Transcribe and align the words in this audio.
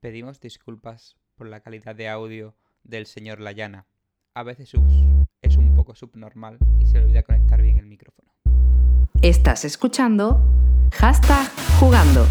Pedimos 0.00 0.40
disculpas 0.40 1.18
por 1.36 1.46
la 1.46 1.60
calidad 1.60 1.94
de 1.94 2.08
audio 2.08 2.54
del 2.84 3.04
señor 3.04 3.38
Layana. 3.38 3.86
A 4.32 4.42
veces 4.42 4.72
es 5.42 5.56
un 5.58 5.74
poco 5.76 5.94
subnormal 5.94 6.56
y 6.80 6.86
se 6.86 6.98
le 6.98 7.04
olvida 7.04 7.22
conectar 7.22 7.60
bien 7.60 7.76
el 7.76 7.84
micrófono. 7.84 8.32
Estás 9.20 9.66
escuchando 9.66 10.40
Hashtag 10.94 11.50
Jugando. 11.78 12.26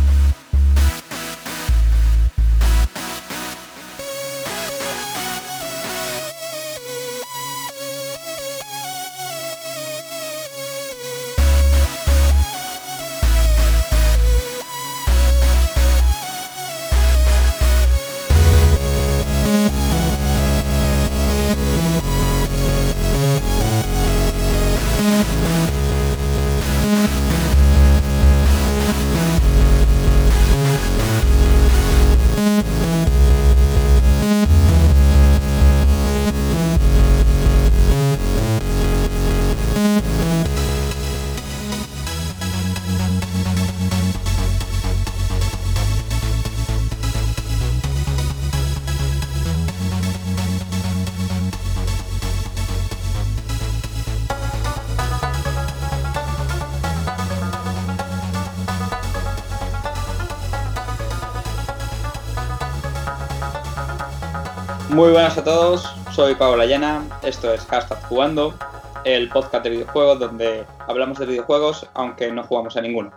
Buenas 65.30 65.47
a 65.47 65.52
todos, 65.52 65.83
soy 66.16 66.33
Pablo 66.33 66.66
Llana, 66.66 67.08
esto 67.22 67.53
es 67.53 67.61
Hashtag 67.66 68.02
Jugando, 68.05 68.58
el 69.05 69.30
podcast 69.30 69.63
de 69.63 69.69
videojuegos 69.69 70.17
donde 70.17 70.66
hablamos 70.88 71.19
de 71.19 71.27
videojuegos 71.27 71.88
aunque 71.94 72.31
no 72.31 72.44
jugamos 72.44 72.75
a 72.77 72.81
ninguno. 72.81 73.11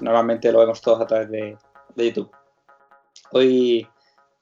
Normalmente 0.00 0.50
lo 0.50 0.60
vemos 0.60 0.80
todos 0.80 1.02
a 1.02 1.06
través 1.06 1.28
de, 1.30 1.58
YouTube. 1.96 2.30
Hoy 3.32 3.86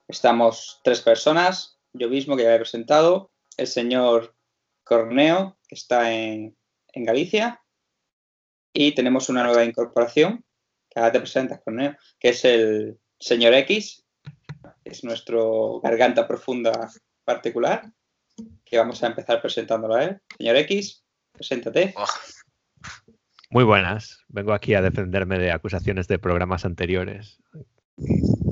estamos 0.07 0.81
tres 0.85 1.01
personas, 1.01 1.77
yo 1.93 2.09
mismo 2.09 2.37
que 2.37 2.45
ya 2.45 2.55
he 2.55 2.59
presentado, 2.59 3.33
el 3.57 3.67
señor 3.67 4.37
Corneo, 4.85 5.59
que 5.67 5.75
está 5.75 6.13
en, 6.13 6.57
en 6.93 7.05
Galicia, 7.05 7.65
y 8.73 8.95
tenemos 8.95 9.29
una 9.29 9.43
nueva 9.43 9.65
incorporación, 9.65 10.45
que 10.89 11.01
ahora 11.01 11.11
te 11.11 11.19
presentas, 11.19 11.61
Corneo, 11.65 11.97
que 12.21 12.29
es 12.29 12.45
el 12.45 13.01
señor 13.19 13.55
X, 13.55 14.06
es 14.87 15.05
nuestro 15.05 15.81
garganta 15.81 16.27
profunda 16.27 16.91
particular, 17.25 17.91
que 18.65 18.79
vamos 18.79 19.03
a 19.03 19.09
empezar 19.09 19.41
presentándolo 19.41 19.95
a 19.95 20.05
él. 20.05 20.21
Señor 20.39 20.57
X, 20.57 21.05
preséntate. 21.33 21.93
Oh. 21.97 22.07
Muy 23.51 23.65
buenas. 23.65 24.25
Vengo 24.29 24.53
aquí 24.53 24.75
a 24.75 24.83
defenderme 24.83 25.39
de 25.39 25.53
acusaciones 25.53 26.09
de 26.09 26.19
programas 26.19 26.65
anteriores 26.65 27.41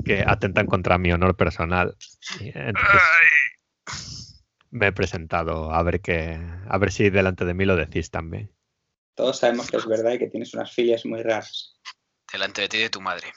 que 0.03 0.23
atentan 0.25 0.67
contra 0.67 0.97
mi 0.97 1.11
honor 1.11 1.35
personal. 1.35 1.95
me 4.71 4.87
he 4.87 4.91
presentado 4.91 5.71
a 5.71 5.83
ver 5.83 6.01
que 6.01 6.39
a 6.67 6.77
ver 6.77 6.91
si 6.91 7.09
delante 7.09 7.45
de 7.45 7.53
mí 7.53 7.65
lo 7.65 7.75
decís 7.75 8.11
también. 8.11 8.51
Todos 9.15 9.39
sabemos 9.39 9.71
que 9.71 9.77
es 9.77 9.85
verdad 9.85 10.13
y 10.13 10.19
que 10.19 10.27
tienes 10.27 10.53
unas 10.53 10.71
filias 10.71 11.05
muy 11.05 11.21
raras. 11.23 11.79
Delante 12.31 12.61
de 12.61 12.69
ti 12.69 12.77
y 12.77 12.81
de 12.81 12.89
tu 12.89 13.01
madre. 13.01 13.27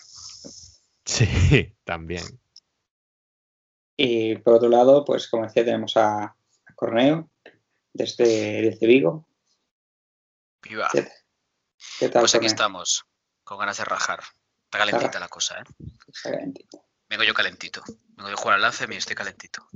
Sí, 1.04 1.74
también. 1.84 2.24
Y 4.00 4.36
por 4.36 4.54
otro 4.54 4.68
lado, 4.68 5.04
pues 5.04 5.26
como 5.26 5.42
decía, 5.42 5.64
tenemos 5.64 5.96
a, 5.96 6.36
Corneo 6.76 7.28
desde, 7.92 8.62
desde 8.62 8.86
Vigo. 8.86 9.26
Viva. 10.62 10.88
¿Qué, 10.92 12.08
tal? 12.08 12.22
Pues 12.22 12.36
aquí 12.36 12.46
estamos, 12.46 13.04
con 13.42 13.58
ganas 13.58 13.78
de 13.78 13.84
rajar. 13.84 14.20
Está 14.62 14.78
calentita 14.78 15.18
la 15.18 15.26
cosa, 15.26 15.58
¿eh? 15.58 15.64
Está 16.06 16.30
calentita. 16.30 16.78
Vengo 17.08 17.24
yo 17.24 17.34
calentito. 17.34 17.82
Vengo 18.10 18.30
de 18.30 18.36
jugar 18.36 18.54
al 18.54 18.62
lance 18.62 18.86
y 18.88 18.94
estoy 18.94 19.16
calentito. 19.16 19.66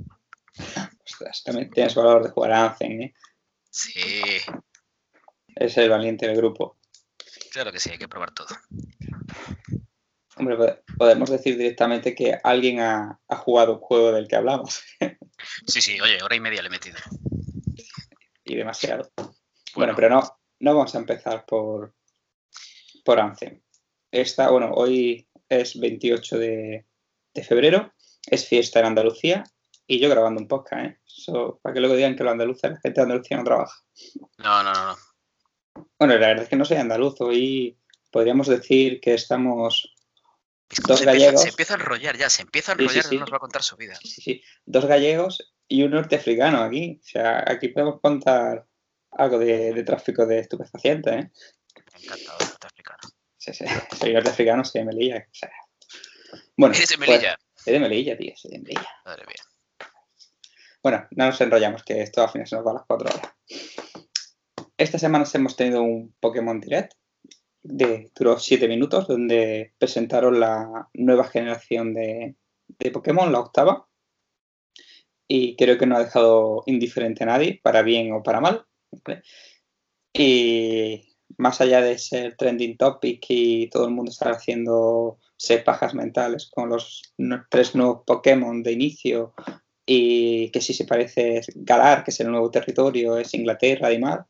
Ostras, 1.05 1.43
también 1.43 1.69
tienes 1.69 1.93
valor 1.93 2.23
de 2.23 2.29
jugar 2.29 2.53
al 2.53 2.61
lance, 2.67 2.85
¿eh? 2.85 3.13
Sí. 3.69 4.39
Es 5.53 5.77
el 5.77 5.89
valiente 5.89 6.27
del 6.27 6.37
grupo. 6.37 6.77
Claro 7.51 7.73
que 7.73 7.79
sí, 7.81 7.89
hay 7.89 7.97
que 7.97 8.07
probar 8.07 8.31
todo. 8.33 8.47
Hombre, 10.43 10.83
podemos 10.97 11.29
decir 11.29 11.57
directamente 11.57 12.13
que 12.13 12.37
alguien 12.43 12.81
ha, 12.81 13.17
jugado 13.29 13.75
un 13.75 13.79
juego 13.79 14.11
del 14.11 14.27
que 14.27 14.35
hablamos. 14.35 14.83
Sí, 15.67 15.81
sí, 15.81 15.99
oye, 15.99 16.23
hora 16.23 16.37
y 16.37 16.39
media 16.39 16.61
le 16.61 16.67
he 16.67 16.71
metido. 16.71 16.97
Y 18.45 18.55
demasiado. 18.55 19.11
Bueno, 19.75 19.93
pero 19.93 20.09
no, 20.09 20.21
no 20.59 20.75
vamos 20.75 20.95
a 20.95 20.99
empezar 20.99 21.45
por, 21.45 21.93
por 23.03 23.19
Anthem. 23.19 23.61
Esta, 24.09 24.49
bueno, 24.51 24.71
hoy 24.73 25.27
es 25.49 25.77
28 25.77 26.37
de, 26.37 26.85
febrero, 27.45 27.93
es 28.25 28.47
fiesta 28.47 28.79
en 28.79 28.85
Andalucía 28.85 29.43
y 29.85 29.99
yo 29.99 30.09
grabando 30.09 30.39
un 30.39 30.47
podcast, 30.47 30.85
¿eh? 30.85 30.99
para 31.61 31.73
que 31.73 31.81
luego 31.81 31.97
digan 31.97 32.15
que 32.15 32.23
los 32.23 32.31
andaluces, 32.31 32.71
la 32.71 32.79
gente 32.79 33.01
de 33.01 33.03
Andalucía 33.03 33.37
no 33.37 33.43
trabaja. 33.43 33.81
No, 34.37 34.63
no, 34.63 34.71
no, 34.71 34.85
no. 34.85 34.97
Bueno, 35.99 36.13
la 36.17 36.27
verdad 36.27 36.43
es 36.43 36.49
que 36.49 36.55
no 36.55 36.63
soy 36.63 36.77
andaluz, 36.77 37.19
hoy 37.19 37.77
podríamos 38.11 38.47
decir 38.47 39.01
que 39.01 39.13
estamos 39.13 39.93
dos 40.87 40.99
se 40.99 41.05
gallegos. 41.05 41.41
se 41.41 41.49
empieza 41.49 41.73
a 41.73 41.77
enrollar 41.77 42.17
ya, 42.17 42.29
se 42.29 42.41
empieza 42.41 42.71
a 42.71 42.75
enrollar 42.75 43.05
y 43.11 43.17
nos 43.17 43.31
va 43.31 43.37
a 43.37 43.39
contar 43.39 43.63
su 43.63 43.75
vida. 43.75 43.95
Sí, 43.95 44.21
sí. 44.21 44.43
Dos 44.65 44.85
gallegos 44.85 45.53
y 45.67 45.83
un 45.83 45.91
norteafricano 45.91 46.61
aquí. 46.61 46.99
O 47.01 47.05
sea, 47.05 47.43
aquí 47.45 47.69
podemos 47.69 47.99
contar 48.01 48.65
algo 49.11 49.39
de, 49.39 49.83
tráfico 49.83 50.25
de 50.25 50.39
estupefacientes, 50.39 51.13
¿eh? 51.13 51.31
Encantado 52.01 52.37
norteafricano. 52.39 52.99
Sí, 53.37 53.53
sí. 53.53 53.65
Soy 53.99 54.13
norteafricano, 54.13 54.65
soy 54.65 54.81
de 54.81 54.85
Melilla. 54.85 55.27
O 55.29 55.35
sea, 55.35 55.51
bueno, 56.57 56.75
¿Eres 56.75 56.89
de 56.89 56.97
Melilla? 56.97 57.37
Pues, 57.37 57.63
soy 57.63 57.73
de 57.73 57.79
Melilla, 57.79 58.17
tío, 58.17 58.33
soy 58.35 58.51
de 58.51 58.59
Melilla. 58.59 58.89
Madre 59.05 59.25
mía. 59.25 59.89
Bueno, 60.81 61.07
no 61.11 61.25
nos 61.27 61.39
enrollamos, 61.39 61.83
que 61.83 62.01
esto 62.01 62.21
al 62.23 62.29
final 62.29 62.47
se 62.47 62.55
nos 62.55 62.65
va 62.65 62.71
a 62.71 62.73
las 62.75 62.83
cuatro 62.85 63.09
horas. 63.09 63.31
Esta 64.77 64.99
semana 64.99 65.25
hemos 65.33 65.55
tenido 65.55 65.81
un 65.81 66.13
Pokémon 66.19 66.59
Direct 66.59 66.93
de, 67.63 68.11
duró 68.15 68.37
siete 68.39 68.67
minutos, 68.67 69.07
donde 69.07 69.73
presentaron 69.77 70.39
la 70.39 70.89
nueva 70.93 71.23
generación 71.25 71.93
de, 71.93 72.35
Pokémon, 72.91 73.31
la 73.31 73.39
octava. 73.39 73.87
Y 75.27 75.55
creo 75.55 75.77
que 75.77 75.85
no 75.85 75.95
ha 75.95 76.03
dejado 76.03 76.63
indiferente 76.65 77.23
a 77.23 77.27
nadie, 77.27 77.59
para 77.63 77.81
bien 77.81 78.11
o 78.13 78.21
para 78.21 78.41
mal. 78.41 78.65
Y 80.13 81.15
más 81.37 81.61
allá 81.61 81.81
de 81.81 81.97
ser 81.97 82.35
trending 82.35 82.77
topic 82.77 83.25
y 83.29 83.69
todo 83.69 83.85
el 83.85 83.93
mundo 83.93 84.11
estar 84.11 84.31
haciendo 84.31 85.19
pajas 85.65 85.93
mentales 85.93 86.49
con 86.49 86.69
los 86.69 87.13
tres 87.49 87.75
nuevos 87.75 88.03
Pokémon 88.05 88.63
de 88.63 88.71
inicio 88.71 89.33
y 89.85 90.49
que 90.51 90.61
si 90.61 90.73
se 90.73 90.85
parece 90.85 91.41
Galar, 91.55 92.03
que 92.03 92.11
es 92.11 92.19
el 92.19 92.31
nuevo 92.31 92.49
territorio, 92.49 93.17
es 93.17 93.33
Inglaterra 93.33 93.91
y 93.91 93.99
mar, 93.99 94.25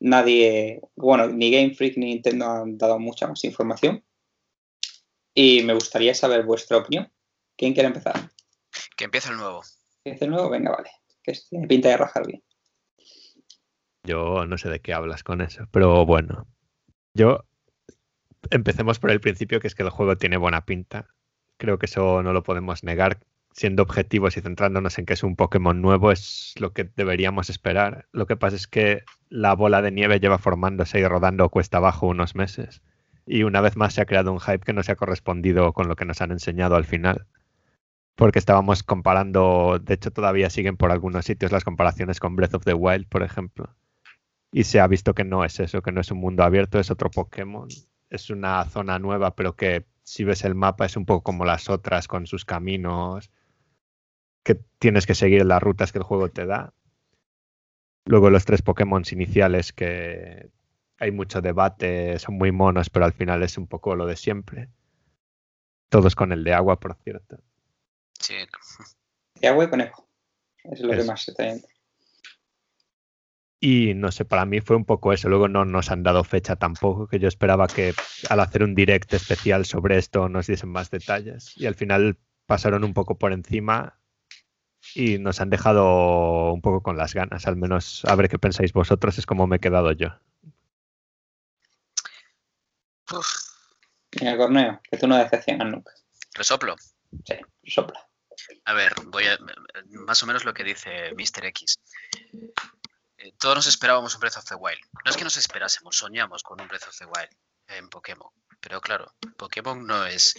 nadie, 0.00 0.80
bueno, 0.96 1.28
ni 1.28 1.50
Game 1.50 1.74
Freak 1.74 1.96
ni 1.96 2.06
Nintendo 2.06 2.50
han 2.50 2.78
dado 2.78 2.98
mucha 2.98 3.28
más 3.28 3.44
información. 3.44 4.02
Y 5.34 5.62
me 5.62 5.74
gustaría 5.74 6.14
saber 6.14 6.44
vuestra 6.44 6.78
opinión. 6.78 7.10
¿Quién 7.56 7.74
quiere 7.74 7.88
empezar? 7.88 8.30
Que 8.96 9.04
empiece 9.04 9.30
el 9.30 9.36
nuevo. 9.36 9.62
¿Que 10.02 10.10
empiece 10.10 10.24
el 10.24 10.32
nuevo? 10.32 10.50
Venga, 10.50 10.72
vale. 10.72 10.90
Que 11.22 11.32
tiene 11.48 11.68
pinta 11.68 11.88
de 11.88 11.96
rajar 11.96 12.26
bien. 12.26 12.42
Yo 14.02 14.46
no 14.46 14.58
sé 14.58 14.70
de 14.70 14.80
qué 14.80 14.92
hablas 14.92 15.22
con 15.22 15.40
eso, 15.40 15.68
pero 15.70 16.04
bueno. 16.06 16.48
Yo 17.14 17.44
empecemos 18.50 18.98
por 18.98 19.10
el 19.10 19.20
principio, 19.20 19.60
que 19.60 19.66
es 19.66 19.74
que 19.74 19.82
el 19.82 19.90
juego 19.90 20.16
tiene 20.16 20.38
buena 20.38 20.64
pinta. 20.64 21.06
Creo 21.58 21.78
que 21.78 21.86
eso 21.86 22.22
no 22.22 22.32
lo 22.32 22.42
podemos 22.42 22.82
negar 22.82 23.20
siendo 23.52 23.82
objetivos 23.82 24.36
y 24.36 24.40
centrándonos 24.40 24.98
en 24.98 25.06
que 25.06 25.14
es 25.14 25.22
un 25.22 25.36
Pokémon 25.36 25.80
nuevo, 25.80 26.12
es 26.12 26.54
lo 26.58 26.72
que 26.72 26.84
deberíamos 26.96 27.50
esperar. 27.50 28.06
Lo 28.12 28.26
que 28.26 28.36
pasa 28.36 28.56
es 28.56 28.66
que 28.66 29.02
la 29.28 29.54
bola 29.54 29.82
de 29.82 29.90
nieve 29.90 30.20
lleva 30.20 30.38
formándose 30.38 31.00
y 31.00 31.06
rodando 31.06 31.48
cuesta 31.48 31.78
abajo 31.78 32.06
unos 32.06 32.34
meses. 32.34 32.82
Y 33.26 33.42
una 33.42 33.60
vez 33.60 33.76
más 33.76 33.94
se 33.94 34.00
ha 34.00 34.06
creado 34.06 34.32
un 34.32 34.40
hype 34.40 34.60
que 34.60 34.72
no 34.72 34.82
se 34.82 34.92
ha 34.92 34.96
correspondido 34.96 35.72
con 35.72 35.88
lo 35.88 35.96
que 35.96 36.04
nos 36.04 36.20
han 36.20 36.30
enseñado 36.32 36.76
al 36.76 36.84
final. 36.84 37.26
Porque 38.14 38.38
estábamos 38.38 38.82
comparando, 38.82 39.78
de 39.80 39.94
hecho 39.94 40.10
todavía 40.10 40.50
siguen 40.50 40.76
por 40.76 40.90
algunos 40.90 41.24
sitios 41.24 41.52
las 41.52 41.64
comparaciones 41.64 42.20
con 42.20 42.36
Breath 42.36 42.54
of 42.54 42.64
the 42.64 42.74
Wild, 42.74 43.08
por 43.08 43.22
ejemplo. 43.22 43.74
Y 44.52 44.64
se 44.64 44.80
ha 44.80 44.86
visto 44.86 45.14
que 45.14 45.24
no 45.24 45.44
es 45.44 45.60
eso, 45.60 45.80
que 45.80 45.92
no 45.92 46.00
es 46.00 46.10
un 46.10 46.18
mundo 46.18 46.42
abierto, 46.42 46.78
es 46.78 46.90
otro 46.90 47.10
Pokémon. 47.10 47.68
Es 48.10 48.30
una 48.30 48.64
zona 48.64 48.98
nueva, 48.98 49.36
pero 49.36 49.54
que 49.54 49.86
si 50.02 50.24
ves 50.24 50.44
el 50.44 50.56
mapa 50.56 50.86
es 50.86 50.96
un 50.96 51.06
poco 51.06 51.22
como 51.22 51.44
las 51.44 51.68
otras 51.70 52.08
con 52.08 52.26
sus 52.26 52.44
caminos 52.44 53.30
que 54.54 54.60
tienes 54.78 55.06
que 55.06 55.14
seguir 55.14 55.44
las 55.46 55.62
rutas 55.62 55.92
que 55.92 55.98
el 55.98 56.04
juego 56.04 56.28
te 56.28 56.46
da. 56.46 56.72
Luego 58.04 58.30
los 58.30 58.44
tres 58.44 58.62
Pokémon 58.62 59.02
iniciales 59.10 59.72
que 59.72 60.50
hay 60.98 61.12
mucho 61.12 61.40
debate, 61.40 62.18
son 62.18 62.36
muy 62.36 62.52
monos, 62.52 62.90
pero 62.90 63.04
al 63.04 63.12
final 63.12 63.42
es 63.42 63.56
un 63.56 63.66
poco 63.66 63.94
lo 63.94 64.06
de 64.06 64.16
siempre. 64.16 64.68
Todos 65.88 66.14
con 66.14 66.32
el 66.32 66.44
de 66.44 66.54
agua, 66.54 66.78
por 66.80 66.96
cierto. 66.96 67.38
Sí. 68.18 68.34
De 69.40 69.48
agua 69.48 69.64
y 69.64 69.70
conejo. 69.70 70.08
Es 70.64 70.80
lo 70.80 70.92
que 70.92 71.04
más 71.04 71.22
se 71.22 71.32
viendo. 71.38 71.66
Y 73.60 73.94
no 73.94 74.10
sé, 74.10 74.24
para 74.24 74.46
mí 74.46 74.60
fue 74.60 74.76
un 74.76 74.84
poco 74.84 75.12
eso. 75.12 75.28
Luego 75.28 75.48
no 75.48 75.64
nos 75.64 75.90
han 75.90 76.02
dado 76.02 76.24
fecha 76.24 76.56
tampoco, 76.56 77.06
que 77.06 77.18
yo 77.18 77.28
esperaba 77.28 77.66
que 77.66 77.94
al 78.28 78.40
hacer 78.40 78.62
un 78.62 78.74
direct 78.74 79.12
especial 79.12 79.66
sobre 79.66 79.98
esto 79.98 80.28
nos 80.28 80.46
diesen 80.46 80.70
más 80.70 80.90
detalles. 80.90 81.52
Y 81.56 81.66
al 81.66 81.74
final 81.74 82.18
pasaron 82.46 82.84
un 82.84 82.94
poco 82.94 83.18
por 83.18 83.32
encima 83.32 83.99
y 84.94 85.18
nos 85.18 85.40
han 85.40 85.50
dejado 85.50 86.52
un 86.52 86.60
poco 86.60 86.82
con 86.82 86.96
las 86.96 87.14
ganas. 87.14 87.46
Al 87.46 87.56
menos 87.56 88.04
a 88.04 88.14
ver 88.14 88.28
qué 88.28 88.38
pensáis 88.38 88.72
vosotros, 88.72 89.18
es 89.18 89.26
como 89.26 89.46
me 89.46 89.56
he 89.56 89.60
quedado 89.60 89.92
yo. 89.92 90.08
Mira, 94.20 94.36
Corneo, 94.36 94.80
que 94.90 94.98
tú 94.98 95.06
no 95.06 95.16
decepcionas 95.16 95.68
nunca. 95.70 95.92
¿Resoplo? 96.34 96.76
Sí, 97.24 97.34
resopla. 97.62 98.08
A 98.64 98.72
ver, 98.72 98.94
voy 99.06 99.26
a, 99.26 99.38
más 99.90 100.22
o 100.22 100.26
menos 100.26 100.44
lo 100.44 100.54
que 100.54 100.64
dice 100.64 101.12
Mr. 101.14 101.46
X. 101.46 101.78
Eh, 103.18 103.32
todos 103.38 103.56
nos 103.56 103.66
esperábamos 103.66 104.14
un 104.14 104.20
Breath 104.20 104.38
of 104.38 104.44
the 104.46 104.54
Wild. 104.54 104.80
No 105.04 105.10
es 105.10 105.16
que 105.16 105.24
nos 105.24 105.36
esperásemos, 105.36 105.96
soñamos 105.96 106.42
con 106.42 106.60
un 106.60 106.68
Breath 106.68 106.88
of 106.88 106.96
the 106.98 107.04
Wild 107.04 107.30
en 107.68 107.88
Pokémon. 107.88 108.30
Pero 108.60 108.80
claro, 108.80 109.12
Pokémon 109.36 109.86
no 109.86 110.06
es. 110.06 110.34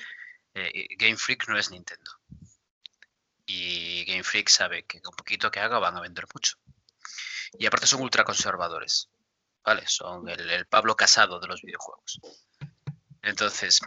Eh, 0.53 0.87
Game 0.97 1.17
Freak 1.17 1.47
no 1.47 1.57
es 1.57 1.71
Nintendo. 1.71 2.11
Y 3.53 4.05
Game 4.05 4.23
Freak 4.23 4.47
sabe 4.47 4.85
que 4.85 5.01
con 5.01 5.13
poquito 5.13 5.51
que 5.51 5.59
haga 5.59 5.77
van 5.77 5.97
a 5.97 6.01
vender 6.01 6.25
mucho. 6.33 6.55
Y 7.59 7.65
aparte 7.65 7.85
son 7.85 8.01
ultra 8.01 8.23
conservadores. 8.23 9.09
¿Vale? 9.65 9.83
Son 9.87 10.27
el 10.29 10.65
Pablo 10.67 10.95
Casado 10.95 11.39
de 11.39 11.47
los 11.47 11.61
videojuegos. 11.61 12.21
Entonces, 13.21 13.81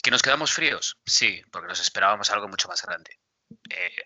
¿que 0.00 0.10
nos 0.12 0.22
quedamos 0.22 0.52
fríos? 0.52 0.96
Sí, 1.04 1.42
porque 1.50 1.66
nos 1.66 1.80
esperábamos 1.80 2.30
algo 2.30 2.46
mucho 2.46 2.68
más 2.68 2.80
grande. 2.82 3.18
Eh, 3.68 3.96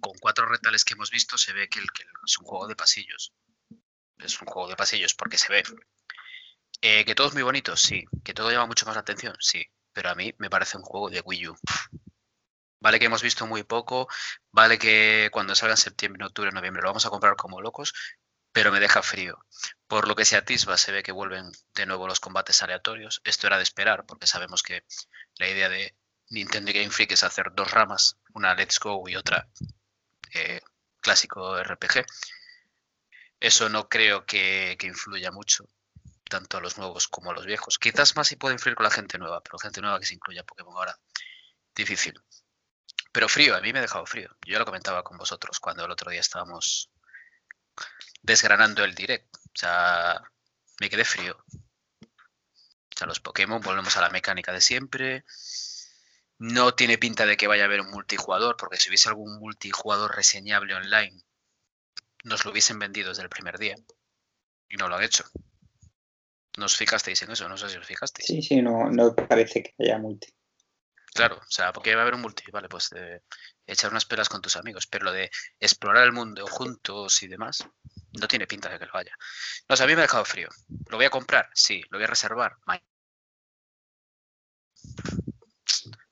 con 0.00 0.12
cuatro 0.20 0.46
retales 0.46 0.84
que 0.84 0.94
hemos 0.94 1.10
visto 1.10 1.36
se 1.36 1.52
ve 1.52 1.68
que, 1.68 1.80
es 1.80 2.38
un 2.38 2.46
juego 2.46 2.68
de 2.68 2.76
pasillos. 2.76 3.32
Es 4.18 4.40
un 4.40 4.46
juego 4.46 4.68
de 4.68 4.76
pasillos 4.76 5.14
porque 5.14 5.36
se 5.36 5.52
ve. 5.52 5.64
Eh, 6.80 7.04
que 7.04 7.16
todo 7.16 7.26
es 7.26 7.34
muy 7.34 7.42
bonito, 7.42 7.76
sí. 7.76 8.04
Que 8.24 8.34
todo 8.34 8.52
llama 8.52 8.66
mucho 8.66 8.86
más 8.86 8.94
la 8.94 9.00
atención, 9.00 9.36
sí. 9.40 9.66
Pero 9.92 10.10
a 10.10 10.14
mí 10.14 10.32
me 10.38 10.48
parece 10.48 10.76
un 10.76 10.84
juego 10.84 11.10
de 11.10 11.20
Wii 11.20 11.48
U. 11.48 11.56
Vale 12.80 12.98
que 12.98 13.06
hemos 13.06 13.22
visto 13.22 13.46
muy 13.46 13.64
poco, 13.64 14.08
vale 14.52 14.78
que 14.78 15.30
cuando 15.32 15.54
salga 15.54 15.74
en 15.74 15.78
septiembre, 15.78 16.24
octubre, 16.24 16.52
noviembre 16.52 16.82
lo 16.82 16.88
vamos 16.88 17.06
a 17.06 17.10
comprar 17.10 17.36
como 17.36 17.60
locos, 17.60 17.92
pero 18.52 18.72
me 18.72 18.80
deja 18.80 19.02
frío. 19.02 19.38
Por 19.86 20.08
lo 20.08 20.14
que 20.16 20.24
se 20.24 20.36
atisba, 20.36 20.76
se 20.76 20.92
ve 20.92 21.02
que 21.02 21.12
vuelven 21.12 21.50
de 21.74 21.86
nuevo 21.86 22.06
los 22.06 22.20
combates 22.20 22.62
aleatorios. 22.62 23.20
Esto 23.24 23.46
era 23.46 23.56
de 23.56 23.62
esperar, 23.62 24.04
porque 24.06 24.26
sabemos 24.26 24.62
que 24.62 24.84
la 25.38 25.48
idea 25.48 25.68
de 25.68 25.96
Nintendo 26.30 26.72
Game 26.72 26.90
Freak 26.90 27.12
es 27.12 27.24
hacer 27.24 27.52
dos 27.52 27.70
ramas, 27.70 28.16
una 28.34 28.54
Let's 28.54 28.78
Go 28.80 29.08
y 29.08 29.16
otra 29.16 29.48
eh, 30.34 30.60
clásico 31.00 31.62
RPG. 31.62 32.04
Eso 33.40 33.68
no 33.68 33.88
creo 33.88 34.26
que, 34.26 34.76
influya 34.82 35.30
mucho, 35.30 35.68
tanto 36.24 36.58
a 36.58 36.60
los 36.60 36.76
nuevos 36.76 37.08
como 37.08 37.30
a 37.30 37.34
los 37.34 37.46
viejos. 37.46 37.78
Quizás 37.78 38.16
más 38.16 38.28
si 38.28 38.36
puede 38.36 38.54
influir 38.54 38.74
con 38.74 38.84
la 38.84 38.90
gente 38.90 39.18
nueva, 39.18 39.40
pero 39.40 39.58
gente 39.58 39.80
nueva 39.80 40.00
que 40.00 40.06
se 40.06 40.14
incluya 40.14 40.42
Pokémon 40.42 40.74
ahora, 40.76 40.98
difícil. 41.74 42.20
Pero 43.12 43.28
frío, 43.28 43.56
a 43.56 43.60
mí 43.60 43.72
me 43.72 43.78
ha 43.78 43.82
dejado 43.82 44.06
frío. 44.06 44.30
Yo 44.46 44.58
lo 44.58 44.64
comentaba 44.64 45.02
con 45.02 45.16
vosotros 45.18 45.60
cuando 45.60 45.84
el 45.84 45.90
otro 45.90 46.10
día 46.10 46.20
estábamos 46.20 46.90
desgranando 48.22 48.84
el 48.84 48.94
direct. 48.94 49.34
O 49.36 49.58
sea, 49.58 50.22
me 50.80 50.90
quedé 50.90 51.04
frío. 51.04 51.36
O 52.00 52.96
sea, 52.96 53.06
los 53.06 53.20
Pokémon 53.20 53.60
volvemos 53.60 53.96
a 53.96 54.00
la 54.00 54.10
mecánica 54.10 54.52
de 54.52 54.60
siempre. 54.60 55.24
No 56.38 56.74
tiene 56.74 56.98
pinta 56.98 57.26
de 57.26 57.36
que 57.36 57.48
vaya 57.48 57.64
a 57.64 57.66
haber 57.66 57.80
un 57.80 57.90
multijugador, 57.90 58.56
porque 58.56 58.76
si 58.76 58.88
hubiese 58.88 59.08
algún 59.08 59.38
multijugador 59.38 60.14
reseñable 60.14 60.74
online, 60.74 61.20
nos 62.24 62.44
lo 62.44 62.52
hubiesen 62.52 62.78
vendido 62.78 63.08
desde 63.08 63.22
el 63.22 63.28
primer 63.28 63.58
día. 63.58 63.76
Y 64.68 64.76
no 64.76 64.88
lo 64.88 64.96
han 64.96 65.02
hecho. 65.02 65.24
¿Nos 66.58 66.76
fijasteis 66.76 67.22
en 67.22 67.30
eso? 67.30 67.48
No 67.48 67.56
sé 67.56 67.68
si 67.68 67.76
os 67.76 67.86
fijasteis. 67.86 68.26
Sí, 68.26 68.42
sí, 68.42 68.62
no, 68.62 68.90
no 68.90 69.14
parece 69.14 69.62
que 69.62 69.74
haya 69.78 69.98
multi. 69.98 70.28
Claro, 71.14 71.36
o 71.36 71.50
sea, 71.50 71.72
porque 71.72 71.94
va 71.94 72.00
a 72.00 72.02
haber 72.02 72.14
un 72.14 72.20
multi, 72.20 72.50
vale, 72.50 72.68
pues 72.68 72.90
de 72.90 73.22
echar 73.66 73.90
unas 73.90 74.04
pelas 74.04 74.28
con 74.28 74.40
tus 74.40 74.56
amigos, 74.56 74.86
pero 74.86 75.06
lo 75.06 75.12
de 75.12 75.30
explorar 75.58 76.04
el 76.04 76.12
mundo 76.12 76.46
juntos 76.46 77.22
y 77.22 77.28
demás, 77.28 77.66
no 78.12 78.28
tiene 78.28 78.46
pinta 78.46 78.68
de 78.68 78.78
que 78.78 78.86
lo 78.86 78.96
haya. 78.96 79.16
No 79.68 79.76
sé, 79.76 79.84
a 79.84 79.86
mí 79.86 79.94
me 79.94 80.00
ha 80.00 80.02
dejado 80.02 80.24
frío. 80.24 80.48
¿Lo 80.88 80.96
voy 80.96 81.06
a 81.06 81.10
comprar? 81.10 81.48
Sí. 81.54 81.82
¿Lo 81.90 81.98
voy 81.98 82.04
a 82.04 82.08
reservar? 82.08 82.56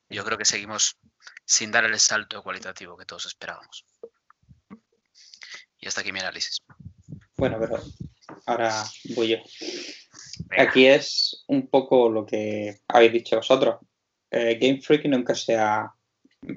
Yo 0.09 0.25
creo 0.25 0.39
que 0.39 0.45
seguimos 0.45 0.99
sin 1.45 1.71
dar 1.71 1.85
el 1.85 1.99
salto 1.99 2.43
cualitativo 2.43 2.97
que 2.97 3.07
todos 3.07 3.27
esperábamos. 3.27 3.85
Y 5.79 5.87
hasta 5.87 6.01
aquí 6.01 6.13
mi 6.13 6.21
análisis. 6.21 6.63
Bueno, 7.37 7.59
pero 7.61 7.83
ahora 8.47 8.85
voy 9.15 9.29
yo. 9.29 9.39
Aquí 10.59 10.87
es 10.87 11.45
un 11.49 11.69
poco 11.69 12.09
lo 12.09 12.25
que 12.25 12.81
habéis 12.89 13.13
dicho 13.13 13.37
vosotros. 13.37 13.81
Eh, 14.31 14.59
Game 14.61 14.81
Freak 14.81 15.07
nunca 15.07 15.35
se 15.35 15.57
ha 15.57 15.93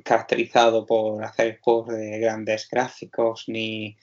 caracterizado 0.04 0.86
por 0.86 1.24
hacer 1.24 1.60
juegos 1.62 1.96
de 1.96 2.20
grandes 2.20 2.68
gráficos 2.70 3.46
ni, 3.48 3.98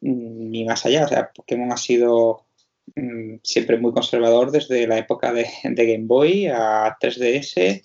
ni 0.00 0.64
más 0.64 0.84
allá. 0.86 1.30
Pokémon 1.34 1.72
ha 1.72 1.76
sido 1.76 2.46
mm, 2.94 3.36
siempre 3.42 3.78
muy 3.78 3.92
conservador 3.92 4.50
desde 4.50 4.86
la 4.86 4.98
época 4.98 5.32
de, 5.32 5.46
Game 5.64 6.06
Boy 6.06 6.46
a 6.46 6.96
3DS, 7.00 7.82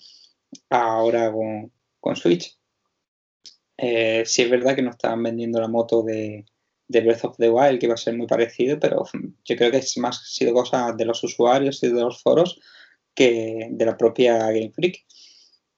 ahora 0.70 1.32
con, 1.32 2.16
Switch. 2.16 2.56
Eh, 3.78 4.22
sí 4.24 4.42
es 4.42 4.50
verdad 4.50 4.74
que 4.74 4.82
no 4.82 4.90
estaban 4.90 5.22
vendiendo 5.22 5.60
la 5.60 5.68
moto 5.68 6.02
de, 6.02 6.46
de, 6.88 7.00
Breath 7.00 7.24
of 7.24 7.36
the 7.36 7.50
Wild, 7.50 7.78
que 7.78 7.88
va 7.88 7.94
a 7.94 7.98
ser 7.98 8.16
muy 8.16 8.26
parecido, 8.26 8.78
pero 8.78 9.04
yo 9.44 9.56
creo 9.56 9.70
que 9.70 9.78
es 9.78 9.98
más 9.98 10.32
sido 10.32 10.54
cosa 10.54 10.92
de 10.92 11.04
los 11.04 11.22
usuarios 11.24 11.82
y 11.82 11.88
de 11.88 12.00
los 12.00 12.22
foros 12.22 12.60
de 13.24 13.84
la 13.84 13.96
propia 13.96 14.38
Game 14.50 14.72
Freak. 14.72 15.04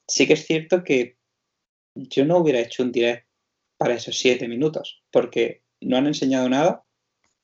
Sí 0.07 0.27
que 0.27 0.35
es 0.35 0.47
cierto 0.47 0.83
que 0.85 1.17
yo 1.95 2.25
no 2.25 2.39
hubiera 2.39 2.61
hecho 2.61 2.83
un 2.83 2.93
direct 2.93 3.27
para 3.77 3.95
esos 3.95 4.19
siete 4.19 4.49
minutos, 4.49 5.03
porque 5.11 5.63
no 5.81 5.97
han 5.97 6.07
enseñado 6.07 6.49
nada. 6.49 6.85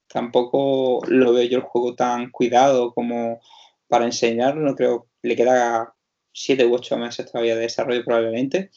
Tampoco 0.09 1.01
lo 1.07 1.33
veo 1.33 1.45
yo 1.45 1.59
el 1.59 1.65
juego 1.65 1.95
tan 1.95 2.31
cuidado 2.31 2.93
como 2.93 3.41
para 3.89 4.05
enseñarlo. 4.05 4.63
No 4.63 4.75
creo 4.75 5.09
le 5.23 5.37
queda 5.37 5.95
siete 6.33 6.67
u 6.67 6.75
ocho 6.75 6.97
meses 6.99 7.31
todavía 7.31 7.55
de 7.55 7.63
desarrollo 7.63 8.05
probablemente. 8.05 8.71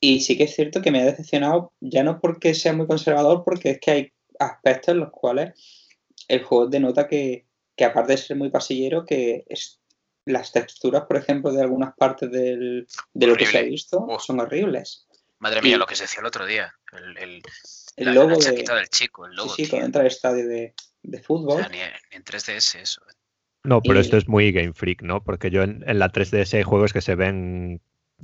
Y 0.00 0.20
sí 0.20 0.36
que 0.38 0.44
es 0.44 0.54
cierto 0.54 0.80
que 0.80 0.92
me 0.92 1.00
ha 1.00 1.04
decepcionado, 1.04 1.72
ya 1.80 2.04
no 2.04 2.20
porque 2.20 2.54
sea 2.54 2.72
muy 2.72 2.86
conservador, 2.86 3.42
porque 3.44 3.70
es 3.70 3.80
que 3.80 3.90
hay 3.90 4.12
aspectos 4.38 4.94
en 4.94 5.00
los 5.00 5.10
cuales 5.10 5.54
el 6.28 6.44
juego 6.44 6.68
denota 6.68 7.08
que, 7.08 7.46
que 7.74 7.84
aparte 7.84 8.12
de 8.12 8.18
ser 8.18 8.36
muy 8.36 8.50
pasillero, 8.50 9.04
que 9.04 9.44
las 10.28 10.52
texturas, 10.52 11.04
por 11.04 11.16
ejemplo, 11.16 11.52
de 11.52 11.62
algunas 11.62 11.94
partes 11.94 12.30
del, 12.30 12.86
de 13.12 13.26
lo 13.26 13.36
que 13.36 13.46
se 13.46 13.58
ha 13.58 13.62
visto 13.62 14.06
son 14.18 14.40
horribles. 14.40 15.06
Madre 15.38 15.62
mía, 15.62 15.78
lo 15.78 15.86
que 15.86 15.94
se 15.94 16.04
decía 16.04 16.20
el 16.20 16.26
otro 16.26 16.46
día. 16.46 16.74
El, 16.92 17.42
el 17.96 18.14
logo 18.14 18.36
de, 18.36 18.52
del 18.52 18.88
chico, 18.88 19.26
el 19.26 19.34
logo. 19.34 19.54
Sí, 19.54 19.64
sí, 19.64 19.70
cuando 19.70 19.86
entra 19.86 20.00
al 20.02 20.06
estadio 20.06 20.46
de, 20.48 20.74
fútbol. 21.22 21.66
ni, 21.70 21.78
en 22.10 22.24
3DS 22.24 22.80
eso. 22.80 23.02
Eh. 23.08 23.12
No, 23.64 23.82
pero 23.82 24.00
esto 24.00 24.16
es 24.16 24.28
muy 24.28 24.52
Game 24.52 24.72
Freak, 24.72 25.02
¿no? 25.02 25.22
Porque 25.22 25.50
yo 25.50 25.62
en, 25.62 25.82
la 25.86 26.10
3DS 26.10 26.54
hay 26.54 26.62
juegos 26.62 26.92
que 26.92 27.00
se 27.00 27.14
ven, 27.14 27.80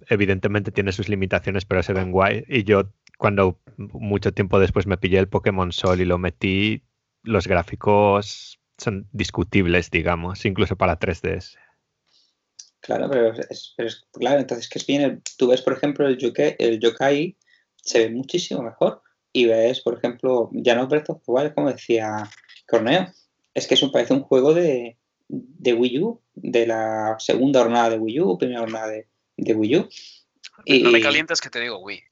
evidentemente 0.08 0.70
tiene 0.70 0.92
sus 0.92 1.08
limitaciones, 1.08 1.64
pero 1.64 1.82
se 1.82 1.92
ven 1.92 2.12
guay. 2.12 2.44
Y 2.48 2.64
yo 2.64 2.92
cuando 3.18 3.60
mucho 3.76 4.32
tiempo 4.32 4.58
después 4.58 4.86
me 4.86 4.96
pillé 4.96 5.18
el 5.18 5.28
Pokémon 5.28 5.72
Sol 5.72 6.00
y 6.00 6.04
lo 6.04 6.18
metí, 6.18 6.82
los 7.22 7.46
gráficos 7.46 8.60
son 8.78 9.08
discutibles, 9.12 9.90
digamos, 9.90 10.44
incluso 10.44 10.76
para 10.76 10.98
3DS. 10.98 11.56
Claro, 12.84 13.08
pero 13.08 13.32
es, 13.48 13.74
claro, 14.12 14.40
entonces 14.40 14.68
que 14.68 14.78
es 14.78 14.84
bien, 14.84 15.22
tú 15.38 15.48
ves 15.48 15.62
por 15.62 15.72
ejemplo 15.72 16.06
el 16.06 16.18
yokai, 16.18 16.54
el 16.58 16.78
yokai 16.78 17.34
se 17.76 18.00
ve 18.00 18.10
muchísimo 18.10 18.62
mejor 18.62 19.00
y 19.32 19.46
ves, 19.46 19.80
por 19.80 19.96
ejemplo, 19.96 20.50
ya 20.52 20.74
no 20.74 20.86
Breath 20.86 21.08
of 21.08 21.22
the 21.24 21.54
como 21.54 21.72
decía 21.72 22.30
Corneo, 22.68 23.10
es 23.54 23.66
que 23.66 23.72
eso 23.72 23.90
parece 23.90 24.12
un 24.12 24.20
juego 24.20 24.52
de, 24.52 24.98
Wii 25.30 25.98
U, 26.02 26.20
de 26.34 26.66
la 26.66 27.16
segunda 27.18 27.62
jornada 27.62 27.88
de 27.88 27.98
Wii 27.98 28.20
U, 28.20 28.36
primera 28.36 28.60
jornada 28.60 28.88
de, 28.88 29.54
Wii 29.54 29.76
U. 29.78 29.88
Y, 30.66 30.82
no 30.82 30.90
me 30.90 31.00
calientas 31.00 31.40
que 31.40 31.48
te 31.48 31.60
digo 31.60 31.78
Wii. 31.78 32.02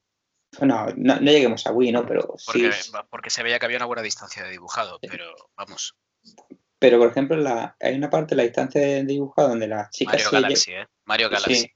No, 0.63 0.87
no, 0.97 1.21
lleguemos 1.21 1.67
a 1.67 1.73
Wii, 1.73 1.93
¿no? 1.93 2.07
Pero 2.07 2.35
porque, 2.47 2.73
sí. 2.73 2.93
Porque 3.11 3.29
se 3.29 3.43
veía 3.43 3.59
que 3.59 3.67
había 3.67 3.77
una 3.77 3.87
buena 3.87 4.03
distancia 4.03 4.43
de 4.43 4.51
dibujado, 4.51 4.99
pero 5.03 5.35
vamos. 5.55 5.97
Pero, 6.83 6.99
por 6.99 7.11
ejemplo, 7.11 7.37
la, 7.37 7.77
hay 7.79 7.95
una 7.95 8.11
parte 8.11 8.31
de 8.31 8.39
la 8.39 8.43
distancia 8.43 8.81
de 8.81 9.05
dibujado 9.05 9.51
donde 9.51 9.69
las 9.69 9.89
chicas... 9.91 10.15
Mario 10.15 10.31
Galaxy, 10.33 10.73
¿eh? 10.73 10.87
Mario 11.05 11.29
Sí, 11.29 11.33
Galaxy. 11.35 11.71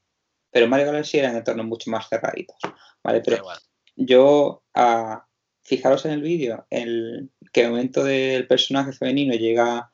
pero 0.50 0.66
Mario 0.66 0.86
Galaxy 0.86 1.18
eran 1.18 1.36
entornos 1.36 1.64
mucho 1.64 1.92
más 1.92 2.08
cerraditos. 2.08 2.56
¿vale? 3.04 3.20
Pero 3.20 3.36
igual. 3.36 3.58
yo, 3.94 4.64
a, 4.75 5.25
fijaros 5.62 6.06
en 6.06 6.10
el 6.10 6.22
vídeo, 6.22 6.66
el 6.70 7.30
que 7.52 7.60
el 7.62 7.70
momento 7.70 8.02
del 8.02 8.48
personaje 8.48 8.90
femenino 8.90 9.32
llega 9.34 9.92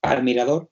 al 0.00 0.22
mirador, 0.22 0.70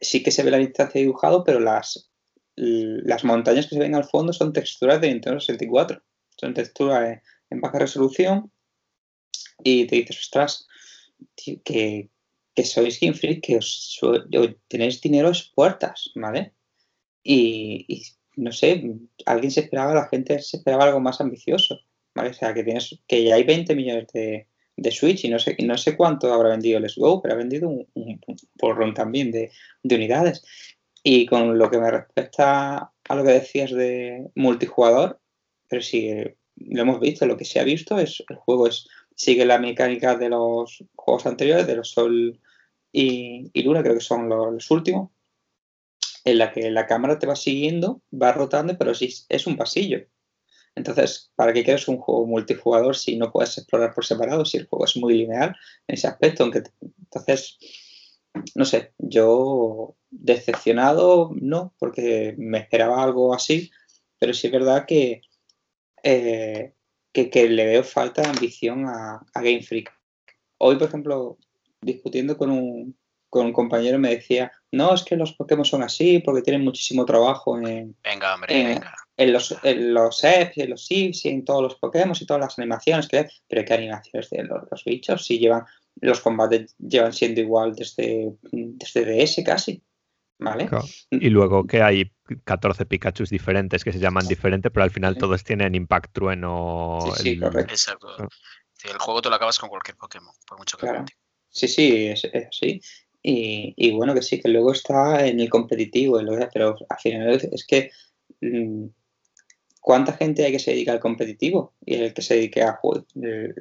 sí 0.00 0.22
que 0.22 0.30
se 0.30 0.44
ve 0.44 0.52
la 0.52 0.58
distancia 0.58 1.00
de 1.00 1.06
dibujado, 1.06 1.42
pero 1.42 1.58
las, 1.58 2.12
las 2.54 3.24
montañas 3.24 3.66
que 3.66 3.74
se 3.74 3.80
ven 3.80 3.96
al 3.96 4.04
fondo 4.04 4.32
son 4.32 4.52
texturas 4.52 5.00
de 5.00 5.08
Nintendo 5.08 5.40
64. 5.40 6.00
Son 6.36 6.54
texturas 6.54 7.04
en, 7.04 7.22
en 7.50 7.60
baja 7.60 7.80
resolución 7.80 8.52
y 9.64 9.88
te 9.88 9.96
dices, 9.96 10.20
ostras, 10.20 10.68
tío, 11.34 11.60
que, 11.64 12.10
que 12.54 12.64
sois 12.64 12.98
Game 13.00 13.14
Freak, 13.14 13.40
que 13.44 13.56
os, 13.56 14.00
tenéis 14.68 15.00
dinero 15.00 15.28
a 15.28 15.54
puertas, 15.54 16.10
¿vale? 16.14 16.52
Y, 17.22 18.04
no 18.36 18.52
sé, 18.52 18.84
alguien 19.26 19.50
se 19.50 19.60
esperaba, 19.60 19.94
la 19.94 20.08
gente 20.08 20.38
se 20.40 20.58
esperaba 20.58 20.84
algo 20.84 21.00
más 21.00 21.20
ambicioso, 21.20 21.80
¿vale? 22.14 22.30
O 22.30 22.34
sea, 22.34 22.54
que 22.54 22.64
tienes, 22.64 22.98
que 23.06 23.24
ya 23.24 23.34
hay 23.34 23.44
20 23.44 23.74
millones 23.74 24.06
de, 24.12 24.46
de 24.76 24.90
Switch 24.90 25.24
y 25.24 25.28
no 25.28 25.38
sé, 25.38 25.56
no 25.62 25.76
sé 25.76 25.96
cuánto 25.96 26.32
habrá 26.32 26.50
vendido 26.50 26.80
Let's 26.80 26.96
Go, 26.96 27.20
pero 27.20 27.34
ha 27.34 27.38
vendido 27.38 27.68
un, 27.68 27.86
un, 27.94 28.20
porrón 28.58 28.94
también 28.94 29.30
de, 29.30 29.50
de 29.82 29.94
unidades. 29.94 30.44
Y 31.02 31.26
con 31.26 31.58
lo 31.58 31.70
que 31.70 31.78
me 31.78 31.90
respecta 31.90 32.92
a 33.08 33.14
lo 33.14 33.24
que 33.24 33.32
decías 33.32 33.72
de 33.72 34.28
multijugador, 34.34 35.20
pero 35.68 35.82
sí, 35.82 36.08
eh, 36.08 36.36
lo 36.56 36.82
hemos 36.82 37.00
visto, 37.00 37.26
lo 37.26 37.36
que 37.36 37.44
se 37.44 37.60
ha 37.60 37.64
visto 37.64 37.98
es 37.98 38.22
el 38.28 38.36
juego 38.36 38.68
es 38.68 38.86
sigue 39.16 39.44
la 39.44 39.58
mecánica 39.58 40.16
de 40.16 40.28
los 40.28 40.84
juegos 40.94 41.26
anteriores, 41.26 41.66
de 41.66 41.76
los 41.76 41.90
Sol 41.90 42.40
y, 42.96 43.50
y 43.52 43.62
Luna, 43.64 43.82
creo 43.82 43.94
que 43.94 44.00
son 44.00 44.28
los, 44.28 44.70
últimos, 44.70 45.10
en 46.24 46.38
la 46.38 46.52
que 46.52 46.70
la 46.70 46.86
cámara 46.86 47.18
te 47.18 47.26
va 47.26 47.34
siguiendo, 47.34 48.02
va 48.12 48.30
rotando, 48.30 48.78
pero 48.78 48.94
sí 48.94 49.12
es 49.28 49.46
un 49.48 49.56
pasillo. 49.56 50.06
Entonces, 50.76 51.32
¿para 51.34 51.52
qué 51.52 51.64
quieres 51.64 51.88
un 51.88 51.98
juego 51.98 52.24
multijugador 52.24 52.96
si 52.96 53.16
no 53.16 53.32
puedes 53.32 53.58
explorar 53.58 53.92
por 53.92 54.04
separado? 54.04 54.44
Si 54.44 54.58
el 54.58 54.68
juego 54.68 54.84
es 54.84 54.96
muy 54.96 55.18
lineal 55.18 55.56
en 55.88 55.94
ese 55.94 56.06
aspecto, 56.06 56.44
aunque 56.44 56.62
entonces, 56.80 57.58
no 58.54 58.64
sé, 58.64 58.92
yo 58.98 59.96
decepcionado 60.10 61.32
no, 61.34 61.74
porque 61.80 62.36
me 62.38 62.58
esperaba 62.58 63.02
algo 63.02 63.34
así, 63.34 63.72
pero 64.20 64.32
sí 64.34 64.46
es 64.46 64.52
verdad 64.52 64.86
que, 64.86 65.22
eh, 66.04 66.74
que, 67.12 67.48
le 67.48 67.66
veo 67.66 67.82
falta 67.82 68.22
de 68.22 68.28
ambición 68.28 68.86
a 68.86 69.26
Game 69.34 69.62
Freak. 69.62 69.92
Hoy, 70.58 70.76
por 70.76 70.88
ejemplo, 70.88 71.38
discutiendo 71.84 72.36
con 72.36 72.50
un, 72.50 72.96
con 73.28 73.46
un 73.46 73.52
compañero 73.52 73.98
me 73.98 74.10
decía, 74.10 74.52
no, 74.72 74.94
es 74.94 75.02
que 75.02 75.16
los 75.16 75.32
Pokémon 75.34 75.64
son 75.64 75.82
así 75.82 76.20
porque 76.20 76.42
tienen 76.42 76.62
muchísimo 76.64 77.04
trabajo 77.04 77.58
en, 77.58 77.96
Venga, 78.04 78.34
hombre, 78.34 78.54
venga. 78.64 78.94
en 79.16 79.32
los, 79.32 79.56
en 79.62 79.92
los 79.94 80.22
EPs 80.22 80.56
y 80.56 80.60
en 80.62 80.70
los 80.70 80.86
SIFs 80.86 81.24
y 81.24 81.28
en 81.30 81.44
todos 81.44 81.62
los 81.62 81.74
Pokémon 81.76 82.16
y 82.18 82.26
todas 82.26 82.40
las 82.40 82.58
animaciones 82.58 83.08
que. 83.08 83.26
Pero 83.48 83.64
¿qué 83.64 83.74
animaciones 83.74 84.30
de 84.30 84.44
los, 84.44 84.62
los 84.70 84.84
bichos? 84.84 85.24
Si 85.24 85.38
llevan, 85.38 85.64
los 86.00 86.20
combates 86.20 86.74
llevan 86.78 87.12
siendo 87.12 87.40
igual 87.40 87.74
desde, 87.74 88.32
desde 88.52 89.04
DS 89.04 89.42
casi. 89.44 89.82
¿Vale? 90.36 90.68
Y 91.10 91.30
luego 91.30 91.64
que 91.64 91.80
hay 91.80 92.12
14 92.42 92.86
Pikachus 92.86 93.30
diferentes 93.30 93.84
que 93.84 93.92
se 93.92 94.00
llaman 94.00 94.26
diferente, 94.26 94.68
pero 94.70 94.82
al 94.82 94.90
final 94.90 95.16
todos 95.16 95.44
tienen 95.44 95.76
Impact 95.76 96.12
Trueno. 96.12 96.98
Sí, 97.16 97.22
sí, 97.22 97.28
el- 97.30 97.40
correcto. 97.40 97.72
Exacto. 97.72 98.08
Ah. 98.18 98.28
El 98.82 98.98
juego 98.98 99.22
te 99.22 99.30
lo 99.30 99.36
acabas 99.36 99.58
con 99.60 99.70
cualquier 99.70 99.96
Pokémon, 99.96 100.34
por 100.46 100.58
mucho 100.58 100.76
que 100.76 100.86
Claro. 100.86 101.04
Sí, 101.54 101.68
sí, 101.68 102.06
es, 102.08 102.24
es 102.24 102.46
así. 102.48 102.80
Y, 103.22 103.72
y 103.76 103.92
bueno, 103.92 104.12
que 104.12 104.22
sí, 104.22 104.40
que 104.40 104.48
luego 104.48 104.72
está 104.72 105.26
en 105.26 105.40
el 105.40 105.48
competitivo, 105.48 106.20
lo 106.20 106.36
pero 106.52 106.76
al 106.88 106.98
final 106.98 107.30
es, 107.30 107.44
es 107.44 107.64
que 107.64 107.90
mm, 108.40 108.86
¿cuánta 109.80 110.14
gente 110.14 110.44
hay 110.44 110.50
que 110.50 110.58
se 110.58 110.72
dedica 110.72 110.92
al 110.92 110.98
competitivo? 110.98 111.74
Y 111.86 111.94
el 111.94 112.12
que 112.12 112.22
se 112.22 112.34
dedique 112.34 112.62
a 112.62 112.72
juegos. 112.72 113.06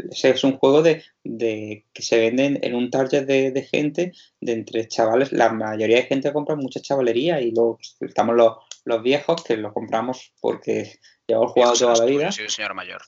Ese 0.10 0.32
es 0.32 0.44
un 0.44 0.58
juego 0.58 0.82
de, 0.82 1.04
de 1.24 1.86
que 1.94 2.02
se 2.02 2.18
venden 2.18 2.60
en 2.64 2.74
un 2.74 2.90
target 2.90 3.26
de, 3.26 3.52
de 3.52 3.62
gente, 3.62 4.12
de 4.42 4.54
entre 4.54 4.88
chavales, 4.88 5.32
la 5.32 5.54
mayoría 5.54 5.98
de 5.98 6.04
gente 6.04 6.34
compra 6.34 6.56
mucha 6.56 6.82
chavalería 6.82 7.40
y 7.40 7.52
luego 7.52 7.78
estamos 8.02 8.36
los, 8.36 8.58
los 8.86 9.04
viejos 9.04 9.44
que 9.44 9.56
lo 9.56 9.72
compramos 9.72 10.34
porque 10.42 11.00
llevamos 11.28 11.52
jugado 11.52 11.74
toda 11.74 11.96
la 11.96 12.06
vida. 12.06 12.32
soy 12.32 12.46
un 12.46 12.50
señor 12.50 12.74
mayor. 12.74 13.02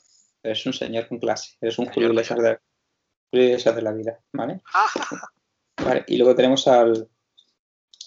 Eres 0.44 0.63
un 0.68 0.74
señor 0.74 1.08
con 1.08 1.18
clase, 1.18 1.56
eres 1.60 1.80
un 1.80 1.88
Julio 1.88 2.13
de, 2.13 2.60
Iglesias 3.32 3.75
de 3.75 3.82
la 3.82 3.91
vida, 3.91 4.20
¿vale? 4.32 4.62
Vale, 5.77 6.03
y 6.08 6.17
luego 6.17 6.36
tenemos 6.36 6.67
al, 6.67 7.10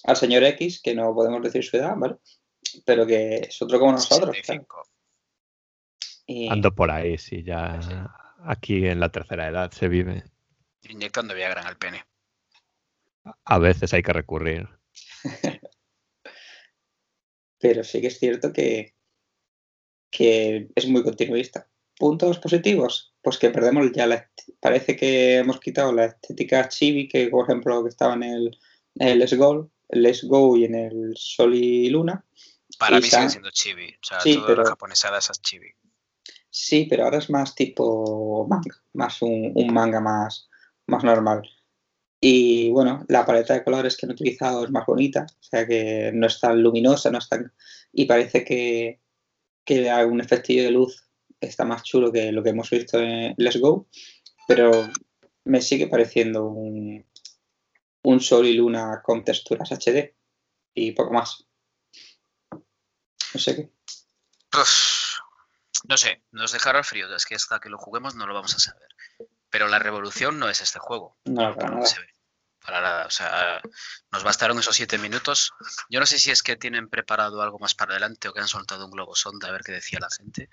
al 0.05 0.17
señor 0.17 0.43
X, 0.45 0.81
que 0.83 0.95
no 0.95 1.15
podemos 1.15 1.43
decir 1.43 1.63
su 1.65 1.77
edad, 1.77 1.95
¿vale? 1.97 2.17
Pero 2.85 3.07
que 3.07 3.37
es 3.49 3.63
otro 3.63 3.79
como 3.79 3.93
nosotros. 3.93 4.31
claro. 4.31 4.35
65. 4.35 4.83
Y, 6.27 6.49
Ando 6.49 6.75
por 6.75 6.91
ahí, 6.91 7.17
sí, 7.19 7.43
ya 7.43 7.81
Sí. 7.83 7.93
aquí 8.45 8.87
en 8.87 9.01
la 9.01 9.11
tercera 9.11 9.49
edad 9.49 9.71
se 9.71 9.89
vive. 9.89 10.25
Inyectando 10.83 11.35
Viagra 11.35 11.63
en 11.63 11.69
el 11.69 11.77
pene. 11.77 12.05
A 13.45 13.59
veces 13.59 13.93
hay 13.93 14.03
que 14.03 14.13
recurrir. 14.13 14.69
pero 17.59 17.83
sí 17.85 18.01
que 18.01 18.07
es 18.09 18.19
cierto 18.19 18.53
que, 18.53 18.95
que 20.11 20.69
es 20.75 20.87
muy 20.89 21.03
continuista. 21.03 21.69
Puntos 21.99 22.39
positivos, 22.39 23.13
pues 23.23 23.39
que 23.39 23.51
perdemos 23.51 23.91
ya 23.93 24.07
la... 24.07 24.31
Parece 24.61 24.97
que 24.97 25.39
hemos 25.39 25.59
quitado 25.61 25.93
la 25.93 26.07
estética 26.07 26.69
chibi 26.69 27.09
que, 27.09 27.29
por 27.29 27.45
ejemplo, 27.45 27.83
que 27.83 27.89
estaba 27.91 28.15
en 28.15 28.23
el, 28.23 28.59
en 28.97 29.09
el 29.09 29.19
Let's 29.19 29.35
Go, 29.37 29.71
el 29.89 30.03
Let's 30.03 30.25
Go 30.25 30.57
y 30.57 30.65
en 30.65 30.75
el 30.77 31.13
Sol 31.17 31.55
y 31.55 31.91
Luna. 31.91 32.25
Para 32.79 32.99
Y 32.99 33.03
mí 33.03 33.09
sigue 33.09 33.29
siendo 33.31 33.51
chibi. 33.51 33.89
O 33.91 34.07
sea, 34.07 34.21
Sí, 34.21 34.35
toda 34.35 34.47
pero- 34.47 34.63
la 34.63 34.69
japonesada 34.71 35.19
esa 35.19 35.33
es 35.33 35.43
chibi. 35.43 35.67
Sí, 36.51 36.87
pero 36.89 37.05
ahora 37.05 37.19
es 37.19 37.29
más 37.31 37.55
tipo 37.55 38.47
manga, 38.49 38.75
más 38.95 39.21
un, 39.23 39.53
un 39.55 39.73
manga 39.73 40.01
más, 40.01 40.49
más 40.87 41.05
normal. 41.05 41.43
Y 42.21 42.71
bueno, 42.71 43.05
la 43.09 43.25
paleta 43.27 43.55
de 43.55 43.63
colores 43.63 43.97
que 43.97 44.07
han 44.07 44.13
utilizado 44.13 44.65
es 44.65 44.71
más 44.71 44.87
bonita, 44.87 45.27
o 45.29 45.43
sea 45.43 45.67
que 45.67 46.11
no 46.15 46.27
es 46.27 46.41
tan 46.41 46.61
luminosa, 46.63 47.11
no 47.11 47.19
es 47.19 47.29
tan... 47.29 47.53
Y 47.93 48.07
parece 48.07 48.45
que, 48.45 49.01
que 49.65 49.91
hay 49.91 50.07
un 50.07 50.21
efectillo 50.21 50.65
de 50.65 50.71
luz 50.73 51.08
está 51.41 51.65
más 51.65 51.83
chulo 51.83 52.13
que 52.13 52.33
lo 52.33 52.43
que 52.43 52.51
hemos 52.51 52.71
visto 52.71 52.99
en 52.99 53.35
Let's 53.37 53.61
Go, 53.61 53.89
pero 54.47 54.71
me 55.45 55.61
sigue 55.61 55.87
pareciendo 55.87 56.45
un, 56.47 57.07
un 58.03 58.21
sol 58.21 58.47
y 58.47 58.55
luna 58.55 59.01
con 59.03 59.25
texturas 59.25 59.71
HD 59.71 60.15
y 60.75 60.93
poco 60.93 61.13
más. 61.13 61.45
No 62.51 63.41
sé 63.41 63.57
qué. 63.57 63.73
Uf, 64.59 65.19
no 65.85 65.97
sé, 65.97 66.23
nos 66.33 66.53
dejará 66.53 66.83
frío. 66.83 67.15
Es 67.15 67.27
que 67.27 67.35
hasta 67.35 67.61
que 67.61 67.69
lo 67.69 67.79
juguemos 67.79 68.15
no 68.15 68.27
lo 68.27 68.35
vamos 68.35 68.55
a 68.55 68.59
saber. 68.59 68.89
Pero 69.51 69.69
la 69.69 69.79
revolución 69.79 70.39
no 70.39 70.49
es 70.49 70.61
este 70.61 70.79
juego. 70.79 71.17
No, 71.25 71.55
para 71.55 71.71
nada. 71.71 71.87
se 71.87 72.01
ve. 72.01 72.09
Para 72.65 72.81
nada. 72.81 73.07
O 73.07 73.11
sea, 73.11 73.61
nos 74.11 74.25
bastaron 74.25 74.59
esos 74.59 74.77
siete 74.77 74.99
minutos. 74.99 75.53
Yo 75.89 76.01
no 76.01 76.07
sé 76.07 76.19
si 76.19 76.31
es 76.31 76.43
que 76.43 76.57
tienen 76.57 76.89
preparado 76.89 77.41
algo 77.41 77.59
más 77.59 77.75
para 77.75 77.93
adelante 77.93 78.29
o 78.29 78.33
que 78.33 78.41
han 78.41 78.49
soltado 78.49 78.85
un 78.85 78.91
globo 78.91 79.15
sonda 79.15 79.49
a 79.49 79.53
ver 79.53 79.63
qué 79.63 79.73
decía 79.73 79.99
la 80.01 80.11
gente. 80.11 80.49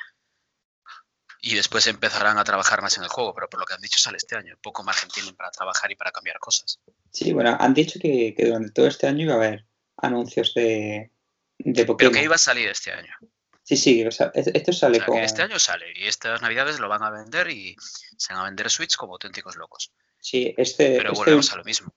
Y 1.47 1.53
después 1.53 1.85
empezarán 1.85 2.39
a 2.39 2.43
trabajar 2.43 2.81
más 2.81 2.97
en 2.97 3.03
el 3.03 3.09
juego, 3.09 3.35
pero 3.35 3.47
por 3.47 3.59
lo 3.59 3.67
que 3.67 3.75
han 3.75 3.81
dicho 3.81 3.99
sale 3.99 4.17
este 4.17 4.35
año. 4.35 4.57
Poco 4.63 4.83
margen 4.83 5.09
tienen 5.09 5.35
para 5.35 5.51
trabajar 5.51 5.91
y 5.91 5.95
para 5.95 6.11
cambiar 6.11 6.39
cosas. 6.39 6.79
Sí, 7.11 7.33
bueno, 7.33 7.55
han 7.59 7.71
dicho 7.75 7.99
que, 7.99 8.33
que 8.35 8.45
durante 8.47 8.71
todo 8.71 8.87
este 8.87 9.05
año 9.05 9.25
iba 9.25 9.33
a 9.33 9.37
haber 9.37 9.63
anuncios 9.97 10.55
de, 10.55 11.11
de 11.59 11.73
Pero 11.73 11.85
Pokémon. 11.85 12.13
que 12.15 12.23
iba 12.23 12.33
a 12.33 12.39
salir 12.39 12.67
este 12.67 12.91
año. 12.93 13.13
Sí, 13.61 13.77
sí, 13.77 14.03
o 14.03 14.09
sea, 14.09 14.31
esto 14.33 14.71
O 14.71 14.73
sale 14.73 14.97
sea, 14.97 15.05
con... 15.05 15.17
que 15.17 15.23
este 15.23 15.43
año 15.43 15.59
sale 15.59 15.85
y 15.95 16.07
estas 16.07 16.41
navidades 16.41 16.79
lo 16.79 16.89
van 16.89 17.03
a 17.03 17.11
vender 17.11 17.47
y 17.51 17.75
se 18.17 18.33
van 18.33 18.41
a 18.41 18.45
vender 18.45 18.71
Switch 18.71 18.95
como 18.95 19.13
auténticos 19.13 19.55
locos. 19.55 19.91
Sí, 20.19 20.51
este... 20.57 20.97
Pero 20.97 21.11
este- 21.11 21.19
volvemos 21.25 21.53
a 21.53 21.57
lo 21.57 21.63
mismo. 21.63 21.93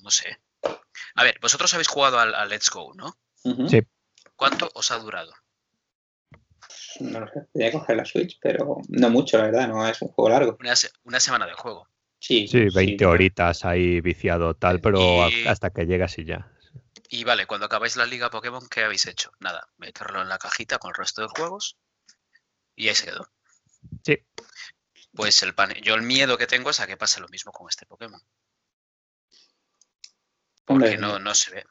No 0.00 0.10
sé. 0.10 0.38
A 1.14 1.24
ver, 1.24 1.38
vosotros 1.40 1.72
habéis 1.72 1.88
jugado 1.88 2.18
al, 2.20 2.34
al 2.34 2.50
Let's 2.50 2.68
Go, 2.68 2.92
¿no? 2.92 3.16
Sí. 3.70 3.80
¿Cuánto 4.36 4.70
os 4.74 4.90
ha 4.90 4.98
durado? 4.98 5.32
No 6.98 7.20
lo 7.20 7.28
sé, 7.28 7.40
podría 7.52 7.72
coger 7.72 7.96
la 7.96 8.04
Switch, 8.04 8.38
pero 8.40 8.78
no 8.88 9.10
mucho, 9.10 9.38
la 9.38 9.44
verdad, 9.44 9.68
no 9.68 9.86
es 9.86 10.00
un 10.02 10.08
juego 10.08 10.28
largo. 10.30 10.56
Una, 10.60 10.74
se- 10.76 10.90
una 11.04 11.20
semana 11.20 11.46
de 11.46 11.52
juego. 11.54 11.88
Sí, 12.18 12.48
Sí, 12.48 12.66
20 12.74 13.06
horitas 13.06 13.64
ahí 13.64 14.00
viciado 14.00 14.54
tal, 14.54 14.80
pero 14.80 15.28
Y- 15.30 15.46
hasta 15.46 15.70
que 15.70 15.86
llegas 15.86 16.18
y 16.18 16.24
ya. 16.24 16.50
Y 17.08 17.24
vale, 17.24 17.46
cuando 17.46 17.66
acabáis 17.66 17.96
la 17.96 18.06
liga 18.06 18.30
Pokémon, 18.30 18.68
¿qué 18.68 18.84
habéis 18.84 19.06
hecho? 19.06 19.30
Nada, 19.40 19.68
meterlo 19.78 20.20
en 20.22 20.28
la 20.28 20.38
cajita 20.38 20.78
con 20.78 20.90
el 20.90 20.94
resto 20.96 21.22
de 21.22 21.28
juegos 21.28 21.76
y 22.76 22.88
ahí 22.88 22.94
se 22.94 23.06
quedó. 23.06 23.26
Sí. 24.04 24.18
Pues 25.14 25.42
el 25.42 25.54
pan... 25.54 25.72
yo 25.82 25.94
el 25.94 26.02
miedo 26.02 26.36
que 26.38 26.46
tengo 26.46 26.70
es 26.70 26.80
a 26.80 26.86
que 26.86 26.96
pase 26.96 27.20
lo 27.20 27.28
mismo 27.28 27.52
con 27.52 27.68
este 27.68 27.86
Pokémon. 27.86 28.20
Porque 30.64 30.84
Hombre, 30.84 30.98
no, 30.98 31.18
no 31.18 31.34
se 31.34 31.50
ve. 31.52 31.64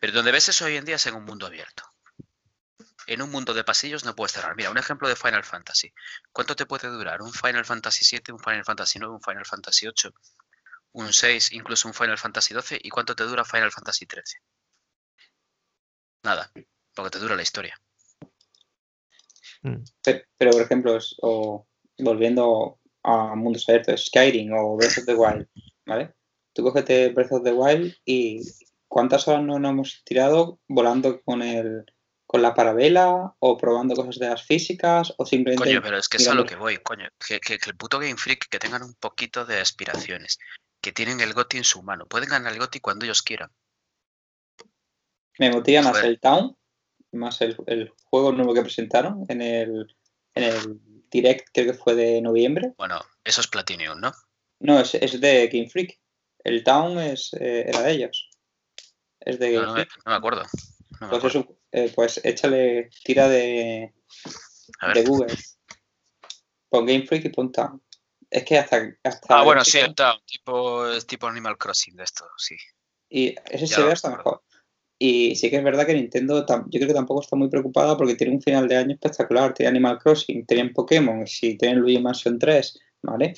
Pero 0.00 0.12
donde 0.12 0.32
ves 0.32 0.48
eso 0.48 0.64
hoy 0.66 0.76
en 0.76 0.84
día 0.84 0.96
es 0.96 1.06
en 1.06 1.14
un 1.14 1.24
mundo 1.24 1.46
abierto. 1.46 1.84
En 3.12 3.20
un 3.20 3.30
mundo 3.30 3.52
de 3.52 3.62
pasillos 3.62 4.04
no 4.04 4.14
puedes 4.16 4.32
cerrar. 4.32 4.56
Mira, 4.56 4.70
un 4.70 4.78
ejemplo 4.78 5.06
de 5.08 5.16
Final 5.16 5.44
Fantasy. 5.44 5.92
¿Cuánto 6.32 6.56
te 6.56 6.64
puede 6.66 6.88
durar 6.88 7.20
un 7.20 7.32
Final 7.32 7.64
Fantasy 7.66 8.06
VII, 8.16 8.32
un 8.32 8.38
Final 8.38 8.64
Fantasy 8.64 8.98
IX, 8.98 9.08
un 9.08 9.20
Final 9.20 9.44
Fantasy 9.44 9.86
VIII? 9.86 10.12
un 10.94 11.12
6, 11.12 11.52
incluso 11.52 11.88
un 11.88 11.94
Final 11.94 12.18
Fantasy 12.18 12.52
12. 12.54 12.78
¿Y 12.82 12.88
cuánto 12.90 13.14
te 13.14 13.24
dura 13.24 13.44
Final 13.44 13.70
Fantasy 13.72 14.06
13? 14.06 14.38
Nada, 16.22 16.50
porque 16.94 17.10
te 17.10 17.18
dura 17.18 17.34
la 17.36 17.42
historia. 17.42 17.78
Mm. 19.62 19.76
Pe- 20.02 20.26
Pero, 20.36 20.50
por 20.52 20.62
ejemplo, 20.62 20.96
es- 20.96 21.14
o 21.22 21.66
volviendo 21.98 22.78
a 23.02 23.34
mundos 23.34 23.68
abiertos, 23.68 24.06
Skyrim 24.06 24.52
o 24.52 24.76
Breath 24.76 24.98
of 24.98 25.06
the 25.06 25.14
Wild, 25.14 25.48
¿vale? 25.86 26.14
Tú 26.52 26.62
cógete 26.62 27.08
Breath 27.10 27.32
of 27.32 27.42
the 27.44 27.52
Wild 27.52 27.94
y 28.04 28.40
¿cuántas 28.88 29.26
horas 29.28 29.42
no 29.42 29.58
nos 29.58 29.70
hemos 29.70 30.02
tirado 30.04 30.60
volando 30.68 31.20
con 31.22 31.42
el 31.42 31.84
con 32.32 32.40
la 32.40 32.54
parabela 32.54 33.34
o 33.40 33.58
probando 33.58 33.94
cosas 33.94 34.18
de 34.18 34.26
las 34.30 34.42
físicas 34.42 35.12
o 35.18 35.26
simplemente 35.26 35.68
Coño, 35.68 35.82
pero 35.82 35.98
es 35.98 36.08
que 36.08 36.16
es 36.16 36.26
a 36.28 36.32
lo 36.34 36.46
que 36.46 36.56
voy, 36.56 36.78
coño. 36.78 37.06
Que, 37.28 37.38
que- 37.40 37.58
que 37.58 37.68
el 37.70 37.76
puto 37.76 37.98
Game 37.98 38.16
Freak 38.16 38.48
que 38.48 38.58
tengan 38.58 38.82
un 38.82 38.94
poquito 38.94 39.44
de 39.44 39.60
aspiraciones. 39.60 40.38
Que 40.80 40.92
tienen 40.92 41.20
el 41.20 41.34
GOTY 41.34 41.58
en 41.58 41.64
su 41.64 41.82
mano. 41.82 42.06
Pueden 42.06 42.30
ganar 42.30 42.50
el 42.50 42.58
GOTY 42.58 42.80
cuando 42.80 43.04
ellos 43.04 43.20
quieran. 43.22 43.50
me 45.38 45.50
motiva 45.50 45.82
más 45.82 46.02
el 46.04 46.18
Town, 46.20 46.56
más 47.12 47.40
el, 47.42 47.54
el 47.66 47.92
juego 48.04 48.32
nuevo 48.32 48.54
que 48.54 48.62
presentaron 48.62 49.26
en 49.28 49.42
el, 49.42 49.94
en 50.34 50.42
el 50.44 50.80
Direct, 51.10 51.48
creo 51.52 51.66
que 51.72 51.78
fue 51.78 51.94
de 51.94 52.22
noviembre. 52.22 52.72
Bueno, 52.78 52.98
eso 53.24 53.42
es 53.42 53.46
Platinum, 53.48 54.00
¿no? 54.00 54.12
No, 54.60 54.80
es, 54.80 54.94
es 54.94 55.20
de 55.20 55.48
Game 55.48 55.68
Freak. 55.68 56.00
El 56.44 56.64
Town 56.64 56.98
es, 56.98 57.34
eh, 57.34 57.64
era 57.68 57.82
de 57.82 57.92
ellos. 57.92 58.30
Es 59.20 59.38
de 59.38 59.52
No, 59.52 59.60
Game 59.60 59.66
no 59.66 59.74
me, 59.74 59.84
Freak. 59.86 60.06
no 60.06 60.10
me 60.12 60.16
acuerdo. 60.16 60.42
No 60.42 61.06
me 61.06 61.08
Pues, 61.10 61.18
acuerdo. 61.24 61.28
es 61.28 61.34
un- 61.46 61.61
eh, 61.72 61.90
pues 61.94 62.20
échale, 62.22 62.90
tira 63.02 63.28
de, 63.28 63.92
Google. 65.06 65.34
Pon 66.68 66.86
Game 66.86 67.06
Freak 67.06 67.24
y 67.24 67.28
pon 67.30 67.50
Town. 67.50 67.82
Es 68.30 68.44
que 68.44 68.58
hasta. 68.58 68.80
hasta 69.02 69.26
Ah, 69.40 69.42
bueno, 69.42 69.60
el- 69.62 69.66
sí, 69.66 69.78
está. 69.78 70.18
Tipo, 70.24 70.88
es 70.88 71.06
tipo 71.06 71.26
Animal 71.26 71.58
Crossing 71.58 71.96
de 71.96 72.04
esto, 72.04 72.26
sí. 72.36 72.56
Y 73.08 73.34
ese 73.50 73.66
Ya 73.66 73.76
se 73.76 73.82
ve 73.84 73.92
hasta 73.92 74.16
mejor. 74.16 74.42
Y 74.98 75.34
sí 75.34 75.50
que 75.50 75.56
es 75.56 75.64
verdad 75.64 75.84
que 75.84 75.94
Nintendo, 75.94 76.46
yo 76.46 76.78
creo 76.78 76.86
que 76.86 76.94
tampoco 76.94 77.22
está 77.22 77.34
muy 77.34 77.48
preocupada 77.48 77.96
porque 77.96 78.14
tiene 78.14 78.34
un 78.34 78.40
final 78.40 78.68
de 78.68 78.76
año 78.76 78.94
espectacular. 78.94 79.52
Tiene 79.52 79.70
Animal 79.70 79.98
Crossing, 79.98 80.46
tienen 80.46 80.72
Pokémon, 80.72 81.26
si 81.26 81.58
tienen 81.58 81.80
Luigi 81.80 82.00
Mansion 82.00 82.38
3, 82.38 82.78
¿vale? 83.02 83.34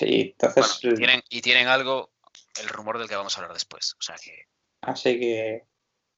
Y 0.00 0.20
entonces, 0.32 0.78
Bueno, 0.82 0.96
tienen, 0.98 1.22
y 1.30 1.40
tienen 1.40 1.68
algo, 1.68 2.12
el 2.60 2.68
rumor 2.68 2.98
del 2.98 3.08
que 3.08 3.16
vamos 3.16 3.34
a 3.34 3.40
hablar 3.40 3.54
después. 3.54 3.94
O 3.98 4.02
sea 4.02 4.16
que. 4.22 4.44
así 4.82 5.18
que, 5.18 5.62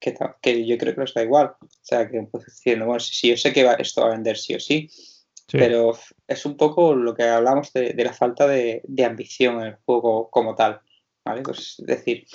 que, 0.00 0.66
yo 0.66 0.78
creo 0.78 0.94
que 0.94 1.00
les 1.02 1.14
da 1.14 1.22
igual. 1.22 1.54
O 1.60 1.68
sea, 1.82 2.08
que 2.08 2.22
pues 2.30 2.44
diciendo, 2.46 2.86
bueno, 2.86 3.00
sí, 3.00 3.14
sí, 3.14 3.28
yo 3.30 3.36
sé 3.36 3.52
que 3.52 3.64
va- 3.64 3.74
esto 3.74 4.02
va 4.02 4.08
a 4.08 4.10
vender 4.12 4.36
sí 4.38 4.54
o 4.54 4.60
sí, 4.60 4.88
Sí. 5.50 5.56
pero 5.56 5.98
es 6.26 6.44
un 6.44 6.58
poco 6.58 6.94
lo 6.94 7.14
que 7.14 7.22
hablamos 7.22 7.72
de, 7.72 7.94
de 7.94 8.04
la 8.04 8.12
falta 8.12 8.46
de, 8.46 8.82
de 8.84 9.04
ambición 9.06 9.60
en 9.62 9.68
el 9.68 9.76
juego 9.76 10.28
como 10.30 10.54
tal, 10.54 10.80
¿vale? 11.24 11.40
Pues 11.42 11.76
es 11.78 11.86
decir, 11.86 12.26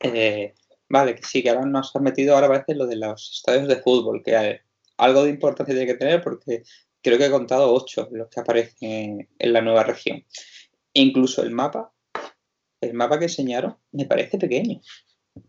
eh, 0.00 0.54
vale, 0.88 1.14
que 1.14 1.22
sí, 1.24 1.42
que 1.42 1.50
ahora 1.50 1.66
nos 1.66 1.94
has 1.94 2.02
metido, 2.02 2.34
ahora 2.34 2.48
parece 2.48 2.74
lo 2.74 2.86
de 2.86 2.96
los 2.96 3.32
estadios 3.38 3.68
de 3.68 3.82
fútbol, 3.82 4.22
que 4.22 4.60
algo 4.96 5.24
de 5.24 5.30
importancia 5.30 5.74
tiene 5.74 5.90
que 5.92 5.98
tener 5.98 6.22
porque 6.22 6.62
creo 7.02 7.18
que 7.18 7.26
he 7.26 7.30
contado 7.30 7.72
ocho 7.72 8.08
los 8.12 8.28
que 8.28 8.40
aparecen 8.40 8.90
en, 8.90 9.28
en 9.38 9.52
la 9.52 9.60
nueva 9.60 9.82
región. 9.84 10.24
Incluso 10.92 11.42
el 11.42 11.50
mapa, 11.50 11.92
el 12.80 12.94
mapa 12.94 13.18
que 13.18 13.24
enseñaron, 13.26 13.76
me 13.92 14.06
parece 14.06 14.38
pequeño. 14.38 14.80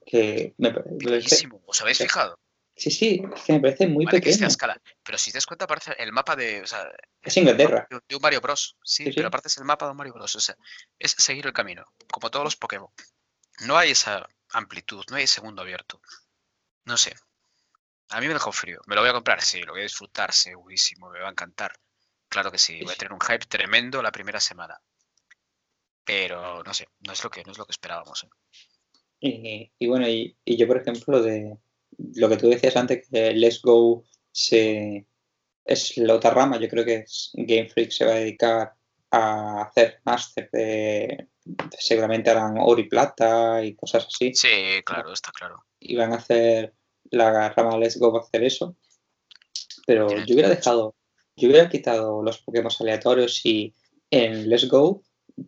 Que 0.05 0.53
me 0.57 0.71
parece. 0.71 1.47
¿Os 1.65 1.81
habéis 1.81 1.97
fijado? 1.99 2.39
sí, 2.75 2.89
sí, 2.91 3.21
es 3.35 3.41
que 3.43 3.53
me 3.53 3.59
parece 3.59 3.87
muy 3.87 4.05
Vale, 4.05 4.21
pequeño. 4.21 4.47
escala. 4.47 4.81
Pero 5.03 5.17
si 5.17 5.31
te 5.31 5.37
das 5.37 5.45
cuenta, 5.45 5.67
parece 5.67 5.93
el 5.99 6.11
mapa 6.13 6.35
de. 6.35 6.61
O 6.61 6.67
sea, 6.67 6.89
Es 7.21 7.35
Inglaterra. 7.35 7.85
de, 7.89 7.99
de 8.07 8.15
un 8.15 8.21
Mario 8.21 8.39
Bros. 8.41 8.77
Sí, 8.83 9.03
Sí, 9.03 9.09
sí. 9.11 9.15
pero 9.17 9.27
aparte 9.27 9.49
es 9.49 9.57
el 9.57 9.65
mapa 9.65 9.85
de 9.85 9.91
un 9.91 9.97
Mario 9.97 10.13
Bros. 10.13 10.35
O 10.35 10.39
sea, 10.39 10.55
es 10.97 11.11
seguir 11.17 11.45
el 11.45 11.53
camino, 11.53 11.83
como 12.11 12.29
todos 12.31 12.45
los 12.45 12.55
Pokémon. 12.55 12.89
No 13.65 13.77
hay 13.77 13.91
esa 13.91 14.25
amplitud, 14.51 15.03
no 15.09 15.17
hay 15.17 15.23
ese 15.25 15.41
mundo 15.41 15.61
abierto. 15.61 16.01
No 16.85 16.95
sé. 16.95 17.13
A 18.11 18.19
mí 18.21 18.27
me 18.27 18.33
dejó 18.33 18.51
frío. 18.51 18.79
¿Me 18.87 18.95
lo 18.95 19.01
voy 19.01 19.09
a 19.09 19.13
comprar? 19.13 19.41
Sí, 19.41 19.61
lo 19.61 19.73
voy 19.73 19.81
a 19.81 19.83
disfrutar, 19.83 20.31
segurísimo, 20.33 21.09
me 21.09 21.19
va 21.19 21.27
a 21.27 21.31
encantar. 21.31 21.73
Claro 22.29 22.49
que 22.51 22.57
sí, 22.57 22.81
voy 22.81 22.93
a 22.93 22.97
tener 22.97 23.11
un 23.13 23.19
hype 23.21 23.45
tremendo 23.45 24.01
la 24.01 24.11
primera 24.11 24.39
semana. 24.39 24.79
Pero 26.03 26.63
no 26.63 26.73
sé, 26.73 26.87
no 27.01 27.13
es 27.13 27.23
lo 27.23 27.29
que, 27.29 27.43
no 27.43 27.51
es 27.51 27.57
lo 27.57 27.65
que 27.65 27.71
esperábamos. 27.71 28.23
¿eh? 28.23 28.29
Y, 29.19 29.71
y 29.77 29.87
bueno, 29.87 30.07
y, 30.07 30.37
y 30.45 30.57
yo, 30.57 30.67
por 30.67 30.77
ejemplo, 30.77 31.21
de 31.21 31.57
lo 32.15 32.29
que 32.29 32.37
tú 32.37 32.49
decías 32.49 32.75
antes, 32.77 33.07
que 33.09 33.33
Let's 33.33 33.61
Go 33.61 34.05
se, 34.31 35.05
es 35.65 35.97
la 35.97 36.15
otra 36.15 36.31
rama, 36.31 36.59
yo 36.59 36.69
creo 36.69 36.85
que 36.85 36.95
es- 36.99 37.31
Game 37.33 37.67
Freak 37.69 37.91
se 37.91 38.05
va 38.05 38.11
a 38.11 38.15
dedicar 38.19 38.73
a 39.11 39.63
hacer 39.63 39.99
máster 40.05 40.49
de, 40.51 41.27
seguramente 41.77 42.29
harán 42.29 42.57
oro 42.59 42.79
y 42.79 42.87
plata 42.87 43.63
y 43.63 43.75
cosas 43.75 44.05
así, 44.07 44.33
Sí, 44.35 44.47
claro, 44.85 45.11
está 45.11 45.31
claro. 45.31 45.65
y 45.79 45.95
van 45.95 46.13
a 46.13 46.17
hacer, 46.17 46.73
la 47.11 47.49
rama 47.49 47.77
Let's 47.77 47.97
Go 47.97 48.11
va 48.13 48.19
a 48.19 48.23
hacer 48.23 48.43
eso, 48.43 48.75
pero 49.87 50.07
Tiene 50.07 50.25
yo 50.27 50.33
hubiera 50.35 50.49
dejado, 50.49 50.95
yo 51.35 51.49
hubiera 51.49 51.69
quitado 51.69 52.21
los 52.21 52.37
Pokémon 52.39 52.71
aleatorios 52.79 53.45
y 53.45 53.73
en 54.11 54.47
Let's 54.47 54.69
Go, 54.69 55.03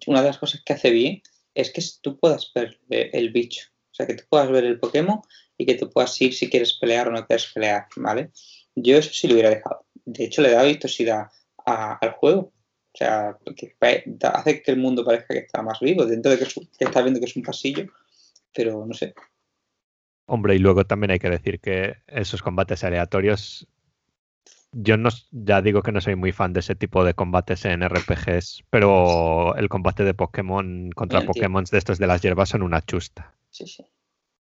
una 0.08 0.22
de 0.22 0.28
las 0.28 0.38
cosas 0.40 0.62
que 0.66 0.74
hace 0.74 0.90
bien 0.90 1.22
es 1.54 1.72
que 1.72 1.82
tú 2.02 2.18
puedas 2.20 2.52
ver 2.54 2.80
eh, 2.90 3.10
el 3.14 3.32
bicho. 3.32 3.68
O 3.92 3.94
sea, 3.94 4.08
que 4.08 4.16
tú 4.16 4.24
puedas 4.30 4.50
ver 4.52 4.64
el 4.66 4.80
Pokémon 4.80 5.22
y 5.58 5.66
que 5.66 5.76
tú 5.76 5.90
puedas 5.90 6.20
ir 6.22 6.34
si 6.34 6.50
quieres 6.50 6.74
pelear 6.74 7.08
o 7.08 7.12
no 7.12 7.26
quieres 7.26 7.52
pelear, 7.54 7.88
¿vale? 7.98 8.32
Yo 8.76 8.98
eso 8.98 9.10
sí 9.14 9.28
lo 9.28 9.34
hubiera 9.34 9.50
dejado. 9.50 9.86
De 10.06 10.26
hecho, 10.26 10.42
le 10.42 10.52
da 10.52 10.64
vistosidad 10.64 11.28
a- 11.66 11.98
al 11.98 12.12
juego. 12.14 12.54
O 12.94 12.98
sea, 12.98 13.38
que 13.56 13.76
hace 14.22 14.62
que 14.62 14.72
el 14.72 14.78
mundo 14.78 15.06
parezca 15.06 15.34
que 15.34 15.40
está 15.42 15.62
más 15.62 15.80
vivo, 15.80 16.06
dentro 16.06 16.32
de 16.32 16.38
que, 16.38 16.44
es 16.44 16.54
que 16.54 16.86
estás 16.86 17.04
viendo 17.04 17.20
que 17.20 17.26
es 17.26 17.36
un 17.36 17.44
pasillo, 17.44 17.86
pero 18.54 18.86
no 18.86 18.94
sé. 18.94 19.14
Hombre, 20.26 20.56
y 20.56 20.60
luego 20.60 20.86
también 20.86 21.12
hay 21.12 21.20
que 21.20 21.30
decir 21.30 21.60
que 21.60 21.98
esos 22.08 22.42
combates 22.42 22.84
aleatorios. 22.84 23.68
Yo 24.74 24.96
no, 24.96 25.10
ya 25.32 25.62
digo 25.62 25.82
que 25.84 25.92
no 25.92 26.00
soy 26.00 26.16
muy 26.16 26.32
fan 26.32 26.54
de 26.54 26.62
ese 26.62 26.76
tipo 26.76 27.04
de 27.04 27.14
combates 27.14 27.66
en 27.66 27.84
RPGs, 27.84 28.64
pero 28.70 29.56
el 29.58 29.68
combate 29.68 30.04
de 30.06 30.14
Pokémon 30.14 30.92
contra 30.92 31.20
Bien, 31.20 31.28
tío. 31.28 31.34
Pokémon 31.34 31.64
de 31.70 31.78
estos 31.78 32.00
de 32.00 32.08
las 32.08 32.22
hierbas 32.22 32.50
son 32.50 32.64
una 32.64 32.82
chusta. 32.82 33.36
Sí, 33.50 33.68
sí. 33.68 33.86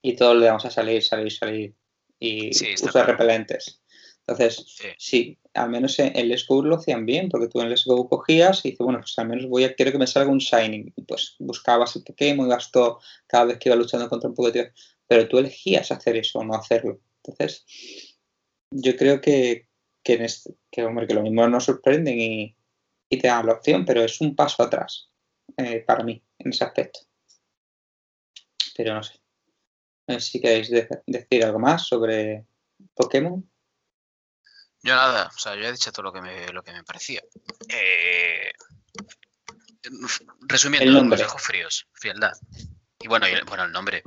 Y 0.02 0.16
todos 0.16 0.36
le 0.36 0.46
vamos 0.46 0.64
a 0.64 0.70
salir, 0.70 1.02
salir, 1.02 1.32
salir 1.32 1.74
y 2.18 2.52
Sí, 2.52 2.74
claro. 2.74 3.12
repelentes. 3.12 3.80
Entonces, 4.26 4.64
Sí. 4.66 4.88
sí, 4.98 5.38
al 5.54 5.70
menos 5.70 5.98
en, 6.00 6.16
en 6.16 6.28
Let's 6.28 6.46
Go 6.46 6.62
lo 6.62 6.76
hacían 6.76 7.06
bien, 7.06 7.28
porque 7.28 7.48
tú 7.48 7.60
en 7.60 7.68
Let's 7.70 7.84
Go 7.86 8.08
cogías 8.08 8.64
y 8.64 8.70
dices, 8.72 8.84
bueno, 8.84 8.98
pues 9.00 9.16
al 9.18 9.28
menos 9.28 9.46
voy 9.46 9.64
a, 9.64 9.74
quiero 9.74 9.92
que 9.92 9.98
me 9.98 10.06
salga 10.08 10.30
un 10.30 10.38
Shining. 10.38 10.92
Y 10.96 11.02
pues 11.02 11.36
buscabas 11.38 11.94
el 11.96 12.02
Pokémon, 12.02 12.46
ibas 12.46 12.70
todo, 12.72 12.98
cada 13.28 13.44
vez 13.46 13.58
que 13.58 13.68
iba 13.68 13.76
luchando 13.76 14.08
contra 14.08 14.28
un 14.28 14.34
Pokémon, 14.34 14.70
pero 15.06 15.28
tú 15.28 15.38
elegías 15.38 15.92
hacer 15.92 16.16
eso 16.16 16.40
o 16.40 16.44
no 16.44 16.54
hacerlo. 16.54 17.00
Entonces, 17.24 17.64
yo 18.70 18.96
creo 18.96 19.20
que, 19.20 19.67
que, 20.02 20.14
en 20.14 20.22
este- 20.24 20.54
que, 20.70 20.84
hombre, 20.84 21.06
que 21.06 21.14
lo 21.14 21.22
mismo 21.22 21.46
nos 21.48 21.64
sorprenden 21.64 22.18
y, 22.20 22.56
y 23.08 23.18
te 23.18 23.28
dan 23.28 23.46
la 23.46 23.54
opción, 23.54 23.84
pero 23.84 24.02
es 24.02 24.20
un 24.20 24.34
paso 24.36 24.62
atrás 24.62 25.10
eh, 25.56 25.80
para 25.86 26.04
mí 26.04 26.22
en 26.38 26.50
ese 26.50 26.64
aspecto. 26.64 27.00
Pero 28.76 28.94
no 28.94 29.02
sé. 29.02 29.20
No 30.06 30.18
sé 30.20 30.30
si 30.30 30.40
queréis 30.40 30.70
de- 30.70 30.88
decir 31.06 31.44
algo 31.44 31.58
más 31.58 31.86
sobre 31.86 32.46
Pokémon. 32.94 33.50
Yo 34.82 34.94
nada, 34.94 35.26
o 35.34 35.38
sea, 35.38 35.56
yo 35.56 35.64
he 35.66 35.72
dicho 35.72 35.90
todo 35.90 36.04
lo 36.04 36.12
que 36.12 36.20
me, 36.22 36.48
lo 36.52 36.62
que 36.62 36.72
me 36.72 36.84
parecía. 36.84 37.20
Eh, 37.68 38.52
resumiendo, 40.48 41.02
los 41.02 41.18
dejó 41.18 41.38
fríos, 41.38 41.86
frialdad. 41.92 42.32
Y 43.00 43.08
bueno, 43.08 43.28
y 43.28 43.32
el, 43.32 43.44
bueno, 43.44 43.64
el 43.64 43.72
nombre. 43.72 44.02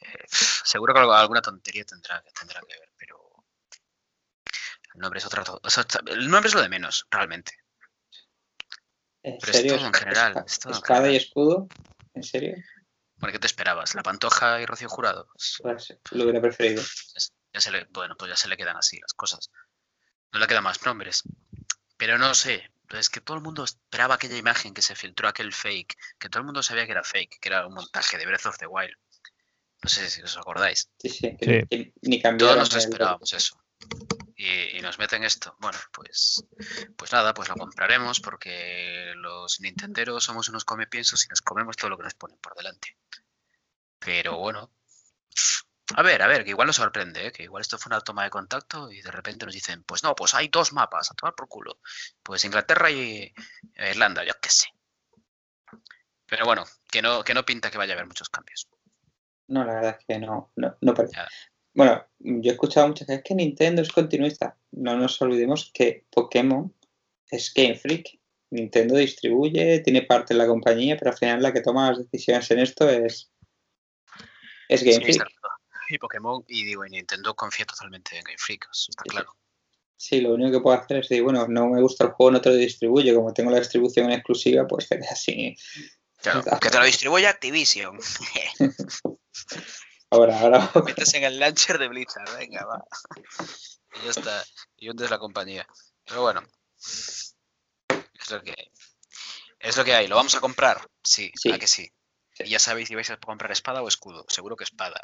eh, 0.00 0.24
seguro 0.30 0.94
que 0.94 1.00
alguna 1.00 1.42
tontería 1.42 1.84
tendrá, 1.84 2.22
tendrá 2.38 2.60
que 2.60 2.78
ver, 2.78 2.87
el 4.98 5.02
nombre 5.02 5.18
es 5.18 5.26
otra. 5.26 5.44
to- 5.44 5.60
o 5.62 5.70
sea, 5.70 5.86
el 6.06 6.28
nombre 6.28 6.48
es 6.48 6.54
lo 6.54 6.60
de 6.62 6.68
menos, 6.68 7.06
realmente. 7.10 7.52
¿En 9.22 9.38
Pero 9.38 9.52
es 9.52 9.56
serio? 9.58 9.76
todo 9.76 9.86
en 9.86 9.94
general, 9.94 10.44
es 10.46 10.58
todo 10.58 10.72
en 10.72 10.78
¿Espada 10.78 11.10
y 11.10 11.16
escudo? 11.16 11.68
¿En 12.14 12.22
serio? 12.22 12.54
Bueno, 13.16 13.32
¿qué 13.32 13.38
te 13.38 13.46
esperabas? 13.46 13.94
¿La 13.94 14.02
Pantoja 14.02 14.60
y 14.60 14.66
Rocío 14.66 14.88
Jurado? 14.88 15.28
Pues, 15.32 15.58
Pues 15.62 15.88
lo 16.12 16.24
hubiera 16.24 16.40
preferido. 16.40 16.82
ya 17.52 17.60
se- 17.60 17.70
le, 17.70 17.84
bueno, 17.90 18.16
pues 18.16 18.28
ya 18.30 18.36
se 18.36 18.48
le 18.48 18.56
quedan 18.56 18.76
así 18.76 18.98
las 19.00 19.12
cosas. 19.14 19.50
No 20.32 20.38
le 20.40 20.46
quedan 20.46 20.64
más 20.64 20.84
nombres. 20.84 21.22
Pero 21.96 22.18
no 22.18 22.34
sé, 22.34 22.70
es 22.90 23.08
que 23.10 23.20
todo 23.20 23.36
el 23.36 23.42
mundo 23.42 23.64
esperaba 23.64 24.16
aquella 24.16 24.36
imagen 24.36 24.74
que 24.74 24.82
se 24.82 24.94
filtró, 24.96 25.28
aquel 25.28 25.52
fake, 25.52 25.96
que 26.18 26.28
todo 26.28 26.40
el 26.40 26.46
mundo 26.46 26.62
sabía 26.62 26.86
que 26.86 26.92
era 26.92 27.02
fake, 27.04 27.38
que 27.40 27.48
era 27.48 27.66
un 27.66 27.74
montaje 27.74 28.18
de 28.18 28.26
Breath 28.26 28.46
of 28.46 28.58
the 28.58 28.66
Wild. 28.66 28.94
No 29.82 29.88
sé 29.88 30.10
si 30.10 30.22
os 30.22 30.36
acordáis. 30.36 30.90
Sí, 30.98 31.08
sí, 31.08 31.36
que, 31.36 31.60
Sí. 31.60 31.66
que 31.68 31.92
ni 32.02 32.20
Todos 32.20 32.56
nos 32.56 32.72
el- 32.72 32.78
esperábamos 32.80 33.32
eso. 33.32 33.60
Y, 34.40 34.78
y 34.78 34.80
nos 34.80 35.00
meten 35.00 35.24
esto. 35.24 35.56
Bueno, 35.58 35.78
pues, 35.92 36.44
pues 36.96 37.12
nada, 37.12 37.34
pues 37.34 37.48
lo 37.48 37.56
compraremos 37.56 38.20
porque 38.20 39.12
los 39.16 39.60
nintenderos 39.60 40.22
somos 40.22 40.48
unos 40.48 40.64
comepiensos 40.64 41.24
y 41.24 41.28
nos 41.28 41.42
comemos 41.42 41.76
todo 41.76 41.90
lo 41.90 41.96
que 41.96 42.04
nos 42.04 42.14
ponen 42.14 42.38
por 42.38 42.54
delante. 42.54 42.96
Pero 43.98 44.38
bueno, 44.38 44.70
a 45.96 46.02
ver, 46.02 46.22
a 46.22 46.26
ver, 46.26 46.44
que 46.44 46.50
igual 46.50 46.66
nos 46.66 46.76
sorprende, 46.76 47.26
¿eh? 47.26 47.32
que 47.32 47.42
igual 47.42 47.62
esto 47.62 47.78
fue 47.78 47.90
una 47.90 48.00
toma 48.00 48.24
de 48.24 48.30
contacto 48.30 48.92
y 48.92 49.00
de 49.00 49.10
repente 49.10 49.46
nos 49.46 49.54
dicen, 49.54 49.82
pues 49.84 50.02
no, 50.02 50.14
pues 50.14 50.34
hay 50.34 50.48
dos 50.48 50.72
mapas, 50.72 51.10
a 51.10 51.14
tomar 51.14 51.34
por 51.34 51.48
culo. 51.48 51.80
Pues 52.22 52.44
Inglaterra 52.44 52.90
y 52.90 53.32
e 53.74 53.90
Irlanda, 53.90 54.22
yo 54.24 54.34
qué 54.40 54.50
sé. 54.50 54.68
Pero 56.26 56.44
bueno, 56.44 56.64
que 56.90 57.00
no, 57.00 57.24
que 57.24 57.34
no 57.34 57.44
pinta 57.44 57.70
que 57.70 57.78
vaya 57.78 57.94
a 57.94 57.96
haber 57.96 58.06
muchos 58.06 58.28
cambios. 58.28 58.68
No, 59.48 59.64
la 59.64 59.74
verdad 59.74 59.96
es 59.98 60.06
que 60.06 60.18
no, 60.18 60.52
no, 60.56 60.76
no 60.80 60.94
parece. 60.94 61.16
Ya. 61.16 61.28
Bueno, 61.78 62.04
yo 62.18 62.50
he 62.50 62.54
escuchado 62.54 62.88
muchas 62.88 63.06
veces 63.06 63.22
que 63.24 63.36
Nintendo 63.36 63.82
es 63.82 63.92
continuista. 63.92 64.58
No 64.72 64.96
nos 64.96 65.22
olvidemos 65.22 65.70
que 65.72 66.06
Pokémon 66.10 66.74
es 67.30 67.54
Game 67.54 67.76
Freak. 67.76 68.18
Nintendo 68.50 68.96
distribuye, 68.96 69.78
tiene 69.78 70.02
parte 70.02 70.34
en 70.34 70.38
la 70.38 70.48
compañía, 70.48 70.96
pero 70.98 71.12
al 71.12 71.16
final 71.16 71.40
la 71.40 71.52
que 71.52 71.60
toma 71.60 71.92
las 71.92 72.10
decisiones 72.10 72.50
en 72.50 72.58
esto 72.58 72.90
es, 72.90 73.30
es 74.68 74.82
Game 74.82 75.06
Sí, 75.06 75.12
Freak. 75.12 75.30
Y 75.90 75.98
Pokémon, 75.98 76.44
y 76.48 76.64
digo, 76.64 76.84
y 76.84 76.90
Nintendo 76.90 77.36
confía 77.36 77.64
totalmente 77.64 78.16
en 78.18 78.24
Game 78.24 78.38
Freak, 78.38 78.68
eso 78.72 78.90
está 78.90 79.04
Sí, 79.04 79.10
claro. 79.10 79.36
Sí, 79.96 80.20
lo 80.20 80.34
único 80.34 80.50
que 80.50 80.60
puedo 80.60 80.76
hacer 80.76 80.96
es 80.96 81.08
decir, 81.08 81.22
bueno, 81.22 81.46
no 81.46 81.68
me 81.68 81.80
gusta 81.80 82.06
el 82.06 82.10
juego, 82.10 82.32
no 82.32 82.40
te 82.40 82.48
lo 82.48 82.56
distribuye. 82.56 83.14
Como 83.14 83.32
tengo 83.32 83.52
la 83.52 83.60
distribución 83.60 84.06
en 84.06 84.12
exclusiva, 84.14 84.66
pues 84.66 84.88
te 84.88 84.96
quedas 84.96 85.12
así. 85.12 85.56
Claro, 86.16 86.42
que 86.60 86.70
te 86.70 86.78
lo 86.78 86.84
distribuye 86.84 87.28
Activision. 87.28 88.00
Ahora, 90.10 90.38
ahora. 90.40 90.70
Metes 90.86 91.14
en 91.14 91.24
el 91.24 91.38
launcher 91.38 91.78
de 91.78 91.88
Blizzard, 91.88 92.36
venga, 92.38 92.64
va. 92.64 92.84
Y 94.00 94.04
ya 94.04 94.10
está. 94.10 94.44
Y 94.76 94.88
hundes 94.88 95.10
la 95.10 95.18
compañía. 95.18 95.66
Pero 96.06 96.22
bueno. 96.22 96.42
Es 96.78 98.30
lo 98.30 98.42
que 98.42 98.50
hay. 98.52 98.72
Es 99.58 99.76
lo 99.76 99.84
que 99.84 99.94
hay. 99.94 100.06
¿Lo 100.08 100.16
vamos 100.16 100.34
a 100.34 100.40
comprar? 100.40 100.88
Sí, 101.02 101.30
Sí. 101.34 101.52
¿a 101.52 101.58
que 101.58 101.66
sí? 101.66 101.90
Sí. 102.32 102.44
Y 102.44 102.50
ya 102.50 102.58
sabéis 102.58 102.88
si 102.88 102.94
vais 102.94 103.10
a 103.10 103.16
comprar 103.18 103.50
espada 103.52 103.82
o 103.82 103.88
escudo. 103.88 104.24
Seguro 104.28 104.56
que 104.56 104.64
espada. 104.64 105.00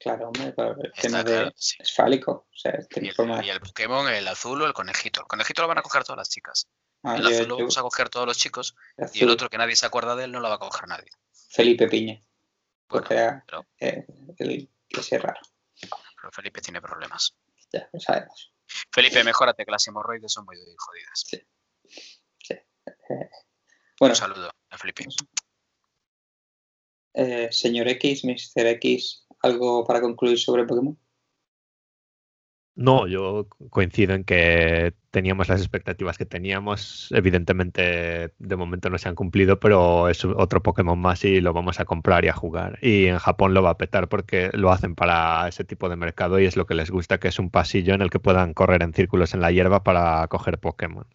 Claro, 0.00 0.26
hombre, 0.26 0.52
pero 0.56 0.72
el 0.80 0.86
Está 0.86 1.02
tema 1.02 1.22
de. 1.22 1.32
claro, 1.32 1.52
sí. 1.54 1.76
Es 1.78 1.94
fálico. 1.94 2.48
O 2.52 2.56
sea, 2.56 2.72
Y 3.00 3.08
el, 3.08 3.14
forma. 3.14 3.44
y 3.44 3.50
el 3.50 3.60
Pokémon, 3.60 4.08
el 4.08 4.26
azul 4.26 4.60
o 4.62 4.66
el 4.66 4.72
conejito. 4.72 5.20
El 5.20 5.26
conejito 5.28 5.62
lo 5.62 5.68
van 5.68 5.78
a 5.78 5.82
coger 5.82 6.02
todas 6.02 6.18
las 6.18 6.28
chicas. 6.28 6.66
Ah, 7.04 7.16
El 7.16 7.22
yo- 7.22 7.28
azul 7.28 7.48
lo 7.48 7.56
vamos 7.56 7.78
a 7.78 7.82
coger 7.82 8.08
todos 8.08 8.26
los 8.26 8.36
chicos. 8.36 8.74
Y 9.14 9.22
el 9.22 9.30
otro 9.30 9.48
que 9.48 9.58
nadie 9.58 9.76
se 9.76 9.86
acuerda 9.86 10.16
de 10.16 10.24
él 10.24 10.32
no 10.32 10.40
lo 10.40 10.48
va 10.48 10.56
a 10.56 10.58
coger 10.58 10.88
nadie. 10.88 11.08
Felipe 11.50 11.86
Piña. 11.88 12.20
Bueno, 12.92 13.06
Porque 13.08 13.14
era 13.14 13.44
pero- 13.46 13.66
eh, 13.80 14.06
el 14.38 14.70
ese 14.90 15.18
raro. 15.18 15.40
pero 16.16 16.30
Felipe 16.32 16.60
tiene 16.60 16.80
problemas. 16.80 17.34
Ya 17.72 17.88
lo 17.92 17.98
sabemos. 18.00 18.52
Felipe, 18.92 19.24
mejórate 19.24 19.64
que 19.64 19.70
las 19.70 19.86
hemorroides 19.88 20.32
son 20.32 20.44
muy 20.44 20.56
jodidas. 20.76 21.24
Bueno, 24.00 24.12
Un 24.12 24.16
saludo 24.16 24.50
a 24.70 24.78
Felipe. 24.78 25.04
eh, 27.14 27.48
señor 27.52 27.86
X, 27.88 28.24
Mr. 28.24 28.66
X, 28.66 29.26
¿algo 29.42 29.84
para 29.86 30.00
concluir 30.00 30.38
sobre 30.38 30.64
Pokémon? 30.64 30.98
No, 32.74 33.06
yo 33.06 33.48
coincido 33.70 34.14
en 34.14 34.24
que 34.24 34.94
teníamos 35.10 35.48
las 35.48 35.60
expectativas 35.60 36.16
que 36.16 36.24
teníamos. 36.24 37.08
Evidentemente, 37.12 38.32
de 38.38 38.56
momento 38.56 38.88
no 38.88 38.96
se 38.96 39.08
han 39.10 39.14
cumplido, 39.14 39.60
pero 39.60 40.08
es 40.08 40.24
otro 40.24 40.62
Pokémon 40.62 40.98
más 40.98 41.22
y 41.24 41.42
lo 41.42 41.52
vamos 41.52 41.80
a 41.80 41.84
comprar 41.84 42.24
y 42.24 42.28
a 42.28 42.32
jugar. 42.32 42.78
Y 42.80 43.06
en 43.06 43.18
Japón 43.18 43.52
lo 43.52 43.62
va 43.62 43.70
a 43.70 43.76
petar 43.78 44.08
porque 44.08 44.50
lo 44.54 44.72
hacen 44.72 44.94
para 44.94 45.46
ese 45.48 45.64
tipo 45.64 45.90
de 45.90 45.96
mercado 45.96 46.40
y 46.40 46.46
es 46.46 46.56
lo 46.56 46.64
que 46.64 46.74
les 46.74 46.90
gusta, 46.90 47.20
que 47.20 47.28
es 47.28 47.38
un 47.38 47.50
pasillo 47.50 47.92
en 47.94 48.00
el 48.00 48.08
que 48.08 48.20
puedan 48.20 48.54
correr 48.54 48.82
en 48.82 48.94
círculos 48.94 49.34
en 49.34 49.42
la 49.42 49.52
hierba 49.52 49.84
para 49.84 50.26
coger 50.28 50.58
Pokémon. 50.58 51.06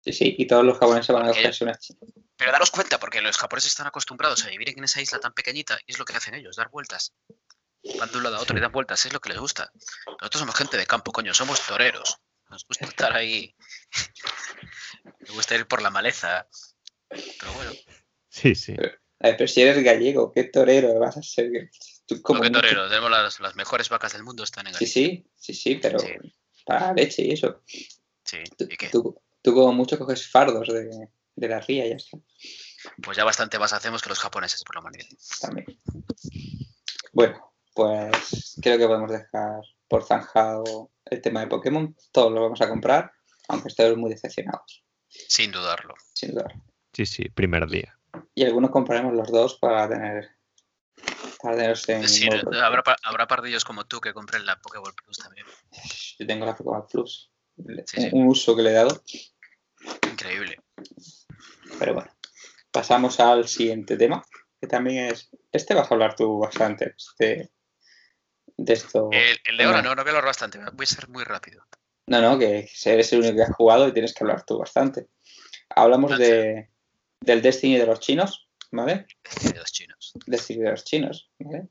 Sí, 0.00 0.12
sí, 0.14 0.36
y 0.38 0.46
todos 0.46 0.64
los 0.64 0.78
japoneses 0.78 1.14
van 1.14 1.26
a 1.26 1.32
una 1.32 1.72
ch- 1.74 1.96
Pero 2.38 2.52
daros 2.52 2.70
cuenta, 2.70 2.98
porque 2.98 3.20
los 3.20 3.36
japoneses 3.36 3.72
están 3.72 3.88
acostumbrados 3.88 4.42
a 4.46 4.48
vivir 4.48 4.70
en 4.70 4.84
esa 4.84 5.02
isla 5.02 5.18
tan 5.18 5.34
pequeñita 5.34 5.76
y 5.86 5.92
es 5.92 5.98
lo 5.98 6.06
que 6.06 6.14
hacen 6.14 6.34
ellos, 6.34 6.56
dar 6.56 6.70
vueltas. 6.70 7.12
Van 7.98 8.10
de 8.10 8.16
un 8.18 8.24
lado 8.24 8.36
a 8.36 8.40
otro 8.40 8.56
y 8.56 8.60
dan 8.60 8.72
vueltas, 8.72 9.04
es 9.06 9.12
lo 9.12 9.20
que 9.20 9.28
les 9.30 9.38
gusta. 9.38 9.70
Nosotros 10.06 10.40
somos 10.40 10.54
gente 10.56 10.76
de 10.76 10.86
campo, 10.86 11.12
coño, 11.12 11.32
somos 11.34 11.60
toreros. 11.66 12.18
Nos 12.50 12.66
gusta 12.66 12.86
estar 12.86 13.12
ahí. 13.14 13.54
Nos 15.20 15.30
gusta 15.32 15.54
ir 15.54 15.66
por 15.66 15.82
la 15.82 15.90
maleza. 15.90 16.48
Pero 17.08 17.52
bueno, 17.54 17.72
Sí, 18.30 18.54
sí. 18.54 18.72
A 19.20 19.28
ver, 19.28 19.36
pero 19.36 19.48
si 19.48 19.62
eres 19.62 19.82
gallego, 19.82 20.30
qué 20.32 20.44
torero 20.44 20.98
vas 20.98 21.16
a 21.16 21.22
ser. 21.22 21.70
Tú 22.06 22.22
como 22.22 22.38
mucho- 22.40 22.52
toreros, 22.52 22.88
tenemos 22.88 23.10
las, 23.10 23.40
las 23.40 23.56
mejores 23.56 23.88
vacas 23.88 24.12
del 24.12 24.22
mundo 24.22 24.44
están 24.44 24.66
en 24.66 24.74
Sí, 24.74 24.78
Galicia. 24.78 25.02
sí, 25.02 25.30
sí, 25.36 25.54
sí, 25.54 25.74
pero 25.76 25.98
Sí. 25.98 26.12
para 26.64 26.92
leche 26.92 27.22
y 27.22 27.32
eso. 27.32 27.62
Sí, 28.24 28.38
Tú, 28.56 28.66
¿y 28.68 28.76
qué? 28.76 28.88
tú- 28.90 29.20
tú 29.42 29.54
como 29.54 29.72
mucho 29.72 29.98
coges 29.98 30.28
fardos 30.30 30.68
de, 30.68 31.08
de 31.34 31.48
la 31.48 31.60
ría 31.60 31.86
y 31.86 31.90
ya 31.90 31.96
está. 31.96 32.18
Pues 33.02 33.16
ya 33.16 33.24
bastante 33.24 33.58
más 33.58 33.72
hacemos 33.72 34.02
que 34.02 34.08
los 34.10 34.18
japoneses 34.20 34.62
por 34.62 34.76
la 34.76 34.80
humanidad. 34.82 35.06
También. 35.40 35.66
Bueno, 37.12 37.47
pues 37.78 38.58
creo 38.60 38.76
que 38.76 38.88
podemos 38.88 39.08
dejar 39.12 39.60
por 39.86 40.04
zanjado 40.04 40.90
el 41.04 41.20
tema 41.20 41.40
de 41.40 41.46
Pokémon. 41.46 41.94
Todos 42.10 42.32
lo 42.32 42.42
vamos 42.42 42.60
a 42.60 42.68
comprar, 42.68 43.12
aunque 43.46 43.68
estemos 43.68 43.96
muy 43.96 44.10
decepcionados, 44.10 44.84
Sin 45.06 45.52
dudarlo. 45.52 45.94
sin 46.12 46.32
duda. 46.34 46.48
Sí, 46.92 47.06
sí, 47.06 47.28
primer 47.28 47.68
día. 47.68 47.96
Y 48.34 48.44
algunos 48.44 48.72
compraremos 48.72 49.14
los 49.14 49.30
dos 49.30 49.58
para 49.60 49.88
tener. 49.88 50.28
Para 51.40 51.54
tenerlos 51.54 51.88
en. 51.88 52.08
Sí, 52.08 52.28
pro. 52.28 52.60
habrá, 52.60 52.82
habrá 53.04 53.28
pardillos 53.28 53.64
como 53.64 53.84
tú 53.86 54.00
que 54.00 54.12
compren 54.12 54.44
la 54.44 54.60
Pokéball 54.60 54.94
Plus 54.94 55.18
también. 55.18 55.46
Yo 56.18 56.26
tengo 56.26 56.46
la 56.46 56.56
Pokémon 56.56 56.84
Plus. 56.90 57.30
Sí, 57.86 58.00
sí. 58.02 58.08
Un 58.12 58.26
uso 58.26 58.56
que 58.56 58.62
le 58.62 58.70
he 58.70 58.74
dado. 58.74 59.00
Increíble. 60.10 60.56
Pero 61.78 61.94
bueno, 61.94 62.10
pasamos 62.72 63.20
al 63.20 63.46
siguiente 63.46 63.96
tema, 63.96 64.24
que 64.60 64.66
también 64.66 65.12
es. 65.12 65.30
Este 65.52 65.74
vas 65.74 65.88
a 65.88 65.94
hablar 65.94 66.16
tú 66.16 66.40
bastante. 66.40 66.94
Este, 66.96 67.52
de 68.58 68.72
esto. 68.74 69.08
El, 69.12 69.38
el 69.44 69.56
de 69.56 69.64
ahora 69.64 69.80
no, 69.82 69.94
no 69.94 70.02
voy 70.02 70.08
a 70.08 70.12
hablar 70.12 70.26
bastante. 70.26 70.58
Voy 70.58 70.84
a 70.84 70.86
ser 70.86 71.08
muy 71.08 71.24
rápido. 71.24 71.64
No, 72.06 72.20
no, 72.20 72.38
que 72.38 72.68
eres 72.84 73.12
el 73.12 73.20
único 73.20 73.36
que 73.36 73.42
has 73.42 73.54
jugado 73.54 73.88
y 73.88 73.92
tienes 73.92 74.12
que 74.14 74.24
hablar 74.24 74.44
tú 74.44 74.58
bastante. 74.58 75.08
Hablamos 75.70 76.18
de, 76.18 76.70
del 77.20 77.42
Destiny 77.42 77.76
de 77.78 77.86
los 77.86 78.00
chinos, 78.00 78.48
¿vale? 78.72 79.06
De 79.42 79.54
los 79.58 79.72
chinos. 79.72 80.12
Destiny 80.26 80.62
de 80.64 80.70
los 80.70 80.84
chinos, 80.84 81.30
¿vale? 81.38 81.68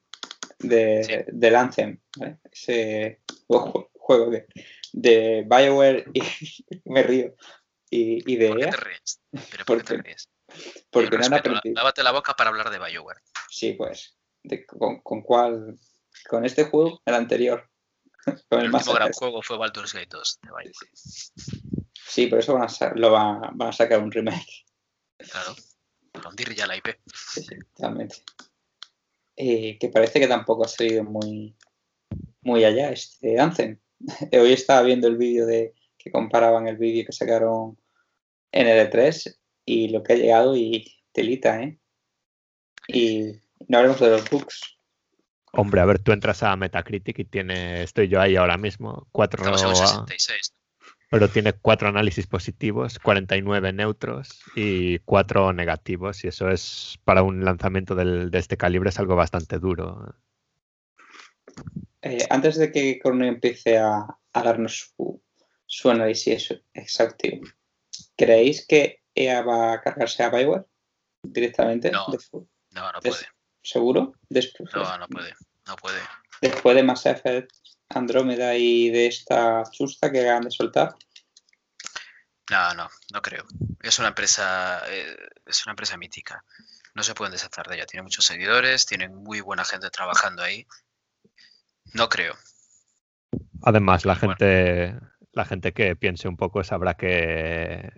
De, 0.59 1.03
Sí. 1.03 1.31
Del 1.33 1.55
Anthem, 1.55 1.99
¿vale? 2.17 2.39
Ese 2.51 3.21
ju- 3.47 3.89
juego 3.93 4.29
de, 4.31 4.47
de 4.93 5.43
BioWare 5.47 6.05
y 6.13 6.21
me 6.85 7.03
río. 7.03 7.35
Y, 7.89 8.31
y 8.31 8.35
de 8.37 8.47
¿Por 8.49 8.57
qué 8.59 8.63
EA, 8.65 8.69
te 8.71 8.77
ríes? 8.77 9.21
¿Pero 9.51 9.65
por 9.65 9.77
qué 9.77 9.83
te 9.83 10.01
ríes? 10.01 10.29
porque 10.89 11.17
no 11.17 11.25
han 11.25 11.33
aprendido. 11.33 11.75
Lávate 11.75 12.03
la 12.03 12.11
boca 12.11 12.33
para 12.33 12.49
hablar 12.49 12.69
de 12.69 12.79
BioWare. 12.79 13.21
Sí, 13.49 13.73
pues. 13.73 14.15
de- 14.43 14.65
con, 14.65 15.01
¿Con 15.01 15.21
cuál? 15.21 15.77
Con 16.27 16.45
este 16.45 16.65
juego, 16.65 17.01
el 17.05 17.13
anterior. 17.15 17.69
Con 18.49 18.59
El 18.59 18.65
el 18.67 18.73
último 18.73 18.93
gran 18.93 19.11
juego 19.13 19.41
fue 19.41 19.57
Baldur's 19.57 19.93
Gate 19.93 20.09
2 20.11 20.39
de. 20.41 20.71
Sí, 21.93 22.27
por 22.27 22.39
eso 22.39 22.53
van 22.53 22.63
a, 22.63 22.69
sa- 22.69 22.93
lo 22.95 23.11
van, 23.11 23.41
van 23.57 23.69
a 23.69 23.73
sacar 23.73 24.01
un 24.01 24.11
remake. 24.11 24.65
Claro. 25.17 25.55
Para 26.11 26.29
hundir 26.29 26.53
ya 26.55 26.67
la 26.67 26.75
IP. 26.77 26.87
Sí, 27.13 27.41
sí, 27.43 27.55
totalmente. 27.75 28.17
Eh, 29.35 29.77
que 29.79 29.89
parece 29.89 30.19
que 30.19 30.27
tampoco 30.27 30.65
ha 30.65 30.67
salido 30.67 31.03
muy, 31.03 31.55
muy 32.41 32.63
allá 32.63 32.89
este 32.91 33.39
Anthem. 33.39 33.79
Hoy 34.31 34.53
estaba 34.53 34.81
viendo 34.81 35.07
el 35.07 35.17
vídeo 35.17 35.45
de 35.45 35.73
que 35.97 36.11
comparaban 36.11 36.67
el 36.67 36.77
vídeo 36.77 37.05
que 37.05 37.11
sacaron 37.11 37.79
en 38.51 38.67
el 38.67 38.89
E3 38.89 39.37
y 39.65 39.89
lo 39.89 40.01
que 40.03 40.13
ha 40.13 40.15
llegado 40.17 40.55
y 40.55 40.91
telita, 41.11 41.61
¿eh? 41.61 41.79
Y 42.87 43.33
no 43.67 43.77
hablemos 43.77 43.99
de 43.99 44.09
los 44.09 44.29
bugs. 44.29 44.76
Hombre, 45.53 45.81
a 45.81 45.85
ver, 45.85 45.99
tú 45.99 46.11
entras 46.11 46.43
a 46.43 46.55
Metacritic 46.55 47.19
y 47.19 47.25
tiene, 47.25 47.83
estoy 47.83 48.07
yo 48.09 48.19
ahí 48.21 48.35
ahora 48.35 48.57
mismo, 48.57 49.07
cuatro, 49.11 49.41
Estamos 49.43 49.61
en 49.61 49.67
un 49.69 49.73
a- 49.73 49.87
66. 50.05 50.53
pero 51.09 51.29
tiene 51.29 51.53
cuatro 51.53 51.87
análisis 51.87 52.27
positivos, 52.27 52.99
49 52.99 53.71
neutros 53.73 54.41
y 54.55 54.99
cuatro 54.99 55.53
negativos. 55.53 56.23
Y 56.23 56.27
eso 56.27 56.49
es 56.49 56.99
para 57.05 57.23
un 57.23 57.45
lanzamiento 57.45 57.95
del- 57.95 58.29
de 58.29 58.37
este 58.39 58.57
calibre 58.57 58.89
es 58.89 58.99
algo 58.99 59.15
bastante 59.15 59.57
duro. 59.57 60.15
Eh, 62.01 62.19
antes 62.29 62.57
de 62.57 62.71
que 62.71 62.99
Corneo 62.99 63.29
empiece 63.29 63.77
a, 63.77 64.05
a 64.33 64.43
darnos 64.43 64.93
su, 64.95 65.21
su 65.65 65.89
análisis 65.89 66.53
exhaustivo, 66.73 67.47
¿creéis 68.15 68.65
que 68.67 69.01
EA 69.15 69.41
va 69.41 69.73
a 69.73 69.81
cargarse 69.81 70.23
a 70.23 70.29
Bioware 70.29 70.65
directamente? 71.23 71.89
No. 71.91 72.05
No, 72.71 72.91
puede. 73.01 73.15
¿Seguro? 73.67 74.13
Después, 74.29 74.73
No, 74.73 74.97
no 74.97 75.07
puede. 75.09 75.33
No 75.65 75.75
puede. 75.75 75.99
después 76.41 76.73
de 76.75 76.83
Mass 76.83 77.05
Effect, 77.05 77.51
Andrómeda 77.89 78.55
y 78.55 78.89
de 78.91 79.07
esta 79.07 79.63
chusta 79.71 80.09
que 80.09 80.21
acaban 80.21 80.43
de 80.43 80.51
soltar. 80.51 80.95
No, 82.49 82.73
no, 82.75 82.89
no 83.13 83.21
creo. 83.21 83.43
Es 83.81 83.99
una 83.99 84.07
empresa, 84.09 84.81
eh, 84.87 85.17
es 85.45 85.65
una 85.65 85.71
empresa 85.73 85.97
mítica. 85.97 86.45
No 86.95 87.03
se 87.03 87.13
pueden 87.13 87.33
deshacer 87.33 87.67
de 87.67 87.75
ella. 87.75 87.85
Tiene 87.85 88.03
muchos 88.03 88.23
seguidores, 88.25 88.85
tienen 88.85 89.13
muy 89.15 89.41
buena 89.41 89.65
gente 89.65 89.89
trabajando 89.89 90.43
ahí. 90.43 90.65
No 91.93 92.07
creo. 92.07 92.35
Además, 93.63 94.05
la 94.05 94.13
Bueno. 94.13 94.29
gente, 94.37 94.97
la 95.33 95.43
gente 95.43 95.73
que 95.73 95.95
piense 95.97 96.29
un 96.29 96.37
poco 96.37 96.63
sabrá 96.63 96.93
que 96.95 97.91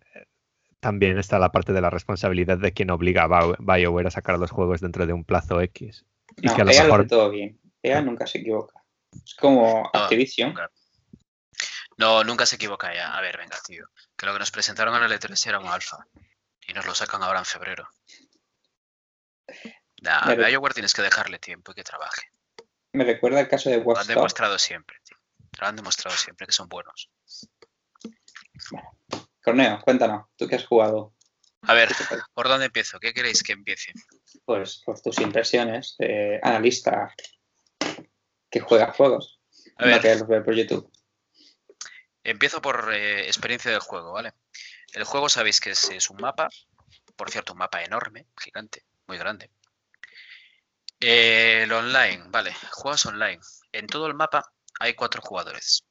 también 0.80 1.18
está 1.18 1.40
la 1.40 1.52
parte 1.52 1.74
de 1.74 1.82
la 1.82 1.90
responsabilidad 1.90 2.58
de 2.58 2.72
quien 2.74 2.90
obliga 2.92 3.24
a 3.24 3.28
Bio- 3.28 3.56
BioWare 3.60 4.08
a 4.08 4.12
sacar 4.12 4.40
los 4.40 4.52
juegos 4.52 4.82
dentro 4.82 5.06
de 5.06 5.14
un 5.14 5.24
plazo 5.26 5.60
X. 5.62 6.06
Y 6.38 6.48
No, 6.48 6.56
que 6.56 6.62
a 6.62 6.66
lo 6.66 6.72
mejor 6.72 7.08
todo 7.08 7.30
bien. 7.30 7.60
EA 7.84 8.02
nunca 8.02 8.26
se 8.28 8.40
equivoca. 8.40 8.82
Es 9.26 9.36
como 9.36 9.90
No, 9.94 10.00
Activision. 10.02 10.50
nunca. 10.50 10.70
No, 11.98 12.24
nunca 12.24 12.46
se 12.46 12.56
equivoca 12.56 12.94
ya. 12.94 13.18
A 13.18 13.22
ver, 13.22 13.38
venga, 13.38 13.58
tío. 13.66 13.88
Que 14.16 14.26
lo 14.26 14.34
que 14.34 14.40
nos 14.40 14.52
presentaron 14.52 14.96
en 14.96 15.04
el 15.04 15.12
E3 15.12 15.48
era 15.48 15.60
un 15.60 15.68
alfa. 15.68 15.98
Y 16.68 16.74
nos 16.74 16.86
lo 16.86 16.94
sacan 16.96 17.24
ahora 17.24 17.40
en 17.40 17.46
febrero. 17.46 17.88
Nah, 20.02 20.20
a 20.20 20.26
Pero- 20.28 20.46
BioWare 20.46 20.74
tienes 20.76 20.94
que 20.94 21.02
dejarle 21.02 21.40
tiempo 21.40 21.72
y 21.72 21.76
que 21.76 21.84
trabaje. 21.84 22.28
Me 22.94 23.04
recuerda 23.04 23.42
el 23.42 23.48
caso 23.48 23.70
de 23.70 23.78
Lo 23.78 23.82
han 23.82 23.88
Watch 23.88 24.08
demostrado 24.08 24.58
siempre, 24.60 24.98
tío. 25.04 25.18
Lo 25.60 25.68
han 25.68 25.76
demostrado 25.76 26.16
siempre 26.16 26.46
que 26.48 26.54
son 26.54 26.70
buenos. 26.70 27.10
Corneo, 29.50 29.82
cuéntanos, 29.84 30.28
tú 30.36 30.48
que 30.48 30.56
has 30.58 30.66
jugado, 30.68 31.16
A 31.64 31.74
ver, 31.74 31.90
¿por 32.36 32.48
dónde 32.48 32.68
empiezo? 32.68 33.00
¿Qué 33.00 33.14
queréis 33.14 33.42
que 33.42 33.54
empiece? 33.54 33.92
pues 34.46 34.82
por 34.86 35.02
tus 35.02 35.20
impresiones 35.20 35.96
de 35.98 36.40
analista 36.44 37.12
que 38.52 38.60
juega 38.60 38.94
juegos, 38.94 39.40
A 39.78 39.86
no 39.86 39.92
ver, 39.92 40.02
que 40.02 40.16
los 40.16 40.28
ve 40.28 40.42
por 40.42 40.54
YouTube. 40.54 40.92
empiezo 42.24 42.62
por 42.62 42.94
eh, 42.94 43.26
experiencia 43.26 43.72
del 43.72 43.80
juego, 43.80 44.12
¿vale? 44.12 44.34
El 44.94 45.04
juego 45.04 45.30
sabéis 45.30 45.60
que 45.60 45.72
es, 45.72 45.90
es 45.90 46.12
un 46.12 46.18
mapa, 46.18 46.48
por 47.16 47.32
cierto, 47.32 47.54
un 47.54 47.60
mapa 47.60 47.84
enorme, 47.84 48.28
gigante, 48.40 48.86
muy 49.08 49.18
grande. 49.18 49.50
Eh, 51.00 51.62
el 51.64 51.72
online, 51.72 52.26
vale, 52.28 52.54
juegas 52.72 53.04
online. 53.08 53.40
En 53.72 53.88
todo 53.88 54.06
el 54.06 54.14
mapa 54.14 54.44
hay 54.80 54.94
cuatro 54.94 55.22
jugadores, 55.24 55.86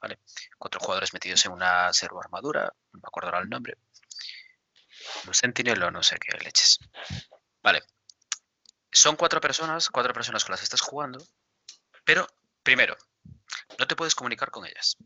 ¿vale? 0.00 0.20
Cuatro 0.58 0.80
jugadores 0.80 1.12
metidos 1.12 1.44
en 1.46 1.52
una 1.52 1.92
servo 1.92 2.20
armadura, 2.20 2.72
no 2.92 3.00
me 3.00 3.06
acuerdo 3.06 3.28
ahora 3.28 3.42
el 3.42 3.48
nombre. 3.48 3.76
Un 5.26 5.34
sentinel 5.34 5.82
o 5.82 5.90
no 5.90 6.02
sé 6.02 6.16
qué 6.18 6.36
leches. 6.38 6.78
Vale. 7.62 7.82
Son 8.90 9.16
cuatro 9.16 9.40
personas, 9.40 9.90
cuatro 9.90 10.12
personas 10.12 10.44
con 10.44 10.52
las 10.52 10.60
que 10.60 10.64
estás 10.64 10.80
jugando, 10.80 11.24
pero 12.04 12.26
primero, 12.62 12.96
no 13.78 13.86
te 13.86 13.96
puedes 13.96 14.14
comunicar 14.14 14.50
con 14.50 14.64
ellas. 14.66 14.96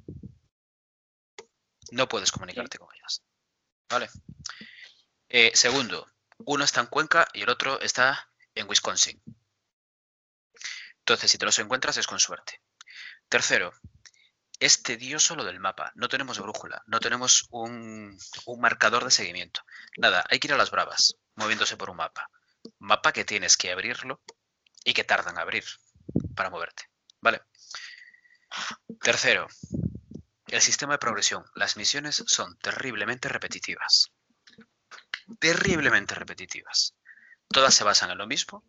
No 1.91 2.09
puedes 2.09 2.31
comunicarte 2.31 2.79
con 2.79 2.89
ellas. 2.95 3.23
¿Vale? 3.89 4.09
Eh, 5.29 5.51
segundo, 5.55 6.07
uno 6.39 6.65
está 6.65 6.81
en 6.81 6.87
Cuenca 6.87 7.27
y 7.33 7.43
el 7.43 7.51
otro 7.51 7.81
está 7.81 8.31
en 8.55 8.69
Wisconsin. 8.69 9.21
Entonces, 10.99 11.31
si 11.31 11.39
te 11.39 11.47
los 11.47 11.59
encuentras 11.59 11.97
es 11.97 12.07
con 12.07 12.21
suerte. 12.21 12.63
Tercero, 13.29 13.73
es 14.61 14.83
tedioso 14.83 15.35
lo 15.35 15.45
del 15.45 15.59
mapa. 15.59 15.91
No 15.95 16.09
tenemos 16.09 16.39
brújula, 16.39 16.83
no 16.87 17.01
tenemos 17.01 17.47
un, 17.51 18.17
un 18.45 18.61
marcador 18.61 19.05
de 19.05 19.11
seguimiento. 19.11 19.63
Nada, 19.97 20.25
hay 20.29 20.39
que 20.39 20.49
ir 20.49 20.55
a 20.55 20.59
las 20.59 20.71
bravas, 20.71 21.17
moviéndose 21.35 21.77
por 21.77 21.91
un 21.91 21.97
mapa. 21.97 22.31
Mapa 22.79 23.13
que 23.13 23.25
tienes 23.25 23.57
que 23.57 23.73
abrirlo 23.73 24.21
y 24.85 24.93
que 24.93 25.05
tardan 25.05 25.37
en 25.37 25.41
abrir 25.41 25.65
para 26.37 26.51
moverte. 26.51 26.85
¿Vale? 27.21 27.43
Tercero, 29.01 29.47
el 30.49 30.61
sistema 30.61 30.95
de 30.95 30.99
progresión. 30.99 31.45
Las 31.55 31.77
misiones 31.77 32.23
son 32.27 32.57
terriblemente 32.59 33.29
repetitivas. 33.29 34.13
Terriblemente 35.39 36.15
repetitivas. 36.15 36.95
Todas 37.49 37.75
se 37.75 37.85
basan 37.85 38.11
en 38.11 38.19
lo 38.19 38.27
mismo, 38.27 38.65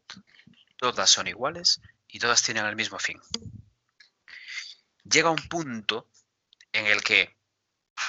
todas 0.77 1.09
son 1.09 1.27
iguales 1.27 1.81
y 2.07 2.19
todas 2.19 2.41
tienen 2.43 2.65
el 2.65 2.75
mismo 2.75 2.97
fin. 2.97 3.19
Llega 5.03 5.29
un 5.29 5.47
punto 5.47 6.09
en 6.71 6.87
el 6.87 7.03
que 7.03 7.35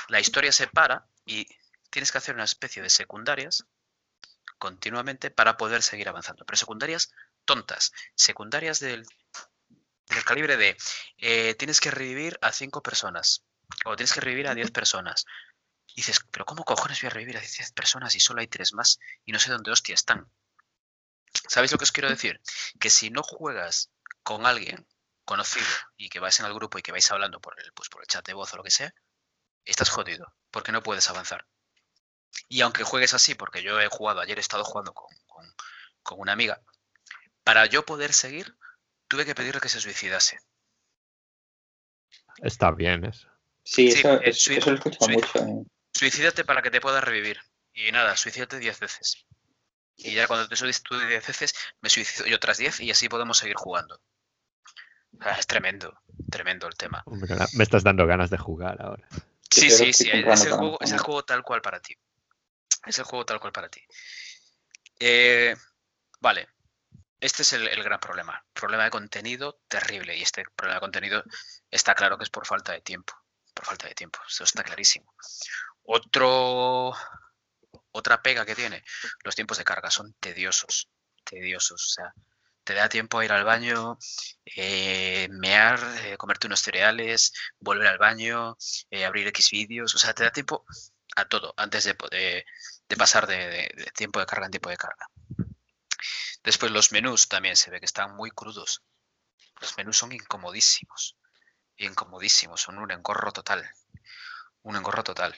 la 0.08 0.20
historia 0.20 0.52
se 0.52 0.66
para 0.66 1.06
y 1.24 1.46
tienes 1.90 2.12
que 2.12 2.18
hacer 2.18 2.34
una 2.34 2.44
especie 2.44 2.82
de 2.82 2.90
secundarias 2.90 3.66
continuamente 4.58 5.30
para 5.30 5.56
poder 5.56 5.82
seguir 5.82 6.08
avanzando. 6.08 6.44
Pero 6.44 6.56
secundarias 6.56 7.12
tontas, 7.44 7.92
secundarias 8.14 8.80
del, 8.80 9.06
del 10.06 10.24
calibre 10.24 10.56
de 10.56 10.76
eh, 11.18 11.54
tienes 11.54 11.80
que 11.80 11.90
revivir 11.90 12.38
a 12.42 12.52
cinco 12.52 12.82
personas 12.82 13.44
o 13.84 13.96
tienes 13.96 14.12
que 14.12 14.20
revivir 14.20 14.48
a 14.48 14.54
10 14.54 14.70
personas. 14.70 15.26
Y 15.88 15.96
dices, 15.96 16.20
pero 16.30 16.44
¿cómo 16.44 16.64
cojones 16.64 17.00
voy 17.02 17.08
a 17.08 17.10
revivir 17.10 17.36
a 17.36 17.40
10 17.40 17.72
personas 17.72 18.14
y 18.14 18.20
solo 18.20 18.40
hay 18.40 18.46
tres 18.46 18.72
más 18.72 18.98
y 19.24 19.32
no 19.32 19.38
sé 19.38 19.50
dónde 19.50 19.70
hostia 19.70 19.94
están? 19.94 20.30
¿Sabéis 21.48 21.72
lo 21.72 21.78
que 21.78 21.84
os 21.84 21.92
quiero 21.92 22.08
decir? 22.08 22.40
Que 22.78 22.90
si 22.90 23.10
no 23.10 23.22
juegas 23.22 23.90
con 24.22 24.46
alguien 24.46 24.86
conocido 25.24 25.66
y 25.96 26.08
que 26.08 26.20
vais 26.20 26.38
en 26.40 26.46
el 26.46 26.54
grupo 26.54 26.78
y 26.78 26.82
que 26.82 26.92
vais 26.92 27.10
hablando 27.10 27.40
por 27.40 27.58
el, 27.60 27.72
pues 27.72 27.88
por 27.88 28.02
el 28.02 28.06
chat 28.08 28.26
de 28.26 28.34
voz 28.34 28.52
o 28.52 28.56
lo 28.56 28.62
que 28.62 28.70
sea, 28.70 28.92
estás 29.64 29.88
jodido 29.90 30.34
porque 30.50 30.72
no 30.72 30.82
puedes 30.82 31.08
avanzar. 31.08 31.46
Y 32.48 32.60
aunque 32.62 32.82
juegues 32.84 33.14
así, 33.14 33.34
porque 33.34 33.62
yo 33.62 33.80
he 33.80 33.88
jugado, 33.88 34.20
ayer 34.20 34.38
he 34.38 34.40
estado 34.40 34.64
jugando 34.64 34.92
con, 34.94 35.14
con- 35.26 35.54
con 36.02 36.18
una 36.20 36.32
amiga, 36.32 36.60
para 37.44 37.66
yo 37.66 37.84
poder 37.84 38.12
seguir, 38.12 38.56
tuve 39.08 39.24
que 39.24 39.34
pedirle 39.34 39.60
que 39.60 39.68
se 39.68 39.80
suicidase. 39.80 40.38
Está 42.42 42.70
bien 42.70 43.04
eso. 43.04 43.28
Sí, 43.64 43.90
Sí, 43.92 43.98
eso, 44.00 44.14
eh, 44.14 44.20
es- 44.30 44.48
eso 44.48 44.70
lo 44.72 44.78
sui- 44.82 45.14
mucho. 45.14 45.38
en- 45.38 45.70
Suicídate 45.94 46.44
para 46.44 46.62
que 46.62 46.70
te 46.70 46.80
puedas 46.80 47.04
revivir. 47.04 47.38
Y 47.74 47.92
nada, 47.92 48.16
suicídate 48.16 48.58
10 48.58 48.80
veces. 48.80 49.24
Y 49.96 50.14
ya 50.14 50.26
cuando 50.26 50.48
te 50.48 50.56
suicides 50.56 50.82
tú 50.82 50.98
10 50.98 51.26
veces, 51.26 51.54
me 51.80 51.90
suicido 51.90 52.26
yo 52.26 52.36
otras 52.36 52.58
10 52.58 52.80
y 52.80 52.90
así 52.90 53.08
podemos 53.08 53.38
seguir 53.38 53.56
jugando. 53.56 54.00
Ah, 55.20 55.36
es 55.38 55.46
tremendo, 55.46 56.00
tremendo 56.30 56.66
el 56.66 56.74
tema. 56.74 57.02
Hombre, 57.06 57.34
me 57.54 57.64
estás 57.64 57.84
dando 57.84 58.06
ganas 58.06 58.30
de 58.30 58.38
jugar 58.38 58.80
ahora. 58.80 59.06
Sí, 59.50 59.70
sí, 59.70 59.92
sí, 59.92 60.10
es 60.10 60.44
el, 60.46 60.52
juego, 60.52 60.78
es 60.80 60.92
el 60.92 60.98
juego 60.98 61.24
tal 61.24 61.42
cual 61.42 61.60
para 61.60 61.80
ti. 61.80 61.96
Es 62.86 62.98
el 62.98 63.04
juego 63.04 63.26
tal 63.26 63.38
cual 63.38 63.52
para 63.52 63.68
ti. 63.68 63.82
Eh, 64.98 65.54
vale, 66.20 66.48
este 67.20 67.42
es 67.42 67.52
el, 67.52 67.68
el 67.68 67.82
gran 67.84 68.00
problema. 68.00 68.44
Problema 68.52 68.84
de 68.84 68.90
contenido 68.90 69.60
terrible. 69.68 70.16
Y 70.16 70.22
este 70.22 70.44
problema 70.56 70.76
de 70.76 70.80
contenido 70.80 71.22
está 71.70 71.94
claro 71.94 72.18
que 72.18 72.24
es 72.24 72.30
por 72.30 72.46
falta 72.46 72.72
de 72.72 72.80
tiempo. 72.80 73.14
Por 73.54 73.66
falta 73.66 73.86
de 73.86 73.94
tiempo. 73.94 74.18
Eso 74.26 74.44
está 74.44 74.64
clarísimo. 74.64 75.14
Otro, 75.84 76.94
otra 77.90 78.22
pega 78.22 78.46
que 78.46 78.54
tiene, 78.54 78.82
los 79.24 79.34
tiempos 79.34 79.58
de 79.58 79.64
carga 79.64 79.90
son 79.90 80.14
tediosos. 80.14 80.88
Tediosos. 81.24 81.84
O 81.84 81.94
sea, 81.94 82.14
te 82.64 82.74
da 82.74 82.88
tiempo 82.88 83.18
a 83.18 83.24
ir 83.24 83.32
al 83.32 83.44
baño, 83.44 83.98
eh, 84.44 85.28
mear, 85.30 85.80
eh, 86.04 86.16
comerte 86.16 86.46
unos 86.46 86.60
cereales, 86.60 87.32
volver 87.58 87.88
al 87.88 87.98
baño, 87.98 88.56
eh, 88.90 89.04
abrir 89.04 89.26
X 89.28 89.50
vídeos. 89.50 89.94
O 89.94 89.98
sea, 89.98 90.14
te 90.14 90.24
da 90.24 90.30
tiempo 90.30 90.64
a 91.16 91.24
todo 91.26 91.54
antes 91.56 91.84
de, 91.84 91.94
pasar 92.96 93.26
de 93.26 93.68
tiempo 93.94 94.20
de 94.20 94.26
carga 94.26 94.46
en 94.46 94.52
tiempo 94.52 94.70
de 94.70 94.76
carga. 94.76 95.06
Después 96.42 96.72
los 96.72 96.92
menús 96.92 97.28
también 97.28 97.56
se 97.56 97.70
ve 97.70 97.80
que 97.80 97.86
están 97.86 98.16
muy 98.16 98.30
crudos. 98.30 98.82
Los 99.60 99.76
menús 99.76 99.96
son 99.96 100.12
incomodísimos. 100.12 101.16
Incomodísimos, 101.76 102.60
son 102.60 102.78
un 102.78 102.90
engorro 102.90 103.32
total. 103.32 103.68
Un 104.62 104.76
engorro 104.76 105.04
total. 105.04 105.34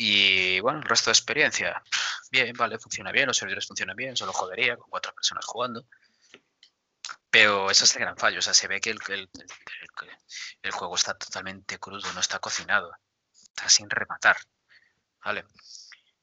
Y 0.00 0.60
bueno, 0.60 0.78
el 0.78 0.84
resto 0.84 1.10
de 1.10 1.12
experiencia. 1.14 1.82
Bien, 2.30 2.52
vale, 2.56 2.78
funciona 2.78 3.10
bien, 3.12 3.26
los 3.26 3.36
servidores 3.36 3.66
funcionan 3.66 3.96
bien, 3.96 4.16
solo 4.16 4.32
jodería 4.32 4.76
con 4.76 4.88
cuatro 4.90 5.12
personas 5.14 5.44
jugando. 5.44 5.84
Pero 7.30 7.70
ese 7.70 7.84
es 7.84 7.94
el 7.96 8.02
gran 8.02 8.16
fallo. 8.16 8.38
O 8.38 8.42
sea, 8.42 8.54
se 8.54 8.68
ve 8.68 8.80
que 8.80 8.90
el, 8.90 8.98
el- 9.08 9.30
el- 10.62 10.70
juego 10.72 10.94
está 10.96 11.14
totalmente 11.14 11.78
crudo, 11.78 12.12
no 12.12 12.20
está 12.20 12.38
cocinado. 12.38 12.92
Está 13.32 13.68
sin 13.68 13.88
rematar. 13.90 14.36
¿Vale? 15.24 15.44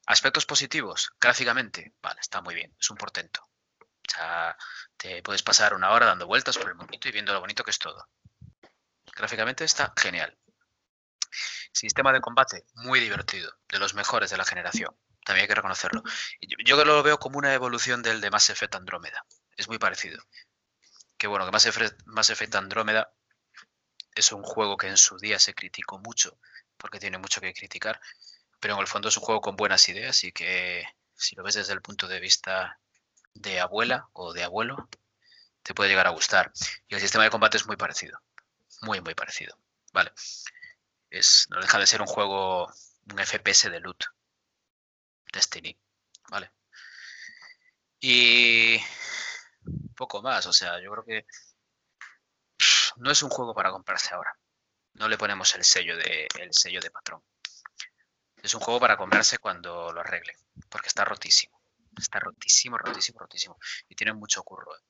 Aspectos 0.07 0.45
positivos, 0.45 1.11
gráficamente, 1.19 1.95
vale, 2.01 2.19
está 2.21 2.41
muy 2.41 2.55
bien, 2.55 2.75
es 2.79 2.89
un 2.91 2.97
portento. 2.97 3.41
O 3.81 4.11
sea, 4.11 4.57
te 4.97 5.23
puedes 5.23 5.43
pasar 5.43 5.73
una 5.73 5.91
hora 5.91 6.07
dando 6.07 6.27
vueltas 6.27 6.57
por 6.57 6.69
el 6.69 6.75
monito 6.75 7.09
y 7.09 7.11
viendo 7.11 7.33
lo 7.33 7.41
bonito 7.41 7.63
que 7.63 7.71
es 7.71 7.79
todo. 7.79 8.07
Gráficamente 9.15 9.63
está 9.63 9.91
genial. 9.97 10.37
Sistema 11.71 12.13
de 12.13 12.21
combate, 12.21 12.65
muy 12.75 12.99
divertido, 12.99 13.51
de 13.69 13.79
los 13.79 13.93
mejores 13.93 14.29
de 14.29 14.37
la 14.37 14.45
generación. 14.45 14.95
También 15.25 15.43
hay 15.43 15.47
que 15.47 15.55
reconocerlo. 15.55 16.03
Yo, 16.41 16.57
yo 16.63 16.85
lo 16.85 17.01
veo 17.03 17.17
como 17.17 17.37
una 17.37 17.53
evolución 17.53 18.03
del 18.03 18.21
de 18.21 18.29
Mass 18.29 18.49
Effect 18.49 18.75
Andrómeda. 18.75 19.25
Es 19.57 19.67
muy 19.67 19.79
parecido. 19.79 20.23
Que 21.17 21.27
bueno, 21.27 21.45
que 21.45 21.51
Mass 21.51 21.65
Effect, 21.65 22.01
Mass 22.05 22.29
Effect 22.29 22.55
Andrómeda 22.55 23.11
es 24.15 24.31
un 24.31 24.43
juego 24.43 24.77
que 24.77 24.87
en 24.87 24.97
su 24.97 25.17
día 25.17 25.39
se 25.39 25.53
criticó 25.53 25.99
mucho, 25.99 26.39
porque 26.77 26.99
tiene 26.99 27.17
mucho 27.17 27.41
que 27.41 27.53
criticar, 27.53 27.99
pero 28.59 28.75
en 28.75 28.79
el 28.79 28.87
fondo 28.87 29.09
es 29.09 29.17
un 29.17 29.23
juego 29.23 29.41
con 29.41 29.55
buenas 29.55 29.87
ideas 29.89 30.23
y 30.23 30.31
que 30.31 30.85
si 31.13 31.35
lo 31.35 31.43
ves 31.43 31.55
desde 31.55 31.73
el 31.73 31.81
punto 31.81 32.07
de 32.07 32.19
vista 32.19 32.79
de 33.33 33.59
abuela 33.59 34.09
o 34.13 34.33
de 34.33 34.43
abuelo, 34.43 34.89
te 35.61 35.73
puede 35.73 35.89
llegar 35.89 36.07
a 36.07 36.11
gustar. 36.11 36.51
Y 36.87 36.95
el 36.95 37.01
sistema 37.01 37.23
de 37.23 37.29
combate 37.29 37.57
es 37.57 37.67
muy 37.67 37.75
parecido, 37.75 38.19
muy, 38.81 39.01
muy 39.01 39.15
parecido. 39.15 39.57
Vale. 39.93 40.11
Es, 41.09 41.47
no 41.49 41.59
deja 41.61 41.79
de 41.79 41.87
ser 41.87 42.01
un 42.01 42.07
juego, 42.07 42.67
un 42.67 43.19
FPS 43.19 43.69
de 43.69 43.79
loot. 43.79 44.03
Destiny. 45.31 45.77
Vale. 46.29 46.51
Y 47.99 48.79
poco 49.95 50.21
más, 50.21 50.45
o 50.45 50.53
sea, 50.53 50.81
yo 50.81 50.91
creo 50.91 51.05
que 51.05 51.25
no 52.97 53.11
es 53.11 53.23
un 53.23 53.29
juego 53.29 53.53
para 53.53 53.71
comprarse 53.71 54.13
ahora. 54.13 54.37
No 54.93 55.07
le 55.07 55.17
ponemos 55.17 55.53
el 55.55 55.63
sello 55.63 55.97
de, 55.97 56.27
el 56.39 56.53
sello 56.53 56.79
de 56.81 56.91
patrón. 56.91 57.23
Es 58.41 58.53
un 58.53 58.61
juego 58.61 58.79
para 58.79 58.97
comprarse 58.97 59.39
cuando 59.39 59.91
lo 59.91 59.99
arreglen, 60.01 60.37
porque 60.69 60.87
está 60.87 61.03
rotísimo. 61.03 61.59
Está 61.97 62.19
rotísimo, 62.19 62.77
rotísimo, 62.77 63.19
rotísimo. 63.19 63.57
Y 63.89 63.95
tiene 63.95 64.13
mucho 64.13 64.43
curro. 64.43 64.75
¿eh? 64.77 64.81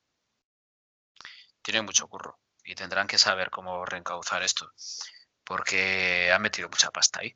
Tiene 1.62 1.82
mucho 1.82 2.06
curro. 2.08 2.38
Y 2.64 2.74
tendrán 2.74 3.06
que 3.06 3.18
saber 3.18 3.50
cómo 3.50 3.84
reencauzar 3.84 4.42
esto, 4.42 4.72
porque 5.46 6.32
han 6.32 6.42
metido 6.42 6.68
mucha 6.68 6.90
pasta 6.90 7.20
ahí. 7.20 7.34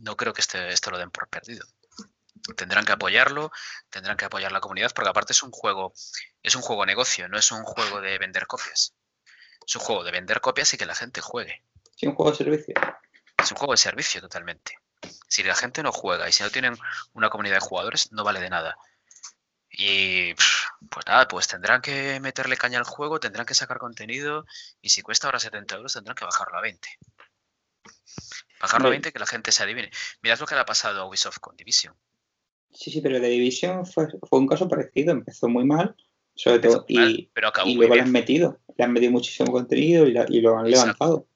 No 0.00 0.16
creo 0.16 0.32
que 0.32 0.40
este, 0.40 0.68
esto 0.72 0.90
lo 0.90 0.98
den 0.98 1.10
por 1.10 1.28
perdido. 1.28 1.64
Tendrán 2.56 2.84
que 2.84 2.92
apoyarlo, 2.92 3.52
tendrán 3.88 4.16
que 4.16 4.24
apoyar 4.24 4.50
la 4.50 4.60
comunidad, 4.60 4.90
porque 4.92 5.08
aparte 5.08 5.32
es 5.32 5.44
un 5.44 5.52
juego, 5.52 5.94
es 6.42 6.56
un 6.56 6.62
juego 6.62 6.84
negocio, 6.84 7.28
no 7.28 7.38
es 7.38 7.52
un 7.52 7.62
juego 7.62 8.00
de 8.00 8.18
vender 8.18 8.48
copias. 8.48 8.94
Es 9.64 9.76
un 9.76 9.80
juego 9.80 10.02
de 10.02 10.10
vender 10.10 10.40
copias 10.40 10.74
y 10.74 10.76
que 10.76 10.86
la 10.86 10.96
gente 10.96 11.20
juegue. 11.20 11.64
Sí, 11.94 12.08
un 12.08 12.16
juego 12.16 12.32
de 12.32 12.38
servicio. 12.38 12.74
Es 13.38 13.50
un 13.52 13.56
juego 13.56 13.74
de 13.74 13.78
servicio 13.78 14.20
totalmente. 14.20 14.76
Si 15.28 15.44
la 15.44 15.54
gente 15.54 15.84
no 15.84 15.92
juega 15.92 16.28
y 16.28 16.32
si 16.32 16.42
no 16.42 16.50
tienen 16.50 16.76
una 17.12 17.30
comunidad 17.30 17.56
de 17.56 17.60
jugadores, 17.60 18.10
no 18.10 18.24
vale 18.24 18.40
de 18.40 18.50
nada. 18.50 18.76
Y 19.72 20.34
pues 20.34 21.06
nada, 21.06 21.26
pues 21.28 21.48
tendrán 21.48 21.80
que 21.80 22.20
meterle 22.20 22.56
caña 22.56 22.78
al 22.78 22.84
juego, 22.84 23.18
tendrán 23.20 23.46
que 23.46 23.54
sacar 23.54 23.78
contenido 23.78 24.44
y 24.82 24.90
si 24.90 25.00
cuesta 25.02 25.26
ahora 25.28 25.38
70 25.40 25.76
euros 25.76 25.94
tendrán 25.94 26.14
que 26.14 26.24
bajarlo 26.26 26.58
a 26.58 26.60
20. 26.60 26.88
Bajarlo 28.60 28.88
a 28.88 28.90
20 28.90 29.12
que 29.12 29.18
la 29.18 29.26
gente 29.26 29.50
se 29.50 29.62
adivine. 29.62 29.90
Mirad 30.22 30.38
lo 30.38 30.46
que 30.46 30.54
le 30.54 30.60
ha 30.60 30.66
pasado 30.66 31.00
a 31.00 31.06
Ubisoft 31.06 31.38
con 31.38 31.56
Division. 31.56 31.94
Sí, 32.72 32.90
sí, 32.90 33.00
pero 33.00 33.18
de 33.20 33.28
Division 33.28 33.84
fue, 33.86 34.06
fue 34.28 34.38
un 34.38 34.46
caso 34.46 34.68
parecido. 34.68 35.12
Empezó 35.12 35.48
muy 35.48 35.64
mal, 35.64 35.96
sobre 36.34 36.58
todo, 36.60 36.84
y, 36.88 37.26
pero 37.34 37.48
acabó 37.48 37.68
y 37.68 37.74
luego 37.74 37.94
le 37.94 38.02
han 38.02 38.12
metido. 38.12 38.60
Le 38.76 38.84
han 38.84 38.92
metido 38.92 39.12
muchísimo 39.12 39.50
contenido 39.50 40.06
y, 40.06 40.12
la- 40.12 40.26
y 40.28 40.40
lo 40.40 40.58
han 40.58 40.66
Exacto. 40.68 40.84
levantado. 40.84 41.26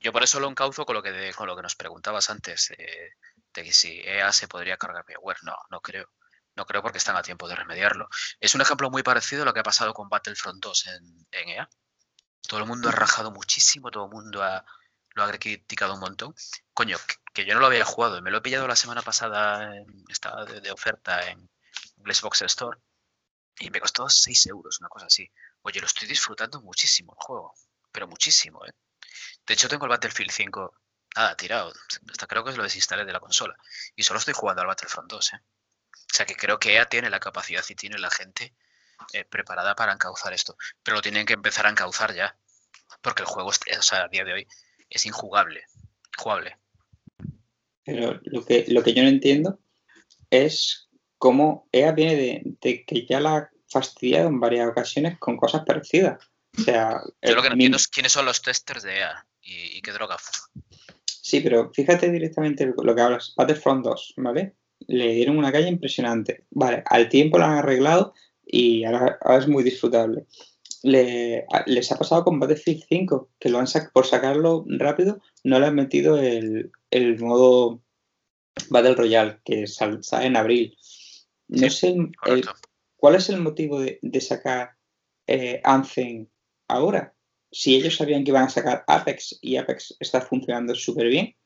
Yo 0.00 0.12
por 0.12 0.22
eso 0.24 0.40
lo 0.40 0.48
encauzo 0.48 0.84
con 0.84 0.94
lo 0.94 1.02
que, 1.02 1.12
de- 1.12 1.32
con 1.34 1.46
lo 1.46 1.56
que 1.56 1.62
nos 1.62 1.74
preguntabas 1.76 2.28
antes, 2.30 2.70
eh, 2.76 3.10
de 3.54 3.62
que 3.64 3.72
si 3.72 4.00
EA 4.00 4.32
se 4.32 4.46
podría 4.48 4.76
cargar 4.76 5.04
Bioware. 5.06 5.38
No, 5.42 5.54
no 5.70 5.80
creo. 5.80 6.08
No 6.56 6.66
creo 6.66 6.82
porque 6.82 6.98
están 6.98 7.16
a 7.16 7.22
tiempo 7.22 7.48
de 7.48 7.56
remediarlo. 7.56 8.08
Es 8.40 8.54
un 8.54 8.60
ejemplo 8.60 8.90
muy 8.90 9.02
parecido 9.02 9.42
a 9.42 9.46
lo 9.46 9.54
que 9.54 9.60
ha 9.60 9.64
pasado 9.64 9.94
con 9.94 10.08
Battlefront 10.08 10.62
2 10.62 10.86
en, 10.86 11.26
en 11.32 11.48
EA. 11.50 11.68
Todo 12.42 12.60
el 12.60 12.66
mundo 12.66 12.88
ha 12.88 12.92
rajado 12.92 13.30
muchísimo, 13.32 13.90
todo 13.90 14.06
el 14.06 14.10
mundo 14.12 14.42
ha- 14.42 14.64
lo 15.14 15.24
ha 15.24 15.32
criticado 15.32 15.94
un 15.94 16.00
montón. 16.00 16.34
Coño, 16.74 16.98
que, 17.06 17.16
que 17.34 17.46
yo 17.46 17.54
no 17.54 17.60
lo 17.60 17.66
había 17.66 17.84
jugado, 17.84 18.20
me 18.22 18.30
lo 18.30 18.38
he 18.38 18.42
pillado 18.42 18.66
la 18.68 18.76
semana 18.76 19.02
pasada, 19.02 19.76
en- 19.76 20.04
estaba 20.08 20.44
de, 20.44 20.60
de 20.60 20.70
oferta 20.72 21.28
en 21.30 21.50
Xbox 22.04 22.42
Store 22.42 22.78
y 23.58 23.70
me 23.70 23.80
costó 23.80 24.08
6 24.08 24.46
euros, 24.46 24.80
una 24.80 24.88
cosa 24.88 25.06
así. 25.06 25.30
Oye, 25.62 25.80
lo 25.80 25.86
estoy 25.86 26.08
disfrutando 26.08 26.60
muchísimo 26.62 27.12
el 27.12 27.24
juego, 27.24 27.54
pero 27.92 28.08
muchísimo, 28.08 28.64
¿eh? 28.66 28.72
De 29.46 29.54
hecho, 29.54 29.68
tengo 29.68 29.86
el 29.86 29.90
Battlefield 29.90 30.30
5 30.32 30.74
nada, 31.16 31.36
tirado. 31.36 31.72
Hasta 32.10 32.26
creo 32.26 32.44
que 32.44 32.52
lo 32.52 32.62
desinstalé 32.64 33.04
de 33.04 33.12
la 33.12 33.20
consola. 33.20 33.56
Y 33.96 34.02
solo 34.04 34.18
estoy 34.20 34.34
jugando 34.34 34.62
al 34.62 34.68
Battlefront 34.68 35.10
2, 35.10 35.34
¿eh? 35.34 35.40
O 35.92 36.14
sea 36.14 36.26
que 36.26 36.34
creo 36.34 36.58
que 36.58 36.74
EA 36.74 36.88
tiene 36.88 37.10
la 37.10 37.20
capacidad 37.20 37.64
y 37.68 37.74
tiene 37.74 37.98
la 37.98 38.10
gente 38.10 38.54
eh, 39.12 39.24
preparada 39.24 39.74
para 39.74 39.92
encauzar 39.92 40.32
esto. 40.32 40.56
Pero 40.82 40.96
lo 40.96 41.02
tienen 41.02 41.26
que 41.26 41.32
empezar 41.32 41.66
a 41.66 41.70
encauzar 41.70 42.14
ya. 42.14 42.36
Porque 43.00 43.22
el 43.22 43.28
juego, 43.28 43.48
o 43.48 43.82
sea, 43.82 44.04
a 44.04 44.08
día 44.08 44.24
de 44.24 44.32
hoy, 44.32 44.48
es 44.88 45.06
injugable. 45.06 45.64
Jugable. 46.16 46.58
Pero 47.84 48.20
lo 48.24 48.44
que, 48.44 48.66
lo 48.68 48.82
que 48.82 48.94
yo 48.94 49.02
no 49.02 49.08
entiendo 49.08 49.58
es 50.30 50.88
cómo 51.18 51.68
EA 51.72 51.92
viene 51.92 52.16
de, 52.16 52.42
de 52.60 52.84
que 52.84 53.06
ya 53.06 53.20
la 53.20 53.36
ha 53.36 53.50
fastidiado 53.68 54.28
en 54.28 54.38
varias 54.38 54.68
ocasiones 54.68 55.18
con 55.18 55.36
cosas 55.36 55.64
parecidas. 55.64 56.22
O 56.58 56.62
sea, 56.62 57.00
Yo 57.22 57.34
lo 57.34 57.42
que 57.42 57.48
no 57.48 57.54
entiendo 57.54 57.76
es 57.76 57.88
quiénes 57.88 58.12
son 58.12 58.26
los 58.26 58.42
testers 58.42 58.82
de 58.82 58.98
EA 58.98 59.26
y, 59.40 59.78
y 59.78 59.82
qué 59.82 59.92
droga. 59.92 60.16
Sí, 61.06 61.40
pero 61.40 61.72
fíjate 61.72 62.10
directamente 62.10 62.70
lo 62.76 62.94
que 62.94 63.00
hablas. 63.00 63.32
Battlefront 63.36 63.84
2, 63.84 64.14
¿vale? 64.18 64.56
Le 64.88 65.12
dieron 65.14 65.38
una 65.38 65.52
calle 65.52 65.68
impresionante. 65.68 66.44
Vale, 66.50 66.82
al 66.86 67.08
tiempo 67.08 67.38
lo 67.38 67.44
han 67.44 67.58
arreglado 67.58 68.14
y 68.46 68.84
ahora, 68.84 69.18
ahora 69.22 69.38
es 69.38 69.48
muy 69.48 69.62
disfrutable. 69.62 70.26
Le- 70.82 71.44
a- 71.52 71.64
les 71.66 71.90
ha 71.92 71.96
pasado 71.98 72.24
con 72.24 72.40
Battlefield 72.40 72.84
5, 72.88 73.30
que 73.38 73.48
lo 73.48 73.58
han 73.58 73.66
sac- 73.66 73.92
por 73.92 74.06
sacarlo 74.06 74.64
rápido, 74.68 75.20
no 75.44 75.60
le 75.60 75.66
han 75.66 75.74
metido 75.76 76.18
el, 76.18 76.72
el 76.90 77.18
modo 77.20 77.82
Battle 78.68 78.94
Royale, 78.94 79.38
que 79.44 79.66
sal- 79.66 80.02
sale 80.02 80.26
en 80.26 80.36
abril. 80.36 80.76
No 81.48 81.68
Sí, 81.68 81.70
sé 81.70 81.88
el- 82.26 82.44
cuál 82.96 83.14
es 83.16 83.28
el 83.30 83.40
motivo 83.40 83.80
de, 83.80 83.98
de 84.02 84.20
sacar 84.20 84.72
eh, 85.26 85.60
Anthem 85.64 86.26
ahora. 86.68 87.14
Si 87.50 87.74
ellos 87.76 87.96
sabían 87.96 88.24
que 88.24 88.30
iban 88.30 88.44
a 88.44 88.48
sacar 88.48 88.82
Apex 88.86 89.38
y 89.42 89.56
Apex 89.56 89.96
está 90.00 90.20
funcionando 90.22 90.74
súper 90.74 91.08
bien, 91.08 91.36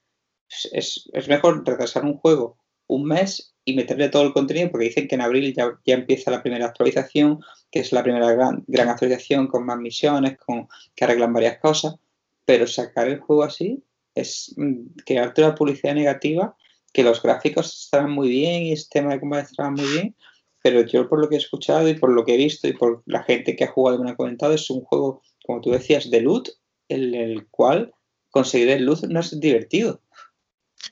es, 0.49 0.69
es- 0.73 1.11
es 1.13 1.29
mejor 1.29 1.67
retrasar 1.67 2.05
un 2.05 2.17
juego 2.17 2.57
un 2.89 3.05
mes 3.05 3.55
y 3.65 3.75
meterle 3.75 4.09
todo 4.09 4.23
el 4.23 4.33
contenido 4.33 4.71
porque 4.71 4.87
dicen 4.87 5.09
que 5.09 5.17
en 5.17 5.21
abril 5.21 5.55
ya, 5.55 5.79
ya 5.85 5.95
empieza 5.95 6.31
la 6.31 6.43
primera 6.43 6.67
actualización, 6.67 7.41
que 7.71 7.81
es 7.81 7.93
la 7.93 8.03
primera 8.03 8.31
gran, 8.33 8.65
gran 8.69 8.89
actualización 8.89 9.49
con 9.49 9.67
más 9.67 9.79
misiones, 9.79 10.39
con 10.39 10.69
que 10.95 11.05
arreglan 11.05 11.33
varias 11.33 11.59
cosas, 11.59 11.97
pero 12.45 12.67
sacar 12.67 13.09
el 13.09 13.19
juego 13.19 13.43
así 13.43 13.83
es 14.15 14.55
mm, 14.57 15.01
crearte 15.05 15.43
una 15.43 15.55
publicidad 15.55 15.95
negativa, 15.95 16.57
que 16.93 17.03
los 17.03 17.23
gráficos 17.23 17.85
estarán 17.85 18.13
muy 18.13 18.29
bien 18.29 18.63
y 18.63 18.71
el 18.71 18.79
sistema 18.79 19.13
de 19.13 19.21
combate 19.21 19.51
estará 19.51 19.71
muy 19.71 19.85
bien, 19.85 20.17
pero 20.63 20.81
yo 20.81 21.09
por 21.09 21.21
lo 21.21 21.29
que 21.29 21.35
he 21.35 21.39
escuchado 21.39 21.89
y 21.89 21.95
por 21.95 22.11
lo 22.11 22.25
que 22.25 22.35
he 22.35 22.39
visto 22.39 22.67
y 22.67 22.73
por 22.73 23.03
la 23.07 23.23
gente 23.23 23.55
que 23.55 23.65
ha 23.65 23.71
jugado 23.71 23.99
y 23.99 24.03
me 24.03 24.11
ha 24.11 24.17
comentado, 24.17 24.55
es 24.55 24.71
un 24.71 24.81
juego, 24.81 25.23
como 25.45 25.61
tú 25.61 25.71
decías, 25.71 26.11
de 26.11 26.21
loot, 26.21 26.49
en 26.89 27.15
el 27.15 27.47
cual 27.49 27.93
conseguir 28.31 28.71
el 28.71 28.85
loot 28.85 29.05
no 29.05 29.21
es 29.21 29.39
divertido. 29.39 30.01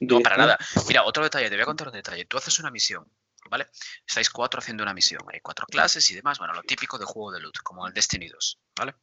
No, 0.01 0.21
para 0.21 0.37
nada. 0.37 0.59
Mira, 0.89 1.05
otro 1.05 1.23
detalle, 1.23 1.49
te 1.49 1.57
voy 1.57 1.63
a 1.63 1.67
contar 1.67 1.89
un 1.89 1.95
detalle. 1.95 2.25
Tú 2.27 2.37
haces 2.37 2.59
una 2.59 2.71
misión, 2.71 3.05
¿vale? 3.51 3.69
Estáis 4.07 4.31
cuatro 4.31 4.61
haciendo 4.61 4.83
una 4.83 4.95
misión. 4.95 5.23
Hay 5.33 5.41
cuatro 5.41 5.67
clases 5.67 6.11
y 6.11 6.15
demás. 6.15 6.39
Bueno, 6.39 6.55
lo 6.55 6.63
típico 6.63 6.99
de 6.99 7.05
juego 7.05 7.33
de 7.33 7.41
loot, 7.41 7.59
como 7.63 7.87
el 7.87 7.93
Destiny 7.95 8.29
2, 8.29 8.59
¿vale? 8.77 8.95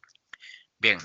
Bien. 0.78 0.98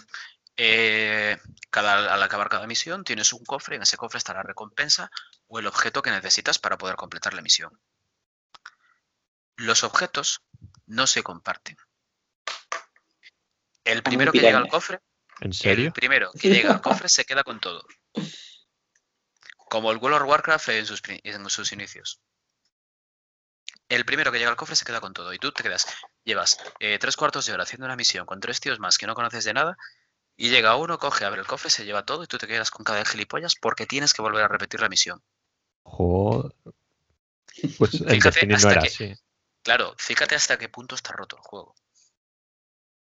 eh, 0.55 1.37
cada, 1.69 2.13
al 2.13 2.23
acabar 2.23 2.49
cada 2.49 2.65
misión 2.67 3.03
tienes 3.03 3.31
un 3.33 3.43
cofre. 3.45 3.75
En 3.75 3.83
ese 3.83 3.97
cofre 3.97 4.17
está 4.17 4.33
la 4.33 4.43
recompensa 4.43 5.11
o 5.47 5.59
el 5.59 5.67
objeto 5.67 6.01
que 6.01 6.09
necesitas 6.11 6.57
para 6.59 6.77
poder 6.77 6.95
completar 6.95 7.33
la 7.33 7.41
misión. 7.41 7.79
Los 9.55 9.83
objetos 9.83 10.41
no 10.85 11.07
se 11.07 11.23
comparten. 11.23 11.77
El 13.83 14.03
primero 14.03 14.31
que 14.31 14.39
llega 14.39 14.57
al 14.57 14.67
cofre 14.67 14.99
¿En 15.39 15.47
el 15.49 15.53
serio? 15.53 15.93
primero 15.93 16.31
que 16.33 16.49
llega 16.49 16.73
al 16.73 16.81
cofre 16.81 17.07
se 17.09 17.25
queda 17.25 17.43
con 17.43 17.59
todo. 17.59 17.85
Como 19.69 19.91
el 19.91 19.97
World 19.97 20.21
of 20.21 20.27
Warcraft 20.29 20.69
en 20.69 20.85
sus, 20.85 21.01
pri- 21.01 21.21
en 21.23 21.49
sus 21.49 21.71
inicios. 21.71 22.21
El 23.89 24.05
primero 24.05 24.31
que 24.31 24.37
llega 24.37 24.49
al 24.49 24.57
cofre 24.57 24.75
se 24.75 24.85
queda 24.85 24.99
con 25.01 25.13
todo. 25.13 25.33
Y 25.33 25.39
tú 25.39 25.51
te 25.51 25.63
quedas. 25.63 25.87
Llevas 26.23 26.57
eh, 26.79 26.97
tres 26.99 27.15
cuartos 27.15 27.45
de 27.45 27.53
hora 27.53 27.63
haciendo 27.63 27.85
una 27.85 27.95
misión 27.95 28.25
con 28.25 28.39
tres 28.39 28.59
tíos 28.59 28.79
más 28.79 28.97
que 28.97 29.07
no 29.07 29.15
conoces 29.15 29.43
de 29.45 29.53
nada. 29.53 29.77
Y 30.35 30.49
llega 30.49 30.75
uno, 30.75 30.99
coge, 30.99 31.25
abre 31.25 31.41
el 31.41 31.47
cofre, 31.47 31.69
se 31.69 31.85
lleva 31.85 32.05
todo 32.05 32.23
y 32.23 32.27
tú 32.27 32.37
te 32.37 32.47
quedas 32.47 32.69
con 32.69 32.83
cada 32.83 33.03
gilipollas 33.05 33.55
porque 33.55 33.85
tienes 33.87 34.13
que 34.13 34.21
volver 34.21 34.43
a 34.43 34.47
repetir 34.47 34.79
la 34.81 34.89
misión. 34.89 35.23
Joder. 35.83 36.51
Pues 37.77 37.93
en 37.95 38.07
Fíjate 38.09 38.45
no 38.45 38.55
hasta 38.55 38.71
era 38.71 38.81
que- 38.81 38.87
así. 38.87 39.15
Claro, 39.63 39.95
fíjate 39.97 40.35
hasta 40.35 40.57
qué 40.57 40.69
punto 40.69 40.95
está 40.95 41.11
roto 41.13 41.37
el 41.37 41.41
juego. 41.41 41.75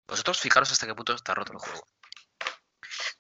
Vosotros 0.08 0.40
fijaros 0.40 0.72
hasta 0.72 0.86
qué 0.86 0.94
punto 0.94 1.14
está 1.14 1.34
roto 1.34 1.54
el 1.54 1.60
juego. 1.60 1.88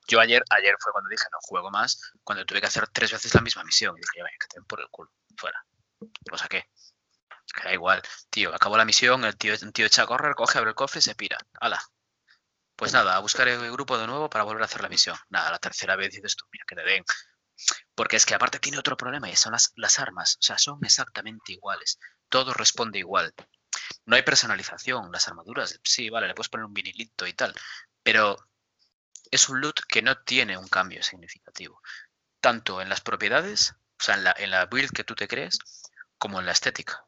Yo 0.07 0.19
ayer, 0.19 0.43
ayer 0.49 0.75
fue 0.79 0.91
cuando 0.91 1.09
dije 1.09 1.25
no 1.31 1.38
juego 1.41 1.71
más, 1.71 2.13
cuando 2.23 2.45
tuve 2.45 2.62
que 2.62 2.67
hacer 2.67 2.88
tres 2.89 3.12
veces 3.12 3.33
la 3.33 3.41
misma 3.41 3.63
misión. 3.63 3.95
Y 3.97 4.01
dije, 4.01 4.19
ya, 4.19 4.25
que 4.39 4.47
te 4.47 4.62
por 4.62 4.81
el 4.81 4.88
culo, 4.89 5.12
fuera. 5.38 5.63
Lo 6.29 6.38
saqué. 6.38 6.65
Que 7.55 7.63
da 7.63 7.73
igual. 7.73 8.01
Tío, 8.29 8.53
acabó 8.53 8.77
la 8.77 8.86
misión, 8.86 9.23
el 9.25 9.38
tío, 9.38 9.53
el 9.53 9.73
tío 9.73 9.86
echa 9.86 10.03
a 10.03 10.07
correr, 10.07 10.36
coge, 10.36 10.57
abre 10.57 10.71
el 10.71 10.75
cofre 10.75 10.99
y 10.99 11.01
se 11.01 11.15
pira. 11.15 11.38
Hala. 11.59 11.81
Pues 12.75 12.91
nada, 12.93 13.15
a 13.15 13.19
buscar 13.19 13.47
el 13.47 13.71
grupo 13.71 13.97
de 13.97 14.07
nuevo 14.07 14.29
para 14.29 14.43
volver 14.43 14.63
a 14.63 14.65
hacer 14.65 14.81
la 14.81 14.89
misión. 14.89 15.15
Nada, 15.29 15.51
la 15.51 15.59
tercera 15.59 15.95
vez 15.95 16.12
dices 16.12 16.36
tú, 16.36 16.45
mira, 16.51 16.65
que 16.67 16.75
te 16.75 16.83
den. 16.83 17.03
Porque 17.95 18.15
es 18.15 18.25
que 18.25 18.33
aparte 18.33 18.59
tiene 18.59 18.79
otro 18.79 18.97
problema 18.97 19.29
y 19.29 19.36
son 19.36 19.51
las, 19.53 19.71
las 19.75 19.99
armas. 19.99 20.38
O 20.39 20.41
sea, 20.41 20.57
son 20.57 20.79
exactamente 20.83 21.53
iguales. 21.53 21.99
Todo 22.29 22.53
responde 22.53 22.99
igual. 22.99 23.33
No 24.05 24.15
hay 24.15 24.23
personalización. 24.23 25.12
Las 25.12 25.27
armaduras, 25.27 25.79
sí, 25.83 26.09
vale, 26.09 26.27
le 26.27 26.33
puedes 26.33 26.49
poner 26.49 26.65
un 26.65 26.73
vinilito 26.73 27.27
y 27.27 27.33
tal. 27.33 27.53
Pero 28.01 28.38
es 29.34 29.50
un 29.50 29.62
loot 29.62 29.80
que 29.88 30.02
no 30.02 30.17
tiene 30.24 30.58
un 30.58 30.67
cambio 30.67 31.02
significativo. 31.04 31.82
Tanto 32.39 32.82
en 32.82 32.89
las 32.89 33.02
propiedades, 33.02 33.72
o 33.72 34.04
sea, 34.04 34.15
en 34.15 34.24
la, 34.24 34.36
en 34.38 34.52
la 34.52 34.65
build 34.65 34.91
que 34.91 35.04
tú 35.04 35.15
te 35.15 35.28
crees, 35.28 35.58
como 36.17 36.39
en 36.39 36.46
la 36.46 36.52
estética. 36.52 37.06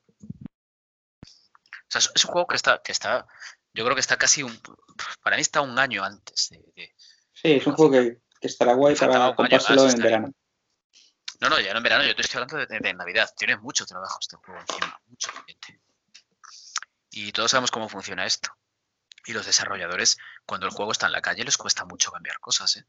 O 1.24 1.88
sea, 1.88 2.00
es, 2.14 2.26
un 2.26 2.32
juego 2.32 2.48
que 2.48 2.56
está, 2.56 2.82
que 2.84 2.92
está, 2.92 3.28
yo 3.74 3.84
creo 3.84 3.96
que 3.96 4.02
está 4.02 4.18
casi 4.18 4.44
un, 4.44 4.60
para 5.22 5.36
mí 5.36 5.42
está 5.42 5.62
un 5.62 5.78
año 5.78 6.04
antes 6.04 6.50
de, 6.50 6.58
de- 6.76 6.96
Sí, 7.34 7.52
es 7.54 7.68
un 7.68 7.76
juego 7.76 7.92
que, 7.92 8.22
que 8.40 8.48
estará 8.48 8.74
guay 8.74 8.96
para 8.96 9.36
comprárselo 9.36 9.90
en 9.90 9.98
verano. 10.02 10.32
No, 11.42 11.50
no, 11.50 11.60
ya 11.60 11.74
no 11.74 11.78
en 11.78 11.84
verano, 11.84 12.06
yo 12.06 12.16
te 12.16 12.22
estoy 12.22 12.42
hablando 12.42 12.58
de, 12.58 12.66
de- 12.66 12.80
de 12.80 12.94
Navidad. 12.94 13.30
Tiene 13.38 13.58
mucho 13.58 13.86
trabajo 13.86 14.18
este 14.22 14.38
juego 14.38 14.60
encima, 14.62 15.00
mucho 15.08 15.30
ambiente. 15.38 15.82
Y 17.12 17.32
todos 17.34 17.52
sabemos 17.52 17.72
cómo 17.72 17.88
funciona 17.90 18.26
esto. 18.26 18.50
Y 19.26 19.34
los 19.34 19.46
desarrolladores, 19.46 20.18
cuando 20.46 20.68
el 20.68 20.74
juego 20.74 20.92
está 20.92 21.08
en 21.08 21.14
la 21.14 21.22
calle, 21.22 21.44
les 21.44 21.58
cuesta 21.58 21.86
mucho 21.86 22.12
cambiar 22.12 22.40
cosas, 22.40 22.78
¿eh? 22.78 22.86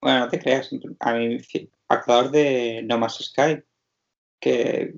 Bueno, 0.00 0.20
no 0.20 0.28
te 0.28 0.38
creas. 0.38 0.70
A 1.00 1.14
mí, 1.14 1.38
acordar 1.88 2.30
de 2.30 2.82
No 2.84 2.98
Man's 2.98 3.18
Sky, 3.20 3.64
que, 4.40 4.94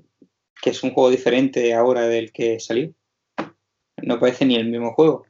que 0.61 0.69
es 0.69 0.83
un 0.83 0.93
juego 0.93 1.09
diferente 1.09 1.73
ahora 1.73 2.01
del 2.01 2.31
que 2.31 2.59
salió. 2.59 2.93
No 3.97 4.19
parece 4.19 4.45
ni 4.45 4.55
el 4.55 4.69
mismo 4.69 4.93
juego. 4.93 5.25
O 5.25 5.27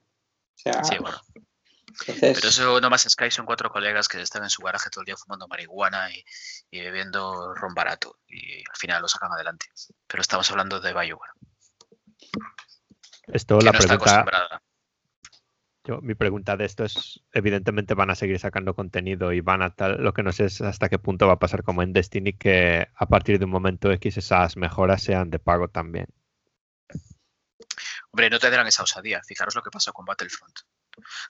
sea, 0.56 0.84
Sí, 0.84 0.98
bueno. 1.00 1.20
Entonces, 2.02 2.36
Pero 2.36 2.48
eso 2.50 2.82
No 2.82 2.90
Más 2.90 3.04
Sky 3.04 3.30
son 3.32 3.46
cuatro 3.46 3.70
colegas 3.70 4.08
que 4.08 4.22
están 4.22 4.44
en 4.44 4.50
su 4.50 4.62
garaje 4.62 4.90
todo 4.90 5.02
el 5.02 5.06
día 5.06 5.18
fumando 5.18 5.48
marihuana 5.48 6.10
y, 6.12 6.24
y 6.72 6.82
bebiendo 6.82 7.54
ron 7.54 7.74
barato. 7.74 8.18
Y 8.28 8.60
al 8.60 8.76
final 8.78 9.02
lo 9.02 9.08
sacan 9.08 9.32
adelante. 9.32 9.68
Pero 10.08 10.22
estamos 10.22 10.50
hablando 10.52 10.80
de 10.80 10.94
Bioware, 10.94 11.32
Esto, 13.28 13.60
que 13.60 13.66
la 13.66 13.72
no 13.72 13.78
pregunta. 13.78 14.62
Yo- 15.92 16.02
mi 16.02 16.16
pregunta 16.16 16.58
de 16.58 16.66
esto 16.66 16.84
es, 16.84 17.22
evidentemente 17.34 17.94
van 17.94 18.10
a 18.10 18.16
seguir 18.16 18.40
sacando 18.40 18.74
contenido 18.74 19.32
y 19.34 19.42
van 19.42 19.62
a 19.62 19.74
tal, 19.76 20.02
lo 20.04 20.14
que 20.14 20.24
no 20.24 20.32
sé 20.32 20.46
es 20.46 20.62
hasta 20.62 20.90
qué 20.90 21.00
punto 21.00 21.28
va 21.28 21.34
a 21.34 21.40
pasar 21.40 21.64
como 21.64 21.84
en 21.84 21.94
Destiny, 21.94 22.34
que 22.34 22.88
a 22.96 23.06
partir 23.08 23.40
de 23.40 23.46
un 23.46 23.52
momento 23.52 23.92
X 23.92 24.18
esas 24.18 24.58
mejoras 24.58 25.04
sean 25.04 25.30
de 25.30 25.40
pago 25.40 25.68
también. 25.68 26.08
Hombre, 28.12 28.30
no 28.30 28.40
tendrán 28.40 28.68
esa 28.68 28.84
osadía. 28.84 29.22
Fijaros 29.26 29.56
lo 29.56 29.62
que 29.62 29.70
pasó 29.72 29.94
con 29.94 30.06
Battlefront. 30.06 30.60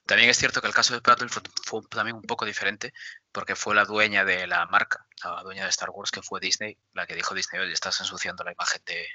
También 0.05 0.29
es 0.29 0.37
cierto 0.37 0.59
que 0.61 0.67
el 0.67 0.73
caso 0.73 0.93
de 0.95 1.01
Battlefront 1.03 1.47
fue 1.63 1.81
también 1.89 2.15
un 2.15 2.23
poco 2.23 2.45
diferente 2.45 2.93
porque 3.31 3.55
fue 3.55 3.75
la 3.75 3.85
dueña 3.85 4.25
de 4.25 4.47
la 4.47 4.65
marca, 4.65 5.05
la 5.23 5.43
dueña 5.43 5.63
de 5.63 5.69
Star 5.69 5.91
Wars, 5.91 6.09
que 6.09 6.23
fue 6.23 6.39
Disney, 6.39 6.77
la 6.93 7.05
que 7.05 7.13
dijo 7.15 7.35
Disney, 7.35 7.61
oye, 7.61 7.73
estás 7.73 7.99
ensuciando 7.99 8.43
la 8.43 8.53
imagen 8.53 8.81
de, 8.85 9.05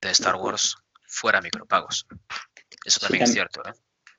de 0.00 0.10
Star 0.10 0.36
Wars 0.36 0.76
fuera 1.06 1.42
micropagos. 1.42 2.06
Eso 2.84 3.00
también 3.00 3.24
es 3.24 3.32
cierto, 3.32 3.62
¿eh? 3.68 3.72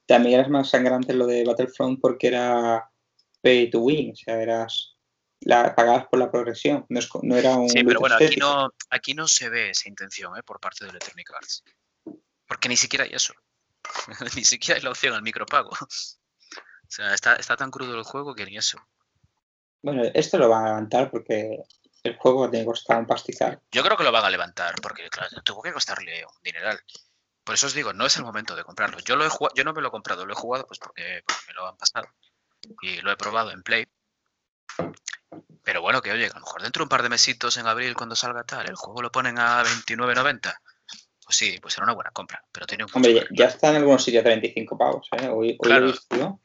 También 0.06 0.40
era 0.40 0.50
más 0.50 0.70
sangrante 0.70 1.14
lo 1.14 1.28
de 1.28 1.44
Battlefront 1.46 2.00
porque 2.00 2.28
era 2.28 2.90
pay 3.42 3.70
to 3.70 3.80
win, 3.80 4.12
o 4.12 4.16
sea, 4.16 4.42
eras 4.42 4.96
la, 5.42 5.76
pagabas 5.76 6.08
por 6.08 6.20
la 6.20 6.32
progresión, 6.32 6.86
no, 6.90 7.00
es 7.00 7.08
co- 7.08 7.20
no 7.24 7.36
era 7.36 7.56
un 7.56 7.70
Sí, 7.70 7.84
pero 7.84 8.00
bueno, 8.00 8.16
aquí 8.16 8.36
no, 8.38 8.74
aquí 8.90 9.14
no 9.14 9.28
se 9.28 9.50
ve 9.50 9.70
esa 9.70 9.90
intención 9.90 10.36
¿eh? 10.38 10.44
por 10.44 10.60
parte 10.60 10.86
de 10.86 10.92
Electronic 10.92 11.32
Arts. 11.34 11.64
Porque 12.48 12.70
ni 12.70 12.78
siquiera 12.78 13.06
hay 13.06 13.12
eso. 13.14 13.34
ni 14.36 14.44
siquiera 14.44 14.78
hay 14.78 14.84
la 14.84 14.92
opción 14.92 15.14
al 15.14 15.24
micropago. 15.24 15.72
O 16.88 16.92
sea, 16.96 17.16
está, 17.16 17.36
está 17.36 17.58
tan 17.58 17.72
crudo 17.72 17.98
el 17.98 18.04
juego 18.04 18.36
que 18.36 18.46
ni 18.46 18.58
eso. 18.58 18.78
Bueno, 19.82 20.04
esto 20.14 20.38
lo 20.38 20.50
van 20.50 20.66
a 20.66 20.68
levantar 20.68 21.10
porque 21.10 21.64
el 22.04 22.16
juego 22.18 22.48
tiene 22.50 22.64
que 22.64 22.70
costar 22.70 23.00
un 23.00 23.08
pastizal. 23.08 23.60
Yo 23.72 23.84
creo 23.84 23.98
que 23.98 24.04
lo 24.04 24.12
van 24.12 24.24
a 24.24 24.30
levantar, 24.30 24.76
porque 24.82 25.10
claro, 25.10 25.42
tuvo 25.44 25.64
que 25.64 25.74
costarle 25.74 26.24
un 26.24 26.44
dineral. 26.44 26.80
Por 27.46 27.54
eso 27.56 27.68
os 27.68 27.74
digo, 27.74 27.94
no 27.94 28.06
es 28.08 28.18
el 28.18 28.24
momento 28.24 28.56
de 28.56 28.64
comprarlo. 28.64 28.98
Yo 29.00 29.16
lo 29.16 29.26
he 29.26 29.30
jugado, 29.30 29.54
yo 29.56 29.64
no 29.64 29.72
me 29.74 29.82
lo 29.82 29.88
he 29.88 29.92
comprado, 29.92 30.26
lo 30.26 30.34
he 30.34 30.36
jugado 30.36 30.66
pues 30.68 30.80
porque, 30.80 31.24
porque 31.26 31.42
me 31.48 31.54
lo 31.54 31.68
han 31.68 31.78
pasado. 31.78 32.08
Y 32.82 33.00
lo 33.02 33.12
he 33.12 33.16
probado 33.18 33.52
en 33.52 33.62
Play. 33.62 33.88
Pero 35.64 35.82
bueno, 35.82 36.02
que 36.02 36.12
oye, 36.12 36.26
a 36.26 36.34
lo 36.34 36.40
mejor 36.42 36.62
dentro 36.64 36.82
de 36.82 36.84
un 36.86 36.90
par 36.90 37.04
de 37.04 37.10
mesitos 37.10 37.58
en 37.58 37.68
abril 37.68 37.96
cuando 37.96 38.16
salga 38.16 38.44
tal, 38.44 38.68
el 38.68 38.76
juego 38.76 39.02
lo 39.02 39.12
ponen 39.12 39.38
a 39.40 39.64
29.90. 39.64 40.54
Pues 41.24 41.38
sí, 41.38 41.58
pues 41.62 41.74
será 41.76 41.86
una 41.86 41.94
buena 41.94 42.12
compra. 42.12 42.44
Pero 42.52 42.66
tiene 42.66 42.84
un 42.84 42.90
Hombre, 42.94 43.28
ya, 43.32 43.46
está 43.46 43.70
en 43.70 43.78
algunos 43.78 44.04
sitios 44.04 44.22
a 44.22 44.26
35 44.26 44.78
pavos, 44.78 45.08
¿eh? 45.12 45.28
Hoy, 45.28 45.50
hoy 45.52 45.58
Claro. 45.62 45.82
lo 45.82 45.90
he 45.90 45.92
visto. 45.92 46.16
Lo 46.18 46.40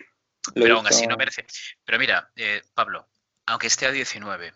he 0.54 0.60
Pero 0.62 0.76
aún 0.76 0.86
así 0.86 0.96
visto- 1.00 1.10
no 1.10 1.16
merece. 1.16 1.46
Pero 1.84 1.98
mira, 1.98 2.30
eh, 2.36 2.62
Pablo, 2.74 3.08
aunque 3.46 3.66
esté 3.66 3.86
a 3.86 3.90
19, 3.90 4.52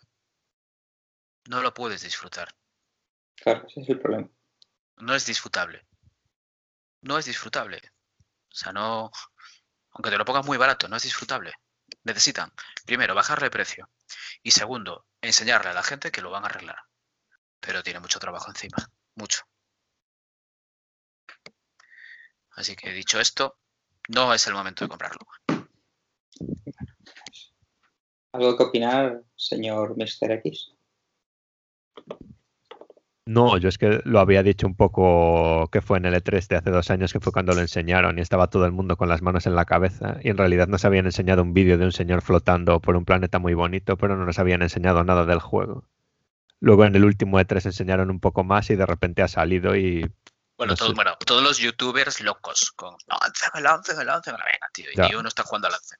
no 1.48 1.60
lo 1.62 1.72
puedes 1.74 2.02
disfrutar. 2.02 2.48
Claro, 3.36 3.66
ese 3.66 3.80
es 3.80 3.88
el 3.88 3.98
problema. 3.98 4.28
no 4.98 5.14
es 5.14 5.26
disfrutable. 5.26 5.84
No 7.04 7.18
es 7.18 7.26
disfrutable. 7.26 7.82
O 8.50 8.54
sea, 8.54 8.72
no. 8.72 9.10
Aunque 9.90 10.10
te 10.10 10.16
lo 10.16 10.24
pongas 10.24 10.46
muy 10.46 10.56
barato, 10.56 10.88
no 10.88 10.96
es 10.96 11.02
disfrutable. 11.02 11.52
Necesitan, 12.02 12.50
primero, 12.86 13.14
bajarle 13.14 13.50
precio. 13.50 13.90
Y 14.42 14.50
segundo, 14.50 15.06
enseñarle 15.20 15.70
a 15.70 15.74
la 15.74 15.82
gente 15.82 16.10
que 16.10 16.22
lo 16.22 16.30
van 16.30 16.44
a 16.44 16.46
arreglar. 16.46 16.78
Pero 17.60 17.82
tiene 17.82 18.00
mucho 18.00 18.18
trabajo 18.18 18.48
encima. 18.48 18.78
Mucho. 19.16 19.42
Así 22.52 22.74
que 22.74 22.90
dicho 22.90 23.20
esto, 23.20 23.58
no 24.08 24.32
es 24.32 24.46
el 24.46 24.54
momento 24.54 24.84
de 24.84 24.88
comprarlo. 24.88 25.26
¿Algo 28.32 28.56
que 28.56 28.62
opinar, 28.62 29.22
señor 29.36 29.94
Mr. 29.96 30.32
X? 30.32 30.72
No, 33.26 33.56
yo 33.56 33.70
es 33.70 33.78
que 33.78 34.02
lo 34.04 34.20
había 34.20 34.42
dicho 34.42 34.66
un 34.66 34.76
poco 34.76 35.68
que 35.72 35.80
fue 35.80 35.96
en 35.96 36.04
el 36.04 36.14
E3 36.14 36.46
de 36.46 36.56
hace 36.56 36.70
dos 36.70 36.90
años, 36.90 37.10
que 37.10 37.20
fue 37.20 37.32
cuando 37.32 37.54
lo 37.54 37.60
enseñaron 37.62 38.18
y 38.18 38.20
estaba 38.20 38.48
todo 38.48 38.66
el 38.66 38.72
mundo 38.72 38.98
con 38.98 39.08
las 39.08 39.22
manos 39.22 39.46
en 39.46 39.54
la 39.54 39.64
cabeza 39.64 40.18
y 40.22 40.28
en 40.28 40.36
realidad 40.36 40.68
nos 40.68 40.84
habían 40.84 41.06
enseñado 41.06 41.42
un 41.42 41.54
vídeo 41.54 41.78
de 41.78 41.86
un 41.86 41.92
señor 41.92 42.20
flotando 42.20 42.80
por 42.80 42.96
un 42.96 43.06
planeta 43.06 43.38
muy 43.38 43.54
bonito, 43.54 43.96
pero 43.96 44.16
no 44.16 44.26
nos 44.26 44.38
habían 44.38 44.60
enseñado 44.60 45.02
nada 45.04 45.24
del 45.24 45.38
juego. 45.40 45.84
Luego 46.60 46.84
en 46.84 46.96
el 46.96 47.04
último 47.04 47.40
E3 47.40 47.64
enseñaron 47.64 48.10
un 48.10 48.20
poco 48.20 48.44
más 48.44 48.68
y 48.68 48.76
de 48.76 48.84
repente 48.84 49.22
ha 49.22 49.28
salido 49.28 49.74
y 49.74 50.04
Bueno, 50.58 50.72
No 50.72 50.76
todo- 50.76 50.88
sé. 50.90 50.94
bueno, 50.94 51.16
todos 51.26 51.42
los 51.42 51.58
youtubers 51.58 52.20
locos 52.20 52.72
con 52.76 52.94
Lancen, 53.08 53.62
Lancen, 53.64 54.06
Lancen. 54.06 54.34
Venga, 54.34 54.68
tío. 54.72 54.84
Y 54.92 54.96
Ya. 54.96 55.18
uno 55.18 55.26
está 55.28 55.42
jugando 55.42 55.66
a 55.66 55.70
Lancen. 55.72 55.98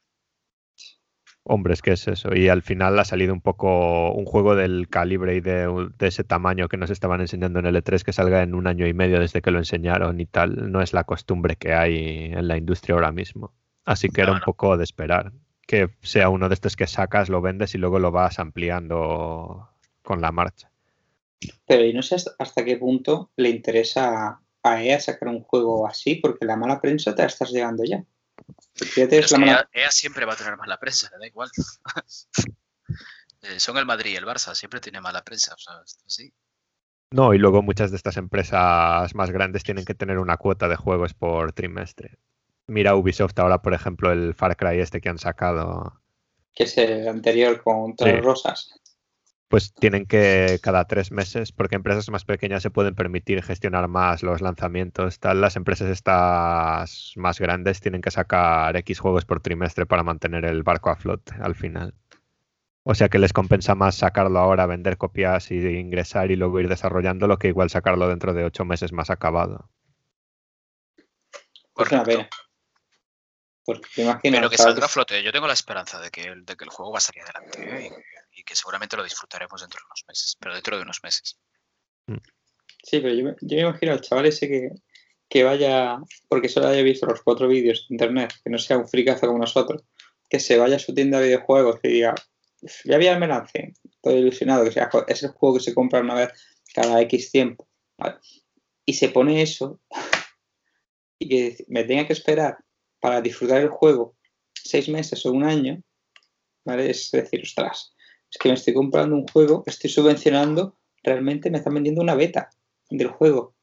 Hombre, 1.46 1.74
es 1.74 1.82
que 1.82 1.92
es 1.92 2.08
eso. 2.08 2.34
Y 2.34 2.48
al 2.48 2.62
final 2.62 2.98
ha 2.98 3.04
salido 3.04 3.34
un 3.34 3.42
poco 3.42 4.12
un 4.12 4.24
juego 4.24 4.56
del 4.56 4.88
calibre 4.88 5.36
y 5.36 5.40
de, 5.42 5.90
de 5.98 6.06
ese 6.06 6.24
tamaño 6.24 6.68
que 6.68 6.78
nos 6.78 6.88
estaban 6.88 7.20
enseñando 7.20 7.58
en 7.58 7.66
el 7.66 7.76
E3 7.76 8.02
que 8.02 8.14
salga 8.14 8.42
en 8.42 8.54
un 8.54 8.66
año 8.66 8.86
y 8.86 8.94
medio 8.94 9.20
desde 9.20 9.42
que 9.42 9.50
lo 9.50 9.58
enseñaron 9.58 10.20
y 10.20 10.26
tal. 10.26 10.72
No 10.72 10.80
es 10.80 10.94
la 10.94 11.04
costumbre 11.04 11.56
que 11.56 11.74
hay 11.74 12.32
en 12.32 12.48
la 12.48 12.56
industria 12.56 12.94
ahora 12.94 13.12
mismo. 13.12 13.52
Así 13.84 14.08
que 14.08 14.22
era 14.22 14.32
un 14.32 14.40
poco 14.40 14.78
de 14.78 14.84
esperar. 14.84 15.32
Que 15.66 15.90
sea 16.00 16.30
uno 16.30 16.48
de 16.48 16.54
estos 16.54 16.76
que 16.76 16.86
sacas, 16.86 17.28
lo 17.28 17.42
vendes 17.42 17.74
y 17.74 17.78
luego 17.78 17.98
lo 17.98 18.10
vas 18.10 18.38
ampliando 18.38 19.68
con 20.02 20.22
la 20.22 20.32
marcha. 20.32 20.70
Pero 21.66 21.84
y 21.84 21.92
no 21.92 22.00
sé 22.02 22.14
hasta- 22.14 22.32
hasta 22.38 22.64
qué 22.64 22.78
punto 22.78 23.30
le 23.36 23.50
interesa 23.50 24.40
a 24.62 24.82
EA 24.82 24.98
sacar 24.98 25.28
un 25.28 25.42
juego 25.42 25.86
así, 25.86 26.14
porque 26.14 26.46
la 26.46 26.56
mala 26.56 26.80
prensa 26.80 27.14
te 27.14 27.20
la 27.20 27.28
estás 27.28 27.50
llegando 27.50 27.84
ya. 27.84 28.02
Fíjate, 28.74 29.08
Pero 29.08 29.20
es 29.20 29.24
es 29.26 29.32
la 29.32 29.38
que 29.38 29.44
mala- 29.44 29.68
EA, 29.72 29.82
EA 29.84 29.90
siempre 29.90 30.24
va 30.26 30.32
a 30.34 30.36
tener 30.36 30.56
mala 30.56 30.78
prensa, 30.78 31.10
le 31.12 31.18
da 31.18 31.26
igual. 31.26 31.50
Eh, 33.42 33.60
son 33.60 33.76
el 33.76 33.84
Madrid 33.84 34.12
y 34.12 34.16
el 34.16 34.24
Barça, 34.24 34.54
siempre 34.54 34.80
tiene 34.80 35.02
mala 35.02 35.22
prensa. 35.22 35.52
O 35.54 35.58
sea, 35.58 35.74
esto 35.84 36.02
sí. 36.06 36.32
No, 37.10 37.34
y 37.34 37.38
luego 37.38 37.60
muchas 37.62 37.90
de 37.90 37.98
estas 37.98 38.16
empresas 38.16 39.14
más 39.14 39.30
grandes 39.30 39.62
tienen 39.64 39.84
que 39.84 39.94
tener 39.94 40.18
una 40.18 40.38
cuota 40.38 40.66
de 40.66 40.76
juegos 40.76 41.12
por 41.12 41.52
trimestre. 41.52 42.18
Mira 42.66 42.94
Ubisoft 42.96 43.38
ahora, 43.38 43.60
por 43.60 43.74
ejemplo, 43.74 44.10
el 44.12 44.34
Far 44.34 44.56
Cry 44.56 44.80
este 44.80 45.00
que 45.02 45.10
han 45.10 45.18
sacado. 45.18 46.00
que 46.54 46.64
es 46.64 46.78
el 46.78 47.06
anterior 47.06 47.62
con 47.62 47.94
Sí. 47.98 48.12
rosas. 48.22 48.80
Pues 49.54 49.72
tienen 49.72 50.04
que 50.04 50.58
cada 50.60 50.84
tres 50.84 51.12
meses, 51.12 51.52
porque 51.52 51.76
empresas 51.76 52.10
más 52.10 52.24
pequeñas 52.24 52.60
se 52.60 52.70
pueden 52.70 52.96
permitir 52.96 53.40
gestionar 53.40 53.86
más 53.86 54.24
los 54.24 54.40
lanzamientos. 54.40 55.20
Tal, 55.20 55.40
las 55.40 55.54
empresas 55.54 55.88
estas 55.90 57.12
más 57.14 57.38
grandes 57.38 57.80
tienen 57.80 58.02
que 58.02 58.10
sacar 58.10 58.76
X 58.78 58.98
juegos 58.98 59.24
por 59.24 59.38
trimestre 59.40 59.86
para 59.86 60.02
mantener 60.02 60.44
el 60.44 60.64
barco 60.64 60.90
a 60.90 60.96
flote 60.96 61.34
al 61.40 61.54
final. 61.54 61.94
O 62.82 62.96
sea 62.96 63.08
que 63.08 63.20
les 63.20 63.32
compensa 63.32 63.76
más 63.76 63.94
sacarlo 63.94 64.40
ahora, 64.40 64.66
vender 64.66 64.96
copias 64.96 65.52
y 65.52 65.58
ingresar 65.64 66.32
y 66.32 66.34
luego 66.34 66.58
ir 66.58 66.68
desarrollándolo 66.68 67.38
que 67.38 67.46
igual 67.46 67.70
sacarlo 67.70 68.08
dentro 68.08 68.34
de 68.34 68.42
ocho 68.42 68.64
meses 68.64 68.92
más 68.92 69.08
acabado. 69.08 69.70
Correcto. 71.72 72.02
pena. 72.02 72.28
Porque 73.64 73.88
te 73.94 74.02
imagino, 74.02 74.36
Pero 74.36 74.50
que 74.50 74.56
¿sabes? 74.56 74.72
saldrá 74.72 74.86
a 74.86 74.88
flote. 74.88 75.22
Yo 75.22 75.30
tengo 75.30 75.46
la 75.46 75.52
esperanza 75.52 76.00
de 76.00 76.10
que, 76.10 76.22
el- 76.24 76.44
de 76.44 76.56
que 76.56 76.64
el 76.64 76.70
juego 76.70 76.90
va 76.90 76.98
a 76.98 77.00
salir 77.00 77.22
adelante 77.22 77.86
¿eh? 77.86 77.90
Y, 78.34 78.42
que 78.42 78.56
seguramente 78.56 78.96
lo 78.96 79.04
disfrutaremos 79.04 79.60
dentro 79.60 79.80
de 79.80 79.86
unos 79.86 80.04
meses. 80.08 80.36
Pero 80.38 80.54
dentro 80.54 80.76
de 80.76 80.82
unos 80.82 81.00
meses. 81.02 81.38
Sí, 82.82 83.00
pero 83.00 83.14
yo 83.14 83.24
me, 83.24 83.36
yo 83.40 83.56
me 83.56 83.62
imagino 83.62 83.92
al 83.92 84.00
chaval 84.00 84.26
ese 84.26 84.48
que, 84.48 84.70
que 85.28 85.44
vaya, 85.44 85.98
porque 86.28 86.48
solo 86.48 86.68
haya 86.68 86.82
visto 86.82 87.06
los 87.06 87.22
cuatro 87.22 87.48
vídeos 87.48 87.86
de 87.88 87.94
internet, 87.94 88.34
que 88.42 88.50
no 88.50 88.58
sea 88.58 88.78
un 88.78 88.88
fricazo 88.88 89.26
como 89.26 89.38
nosotros, 89.38 89.82
que 90.28 90.40
se 90.40 90.58
vaya 90.58 90.76
a 90.76 90.80
su 90.80 90.94
tienda 90.94 91.18
de 91.18 91.26
videojuegos 91.26 91.80
y 91.82 91.88
diga, 91.88 92.14
ya 92.84 92.98
vi 92.98 93.06
el 93.06 93.18
melance, 93.18 93.74
estoy 93.84 94.14
ilusionado, 94.14 94.64
que 94.64 94.72
sea, 94.72 94.90
"Jo, 94.90 95.04
es 95.06 95.22
el 95.22 95.30
juego 95.30 95.56
que 95.56 95.64
se 95.64 95.74
compra 95.74 96.00
una 96.00 96.14
vez 96.14 96.30
cada 96.74 97.00
X 97.02 97.30
tiempo. 97.30 97.68
¿vale? 97.96 98.16
Y 98.84 98.94
se 98.94 99.08
pone 99.08 99.42
eso 99.42 99.80
y 101.18 101.28
que 101.28 101.64
me 101.68 101.84
tenga 101.84 102.06
que 102.06 102.12
esperar 102.12 102.58
para 103.00 103.20
disfrutar 103.20 103.62
el 103.62 103.68
juego 103.68 104.16
seis 104.54 104.88
meses 104.88 105.24
o 105.26 105.32
un 105.32 105.44
año, 105.44 105.82
¿vale? 106.64 106.90
Es 106.90 107.10
decir, 107.10 107.42
ostras, 107.42 107.94
es 108.34 108.38
que 108.38 108.48
me 108.48 108.54
estoy 108.56 108.74
comprando 108.74 109.14
un 109.14 109.26
juego, 109.28 109.62
estoy 109.66 109.88
subvencionando, 109.90 110.76
realmente 111.04 111.50
me 111.50 111.58
están 111.58 111.74
vendiendo 111.74 112.02
una 112.02 112.16
beta 112.16 112.50
del 112.90 113.06
juego 113.08 113.54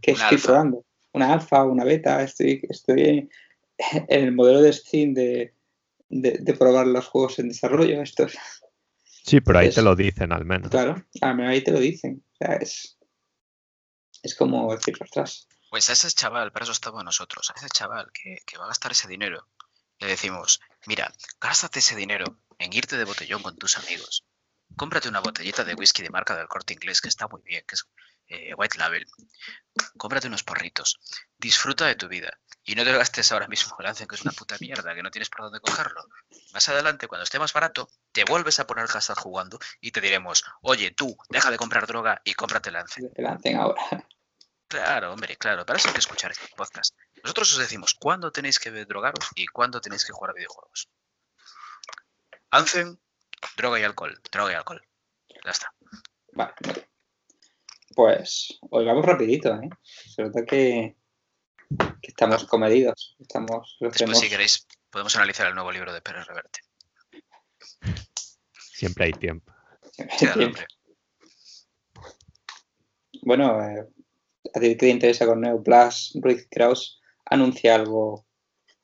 que 0.00 0.12
Una 0.12 0.22
estoy 0.22 0.36
alfa. 0.36 0.46
probando. 0.46 0.84
Una 1.12 1.32
alfa, 1.34 1.64
una 1.64 1.84
beta, 1.84 2.22
estoy, 2.22 2.62
estoy 2.68 3.02
en, 3.02 3.30
en 4.08 4.24
el 4.24 4.32
modelo 4.32 4.62
de 4.62 4.72
Steam 4.72 5.12
de, 5.12 5.54
de, 6.08 6.38
de 6.40 6.54
probar 6.54 6.86
los 6.86 7.06
juegos 7.06 7.38
en 7.38 7.48
desarrollo. 7.48 8.00
Esto 8.02 8.24
es- 8.24 8.38
Sí, 9.04 9.40
pero 9.40 9.58
ahí 9.58 9.70
te 9.70 9.82
lo 9.82 9.94
dicen 9.96 10.32
al 10.32 10.44
menos. 10.46 10.70
claro, 10.70 11.04
a 11.20 11.34
mí 11.34 11.44
ahí 11.44 11.62
te 11.62 11.72
lo 11.72 11.80
dicen. 11.80 12.24
O 12.32 12.36
sea, 12.38 12.54
es, 12.56 12.96
es 14.22 14.34
como 14.34 14.72
decir, 14.74 14.96
ostras, 15.00 15.46
Pues 15.70 15.90
a 15.90 15.92
ese 15.92 16.08
chaval, 16.10 16.52
para 16.52 16.62
eso 16.62 16.72
estamos 16.72 17.04
nosotros, 17.04 17.50
a 17.50 17.54
ese 17.58 17.68
chaval 17.68 18.10
que, 18.12 18.38
que 18.46 18.56
va 18.56 18.64
a 18.64 18.68
gastar 18.68 18.92
ese 18.92 19.08
dinero, 19.08 19.46
le 19.98 20.06
decimos, 20.06 20.60
mira, 20.86 21.12
gástate 21.40 21.80
ese 21.80 21.96
dinero 21.96 22.38
en 22.58 22.72
irte 22.72 22.96
de 22.96 23.04
botellón 23.04 23.42
con 23.42 23.56
tus 23.56 23.78
amigos. 23.78 24.24
Cómprate 24.76 25.08
una 25.08 25.20
botellita 25.20 25.64
de 25.64 25.74
whisky 25.74 26.02
de 26.02 26.10
marca 26.10 26.36
del 26.36 26.48
corte 26.48 26.74
inglés, 26.74 27.00
que 27.00 27.08
está 27.08 27.28
muy 27.28 27.42
bien, 27.42 27.64
que 27.66 27.76
es, 27.76 27.86
eh, 28.28 28.54
White 28.54 28.78
Label. 28.78 29.06
Cómprate 29.96 30.26
unos 30.26 30.42
porritos. 30.42 30.98
Disfruta 31.38 31.86
de 31.86 31.94
tu 31.94 32.08
vida. 32.08 32.38
Y 32.64 32.74
no 32.74 32.82
te 32.82 32.90
lo 32.90 32.98
gastes 32.98 33.30
ahora 33.30 33.46
mismo, 33.46 33.76
lancen 33.78 34.08
que 34.08 34.16
es 34.16 34.22
una 34.22 34.32
puta 34.32 34.56
mierda, 34.60 34.94
que 34.94 35.02
no 35.02 35.10
tienes 35.10 35.30
por 35.30 35.42
dónde 35.42 35.60
cogerlo. 35.60 36.04
Más 36.52 36.68
adelante, 36.68 37.06
cuando 37.06 37.22
esté 37.22 37.38
más 37.38 37.52
barato, 37.52 37.88
te 38.10 38.24
vuelves 38.24 38.58
a 38.58 38.66
poner 38.66 38.88
hashtag 38.88 39.18
jugando 39.18 39.58
y 39.80 39.92
te 39.92 40.00
diremos, 40.00 40.44
oye, 40.62 40.90
tú, 40.90 41.16
deja 41.28 41.50
de 41.50 41.56
comprar 41.56 41.86
droga 41.86 42.20
y 42.24 42.34
cómprate 42.34 42.72
Lancen. 42.72 43.10
Lancen 43.16 43.56
ahora. 43.56 43.80
Claro, 44.68 45.12
hombre, 45.12 45.36
claro, 45.36 45.64
para 45.64 45.78
eso 45.78 45.88
hay 45.88 45.94
que 45.94 46.00
escuchar 46.00 46.32
este 46.32 46.48
podcast. 46.56 46.96
Nosotros 47.22 47.52
os 47.52 47.58
decimos 47.58 47.94
cuándo 47.94 48.32
tenéis 48.32 48.58
que 48.58 48.72
drogaros 48.84 49.30
y 49.36 49.46
cuándo 49.46 49.80
tenéis 49.80 50.04
que 50.04 50.12
jugar 50.12 50.30
a 50.30 50.34
videojuegos. 50.34 50.88
Anthem, 52.50 52.96
droga 53.56 53.80
y 53.80 53.82
alcohol, 53.82 54.20
droga 54.30 54.52
y 54.52 54.54
alcohol. 54.54 54.82
Ya 55.44 55.50
está. 55.50 55.72
Vale. 56.32 56.54
Pues 57.94 58.58
hoy 58.70 58.84
vamos 58.84 59.04
rapidito, 59.04 59.54
¿eh? 59.54 59.70
Se 59.82 60.22
nota 60.22 60.44
que, 60.44 60.96
que 62.02 62.08
estamos 62.08 62.44
comedidos. 62.44 63.16
Estamos, 63.18 63.76
lo 63.80 63.90
Después, 63.90 64.18
si 64.18 64.28
queréis, 64.28 64.66
podemos 64.90 65.16
analizar 65.16 65.46
el 65.46 65.54
nuevo 65.54 65.72
libro 65.72 65.92
de 65.92 66.02
Pérez 66.02 66.26
Reverte. 66.26 66.60
Siempre 68.52 69.06
hay 69.06 69.12
tiempo. 69.12 69.52
Sí, 70.18 70.26
dale, 70.26 70.46
hombre. 70.46 70.66
Bueno, 73.22 73.62
eh, 73.62 73.88
a 74.54 74.60
ti 74.60 74.68
que 74.68 74.76
te 74.76 74.88
interesa 74.88 75.26
con 75.26 75.40
Neo 75.40 75.62
Plus, 75.62 76.12
Ruiz 76.20 76.46
Kraus 76.50 77.00
anuncia 77.24 77.74
algo 77.74 78.26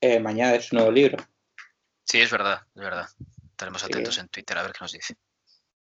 eh, 0.01 0.19
mañana 0.19 0.53
de 0.53 0.63
su 0.63 0.75
nuevo 0.75 0.91
libro. 0.91 1.19
Sí, 2.05 2.21
es 2.21 2.31
verdad, 2.31 2.63
es 2.75 2.83
verdad. 2.83 3.09
Estaremos 3.63 3.83
Sí. 3.83 3.87
atentos 3.93 4.19
en 4.19 4.29
Twitter 4.29 4.59
a 4.59 4.63
ver 4.63 4.73
qué 4.73 4.79
nos 4.81 4.93
dice. 4.93 5.15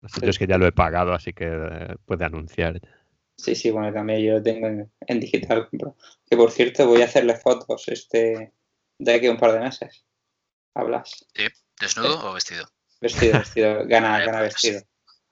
Sé, 0.07 0.21
Yo 0.23 0.29
es 0.31 0.39
que 0.39 0.47
ya 0.47 0.59
lo 0.59 0.67
he 0.67 0.73
pagado, 0.73 1.13
así 1.15 1.33
que 1.33 1.47
eh, 1.47 1.97
puede 2.05 2.25
anunciar. 2.25 2.81
Sí, 3.37 3.55
sí, 3.55 3.71
bueno, 3.71 3.93
también 3.93 4.21
yo 4.23 4.35
lo 4.35 4.43
tengo 4.43 4.67
en, 4.67 4.93
en 5.07 5.21
digital. 5.21 5.69
Que 6.29 6.37
por 6.37 6.51
cierto, 6.51 6.87
voy 6.87 7.01
a 7.03 7.07
hacerle 7.07 7.37
fotos 7.37 7.89
este 7.89 8.53
de 8.99 9.15
aquí 9.15 9.27
a 9.27 9.31
un 9.31 9.39
par 9.39 9.53
de 9.53 9.61
meses. 9.61 10.05
Hablas. 10.75 11.27
¿Desnudo 11.81 12.31
o 12.31 12.35
vestido? 12.35 12.67
Vestido, 13.01 13.39
vestido. 13.39 13.85
Gana, 13.87 14.11
Vale, 14.11 14.27
gana 14.27 14.39
pues. 14.41 14.53
vestido. 14.55 14.83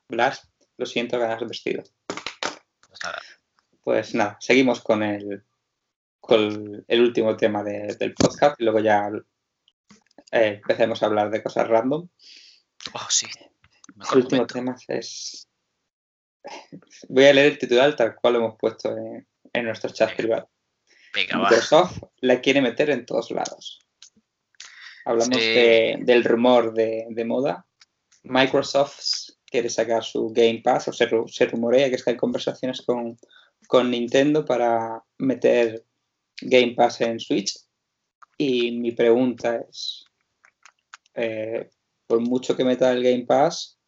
Blas, 0.09 0.49
lo 0.79 0.87
siento, 0.87 1.19
ganas 1.19 1.41
vestido. 1.47 1.83
Pues 2.07 2.99
nada. 3.03 3.19
Pues 3.83 4.15
nada, 4.15 4.37
seguimos 4.41 4.81
con 4.81 5.03
el, 5.03 5.45
con 6.21 6.85
el 6.89 7.01
último 7.01 7.37
tema 7.37 7.63
de- 7.63 7.95
del 7.99 8.15
podcast 8.15 8.59
y 8.59 8.65
luego 8.65 8.81
ya 8.81 9.11
eh, 10.33 10.61
empecemos 10.63 11.03
a 11.03 11.07
hablar 11.07 11.31
de 11.31 11.43
cosas 11.43 11.69
random. 11.69 12.09
Oh, 12.95 13.07
sí. 13.11 13.27
El 13.39 13.95
Mejor 13.97 14.19
último 14.19 14.47
tema 14.47 14.77
es... 14.89 15.49
Voy 17.09 17.25
a 17.27 17.33
leer 17.33 17.53
el 17.53 17.59
titular 17.59 17.95
tal 17.97 18.15
cual 18.15 18.35
lo 18.35 18.39
hemos 18.41 18.57
puesto 18.59 18.97
en, 18.97 19.27
en 19.53 19.65
nuestro 19.65 19.91
chat 19.91 20.15
privado. 20.17 20.49
Venga, 21.15 21.39
va. 21.39 21.51
Microsoft 21.51 21.99
la 22.21 22.41
quiere 22.41 22.61
meter 22.63 22.91
en 22.91 23.05
todos 23.05 23.31
lados. 23.31 23.81
Hablamos 25.05 25.37
Sí. 25.37 25.43
de- 25.43 25.99
del 26.03 26.25
rumor 26.25 26.73
de, 26.75 27.07
de 27.11 27.25
moda. 27.25 27.67
Microsoft 28.23 29.01
quiere 29.47 29.71
sacar 29.71 30.05
su 30.05 30.31
Game 30.31 30.61
Pass, 30.63 30.89
o 30.89 30.93
se, 30.93 31.09
se 31.29 31.47
rumorea 31.47 31.89
que 31.89 31.97
está 31.97 32.11
en 32.11 32.19
conversaciones 32.19 32.83
con, 32.83 33.19
con 33.67 33.91
Nintendo 33.91 34.45
para 34.45 35.03
meter 35.19 35.85
Game 36.41 36.75
Pass 36.75 37.01
en 37.01 37.19
Switch. 37.19 37.59
Y 38.37 38.73
mi 38.73 38.93
pregunta 38.93 39.65
es, 39.69 40.05
eh, 41.15 41.71
por 42.09 42.19
mucho 42.21 42.57
que 42.57 42.65
meta 42.65 42.91
el 42.91 43.05
Game 43.05 43.27
Pass, 43.27 43.79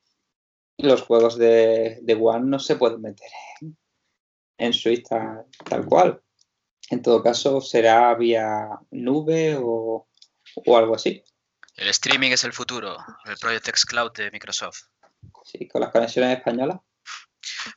los 0.79 1.03
juegos 1.03 1.37
de, 1.37 1.99
de 2.03 2.15
One 2.15 2.47
no 2.49 2.59
se 2.61 2.77
pueden 2.77 3.01
meter 3.03 3.29
en, 3.61 3.77
en 4.59 4.73
Switch 4.73 5.05
tal- 5.09 5.47
tal 5.69 5.85
cual. 5.87 6.23
En 6.91 7.03
todo 7.03 7.23
caso, 7.23 7.61
será 7.61 8.15
vía 8.15 8.69
nube 8.91 9.57
o, 9.59 10.09
o 10.55 10.77
algo 10.77 10.95
así. 10.95 11.25
El 11.77 11.89
streaming 11.89 12.31
es 12.33 12.45
el 12.45 12.53
futuro. 12.53 12.97
El 13.25 13.37
Project 13.39 13.69
X 13.69 13.87
Cloud 13.87 14.13
de 14.13 14.31
Microsoft. 14.31 14.83
Sí, 15.45 15.67
con 15.69 15.81
las 15.81 15.91
conexiones 15.93 16.37
españolas. 16.37 16.79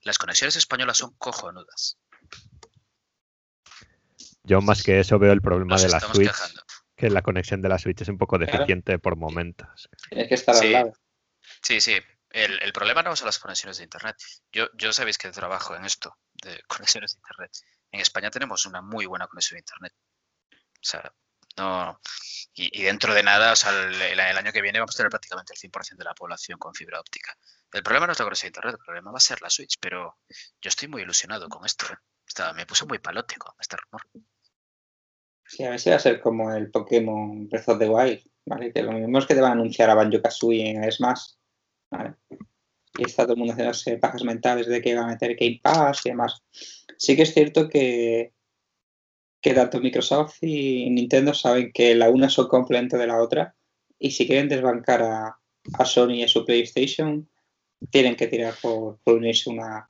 Las 0.02 0.18
conexiones 0.18 0.56
españolas 0.56 0.98
son 0.98 1.14
cojonudas. 1.18 1.98
Yo 4.44 4.60
más 4.62 4.84
que 4.84 5.00
eso 5.00 5.18
veo 5.20 5.32
el 5.32 5.41
problema 5.41 5.76
Nos 5.76 5.84
de 5.84 5.89
la 5.89 6.00
Switch, 6.02 6.28
quejando. 6.28 6.62
Que 7.08 7.14
la 7.14 7.22
conexión 7.22 7.62
de 7.62 7.70
la 7.70 7.78
Switch 7.80 8.01
es 8.01 8.08
un 8.10 8.18
poco 8.18 8.38
Claro. 8.38 8.51
deficiente 8.51 8.99
por 8.99 9.16
momentos. 9.18 9.89
Tienes 10.10 10.28
que 10.30 10.36
estar 10.36 10.56
Sí. 10.56 10.68
al 10.68 10.72
lado. 10.72 10.93
Sí, 11.62 11.82
sí. 11.82 11.97
El, 12.30 12.62
el 12.64 12.74
problema 12.74 13.04
no 13.04 13.16
son 13.16 13.26
las 13.28 13.39
conexiones 13.39 13.78
de 13.78 13.84
Internet. 13.84 14.16
Yo, 14.51 14.68
yo 14.74 14.91
sabéis 14.93 15.18
que 15.18 15.30
trabajo 15.32 15.76
en 15.76 15.86
esto, 15.86 16.18
de 16.34 16.62
conexiones 16.68 17.14
de 17.14 17.20
Internet. 17.20 17.51
En 17.91 17.99
España 17.99 18.32
tenemos 18.32 18.66
una 18.66 18.82
muy 18.82 19.06
buena 19.06 19.28
conexión 19.28 19.58
de 19.58 19.60
Internet. 19.62 19.93
O 20.51 20.58
sea, 20.82 21.14
no... 21.58 21.99
Y, 22.56 22.82
y 22.82 22.84
dentro 22.84 23.14
de 23.14 23.24
nada, 23.24 23.51
o 23.51 23.56
sea, 23.56 23.72
el, 23.72 24.20
año 24.20 24.51
que 24.51 24.62
viene 24.62 24.80
vamos 24.80 24.95
a 24.95 24.97
tener 24.97 25.10
prácticamente 25.10 25.54
el 25.54 25.60
100% 25.72 25.97
de 25.97 26.04
la 26.04 26.14
población 26.14 26.58
con 26.60 26.74
fibra 26.74 26.99
óptica. 26.99 27.36
El 27.72 27.84
problema 27.84 28.06
no 28.08 28.14
es 28.14 28.20
la 28.20 28.26
conexión 28.26 28.47
de 28.47 28.58
Internet, 28.60 28.76
el 28.80 28.86
problema 28.86 29.12
va 29.12 29.18
a 29.18 29.22
ser 29.22 29.41
la 29.41 29.49
Switch, 29.49 29.78
pero 29.80 30.20
yo 30.62 30.70
estoy 30.70 30.88
muy 30.88 31.01
ilusionado 31.01 31.49
con 31.49 31.66
esto. 31.66 31.86
¿eh? 31.91 31.97
Está- 32.28 32.54
me 32.54 32.66
puse 32.66 32.86
muy 32.86 32.99
palote 32.99 33.36
con 33.38 33.54
este 33.60 33.78
rumor. 33.78 34.08
Sí, 35.46 35.64
a 35.64 35.72
ver 35.72 35.80
si 35.80 35.89
va 35.89 35.98
a 35.98 36.00
ser 36.00 36.20
como 36.20 36.52
el 36.54 36.72
Pokémon 36.72 37.48
Breath 37.50 37.70
of 37.70 37.80
the 37.80 37.89
Wild, 37.89 38.22
¿vale? 38.46 38.72
Que 38.72 38.84
lo 38.84 38.94
mismo 38.94 39.20
es 39.20 39.26
que 39.26 39.36
te 39.36 39.41
van 39.41 39.52
a 39.52 39.54
anunciar 39.54 39.89
a 39.89 39.96
Banjo 39.96 40.22
Kazooie 40.22 40.70
en 40.70 40.91
Smash, 40.91 41.34
¿vale? 41.91 42.16
Y 42.98 43.06
está 43.06 43.24
todo 43.24 43.34
el 43.34 43.39
mundo 43.39 43.54
haciéndose 43.54 43.98
pajas 43.98 44.24
mentales 44.24 44.68
de 44.68 44.82
que 44.82 44.96
va 44.96 45.04
a 45.04 45.08
meter 45.08 45.36
Game 45.36 45.60
Pass 45.62 46.06
y 46.06 46.10
demás. 46.10 46.44
Sí 46.98 47.16
que 47.16 47.24
es 47.24 47.34
cierto 47.34 47.68
que, 47.68 48.34
que 49.41 49.54
tanto 49.54 49.80
Microsoft 49.80 50.38
y 50.41 50.89
Nintendo 50.89 51.34
saben 51.34 51.72
que 51.74 51.96
la 51.96 52.10
una 52.10 52.30
son 52.30 52.48
complemento 52.48 52.98
de 52.98 53.08
la 53.08 53.22
otra 53.22 53.56
y 54.00 54.12
si 54.12 54.28
quieren 54.28 54.50
desbancar 54.50 55.02
a, 55.02 55.39
a 55.74 55.86
Sony 55.86 56.14
y 56.14 56.24
a 56.24 56.28
su 56.28 56.46
PlayStation, 56.46 57.30
tienen 57.89 58.16
que 58.16 58.28
tirar 58.28 58.54
por, 58.62 59.00
por 59.04 59.16
unirse 59.16 59.50
una 59.50 59.89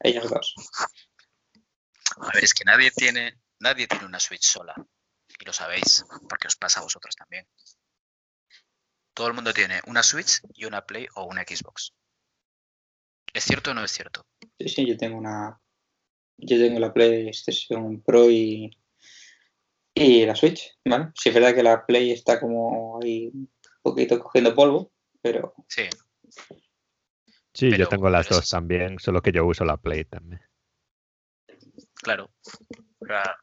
ellas 0.00 0.28
dos. 0.30 0.54
A 2.18 2.32
ver, 2.34 2.44
es 2.44 2.54
que 2.54 2.64
nadie 2.64 2.90
tiene, 2.90 3.34
nadie 3.60 3.86
tiene 3.86 4.04
una 4.06 4.20
Switch 4.20 4.44
sola. 4.44 4.74
Y 5.38 5.44
lo 5.44 5.52
sabéis, 5.52 6.04
porque 6.28 6.46
os 6.48 6.56
pasa 6.56 6.80
a 6.80 6.84
vosotros 6.84 7.14
también. 7.16 7.46
Todo 9.14 9.28
el 9.28 9.34
mundo 9.34 9.52
tiene 9.52 9.80
una 9.86 10.02
Switch 10.02 10.40
y 10.54 10.64
una 10.66 10.84
Play 10.86 11.06
o 11.14 11.24
una 11.24 11.42
Xbox. 11.42 11.92
¿Es 13.32 13.44
cierto 13.44 13.70
o 13.70 13.74
no 13.74 13.84
es 13.84 13.90
cierto? 13.90 14.26
Sí, 14.58 14.68
sí, 14.68 14.86
yo 14.86 14.96
tengo 14.96 15.18
una. 15.18 15.60
Yo 16.38 16.58
tengo 16.58 16.78
la 16.78 16.92
PlayStation 16.92 18.02
Pro 18.02 18.30
y. 18.30 18.70
Y 19.94 20.26
la 20.26 20.36
Switch, 20.36 20.78
¿vale? 20.84 21.10
Sí, 21.14 21.30
es 21.30 21.34
verdad 21.34 21.54
que 21.54 21.62
la 21.62 21.84
Play 21.86 22.12
está 22.12 22.38
como 22.38 23.00
ahí 23.02 23.28
un 23.32 23.50
poquito 23.82 24.18
cogiendo 24.20 24.54
polvo, 24.54 24.92
pero 25.22 25.54
Sí. 25.68 25.84
Sí, 27.54 27.70
Pero- 27.70 27.84
yo 27.84 27.88
tengo 27.88 28.10
las 28.10 28.28
dos 28.28 28.50
también, 28.50 28.98
solo 28.98 29.22
que 29.22 29.32
yo 29.32 29.46
uso 29.46 29.64
la 29.64 29.78
Play 29.78 30.04
también. 30.04 30.42
Claro. 31.94 32.30
Claro. 33.00 33.34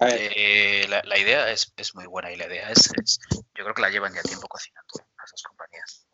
Eh, 0.00 0.86
la, 0.88 1.18
idea 1.18 1.50
es, 1.50 1.72
muy 1.94 2.06
buena 2.06 2.32
y 2.32 2.36
la 2.36 2.46
idea 2.46 2.70
es, 2.70 2.90
es- 3.00 3.18
yo 3.30 3.64
creo 3.64 3.74
que 3.74 3.82
la 3.82 3.90
llevan 3.90 4.14
ya 4.14 4.22
tiempo 4.22 4.48
cocinando 4.48 4.94
esas 5.24 5.42
compañías. 5.42 6.06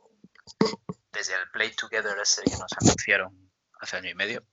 Desde 1.13 1.35
el 1.35 1.51
Play 1.51 1.75
Together 1.75 2.19
ese 2.19 2.43
que 2.43 2.57
nos 2.57 2.73
anunciaron 2.81 3.53
hace 3.81 3.97
año 3.97 4.11
y 4.11 4.15
medio, 4.15 4.47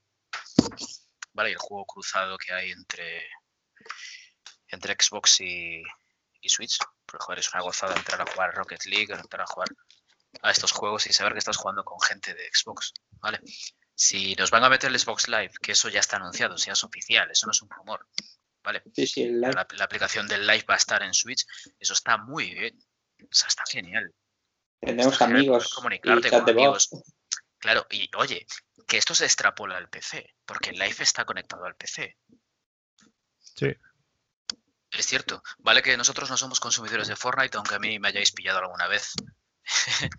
¿vale? 1.32 1.50
Y 1.50 1.52
el 1.52 1.58
juego 1.58 1.84
cruzado 1.86 2.38
que 2.38 2.52
hay 2.52 2.70
entre, 2.70 3.26
entre 4.68 4.94
Xbox 4.94 5.40
y, 5.40 5.82
Switch. 6.44 6.78
Pero 7.06 7.18
joder, 7.20 7.38
es 7.40 7.52
una 7.52 7.62
gozada 7.62 7.94
entrar 7.94 8.20
a 8.20 8.30
jugar 8.30 8.54
Rocket 8.54 8.84
League, 8.86 9.12
entrar 9.12 9.42
a 9.42 9.46
jugar 9.46 9.68
a 10.42 10.50
estos 10.50 10.72
juegos 10.72 11.06
y 11.06 11.12
saber 11.12 11.32
que 11.32 11.38
estás 11.38 11.56
jugando 11.56 11.84
con 11.84 12.00
gente 12.00 12.34
de 12.34 12.50
Xbox, 12.52 12.92
¿vale? 13.20 13.40
Si 13.94 14.34
nos 14.36 14.50
van 14.50 14.64
a 14.64 14.68
meter 14.68 14.90
el 14.90 14.98
Xbox 14.98 15.28
Live, 15.28 15.52
que 15.60 15.72
eso 15.72 15.88
ya 15.88 16.00
está 16.00 16.16
anunciado, 16.16 16.56
ya 16.56 16.72
es 16.72 16.84
oficial, 16.84 17.30
eso 17.30 17.46
no 17.46 17.52
es 17.52 17.62
un 17.62 17.70
rumor, 17.70 18.08
¿vale? 18.62 18.82
sí, 18.94 19.06
sí, 19.06 19.22
el 19.22 19.40
live. 19.40 19.52
la, 19.54 19.66
la 19.76 19.84
aplicación 19.84 20.26
del 20.28 20.46
Live 20.46 20.64
va 20.68 20.74
a 20.74 20.78
estar 20.78 21.02
en 21.02 21.14
Switch, 21.14 21.44
eso 21.78 21.92
está 21.92 22.16
muy 22.18 22.54
bien. 22.54 22.78
O 23.22 23.26
sea, 23.30 23.48
está 23.48 23.64
genial. 23.68 24.12
Tenemos 24.80 25.12
Está 25.12 25.26
genial 25.26 25.40
amigos 25.42 25.68
y 25.70 25.74
comunicarte 25.74 26.30
chat 26.30 26.38
con 26.38 26.44
de 26.46 26.52
amigos. 26.52 26.88
voz. 26.90 27.02
Claro, 27.58 27.86
y 27.90 28.10
oye, 28.16 28.44
que 28.88 28.98
esto 28.98 29.14
se 29.14 29.24
extrapola 29.24 29.76
al 29.76 29.88
PC, 29.88 30.34
porque 30.44 30.70
el 30.70 30.78
Live 30.78 30.96
está 31.00 31.24
conectado 31.24 31.64
al 31.64 31.76
PC. 31.76 32.16
Sí. 33.38 33.72
Es 34.90 35.06
cierto. 35.06 35.42
Vale 35.58 35.82
que 35.82 35.96
nosotros 35.96 36.28
no 36.28 36.36
somos 36.36 36.60
consumidores 36.60 37.08
de 37.08 37.16
Fortnite, 37.16 37.56
aunque 37.56 37.76
a 37.76 37.78
mí 37.78 37.98
me 37.98 38.08
hayáis 38.08 38.32
pillado 38.32 38.58
alguna 38.58 38.88
vez. 38.88 39.12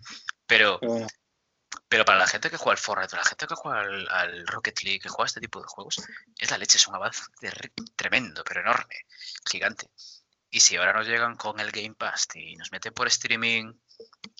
pero, 0.46 0.78
Pero 0.80 0.92
bueno, 0.92 1.06
pero 1.88 2.04
para 2.04 2.18
la 2.18 2.26
gente 2.26 2.50
que 2.50 2.56
juega 2.56 2.72
al 2.72 2.78
Fortnite, 2.78 3.16
la 3.16 3.24
gente 3.24 3.46
que 3.46 3.54
juega 3.54 3.80
al, 3.80 4.08
al 4.08 4.46
Rocket 4.46 4.82
League, 4.82 5.00
que 5.00 5.08
juega 5.08 5.24
a 5.24 5.26
este 5.26 5.40
tipo 5.40 5.60
de 5.60 5.66
juegos, 5.68 6.02
es 6.38 6.50
la 6.50 6.58
leche, 6.58 6.78
es 6.78 6.86
un 6.88 6.94
avance 6.94 7.22
tremendo, 7.96 8.42
pero 8.44 8.60
enorme, 8.60 8.94
gigante. 9.50 9.90
Y 10.50 10.60
si 10.60 10.76
ahora 10.76 10.92
nos 10.92 11.06
llegan 11.06 11.36
con 11.36 11.58
el 11.58 11.72
Game 11.72 11.94
Pass 11.94 12.28
y 12.34 12.54
nos 12.56 12.70
meten 12.70 12.94
por 12.94 13.08
streaming 13.08 13.72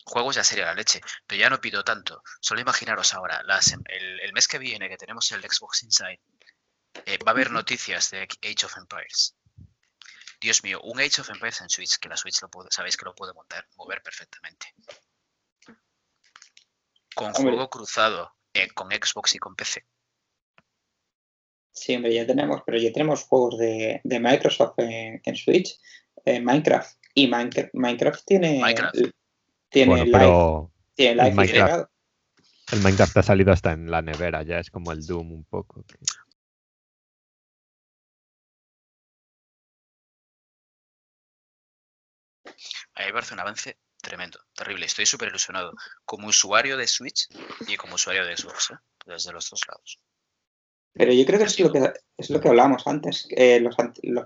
juegos, 0.05 0.37
ya 0.37 0.45
sería 0.45 0.67
la 0.67 0.75
leche. 0.75 1.01
Pero 1.27 1.41
ya 1.41 1.51
no 1.51 1.61
pido 1.61 1.83
tanto. 1.83 2.23
Solo 2.41 2.61
imaginaros 2.61 3.15
ahora, 3.15 3.43
las- 3.43 3.73
el, 3.87 4.21
el 4.21 4.33
mes 4.33 4.47
que 4.47 4.59
viene 4.59 4.89
que 4.89 4.97
tenemos 4.97 5.31
el 5.33 5.43
Xbox 5.43 5.83
Inside, 5.83 6.21
Eh, 7.07 7.19
va 7.27 7.33
a 7.33 7.35
haber 7.35 7.51
noticias 7.51 8.11
de 8.13 8.23
Age 8.23 8.67
of 8.67 8.77
Empires. 8.77 9.35
Dios 10.41 10.63
mío, 10.63 10.81
un 10.83 11.01
Age 11.01 11.23
of 11.23 11.31
Empires 11.31 11.61
en 11.63 11.69
Switch, 11.69 11.99
que 11.99 12.09
la 12.09 12.17
Switch 12.17 12.41
lo 12.43 12.49
puede, 12.49 12.71
sabéis 12.71 12.97
que 12.97 13.05
lo 13.05 13.15
puede 13.17 13.33
montar, 13.33 13.67
mover 13.77 14.01
perfectamente. 14.01 14.73
Con 17.15 17.29
Hombre. 17.29 17.43
juego 17.43 17.71
cruzado, 17.71 18.33
eh, 18.53 18.69
con 18.75 18.89
Xbox 18.91 19.35
y 19.35 19.39
con 19.39 19.55
PC. 19.55 19.85
Sí, 21.71 21.95
hombre, 21.97 22.15
ya 22.15 22.27
tenemos, 22.27 22.63
pero 22.65 22.79
ya 22.79 22.93
tenemos 22.93 23.25
juegos 23.25 23.59
de, 23.59 24.01
de 24.05 24.21
Microsoft 24.21 24.75
en, 24.79 25.21
en 25.25 25.37
Switch, 25.37 25.77
eh, 26.25 26.41
Minecraft. 26.41 26.97
Y 27.15 27.27
Minecraft, 27.29 27.71
Minecraft 27.75 28.25
tiene, 28.25 28.61
Minecraft. 28.61 28.97
tiene 29.69 29.89
Bueno, 29.91 30.05
live, 30.05 30.19
pero 30.19 30.73
tiene 30.95 31.15
live 31.17 31.35
Minecraft. 31.35 31.51
integrado. 31.51 31.91
el 32.73 32.81
Minecraft 32.81 33.17
ha 33.19 33.23
salido 33.23 33.53
hasta 33.53 33.73
en 33.73 33.91
la 33.91 34.03
nevera, 34.03 34.43
ya 34.43 34.59
es 34.59 34.71
como 34.71 34.93
el 34.93 35.05
Doom 35.07 35.33
un 35.33 35.45
poco. 35.45 35.83
que- 35.85 35.97
A 42.95 43.01
mí 43.01 43.07
me 43.07 43.13
parece 43.13 43.35
un 43.35 43.41
avance 43.41 43.79
tremendo, 44.05 44.39
terrible. 44.55 44.87
Estoy 44.87 45.07
súper 45.07 45.29
ilusionado. 45.29 45.73
Como 46.05 46.29
usuario 46.29 46.77
de 46.77 46.87
Switch 46.87 47.27
y 47.67 47.77
como 47.77 47.97
usuario 47.97 48.25
de 48.25 48.37
Xbox, 48.37 48.71
¿eh? 48.71 48.77
desde 49.07 49.33
los 49.33 49.51
dos 49.51 49.61
lados. 49.69 49.99
Pero 50.93 51.13
yo 51.13 51.27
creo 51.27 51.39
que 51.41 51.47
es 51.47 51.59
lo 51.59 51.73
que, 51.73 51.93
es 52.17 52.31
lo 52.31 52.41
que 52.41 52.49
hablábamos 52.49 52.87
antes. 52.87 53.27
eh, 53.31 53.59
los, 53.61 53.75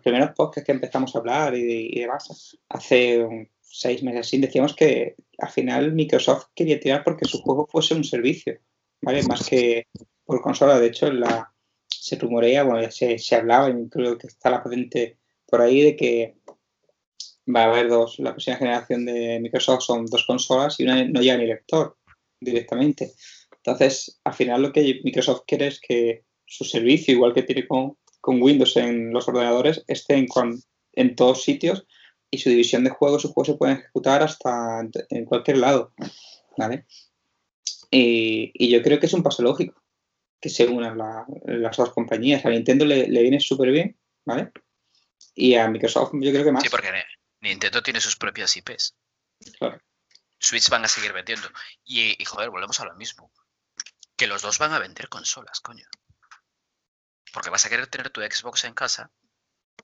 primeros 0.03 0.33
podcasts 0.37 0.67
que 0.67 0.73
empezamos 0.73 1.15
a 1.15 1.19
hablar 1.21 1.55
y, 1.57 1.89
y 1.97 2.01
demás, 2.01 2.59
hace 2.69 3.25
un- 3.25 3.49
seis 3.71 4.03
meses 4.03 4.21
así, 4.27 4.39
decíamos 4.39 4.75
que 4.75 5.15
al 5.39 5.51
final 5.51 5.93
Microsoft 5.93 6.47
quería 6.55 6.81
tirar 6.81 7.05
porque 7.05 7.27
su 7.27 7.41
juego 7.43 7.67
fuese 7.71 7.95
un 7.95 8.03
servicio, 8.05 8.59
¿vale? 9.03 9.23
Más 9.25 9.47
que 9.49 9.87
por 10.25 10.41
consola. 10.43 10.79
De 10.81 10.87
hecho, 10.89 11.11
la, 11.13 11.53
se 11.87 12.17
rumorea, 12.17 12.65
bueno, 12.65 12.81
ya 12.83 12.91
se, 12.91 13.19
se 13.19 13.37
hablaba, 13.37 13.69
y 13.71 13.89
creo 13.89 14.17
que 14.19 14.27
está 14.27 14.51
la 14.51 14.63
patente 14.63 15.19
por 15.47 15.61
ahí 15.61 15.83
de 15.83 15.97
que 15.97 16.37
va 17.55 17.63
a 17.63 17.67
haber 17.71 17.89
dos, 17.89 18.19
la 18.19 18.33
próxima 18.33 18.57
generación 18.57 19.05
de 19.07 19.39
Microsoft 19.41 19.83
son 19.83 20.07
dos 20.07 20.25
consolas 20.27 20.79
y 20.79 20.85
una 20.85 21.05
no 21.05 21.21
lleva 21.21 21.39
ni 21.39 21.47
lector 21.47 21.97
directamente. 22.41 23.13
Entonces, 23.57 24.21
al 24.25 24.35
final 24.35 24.63
lo 24.63 24.73
que 24.73 25.01
Microsoft 25.05 25.43
quiere 25.47 25.67
es 25.69 25.81
que 25.81 26.25
su 26.47 26.65
servicio, 26.65 27.13
igual 27.15 27.35
que 27.35 27.43
tiene 27.43 27.67
con, 27.67 27.97
con 28.21 28.41
Windows 28.43 28.77
en 28.77 29.13
los 29.13 29.29
ordenadores, 29.29 29.85
esté 29.87 30.15
en, 30.15 30.27
cuan- 30.27 30.63
en 30.93 31.15
todos 31.17 31.43
sitios 31.43 31.87
y 32.31 32.39
su 32.39 32.51
división 32.51 32.85
de 32.85 32.91
juegos, 32.91 33.23
sus 33.23 33.33
juegos 33.33 33.49
se 33.49 33.59
pueden 33.59 33.79
ejecutar 33.79 34.23
hasta 34.23 34.87
en, 35.11 35.25
cualquier 35.25 35.59
lado. 35.59 35.93
¿vale? 36.57 36.87
Y, 37.91 38.71
yo 38.71 38.83
creo 38.83 39.01
que 39.01 39.07
es 39.07 39.13
un 39.15 39.23
paso 39.23 39.43
lógico 39.43 39.83
que 40.41 40.49
se 40.49 40.67
unan 40.67 40.99
la- 40.99 41.27
las 41.45 41.77
dos 41.77 41.93
compañías. 41.93 42.45
A 42.45 42.51
Nintendo 42.51 42.85
le, 42.85 43.09
le 43.09 43.23
viene 43.23 43.41
súper 43.41 43.71
bien, 43.71 43.97
¿vale? 44.25 44.53
Y 45.35 45.55
a 45.55 45.69
Microsoft 45.69 46.13
yo 46.15 46.31
creo 46.31 46.45
que 46.45 46.53
más. 46.53 46.63
Sí, 46.63 46.69
porque 46.69 46.89
Nintendo 47.41 47.83
tiene 47.83 48.01
sus 48.01 48.17
propias 48.17 48.57
IPs. 48.57 48.97
Claro. 49.59 49.81
Switch 50.41 50.69
van 50.69 50.85
a 50.85 50.89
seguir 50.89 51.13
vendiendo. 51.13 51.49
Y, 51.85 52.21
y, 52.21 52.25
joder, 52.25 52.51
volvemos 52.51 52.79
a 52.81 52.85
lo 52.85 52.95
mismo. 52.95 53.33
Que 54.17 54.27
los 54.27 54.43
dos 54.43 54.59
van 54.59 54.73
a 54.73 54.79
vender 54.79 55.09
consolas, 55.09 55.61
coño. 55.61 55.87
Porque 57.33 57.51
vas 57.51 57.65
a 57.67 57.69
querer 57.69 57.87
tener 57.87 58.11
tu 58.11 58.21
Xbox 58.21 58.65
en 58.65 58.75
casa 58.75 59.13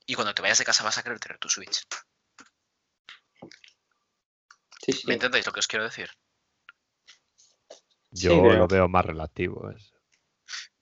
y 0.07 0.15
cuando 0.15 0.35
te 0.35 0.43
vayas 0.43 0.59
de 0.59 0.65
casa 0.65 0.83
vas 0.85 0.99
a 0.99 1.03
querer 1.03 1.21
tener 1.21 1.39
tu 1.39 1.49
Switch. 1.49 1.87
Sí, 4.85 4.93
sí. 4.93 5.07
¿Me 5.07 5.15
entendéis 5.15 5.47
lo 5.47 5.53
que 5.53 5.61
os 5.61 5.67
quiero 5.67 5.85
decir? 5.85 6.11
Yo 8.11 8.37
lo 8.55 8.69
veo 8.69 8.89
más 8.89 9.05
relativo. 9.05 9.71
es- 9.71 9.93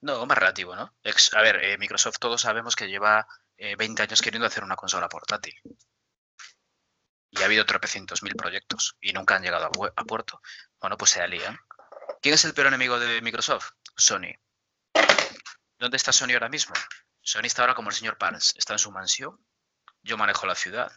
No, 0.01 0.25
más 0.25 0.37
relativo, 0.37 0.75
¿no? 0.75 0.95
A 1.33 1.41
ver, 1.41 1.63
eh, 1.63 1.77
Microsoft 1.77 2.17
todos 2.19 2.41
sabemos 2.41 2.75
que 2.75 2.87
lleva 2.87 3.27
eh, 3.57 3.75
20 3.75 4.03
años 4.03 4.21
queriendo 4.21 4.47
hacer 4.47 4.63
una 4.63 4.75
consola 4.75 5.07
portátil. 5.09 5.53
Y 7.35 7.41
ha 7.41 7.45
habido 7.45 7.65
tropecientos 7.65 8.21
mil 8.21 8.35
proyectos 8.35 8.95
y 9.01 9.11
nunca 9.11 9.35
han 9.35 9.41
llegado 9.43 9.65
a, 9.65 9.71
pu- 9.71 9.91
a 9.95 10.03
puerto. 10.05 10.39
Bueno, 10.79 10.97
pues 10.97 11.11
se 11.11 11.21
alían. 11.21 11.57
¿Quién 12.21 12.35
es 12.35 12.45
el 12.45 12.53
peor 12.53 12.67
enemigo 12.67 12.99
de 12.99 13.21
Microsoft? 13.21 13.71
Sony. 13.97 14.33
¿Dónde 15.79 15.97
está 15.97 16.11
Sony 16.13 16.33
ahora 16.33 16.49
mismo? 16.49 16.75
Sony 17.21 17.45
está 17.45 17.63
ahora 17.63 17.73
como 17.73 17.89
el 17.89 17.95
señor 17.95 18.17
Parks. 18.19 18.53
Está 18.55 18.73
en 18.73 18.79
su 18.79 18.91
mansión. 18.91 19.43
Yo 20.03 20.15
manejo 20.17 20.45
la 20.45 20.53
ciudad. 20.55 20.91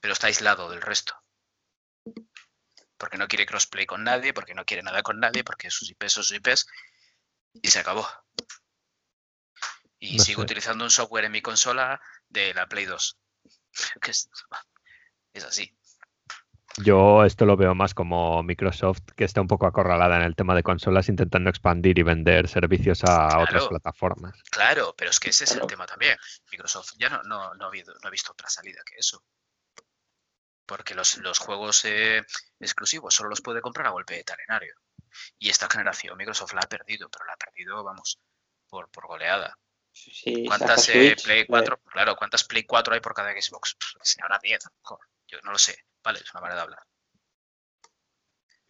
Pero 0.00 0.12
está 0.12 0.28
aislado 0.28 0.70
del 0.70 0.80
resto. 0.82 1.20
Porque 2.96 3.18
no 3.18 3.26
quiere 3.26 3.44
crossplay 3.46 3.86
con 3.86 4.04
nadie, 4.04 4.32
porque 4.32 4.54
no 4.54 4.64
quiere 4.64 4.82
nada 4.84 5.02
con 5.02 5.18
nadie, 5.18 5.42
porque 5.42 5.70
sus 5.70 5.90
IPs 5.90 6.12
son 6.12 6.22
sus 6.24 6.36
IPs. 6.36 6.66
Y 7.60 7.70
se 7.70 7.80
acabó. 7.80 8.08
Y 9.98 10.16
No 10.18 10.22
sigo 10.24 10.42
sé. 10.42 10.44
utilizando 10.44 10.84
un 10.84 10.90
software 10.90 11.24
en 11.24 11.32
mi 11.32 11.42
consola 11.42 12.00
de 12.28 12.54
la 12.54 12.68
Play 12.68 12.84
2. 12.84 13.18
Que 14.00 14.10
es, 14.10 14.28
es 15.38 15.44
así. 15.44 15.72
Yo 16.84 17.24
esto 17.24 17.44
lo 17.44 17.56
veo 17.56 17.74
más 17.74 17.92
como 17.92 18.42
Microsoft, 18.42 19.02
que 19.16 19.24
está 19.24 19.40
un 19.40 19.48
poco 19.48 19.66
acorralada 19.66 20.16
en 20.16 20.22
el 20.22 20.36
tema 20.36 20.54
de 20.54 20.62
consolas, 20.62 21.08
intentando 21.08 21.50
expandir 21.50 21.98
y 21.98 22.02
vender 22.02 22.48
servicios 22.48 23.02
a 23.04 23.40
otras 23.40 23.66
plataformas. 23.66 24.40
Claro, 24.50 24.94
pero 24.96 25.10
es 25.10 25.18
que 25.18 25.30
ese 25.30 25.44
es 25.44 25.52
el 25.56 25.66
tema 25.66 25.86
también. 25.86 26.16
Microsoft 26.52 26.92
ya 26.98 27.08
no, 27.08 27.22
no, 27.24 27.54
no, 27.54 27.64
ha, 27.64 27.68
habido, 27.68 27.94
no 27.94 28.08
ha 28.08 28.10
visto 28.10 28.32
otra 28.32 28.48
salida 28.48 28.80
que 28.86 28.96
eso. 28.96 29.24
Porque 30.66 30.94
los, 30.94 31.18
los 31.18 31.38
juegos 31.38 31.84
eh, 31.84 32.22
exclusivos 32.60 33.14
solo 33.14 33.30
los 33.30 33.40
puede 33.40 33.60
comprar 33.60 33.86
a 33.88 33.90
golpe 33.90 34.14
de 34.14 34.24
talenario. 34.24 34.74
Y 35.38 35.48
esta 35.48 35.68
generación 35.68 36.16
Microsoft 36.16 36.52
la 36.52 36.60
ha 36.60 36.68
perdido, 36.68 37.08
pero 37.10 37.24
la 37.24 37.32
ha 37.32 37.36
perdido, 37.36 37.82
vamos, 37.82 38.20
por, 38.68 38.88
por 38.90 39.06
goleada. 39.08 39.58
Sí, 39.90 40.44
¿Cuántas 40.46 40.88
eh, 40.90 41.16
Play 41.24 41.40
eh, 41.40 41.46
4? 41.46 41.80
Claro, 41.86 42.14
¿cuántas 42.14 42.44
Play 42.44 42.64
4 42.64 42.94
hay 42.94 43.00
por 43.00 43.14
cada 43.14 43.32
Xbox? 43.32 43.74
Pff, 43.74 43.94
que 43.94 44.04
se 44.04 44.22
habrá 44.22 44.38
10, 44.40 44.64
a 44.64 44.68
lo 44.68 44.76
mejor. 44.76 45.00
Yo 45.28 45.38
no 45.44 45.52
lo 45.52 45.58
sé. 45.58 45.76
Vale, 46.02 46.18
es 46.18 46.32
una 46.32 46.40
manera 46.40 46.56
de 46.56 46.62
hablar. 46.62 46.80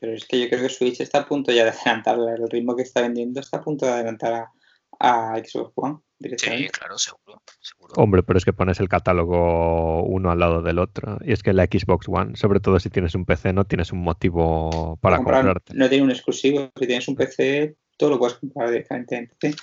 Pero 0.00 0.12
es 0.14 0.26
que 0.26 0.40
yo 0.40 0.48
creo 0.48 0.62
que 0.62 0.68
Switch 0.68 1.00
está 1.00 1.20
a 1.20 1.26
punto 1.26 1.50
ya 1.52 1.64
de 1.64 1.70
adelantar 1.70 2.18
el 2.18 2.48
ritmo 2.48 2.76
que 2.76 2.82
está 2.82 3.00
vendiendo, 3.02 3.40
está 3.40 3.56
a 3.58 3.62
punto 3.62 3.84
de 3.86 3.92
adelantar 3.92 4.32
a, 4.32 4.52
a 5.00 5.36
Xbox 5.38 5.72
One 5.76 5.98
Sí, 6.20 6.68
claro, 6.70 6.98
seguro. 6.98 7.40
seguro. 7.60 7.94
Hombre, 7.96 8.24
pero 8.24 8.38
es 8.40 8.44
que 8.44 8.52
pones 8.52 8.80
el 8.80 8.88
catálogo 8.88 10.02
uno 10.02 10.32
al 10.32 10.40
lado 10.40 10.62
del 10.62 10.80
otro. 10.80 11.16
Y 11.20 11.32
es 11.32 11.44
que 11.44 11.52
la 11.52 11.66
Xbox 11.66 12.06
One, 12.08 12.36
sobre 12.36 12.58
todo 12.58 12.80
si 12.80 12.90
tienes 12.90 13.14
un 13.14 13.24
PC, 13.24 13.52
no 13.52 13.64
tienes 13.66 13.92
un 13.92 14.00
motivo 14.02 14.98
para 15.00 15.18
Comprar- 15.18 15.42
comprarte. 15.42 15.74
No 15.74 15.88
tiene 15.88 16.02
un 16.02 16.10
exclusivo. 16.10 16.72
Si 16.76 16.86
tienes 16.88 17.06
un 17.06 17.14
PC, 17.14 17.76
todo 17.96 18.10
lo 18.10 18.18
puedes 18.18 18.36
comprar 18.38 18.68
directamente 18.70 19.16
en 19.16 19.28
PC. 19.38 19.56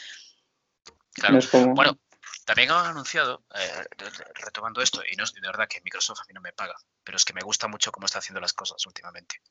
Claro. 1.13 1.33
No 1.33 1.39
es 1.39 1.47
como... 1.49 1.73
Bueno, 1.73 1.97
también 2.45 2.71
han 2.71 2.85
anunciado, 2.85 3.43
eh, 3.55 3.83
re- 3.97 4.09
re- 4.09 4.31
retomando 4.35 4.81
esto, 4.81 5.01
y 5.11 5.15
no 5.15 5.23
es 5.23 5.33
de 5.33 5.41
verdad 5.41 5.67
que 5.67 5.81
Microsoft 5.81 6.21
a 6.21 6.25
mí 6.27 6.33
no 6.33 6.41
me 6.41 6.53
paga, 6.53 6.75
pero 7.03 7.17
es 7.17 7.25
que 7.25 7.33
me 7.33 7.41
gusta 7.41 7.67
mucho 7.67 7.91
cómo 7.91 8.05
está 8.05 8.19
haciendo 8.19 8.39
las 8.39 8.53
cosas 8.53 8.85
últimamente. 8.85 9.41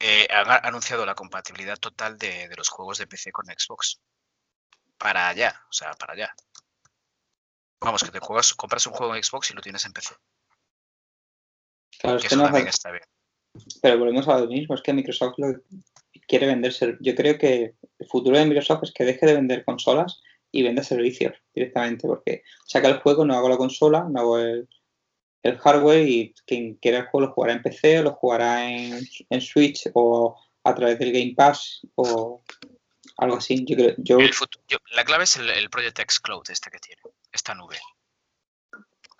Eh, 0.00 0.26
han 0.30 0.50
anunciado 0.66 1.06
la 1.06 1.14
compatibilidad 1.14 1.78
total 1.78 2.18
de, 2.18 2.48
de 2.48 2.56
los 2.56 2.68
juegos 2.68 2.98
de 2.98 3.06
PC 3.06 3.32
con 3.32 3.46
Xbox. 3.46 4.00
Para 4.98 5.28
allá, 5.28 5.62
o 5.68 5.72
sea, 5.72 5.92
para 5.94 6.14
allá. 6.14 6.34
Vamos, 7.80 8.02
que 8.02 8.10
te 8.10 8.18
juegas, 8.18 8.54
compras 8.54 8.86
un 8.86 8.94
juego 8.94 9.14
en 9.14 9.22
Xbox 9.22 9.50
y 9.50 9.54
lo 9.54 9.60
tienes 9.60 9.84
en 9.84 9.92
PC. 9.92 10.14
claro, 11.98 12.16
es 12.16 12.22
Que 12.22 12.26
eso 12.28 12.36
no 12.36 12.44
también 12.44 12.68
está 12.68 12.90
bien. 12.90 13.04
Pero 13.82 13.98
volvemos 13.98 14.26
a 14.28 14.38
lo 14.38 14.46
mismo, 14.46 14.74
es 14.74 14.82
que 14.82 14.92
Microsoft 14.92 15.34
lo 15.38 15.48
quiere 16.26 16.46
vender. 16.46 16.74
Yo 17.00 17.14
creo 17.14 17.38
que 17.38 17.74
el 17.98 18.08
futuro 18.08 18.36
de 18.38 18.46
Microsoft 18.46 18.84
es 18.84 18.92
que 18.92 19.04
deje 19.04 19.26
de 19.26 19.34
vender 19.34 19.64
consolas 19.64 20.22
y 20.56 20.62
venda 20.62 20.82
servicios 20.82 21.34
directamente, 21.54 22.06
porque 22.06 22.42
saca 22.66 22.88
el 22.88 23.00
juego, 23.00 23.24
no 23.24 23.34
hago 23.34 23.48
la 23.48 23.56
consola, 23.56 24.06
no 24.08 24.20
hago 24.20 24.38
el, 24.38 24.68
el 25.42 25.58
hardware 25.58 26.06
y 26.08 26.34
quien 26.46 26.74
quiera 26.76 26.98
el 26.98 27.06
juego 27.06 27.26
lo 27.26 27.32
jugará 27.32 27.52
en 27.54 27.62
PC 27.62 27.98
o 28.00 28.02
lo 28.04 28.12
jugará 28.14 28.70
en, 28.70 29.00
en 29.30 29.40
Switch 29.40 29.90
o 29.94 30.38
a 30.62 30.74
través 30.74 30.98
del 30.98 31.12
Game 31.12 31.34
Pass 31.36 31.80
o 31.96 32.42
algo 33.18 33.36
así. 33.36 33.64
Yo 33.66 33.76
creo, 33.76 33.94
yo, 33.98 34.18
El 34.18 34.32
futu- 34.32 34.60
yo- 34.68 34.78
la 34.92 35.04
clave 35.04 35.24
es 35.24 35.36
el, 35.36 35.50
el 35.50 35.68
Project 35.70 35.98
X 35.98 36.20
Cloud 36.20 36.44
este 36.48 36.70
que 36.70 36.78
tiene, 36.78 37.02
esta 37.32 37.54
nube. 37.54 37.78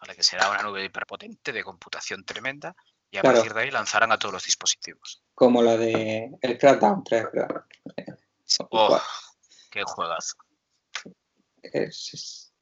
Vale, 0.00 0.14
que 0.16 0.22
será 0.22 0.50
una 0.50 0.62
nube 0.62 0.84
hiperpotente 0.84 1.52
de 1.52 1.64
computación 1.64 2.24
tremenda 2.24 2.74
y 3.10 3.16
a 3.18 3.20
Claro. 3.22 3.36
partir 3.36 3.54
de 3.54 3.60
ahí 3.62 3.70
lanzarán 3.70 4.12
a 4.12 4.18
todos 4.18 4.34
los 4.34 4.44
dispositivos. 4.44 5.22
como 5.34 5.62
la 5.62 5.76
de 5.76 6.30
el 6.42 6.58
Crackdown 6.58 7.02
3, 7.04 7.24
¿verdad? 7.32 7.64
Oh, 8.70 9.00
qué 9.70 9.82
juegazo. 9.84 10.36
Es, 11.72 12.10
es- 12.14 12.54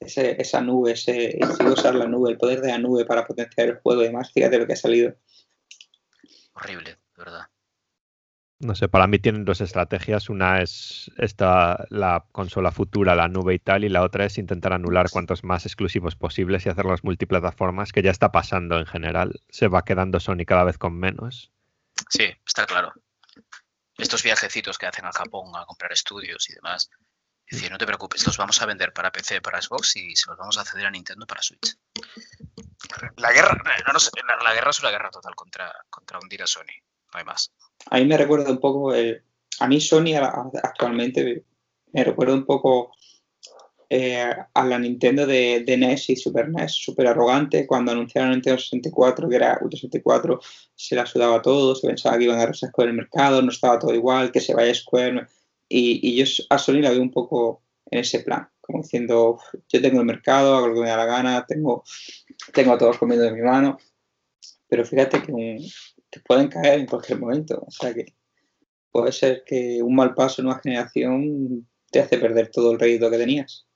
ese- 0.00 0.40
esa 0.40 0.60
nube, 0.62 0.92
ese, 0.92 1.38
usar 1.70 1.94
la 1.94 2.06
nube, 2.06 2.30
el 2.30 2.38
poder 2.38 2.60
de 2.60 2.68
la 2.68 2.78
nube 2.78 3.04
para 3.04 3.26
potenciar 3.26 3.68
el 3.68 3.76
juego 3.80 4.02
y 4.02 4.06
demás, 4.06 4.32
fíjate 4.32 4.58
lo 4.58 4.66
que 4.66 4.72
ha 4.72 4.76
salido. 4.76 5.14
Horrible, 6.54 6.90
de 6.90 6.98
verdad. 7.16 7.46
No 8.60 8.74
sé, 8.74 8.88
para 8.88 9.06
mí 9.06 9.18
tienen 9.18 9.44
dos 9.44 9.60
estrategias. 9.60 10.30
Una 10.30 10.62
es 10.62 11.10
esta, 11.18 11.84
la 11.90 12.24
consola 12.32 12.70
futura, 12.70 13.14
la 13.14 13.28
nube 13.28 13.54
y 13.54 13.58
tal, 13.58 13.84
y 13.84 13.88
la 13.90 14.02
otra 14.02 14.24
es 14.24 14.38
intentar 14.38 14.72
anular 14.72 15.10
cuantos 15.10 15.44
más 15.44 15.66
exclusivos 15.66 16.16
posibles 16.16 16.64
y 16.64 16.70
hacerlos 16.70 17.04
multiplataformas, 17.04 17.92
que 17.92 18.00
ya 18.00 18.10
está 18.10 18.32
pasando 18.32 18.78
en 18.78 18.86
general. 18.86 19.42
Se 19.50 19.68
va 19.68 19.84
quedando 19.84 20.18
Sony 20.20 20.46
cada 20.46 20.64
vez 20.64 20.78
con 20.78 20.96
menos. 20.98 21.52
Sí, 22.08 22.24
está 22.46 22.64
claro. 22.64 22.92
Estos 23.98 24.22
viajecitos 24.22 24.78
que 24.78 24.86
hacen 24.86 25.04
a 25.04 25.12
Japón 25.12 25.52
a 25.56 25.66
comprar 25.66 25.92
estudios 25.92 26.48
y 26.48 26.54
demás, 26.54 26.88
No 27.70 27.78
te 27.78 27.86
preocupes, 27.86 28.26
los 28.26 28.36
vamos 28.36 28.60
a 28.62 28.66
vender 28.66 28.92
para 28.92 29.12
PC, 29.12 29.40
para 29.40 29.60
Xbox 29.60 29.96
y 29.96 30.16
se 30.16 30.28
los 30.28 30.38
vamos 30.38 30.58
a 30.58 30.64
ceder 30.64 30.86
a 30.86 30.90
Nintendo 30.90 31.26
para 31.26 31.42
Switch. 31.42 31.76
La 33.16 33.32
guerra, 33.32 33.54
no, 33.86 33.92
no 33.92 34.00
sé, 34.00 34.10
la, 34.26 34.42
la 34.42 34.54
guerra 34.54 34.70
es 34.70 34.80
una 34.80 34.90
guerra 34.90 35.10
total 35.10 35.34
contra, 35.34 35.72
contra 35.90 36.18
hundir 36.18 36.42
a 36.42 36.46
Sony. 36.46 36.82
No 37.12 37.18
hay 37.18 37.24
más. 37.24 37.52
A 37.90 37.98
mí 37.98 38.06
me 38.06 38.16
recuerda 38.16 38.50
un 38.50 38.58
poco, 38.58 38.94
el, 38.94 39.22
a 39.60 39.68
mí 39.68 39.80
Sony 39.80 40.16
actualmente 40.62 41.44
me 41.92 42.04
recuerda 42.04 42.34
un 42.34 42.44
poco 42.44 42.92
eh, 43.88 44.34
a 44.52 44.64
la 44.64 44.78
Nintendo 44.78 45.26
de, 45.26 45.62
de 45.64 45.76
NES 45.76 46.10
y 46.10 46.16
Super 46.16 46.48
NES, 46.48 46.72
súper 46.72 47.06
arrogante. 47.06 47.66
Cuando 47.66 47.92
anunciaron 47.92 48.32
Nintendo 48.32 48.58
64, 48.58 49.28
que 49.28 49.36
era 49.36 49.58
Ultra 49.60 49.78
64, 49.78 50.40
se 50.74 50.96
la 50.96 51.06
sudaba 51.06 51.40
todo, 51.42 51.74
se 51.74 51.86
pensaba 51.86 52.18
que 52.18 52.24
iban 52.24 52.40
a 52.40 52.70
con 52.72 52.88
el 52.88 52.94
mercado, 52.94 53.42
no 53.42 53.50
estaba 53.50 53.78
todo 53.78 53.94
igual, 53.94 54.32
que 54.32 54.40
se 54.40 54.54
vaya 54.54 54.74
Square. 54.74 55.28
Y, 55.68 56.00
y 56.02 56.16
yo 56.16 56.24
a 56.50 56.58
Sony 56.58 56.80
la 56.80 56.90
veo 56.90 57.02
un 57.02 57.10
poco 57.10 57.62
en 57.90 58.00
ese 58.00 58.20
plan, 58.20 58.48
como 58.60 58.82
diciendo, 58.82 59.32
"Uf, 59.32 59.42
yo 59.68 59.80
tengo 59.82 60.00
el 60.00 60.06
mercado, 60.06 60.56
hago 60.56 60.68
lo 60.68 60.74
que 60.74 60.80
me 60.82 60.88
da 60.88 60.96
la 60.96 61.06
gana, 61.06 61.44
tengo, 61.46 61.84
tengo 62.52 62.72
a 62.74 62.78
todos 62.78 62.98
comiendo 62.98 63.24
de 63.24 63.32
mi 63.32 63.42
mano. 63.42 63.78
Pero 64.68 64.84
fíjate 64.84 65.22
que 65.22 65.32
un- 65.32 65.64
te 66.10 66.20
pueden 66.20 66.48
caer 66.48 66.80
en 66.80 66.86
cualquier 66.86 67.18
momento. 67.20 67.64
O 67.66 67.70
sea 67.70 67.92
que 67.94 68.06
puede 68.90 69.12
ser 69.12 69.44
que 69.46 69.82
un 69.82 69.94
mal 69.94 70.14
paso 70.14 70.42
en 70.42 70.48
una 70.48 70.60
generación 70.60 71.68
te 71.90 72.00
hace 72.00 72.18
perder 72.18 72.50
todo 72.50 72.72
el 72.72 72.78
rédito 72.80 73.10
que 73.10 73.18
tenías. 73.18 73.66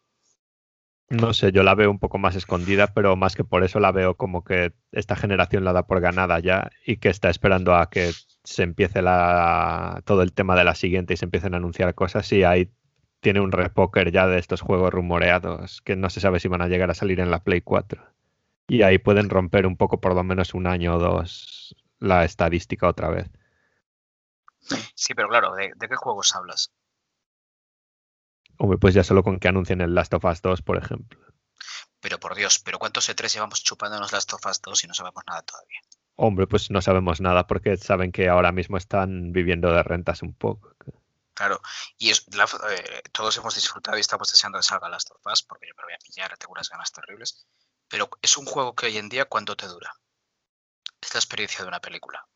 No 1.11 1.33
sé, 1.33 1.53
yo 1.53 1.63
la 1.63 1.75
veo 1.75 1.91
un 1.91 1.99
poco 1.99 2.19
más 2.19 2.37
escondida, 2.37 2.89
pero 2.89 3.17
más 3.17 3.35
que 3.35 3.43
por 3.43 3.65
eso 3.65 3.81
la 3.81 3.93
veo 3.93 4.17
como 4.17 4.45
que 4.45 4.75
esta 4.93 5.17
generación 5.17 5.65
la 5.65 5.73
da 5.73 5.87
por 5.87 6.01
ganada 6.01 6.39
ya 6.39 6.71
y 6.85 6.99
que 6.99 7.09
está 7.09 7.31
esperando 7.31 7.75
a 7.75 7.89
que 7.89 8.13
se 8.45 8.63
empiece 8.63 9.01
todo 10.05 10.23
el 10.23 10.33
tema 10.35 10.55
de 10.55 10.65
la 10.65 10.75
siguiente 10.75 11.15
y 11.15 11.17
se 11.17 11.25
empiecen 11.25 11.55
a 11.55 11.57
anunciar 11.57 11.95
cosas 11.95 12.31
y 12.33 12.45
ahí 12.45 12.71
tiene 13.21 13.41
un 13.41 13.53
repoker 13.53 14.13
ya 14.13 14.27
de 14.27 14.39
estos 14.39 14.61
juegos 14.61 14.93
rumoreados 14.93 15.81
que 15.81 15.97
no 15.97 16.11
se 16.11 16.21
sabe 16.21 16.41
si 16.41 16.49
van 16.49 16.63
a 16.63 16.69
llegar 16.69 16.91
a 16.91 16.95
salir 16.95 17.21
en 17.21 17.31
la 17.31 17.43
Play 17.43 17.63
4. 17.63 18.03
Y 18.69 18.83
ahí 18.83 18.99
pueden 18.99 19.31
romper 19.31 19.67
un 19.67 19.79
poco, 19.79 20.01
por 20.01 20.15
lo 20.15 20.23
menos 20.23 20.53
un 20.53 20.67
año 20.67 20.97
o 20.97 20.99
dos, 20.99 21.75
la 22.01 22.27
estadística 22.27 22.87
otra 22.87 23.09
vez. 23.09 23.31
Sí, 24.95 25.15
pero 25.15 25.29
claro, 25.29 25.55
¿de, 25.55 25.73
de 25.75 25.89
qué 25.89 25.97
juegos 25.97 26.37
hablas? 26.37 26.71
Hombre, 28.59 28.79
pues 28.79 28.95
ya 28.95 29.05
solo 29.05 29.23
con 29.23 29.39
que 29.39 29.49
anuncien 29.49 29.81
el 29.81 29.95
Last 29.95 30.13
of 30.15 30.25
Us 30.25 30.43
2, 30.43 30.63
por 30.63 30.77
ejemplo. 30.77 31.19
Pero 32.01 32.19
por 32.21 32.35
Dios, 32.35 32.59
¿pero 32.61 32.79
cuántos 32.79 33.09
E3 33.09 33.33
llevamos 33.35 33.63
chupándonos 33.63 34.13
las 34.13 34.27
tofas 34.27 34.61
2 34.63 34.85
y 34.85 34.87
no 34.87 34.95
sabemos 34.95 35.23
nada 35.27 35.43
todavía? 35.43 35.81
Hombre, 36.17 36.47
pues 36.47 36.71
no 36.71 36.81
sabemos 36.83 37.21
nada 37.21 37.47
porque 37.47 37.77
saben 37.77 38.13
que 38.13 38.29
ahora 38.29 38.53
mismo 38.53 38.77
están 38.77 39.33
viviendo 39.33 39.73
de 39.73 39.83
rentas 39.83 40.23
un 40.23 40.35
poco. 40.35 40.75
Claro, 41.35 41.61
y 41.97 42.11
es, 42.11 42.27
la- 42.35 42.45
eh, 42.71 43.03
todos 43.13 43.37
hemos 43.39 43.55
disfrutado 43.55 43.97
y 43.97 44.01
estamos 44.01 44.29
deseando 44.31 44.59
que 44.59 44.65
salga 44.65 44.89
las 44.89 45.05
tofas 45.05 45.43
porque 45.45 45.67
yo 45.69 45.75
me 45.77 45.83
lo 45.83 45.87
voy 45.87 45.95
a 45.95 45.99
pillar, 46.05 46.37
tengo 46.37 46.53
unas 46.53 46.69
ganas 46.69 46.91
terribles. 46.93 47.47
Pero 47.89 48.11
es 48.21 48.37
un 48.37 48.45
juego 48.47 48.75
que 48.75 48.87
hoy 48.87 48.97
en 48.99 49.09
día, 49.09 49.25
¿cuánto 49.27 49.57
te 49.57 49.67
dura? 49.67 49.93
Es 51.01 51.15
la 51.15 51.19
experiencia 51.21 51.63
de 51.63 51.69
una 51.69 51.81
película. 51.81 52.27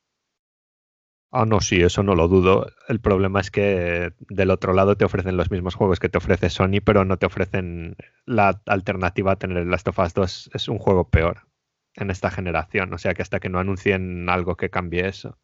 Ah, 1.34 1.46
no, 1.46 1.60
sí, 1.62 1.80
eso 1.80 2.02
no 2.02 2.14
lo 2.14 2.28
dudo. 2.28 2.66
El 2.88 3.00
problema 3.00 3.40
es 3.40 3.50
que 3.50 4.12
del 4.20 4.50
otro 4.50 4.74
lado 4.74 4.96
te 4.96 5.06
ofrecen 5.06 5.38
los 5.38 5.50
mismos 5.50 5.74
juegos 5.74 5.98
que 5.98 6.10
te 6.10 6.18
ofrece 6.18 6.50
Sony, 6.50 6.80
pero 6.84 7.06
no 7.06 7.16
te 7.16 7.24
ofrecen 7.24 7.96
la 8.26 8.60
alternativa 8.66 9.32
a 9.32 9.36
tener 9.36 9.56
el 9.56 9.70
Last 9.70 9.88
of 9.88 9.98
Us 9.98 10.12
2. 10.12 10.50
Es 10.52 10.68
un 10.68 10.78
juego 10.78 11.08
peor 11.08 11.46
en 11.94 12.10
esta 12.10 12.30
generación. 12.30 12.92
O 12.92 12.98
sea 12.98 13.14
que 13.14 13.22
hasta 13.22 13.40
que 13.40 13.48
no 13.48 13.58
anuncien 13.58 14.28
algo 14.28 14.56
que 14.56 14.68
cambie 14.68 15.08
eso. 15.08 15.38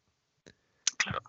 Claro. 0.97 1.21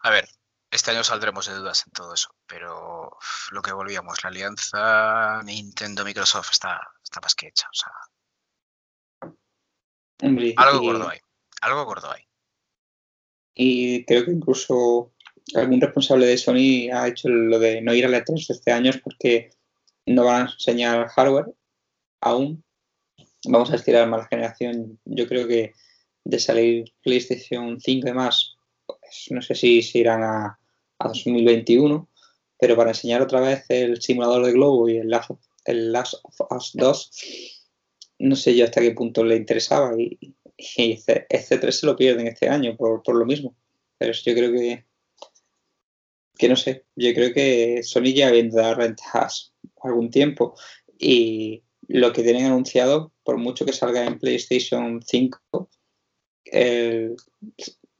A 0.00 0.10
ver, 0.10 0.28
este 0.72 0.90
año 0.90 1.04
saldremos 1.04 1.46
de 1.46 1.54
dudas 1.54 1.84
en 1.86 1.92
todo 1.92 2.14
eso, 2.14 2.34
pero 2.48 3.16
lo 3.52 3.62
que 3.62 3.72
volvíamos, 3.72 4.24
la 4.24 4.30
alianza 4.30 5.40
Nintendo-Microsoft 5.44 6.50
está, 6.50 6.80
está 7.02 7.20
más 7.20 7.36
que 7.36 7.46
hecha. 7.46 7.68
O 7.68 7.74
sea, 7.74 9.30
Hombre, 10.22 10.52
algo 10.56 10.82
y- 10.82 10.86
gordo 10.86 11.08
hay. 11.10 11.20
Algo 11.60 11.84
gordo 11.84 12.10
hay. 12.12 12.25
Y 13.56 14.04
creo 14.04 14.26
que 14.26 14.32
incluso 14.32 15.12
algún 15.54 15.80
responsable 15.80 16.26
de 16.26 16.36
Sony 16.36 16.90
ha 16.92 17.08
hecho 17.08 17.28
lo 17.28 17.58
de 17.58 17.80
no 17.80 17.94
ir 17.94 18.04
a 18.04 18.08
la 18.08 18.22
3 18.22 18.50
este 18.50 18.70
año 18.70 18.92
porque 19.02 19.50
no 20.04 20.24
van 20.24 20.46
a 20.46 20.52
enseñar 20.52 21.08
hardware 21.08 21.46
aún. 22.20 22.62
Vamos 23.46 23.72
a 23.72 23.76
estirar 23.76 24.08
más 24.08 24.20
la 24.20 24.28
generación. 24.28 25.00
Yo 25.06 25.26
creo 25.26 25.48
que 25.48 25.72
de 26.24 26.38
salir 26.38 26.92
PlayStation 27.02 27.80
5 27.80 28.08
y 28.08 28.12
más, 28.12 28.56
pues 28.84 29.28
no 29.30 29.40
sé 29.40 29.54
si 29.54 29.82
se 29.82 29.98
irán 30.00 30.22
a, 30.22 30.58
a 30.98 31.08
2021, 31.08 32.08
pero 32.58 32.76
para 32.76 32.90
enseñar 32.90 33.22
otra 33.22 33.40
vez 33.40 33.64
el 33.68 34.02
simulador 34.02 34.44
de 34.44 34.52
globo 34.52 34.88
y 34.88 34.98
el 34.98 35.08
Last 35.08 35.30
of, 35.30 35.40
el 35.64 35.92
Last 35.92 36.14
of 36.22 36.40
Us 36.50 36.72
2, 36.74 37.10
no 38.18 38.36
sé 38.36 38.56
yo 38.56 38.64
hasta 38.64 38.80
qué 38.80 38.90
punto 38.92 39.24
le 39.24 39.36
interesaba 39.36 39.92
y, 39.98 40.18
y 40.56 40.96
C- 40.98 41.26
este 41.28 41.58
3 41.58 41.78
se 41.80 41.86
lo 41.86 41.96
pierden 41.96 42.26
este 42.28 42.48
año 42.48 42.76
por, 42.76 43.02
por 43.02 43.16
lo 43.16 43.26
mismo. 43.26 43.56
Pero 43.98 44.12
yo 44.12 44.34
creo 44.34 44.52
que, 44.52 44.86
que 46.38 46.48
no 46.48 46.56
sé, 46.56 46.84
yo 46.96 47.14
creo 47.14 47.32
que 47.32 47.82
Sony 47.82 48.12
ya 48.14 48.30
dar 48.50 48.76
rentas 48.76 49.54
algún 49.82 50.10
tiempo 50.10 50.54
y 50.98 51.62
lo 51.88 52.12
que 52.12 52.22
tienen 52.22 52.46
anunciado, 52.46 53.12
por 53.24 53.38
mucho 53.38 53.64
que 53.64 53.72
salga 53.72 54.04
en 54.04 54.18
PlayStation 54.18 55.00
5, 55.06 55.70
el, 56.44 57.16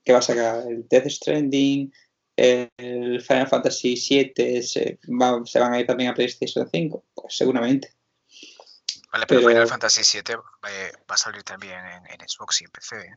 que 0.05 0.13
va 0.13 0.21
a 0.21 0.23
sacar 0.23 0.67
el 0.71 0.89
Death 0.89 1.09
Stranding, 1.09 1.93
el 2.37 3.21
Final 3.23 3.49
Fantasy 3.49 3.97
VII, 3.97 4.63
se, 4.63 4.99
va- 5.09 5.45
se 5.47 5.59
van 5.61 5.75
a 5.75 5.81
ir 5.81 5.87
también 5.87 6.11
a 6.11 6.15
PlayStation 6.15 6.69
5, 6.73 7.05
pues 7.15 7.37
seguramente. 7.37 7.91
Vale, 9.17 9.27
pero, 9.27 9.41
Pero- 9.41 9.51
Final 9.51 9.69
Fantasy 9.69 10.03
VII 10.19 10.35
eh, 10.69 10.93
va 11.11 11.15
a 11.15 11.17
salir 11.17 11.43
también 11.43 11.79
en, 11.87 12.07
en 12.07 12.29
Xbox 12.29 12.61
y 12.61 12.65
en 12.65 12.71
PC. 12.71 12.97
¿eh? 12.97 13.17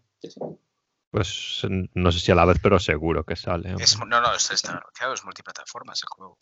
Pues 1.12 1.62
n- 1.64 1.90
no 1.94 2.12
sé 2.12 2.20
si 2.20 2.32
a 2.32 2.36
la 2.36 2.46
vez, 2.46 2.58
pero 2.64 2.80
seguro 2.80 3.26
que 3.26 3.36
sale. 3.36 3.74
Es 3.80 3.98
no, 4.00 4.06
no, 4.06 4.34
esto 4.34 4.54
está 4.54 4.72
anunciado, 4.78 5.14
es 5.14 5.26
multiplataformas 5.26 6.02
el 6.04 6.10
juego. 6.10 6.38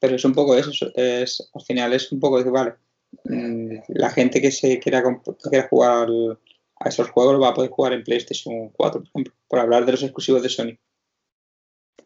Pero 0.00 0.16
es 0.16 0.24
un 0.24 0.32
poco 0.34 0.56
eso, 0.56 0.70
es, 0.94 1.50
al 1.54 1.62
final 1.62 1.92
es 1.92 2.10
un 2.12 2.18
poco 2.20 2.42
de, 2.42 2.50
vale, 2.50 2.74
mm, 3.24 3.76
la 3.88 4.10
gente 4.10 4.40
que 4.40 4.50
se 4.52 4.78
quiera, 4.80 5.02
que 5.50 5.62
jugar 5.64 6.08
a 6.80 6.88
esos 6.88 7.10
juegos 7.10 7.34
lo 7.34 7.40
va 7.40 7.48
a 7.50 7.54
poder 7.54 7.70
jugar 7.70 7.92
en 7.92 8.02
PlayStation 8.04 8.70
4, 8.70 9.00
por 9.02 9.08
ejemplo, 9.08 9.34
por 9.48 9.58
hablar 9.60 9.84
de 9.86 9.92
los 9.92 10.02
exclusivos 10.02 10.42
de 10.42 10.48
Sony. 10.48 10.78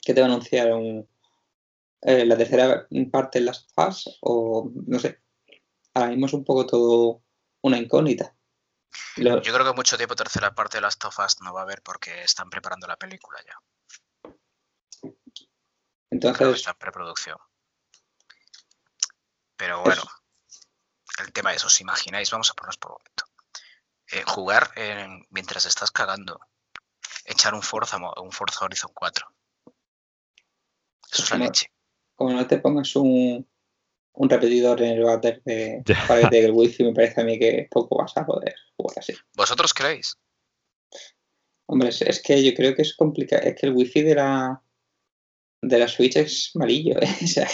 ¿Qué 0.03 0.13
te 0.15 0.21
va 0.21 0.27
a 0.27 0.31
anunciar? 0.31 0.73
Un, 0.73 1.07
eh, 2.03 2.25
¿La 2.27 2.37
tercera 2.37 2.89
parte 3.11 3.39
de 3.39 3.45
las 3.45 3.67
FAS? 3.75 4.19
O 4.23 4.71
no 4.87 4.99
sé. 4.99 5.19
Ahora 5.95 6.11
mismo 6.11 6.27
es 6.27 6.33
un 6.33 6.45
poco 6.45 6.67
todo 6.67 7.23
una 7.63 7.79
incógnita. 7.79 8.35
Lo- 9.17 9.41
Yo 9.43 9.53
creo 9.53 9.65
que 9.67 9.73
mucho 9.77 9.97
tiempo 9.97 10.15
tercera 10.17 10.55
parte 10.55 10.79
de 10.79 10.83
las 10.83 10.99
tofas 10.99 11.41
no 11.41 11.53
va 11.53 11.61
a 11.61 11.63
haber 11.65 11.83
porque 11.83 12.23
están 12.23 12.51
preparando 12.51 12.87
la 12.87 12.97
película 12.97 13.39
ya. 13.45 13.59
Creo 15.01 15.15
que 16.11 16.17
entonces, 16.29 16.57
está 16.57 16.71
en 16.73 16.79
preproducción. 16.79 17.39
Pero 19.57 19.83
bueno, 19.83 20.03
el 21.21 21.33
tema 21.33 21.55
es, 21.55 21.65
¿os 21.65 21.81
imagináis? 21.81 22.31
Vamos 22.31 22.51
a 22.51 22.55
ponernos 22.55 22.77
por 22.79 22.93
un 22.93 22.99
momento. 22.99 23.25
Eh, 24.11 24.25
jugar 24.27 24.71
en- 24.77 25.27
mientras 25.31 25.65
estás 25.67 25.91
cagando. 25.91 26.39
Echar 27.25 27.55
un 27.55 27.63
Forza, 27.63 27.99
un 28.21 28.33
Forza 28.33 28.65
Horizon 28.65 28.91
4. 28.95 29.27
Eso 31.11 31.23
es 31.23 31.31
la 31.31 31.39
leche. 31.39 31.73
como 32.15 32.33
no 32.35 32.47
te 32.47 32.59
pongas 32.59 32.95
un, 32.97 33.49
un 34.15 34.29
repetidor 34.29 34.83
en 34.83 34.93
el 34.99 35.03
váter 35.05 35.43
de, 35.45 35.83
dé 36.31 36.45
el 36.45 36.53
wifi, 36.53 36.85
me 36.85 36.93
parece 36.93 37.21
a 37.21 37.25
mí 37.25 37.39
que 37.39 37.67
poco 37.71 37.97
vas 37.99 38.17
a 38.17 38.27
poder 38.27 38.55
jugar 38.77 38.99
así. 38.99 39.15
¿Vosotros 39.35 39.73
creéis? 39.73 40.17
Hombre, 41.67 41.89
es, 41.89 42.03
es 42.03 42.21
que 42.23 42.43
yo 42.43 42.53
creo 42.55 42.75
que 42.75 42.83
es 42.83 42.95
complicado. 42.95 43.43
Es 43.43 43.57
que 43.59 43.67
el 43.67 43.73
wifi 43.73 44.03
de 44.03 44.15
la 44.15 44.63
de 45.63 45.79
la 45.79 45.89
Switch 45.89 46.17
es 46.17 46.51
malillo. 46.55 46.97
¿eh? 47.01 47.09
O 47.23 47.27
sea, 47.27 47.49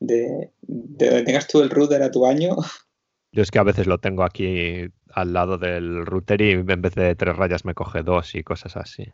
de, 0.00 0.50
de 0.62 1.06
donde 1.06 1.22
tengas 1.24 1.46
tú 1.46 1.60
el 1.62 1.70
router 1.70 2.02
a 2.02 2.10
tu 2.10 2.26
año, 2.26 2.56
Yo 3.32 3.42
es 3.42 3.50
que 3.50 3.58
a 3.58 3.62
veces 3.64 3.86
lo 3.86 3.98
tengo 3.98 4.24
aquí 4.24 4.86
al 5.12 5.32
lado 5.32 5.58
del 5.58 6.04
router 6.06 6.40
y 6.40 6.50
en 6.52 6.66
vez 6.82 6.94
de 6.94 7.14
tres 7.14 7.36
rayas 7.36 7.64
me 7.64 7.74
coge 7.74 8.02
dos 8.02 8.34
y 8.34 8.42
cosas 8.42 8.76
así. 8.76 9.12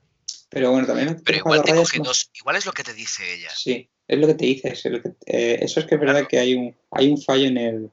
pero 0.49 0.71
bueno, 0.71 0.87
también. 0.87 1.21
Pero 1.25 1.39
igual 1.39 1.63
te 1.63 1.73
rayas 1.73 1.89
coge 1.89 1.99
más- 1.99 2.09
dos. 2.09 2.31
Igual 2.35 2.57
es 2.57 2.67
lo 2.67 2.73
que 2.73 2.85
te 2.85 2.95
dice 2.95 3.35
ella. 3.35 3.51
Sí, 3.55 3.91
es 4.13 4.19
lo 4.19 4.27
que 4.27 4.35
te 4.35 4.45
dices. 4.47 4.85
es 4.85 4.93
lo 4.93 5.01
que- 5.03 5.15
eh, 5.27 5.59
eso 5.63 5.81
es 5.81 5.87
que 5.87 5.95
es 5.95 6.01
verdad 6.01 6.15
Claro. 6.15 6.29
que 6.29 6.39
hay 6.39 6.55
un, 6.55 6.77
hay 6.91 7.09
un 7.09 7.21
fallo 7.23 7.47
en 7.47 7.57
el, 7.59 7.91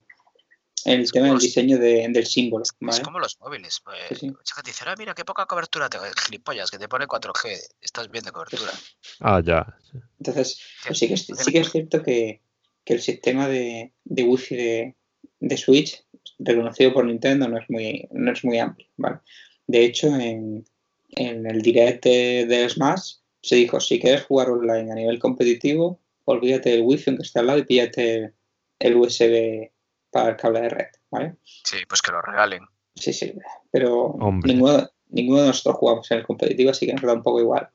en 0.86 0.94
el 0.94 1.02
Es 1.02 1.12
tema 1.12 1.26
del 1.26 1.34
los- 1.36 1.44
diseño 1.44 1.78
de- 1.78 2.08
del 2.10 2.26
símbolo. 2.26 2.64
Es 2.64 2.72
¿vale? 2.80 3.02
como 3.04 3.20
los 3.20 3.38
móviles. 3.40 3.82
Pues, 3.84 3.98
Sí, 4.10 4.16
sí. 4.16 4.28
mucha 4.30 4.56
gente 4.56 4.72
dice, 4.72 4.84
ah, 4.88 4.96
mira, 4.98 5.14
qué 5.14 5.26
poca 5.26 5.46
cobertura 5.46 5.90
tengo. 5.90 6.06
Gilipollas, 6.26 6.72
que 6.72 6.78
te 6.78 6.88
pone 6.88 7.06
4G. 7.08 7.60
Estás 7.82 8.10
bien 8.10 8.24
de 8.24 8.32
cobertura. 8.32 8.72
Ah, 9.20 9.42
ya. 9.44 9.78
Entonces, 10.20 10.60
pues 10.86 10.98
sí, 11.00 11.08
que 11.08 11.14
es, 11.16 11.26
sí 11.26 11.52
que 11.52 11.60
es 11.60 11.72
cierto 11.72 12.02
que, 12.04 12.42
que 12.84 12.94
el 12.94 13.02
sistema 13.02 13.48
de, 13.48 13.94
de 14.06 14.24
wifi 14.24 14.56
de, 14.56 14.96
de 15.40 15.58
Switch, 15.58 16.04
reconocido 16.40 16.94
por 16.94 17.06
Nintendo, 17.06 17.48
no 17.48 17.58
es 17.60 17.70
muy, 17.70 18.08
no 18.12 18.32
es 18.32 18.44
muy 18.44 18.58
amplio. 18.60 18.88
¿vale? 18.98 19.20
De 19.68 19.84
hecho, 19.84 20.08
en, 20.16 20.66
en 21.10 21.46
el 21.50 21.62
direct 21.62 22.06
de, 22.06 22.46
de 22.48 22.70
Smash 22.70 23.16
se 23.42 23.56
dijo, 23.56 23.80
si 23.80 24.00
quieres 24.00 24.24
jugar 24.26 24.50
online 24.50 24.92
a 24.92 24.96
nivel 24.96 25.20
competitivo, 25.20 26.00
olvídate 26.32 26.70
del 26.72 26.82
wifi 26.84 27.10
aunque 27.10 27.24
esté 27.24 27.40
al 27.40 27.48
lado 27.48 27.60
y 27.60 27.66
píllate 27.66 28.34
el 28.80 28.96
USB 28.96 29.72
para 30.12 30.30
el 30.30 30.36
cable 30.38 30.62
de 30.62 30.70
red, 30.70 30.88
¿vale? 31.10 31.36
Sí, 31.44 31.78
pues 31.88 32.02
que 32.02 32.12
lo 32.12 32.22
regalen. 32.22 32.64
Sí, 32.96 33.14
sí, 33.14 33.34
pero 33.72 34.16
ninguno, 34.44 34.90
ninguno 35.10 35.42
de 35.42 35.48
nosotros 35.48 35.76
jugamos 35.78 36.10
en 36.12 36.20
el 36.20 36.26
competitivo, 36.26 36.72
así 36.72 36.86
que 36.86 36.94
nos 36.94 37.02
da 37.04 37.14
un 37.14 37.24
poco 37.24 37.40
igual. 37.40 37.70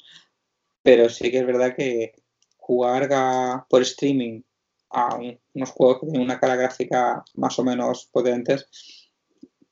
Pero 0.83 1.09
sí 1.09 1.31
que 1.31 1.39
es 1.39 1.47
verdad 1.47 1.75
que 1.77 2.13
jugar 2.57 3.09
a- 3.13 3.67
por 3.69 3.83
streaming 3.83 4.43
a 4.91 5.15
un- 5.17 5.41
unos 5.55 5.71
juegos 5.71 6.01
que 6.01 6.07
tienen 6.07 6.23
una 6.23 6.39
cara 6.41 6.57
gráfica 6.57 7.25
más 7.35 7.59
o 7.59 7.65
menos 7.65 8.07
potentes, 8.13 8.69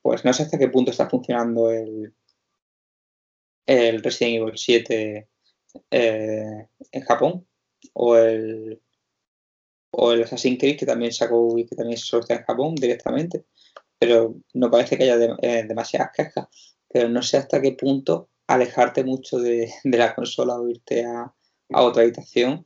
pues 0.01 0.25
no 0.25 0.33
sé 0.33 0.43
hasta 0.43 0.57
qué 0.57 0.67
punto 0.69 0.91
está 0.91 1.09
funcionando 1.09 1.69
el, 1.69 2.13
el 3.65 4.01
Resident 4.03 4.41
Evil 4.41 4.57
7 4.57 5.29
eh, 5.91 6.67
en 6.91 7.01
Japón 7.03 7.47
o 7.93 8.17
el, 8.17 8.81
o 9.91 10.11
el 10.11 10.23
Assassin's 10.23 10.59
Creed 10.59 10.77
que 10.77 10.85
también 10.85 11.11
sacó 11.11 11.57
y 11.57 11.65
que 11.65 11.75
también 11.75 11.97
se 11.97 12.05
sortea 12.05 12.37
en 12.37 12.45
Japón 12.45 12.75
directamente 12.75 13.45
pero 14.01 14.33
no 14.55 14.71
parece 14.71 14.97
que 14.97 15.03
haya 15.03 15.37
eh, 15.43 15.63
demasiadas 15.67 16.09
quejas. 16.11 16.47
Pero 16.89 17.07
no 17.07 17.21
sé 17.21 17.37
hasta 17.37 17.61
qué 17.61 17.73
punto 17.73 18.29
alejarte 18.47 19.03
mucho 19.03 19.37
de, 19.37 19.71
de 19.83 19.97
la 19.97 20.15
consola 20.15 20.55
o 20.55 20.67
irte 20.67 21.05
a, 21.05 21.31
a 21.69 21.83
otra 21.83 22.01
habitación 22.01 22.65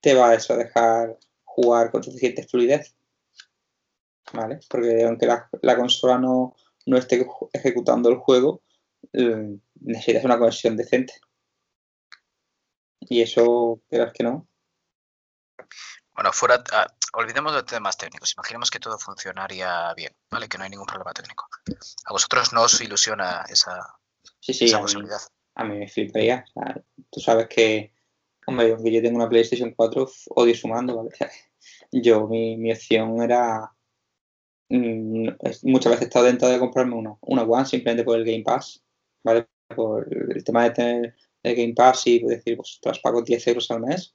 te 0.00 0.14
va 0.14 0.30
a 0.30 0.34
eso 0.34 0.56
dejar 0.56 1.16
jugar 1.44 1.92
con 1.92 2.02
suficiente 2.02 2.42
fluidez. 2.42 2.96
¿Vale? 4.32 4.58
Porque 4.68 5.04
aunque 5.04 5.26
la, 5.26 5.48
la 5.62 5.76
consola 5.76 6.18
no, 6.18 6.56
no 6.86 6.98
esté 6.98 7.24
ejecutando 7.52 8.08
el 8.08 8.16
juego, 8.16 8.62
necesitas 9.12 10.24
una 10.24 10.38
conexión 10.40 10.76
decente. 10.76 11.14
Y 12.98 13.20
eso, 13.20 13.80
quieras 13.88 14.12
que 14.12 14.24
no, 14.24 14.48
Bueno, 16.14 16.32
fuera, 16.32 16.62
ah, 16.72 16.86
olvidemos 17.14 17.54
de 17.54 17.62
temas 17.62 17.96
técnicos. 17.96 18.34
Imaginemos 18.36 18.70
que 18.70 18.78
todo 18.80 18.98
funcionaría 18.98 19.92
bien, 19.94 20.14
¿vale? 20.30 20.48
Que 20.48 20.58
no 20.58 20.64
hay 20.64 20.70
ningún 20.70 20.86
problema 20.86 21.12
técnico. 21.12 21.46
¿A 22.06 22.12
vosotros 22.12 22.52
no 22.52 22.62
os 22.62 22.80
ilusiona 22.80 23.44
esa, 23.48 23.96
sí, 24.40 24.52
sí, 24.52 24.64
esa 24.66 24.76
a 24.76 24.80
mí- 24.80 24.84
posibilidad? 24.84 25.20
a 25.54 25.64
mí 25.64 25.78
me 25.78 25.88
fliparía. 25.88 26.44
O 26.54 26.60
sea, 26.60 26.82
tú 27.10 27.20
sabes 27.20 27.48
que, 27.48 27.92
hombre, 28.46 28.72
aunque 28.72 28.92
yo 28.92 29.00
tengo 29.02 29.16
una 29.16 29.28
PlayStation 29.28 29.72
4, 29.74 30.04
f- 30.04 30.30
odio 30.36 30.54
su 30.54 30.68
mando, 30.68 30.96
¿vale? 30.96 31.10
Yo, 31.92 32.26
mi, 32.26 32.56
mi 32.56 32.72
opción 32.72 33.20
era. 33.22 33.70
mm, 34.68 35.28
muchas 35.64 35.90
veces 35.92 36.02
he 36.02 36.04
estado 36.08 36.26
tentado 36.26 36.52
de 36.52 36.58
comprarme 36.58 36.94
una, 36.94 37.14
una 37.20 37.42
One 37.42 37.66
simplemente 37.66 38.04
por 38.04 38.18
el 38.18 38.24
Game 38.24 38.42
Pass, 38.42 38.82
¿vale? 39.22 39.46
Por 39.74 40.08
el 40.34 40.42
tema 40.44 40.64
de 40.64 40.70
tener 40.70 41.16
el 41.42 41.54
Game 41.56 41.74
Pass 41.74 42.06
y 42.06 42.18
decir, 42.20 42.56
pues, 42.56 42.78
tras 42.82 42.98
pago 42.98 43.22
10 43.22 43.46
euros 43.48 43.70
al 43.70 43.80
mes 43.80 44.14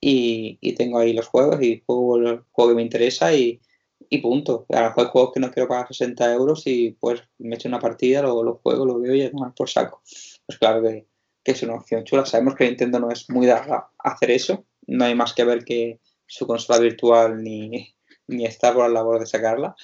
y, 0.00 0.58
y 0.60 0.74
tengo 0.74 0.98
ahí 0.98 1.12
los 1.12 1.26
juegos 1.26 1.62
y 1.62 1.82
juego 1.84 2.16
el 2.16 2.40
juego 2.50 2.70
que 2.70 2.76
me 2.76 2.82
interesa 2.82 3.34
y, 3.34 3.60
y 4.08 4.18
punto. 4.18 4.66
A 4.70 4.80
lo 4.80 4.86
mejor 4.88 5.04
hay 5.04 5.10
juegos 5.10 5.32
que 5.32 5.40
no 5.40 5.50
quiero 5.50 5.68
pagar 5.68 5.88
60 5.88 6.32
euros 6.32 6.66
y 6.66 6.92
pues 6.92 7.22
me 7.38 7.56
echo 7.56 7.68
una 7.68 7.78
partida, 7.78 8.22
lo, 8.22 8.42
lo 8.42 8.56
juego, 8.56 8.86
lo 8.86 8.98
veo 8.98 9.14
y 9.14 9.20
ya 9.20 9.30
tomar 9.30 9.54
por 9.54 9.68
saco. 9.68 10.02
Pues 10.46 10.58
claro 10.58 10.82
que, 10.82 11.06
es 11.44 11.62
una 11.62 11.74
opción 11.74 12.04
chula. 12.04 12.24
Sabemos 12.26 12.54
que 12.54 12.64
Nintendo 12.64 13.00
no 13.00 13.10
es 13.10 13.28
muy 13.28 13.46
dada 13.46 13.90
a 13.98 14.10
hacer 14.10 14.30
eso. 14.30 14.66
No 14.86 15.04
hay 15.04 15.14
más 15.14 15.32
que 15.32 15.44
ver 15.44 15.64
que 15.64 16.00
su 16.26 16.46
consola 16.46 16.78
virtual 16.78 17.42
ni, 17.42 17.94
ni 18.28 18.44
está 18.44 18.72
por 18.72 18.82
la 18.84 18.88
labor 18.88 19.18
de 19.20 19.26
sacarla. 19.26 19.74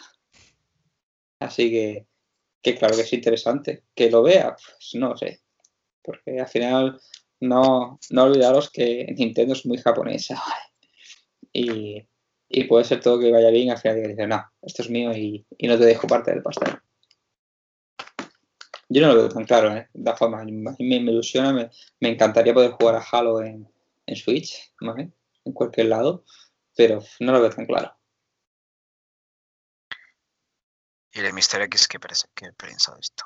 Así 1.41 1.71
que, 1.71 2.07
que 2.63 2.77
claro 2.77 2.95
que 2.95 3.03
es 3.03 3.13
interesante. 3.13 3.85
Que 3.95 4.11
lo 4.11 4.23
vea, 4.23 4.55
pues 4.55 4.95
no 4.95 5.17
sé. 5.17 5.41
Porque 6.03 6.39
al 6.41 6.49
final 6.49 7.01
no, 7.41 7.99
no 8.11 8.23
olvidaros 8.25 8.71
que 8.71 9.15
Nintendo 9.17 9.53
es 9.55 9.67
muy 9.67 9.79
japonesa. 9.79 10.43
Y, 11.53 12.07
puede 12.69 12.85
ser 12.85 13.01
todo 13.01 13.19
que 13.19 13.33
vaya 13.33 13.51
bien, 13.51 13.71
al 13.71 13.79
final 13.79 13.97
que 13.97 14.09
dices, 14.09 14.29
no, 14.29 14.45
esto 14.63 14.83
es 14.83 14.91
mío 14.91 15.13
y, 15.13 15.47
no 15.61 15.79
te 15.79 15.85
dejo 15.85 16.07
parte 16.07 16.31
del 16.31 16.43
pastel. 16.43 16.79
Yo 18.89 19.01
no 19.01 19.09
lo 19.09 19.17
veo 19.17 19.29
tan 19.29 19.45
claro, 19.45 19.75
¿eh? 19.75 19.89
De 19.93 20.05
todas 20.05 20.19
formas, 20.19 20.43
a 20.43 20.45
mí 20.45 20.53
me, 20.53 20.75
me 20.79 21.11
ilusiona, 21.11 21.53
me, 21.53 22.09
encantaría 22.09 22.55
poder 22.55 22.73
jugar 22.73 22.97
a 22.97 23.05
Halo 23.11 23.43
en, 23.43 23.69
Switch, 24.15 24.73
¿vale? 24.81 25.11
En 25.45 25.53
cualquier 25.53 25.87
lado, 25.87 26.25
pero 26.77 27.03
no 27.21 27.33
lo 27.33 27.41
veo 27.41 27.51
tan 27.51 27.67
claro. 27.67 27.97
Y 31.13 31.21
de 31.21 31.33
Mr. 31.33 31.63
X, 31.63 31.89
¿qué, 31.89 31.99
qué 32.35 32.53
piensa 32.53 32.95
de 32.95 33.01
esto? 33.01 33.25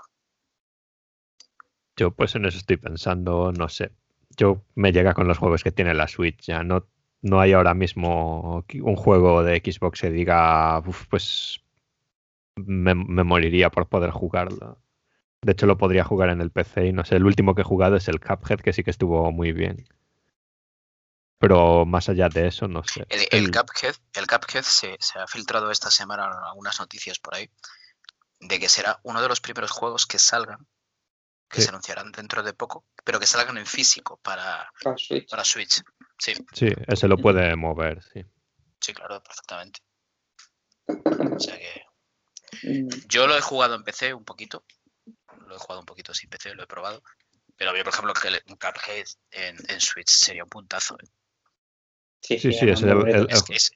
Yo 2.00 2.10
pues 2.12 2.34
en 2.34 2.46
eso 2.46 2.56
estoy 2.56 2.78
pensando, 2.78 3.52
no 3.52 3.68
sé. 3.68 3.92
Yo 4.38 4.62
me 4.74 4.90
llega 4.90 5.12
con 5.12 5.28
los 5.28 5.36
juegos 5.36 5.62
que 5.62 5.70
tiene 5.70 5.92
la 5.92 6.08
Switch 6.08 6.40
ya. 6.46 6.62
No, 6.62 6.86
no 7.20 7.40
hay 7.40 7.52
ahora 7.52 7.74
mismo 7.74 8.64
un 8.82 8.96
juego 8.96 9.42
de 9.42 9.58
Xbox 9.58 10.00
que 10.00 10.10
diga, 10.10 10.78
"Uf, 10.78 11.06
pues 11.10 11.60
me, 12.56 12.94
me 12.94 13.24
moriría 13.24 13.70
por 13.70 13.88
poder 13.88 14.10
jugarlo. 14.12 14.78
De 15.42 15.52
hecho 15.52 15.66
lo 15.66 15.78
podría 15.78 16.04
jugar 16.04 16.30
en 16.30 16.40
el 16.40 16.50
PC 16.50 16.86
y 16.88 16.92
no 16.94 17.04
sé, 17.04 17.16
el 17.16 17.26
último 17.26 17.54
que 17.54 17.62
he 17.62 17.64
jugado 17.72 17.96
es 17.96 18.08
el 18.08 18.20
Cuphead 18.20 18.60
que 18.60 18.72
sí 18.72 18.82
que 18.84 18.90
estuvo 18.92 19.30
muy 19.32 19.52
bien. 19.52 19.86
Pero 21.38 21.86
más 21.86 22.08
allá 22.08 22.28
de 22.28 22.46
eso, 22.48 22.68
no 22.68 22.82
sé. 22.84 23.06
El, 23.08 23.20
el 23.30 23.44
El- 23.46 23.50
Cuphead, 23.50 23.94
el 24.14 24.26
Cuphead 24.26 24.62
se, 24.62 24.96
se 25.00 25.18
ha 25.18 25.26
filtrado 25.26 25.70
esta 25.70 25.90
semana 25.90 26.30
algunas 26.48 26.78
noticias 26.80 27.18
por 27.18 27.34
ahí 27.34 27.50
de 28.40 28.58
que 28.60 28.68
será 28.68 29.00
uno 29.04 29.22
de 29.22 29.28
los 29.28 29.40
primeros 29.40 29.70
juegos 29.70 30.06
que 30.06 30.18
salgan, 30.18 30.66
que 31.50 31.56
Sí. 31.58 31.62
se 31.64 31.68
anunciarán 31.70 32.12
dentro 32.12 32.42
de 32.42 32.52
poco, 32.54 32.84
pero 33.04 33.18
que 33.18 33.26
salgan 33.26 33.58
en 33.58 33.66
físico 33.66 34.18
para, 34.22 34.70
Para 34.82 34.96
Switch. 34.96 35.28
para 35.28 35.44
Switch. 35.44 35.82
Sí, 36.18 36.32
Sí, 36.52 36.68
ese 36.86 37.08
lo 37.08 37.16
puede 37.18 37.54
mover, 37.56 38.02
sí. 38.02 38.24
sí, 38.80 38.94
claro, 38.94 39.22
perfectamente. 39.22 39.80
O 41.36 41.40
sea 41.40 41.58
que 41.58 41.84
Mm, 42.64 42.88
yo 43.08 43.26
lo 43.28 43.36
he 43.36 43.40
jugado 43.40 43.76
en 43.76 43.84
PC 43.84 44.12
un 44.12 44.24
poquito, 44.24 44.64
lo 45.46 45.54
he 45.54 45.58
jugado 45.58 45.80
un 45.80 45.86
poquito 45.86 46.12
sin 46.12 46.28
PC, 46.28 46.52
lo 46.56 46.64
he 46.64 46.66
probado, 46.66 47.00
pero 47.56 47.76
yo, 47.76 47.84
por 47.84 47.92
ejemplo, 47.92 48.12
que 48.12 48.26
el- 48.28 48.42
un 48.48 48.56
Cuphead 48.56 49.06
en, 49.30 49.56
en 49.70 49.80
Switch 49.80 50.08
sería 50.10 50.42
un 50.42 50.50
puntazo. 50.50 50.96
¿eh? 51.00 51.06
Sí, 52.20 52.38
Sí, 52.40 52.52
sí, 52.52 52.68
es 52.68 52.82
el- 52.82 52.90
además, 52.90 53.14
el- 53.14 53.26
Es, 53.30 53.44
es, 53.50 53.70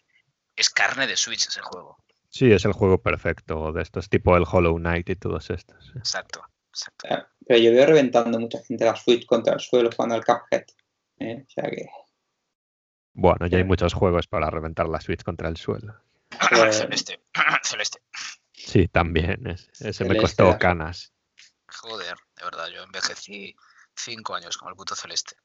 es 0.56 0.70
carne 0.70 1.06
de 1.06 1.16
Switch 1.16 1.46
ese 1.46 1.60
juego. 1.60 1.96
Sí, 2.28 2.50
es 2.52 2.64
el 2.64 2.72
juego 2.72 3.00
perfecto 3.00 3.72
de 3.72 3.82
estos, 3.82 4.08
tipo 4.08 4.36
el 4.36 4.44
Hollow 4.50 4.76
Knight 4.76 5.08
y 5.10 5.16
todos 5.16 5.50
estos. 5.50 5.92
Exacto, 5.94 6.44
exacto. 6.74 7.06
Ah, 7.10 7.28
Pero 7.46 7.58
yo 7.60 7.70
veo 7.72 7.86
reventando 7.86 8.38
mucha 8.38 8.58
gente 8.62 8.84
la 8.84 8.96
Switch 8.96 9.26
contra 9.26 9.54
el 9.54 9.60
suelo 9.60 9.90
jugando 9.94 10.14
al 10.16 10.24
Cuphead. 10.24 10.64
¿eh? 11.20 11.44
O 11.46 11.50
sea 11.50 11.70
que. 11.70 11.86
Bueno, 13.12 13.46
ya 13.46 13.58
hay 13.58 13.64
muchos 13.64 13.94
juegos 13.94 14.26
para 14.26 14.50
reventar 14.50 14.88
la 14.88 15.00
Switch 15.00 15.22
contra 15.22 15.48
el 15.48 15.56
suelo. 15.56 15.94
Pues- 16.50 16.78
Celeste, 16.78 17.20
Celeste. 17.62 18.00
Sí, 18.52 18.88
también. 18.88 19.46
es- 19.46 19.70
ese 19.80 20.04
me 20.04 20.16
costó 20.16 20.58
canas. 20.58 21.12
Joder, 21.68 22.16
de 22.36 22.44
verdad, 22.44 22.66
yo 22.68 22.82
envejecí 22.82 23.54
cinco 23.94 24.34
años 24.34 24.56
con 24.56 24.68
el 24.68 24.74
puto 24.74 24.94
Celeste. 24.96 25.36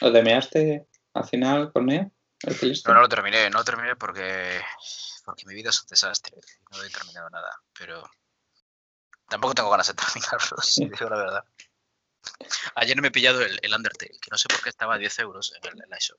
¿Lo 0.00 0.12
terminaste 0.12 0.86
al 1.14 1.24
final, 1.24 1.72
Corneo? 1.72 2.10
No, 2.44 2.94
no 2.94 3.00
lo 3.00 3.08
terminé, 3.08 3.48
no 3.48 3.58
lo 3.58 3.64
terminé 3.64 3.96
porque, 3.96 4.60
porque 5.24 5.46
mi 5.46 5.54
vida 5.54 5.70
es 5.70 5.80
un 5.80 5.86
desastre. 5.88 6.36
No 6.70 6.82
he 6.82 6.90
terminado 6.90 7.30
nada, 7.30 7.50
pero 7.78 8.02
tampoco 9.28 9.54
tengo 9.54 9.70
ganas 9.70 9.88
de 9.88 9.94
terminarlo, 9.94 10.56
si 10.62 10.88
digo 10.88 11.08
la 11.10 11.16
verdad. 11.16 11.44
Ayer 12.74 13.00
me 13.00 13.08
he 13.08 13.12
pillado 13.12 13.40
el, 13.42 13.58
el 13.62 13.74
Undertale, 13.74 14.18
que 14.20 14.30
no 14.30 14.38
sé 14.38 14.48
por 14.48 14.62
qué 14.62 14.68
estaba 14.68 14.94
a 14.94 14.98
10 14.98 15.18
euros 15.20 15.52
en 15.56 15.70
el, 15.72 15.82
en 15.84 15.90
la 15.90 15.98
shop. 15.98 16.18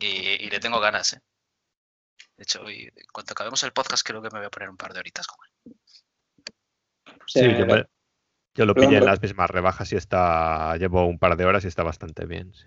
Y, 0.00 0.06
y 0.06 0.50
le 0.50 0.60
tengo 0.60 0.80
ganas, 0.80 1.14
¿eh? 1.14 1.20
De 2.36 2.42
hecho, 2.42 2.62
hoy, 2.62 2.90
en 2.94 3.06
cuanto 3.12 3.32
acabemos 3.32 3.62
el 3.62 3.72
podcast, 3.72 4.04
creo 4.06 4.20
que 4.22 4.30
me 4.30 4.38
voy 4.38 4.46
a 4.46 4.50
poner 4.50 4.68
un 4.68 4.76
par 4.76 4.92
de 4.92 4.98
horitas 5.00 5.26
con 5.26 5.38
él. 5.46 5.76
Sí, 7.26 7.40
yo, 7.40 7.66
me- 7.66 7.86
yo 8.54 8.66
lo 8.66 8.74
pillé 8.74 8.98
en 8.98 9.04
las 9.04 9.20
mismas 9.22 9.50
rebajas 9.50 9.92
y 9.92 9.96
está. 9.96 10.76
Llevo 10.76 11.06
un 11.06 11.18
par 11.18 11.36
de 11.36 11.44
horas 11.44 11.64
y 11.64 11.68
está 11.68 11.82
bastante 11.82 12.26
bien. 12.26 12.52
sí. 12.54 12.66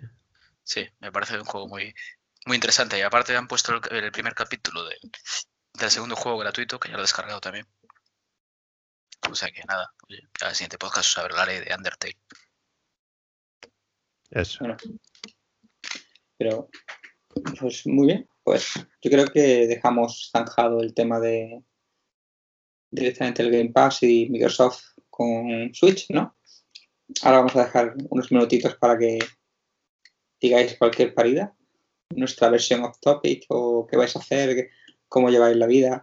Sí, 0.62 0.86
me 1.00 1.10
parece 1.12 1.38
un 1.38 1.44
juego 1.44 1.66
muy, 1.68 1.94
muy 2.46 2.56
interesante. 2.56 2.98
Y 2.98 3.02
aparte 3.02 3.36
han 3.36 3.48
puesto 3.48 3.74
el, 3.90 4.04
el 4.04 4.12
primer 4.12 4.34
capítulo 4.34 4.84
de- 4.84 4.98
del 5.74 5.90
segundo 5.90 6.16
juego 6.16 6.38
gratuito, 6.38 6.78
que 6.80 6.88
ya 6.88 6.94
lo 6.94 7.00
he 7.00 7.02
descargado 7.02 7.40
también. 7.40 7.66
O 9.30 9.34
sea 9.34 9.50
que 9.50 9.62
nada, 9.64 9.92
oye, 10.08 10.26
el 10.46 10.54
siguiente 10.54 10.78
podcast 10.78 11.10
os 11.10 11.18
hablaré 11.18 11.60
de 11.60 11.74
Undertale. 11.74 12.18
Eso. 14.30 14.58
Bueno. 14.60 14.76
Pero, 16.36 16.68
pues 17.58 17.86
muy 17.86 18.06
bien. 18.06 18.28
Pues 18.42 18.74
yo 19.02 19.10
creo 19.10 19.26
que 19.26 19.66
dejamos 19.66 20.30
zanjado 20.32 20.80
el 20.80 20.94
tema 20.94 21.20
de 21.20 21.62
directamente 22.90 23.42
el 23.42 23.50
Game 23.50 23.70
Pass 23.70 24.02
y 24.02 24.28
Microsoft 24.30 24.82
con 25.10 25.74
Switch, 25.74 26.06
¿no? 26.10 26.36
Ahora 27.22 27.38
vamos 27.38 27.56
a 27.56 27.64
dejar 27.64 27.94
unos 28.08 28.30
minutitos 28.30 28.76
para 28.76 28.96
que 28.98 29.18
digáis 30.40 30.76
cualquier 30.78 31.14
parida, 31.14 31.54
nuestra 32.14 32.48
versión 32.48 32.84
off 32.84 32.98
topic 33.00 33.44
o 33.48 33.86
qué 33.86 33.96
vais 33.96 34.14
a 34.16 34.20
hacer, 34.20 34.70
cómo 35.08 35.28
lleváis 35.28 35.56
la 35.56 35.66
vida. 35.66 36.00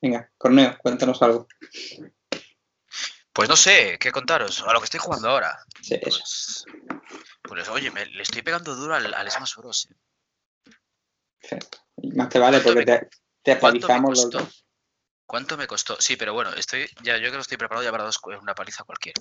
Venga, 0.00 0.30
Corneo, 0.38 0.76
cuéntanos 0.78 1.20
algo. 1.22 1.46
Pues 3.32 3.48
no 3.48 3.56
sé 3.56 3.98
qué 4.00 4.10
contaros, 4.10 4.62
a 4.66 4.72
lo 4.72 4.80
que 4.80 4.84
estoy 4.86 5.00
jugando 5.00 5.28
ahora. 5.28 5.58
Sí, 5.82 5.98
eso. 6.00 6.20
Pues, 6.20 6.64
Pues, 7.42 7.68
oye, 7.68 7.90
me- 7.90 8.06
le 8.06 8.22
estoy 8.22 8.42
pegando 8.42 8.74
duro 8.74 8.94
al, 8.94 9.12
al 9.12 9.30
Smash 9.30 9.56
Bros. 9.56 9.88
eh. 9.90 11.58
Más 12.14 12.28
te 12.28 12.38
vale 12.38 12.58
¿Cuánto 12.62 12.74
porque 12.80 12.92
me 12.92 12.98
te, 12.98 13.10
te 13.42 13.52
actualizamos 13.52 14.10
los 14.16 14.30
dos. 14.30 14.64
¿Cuánto 15.26 15.56
me 15.56 15.66
costó? 15.66 16.00
Sí, 16.00 16.16
pero 16.16 16.32
bueno, 16.32 16.50
estoy 16.54 16.88
ya 17.02 17.14
yo 17.16 17.22
creo 17.22 17.32
que 17.34 17.40
estoy 17.40 17.56
preparado 17.56 17.84
ya 17.84 17.90
para 17.92 18.04
dos, 18.04 18.18
una 18.40 18.54
paliza 18.54 18.84
cualquiera. 18.84 19.20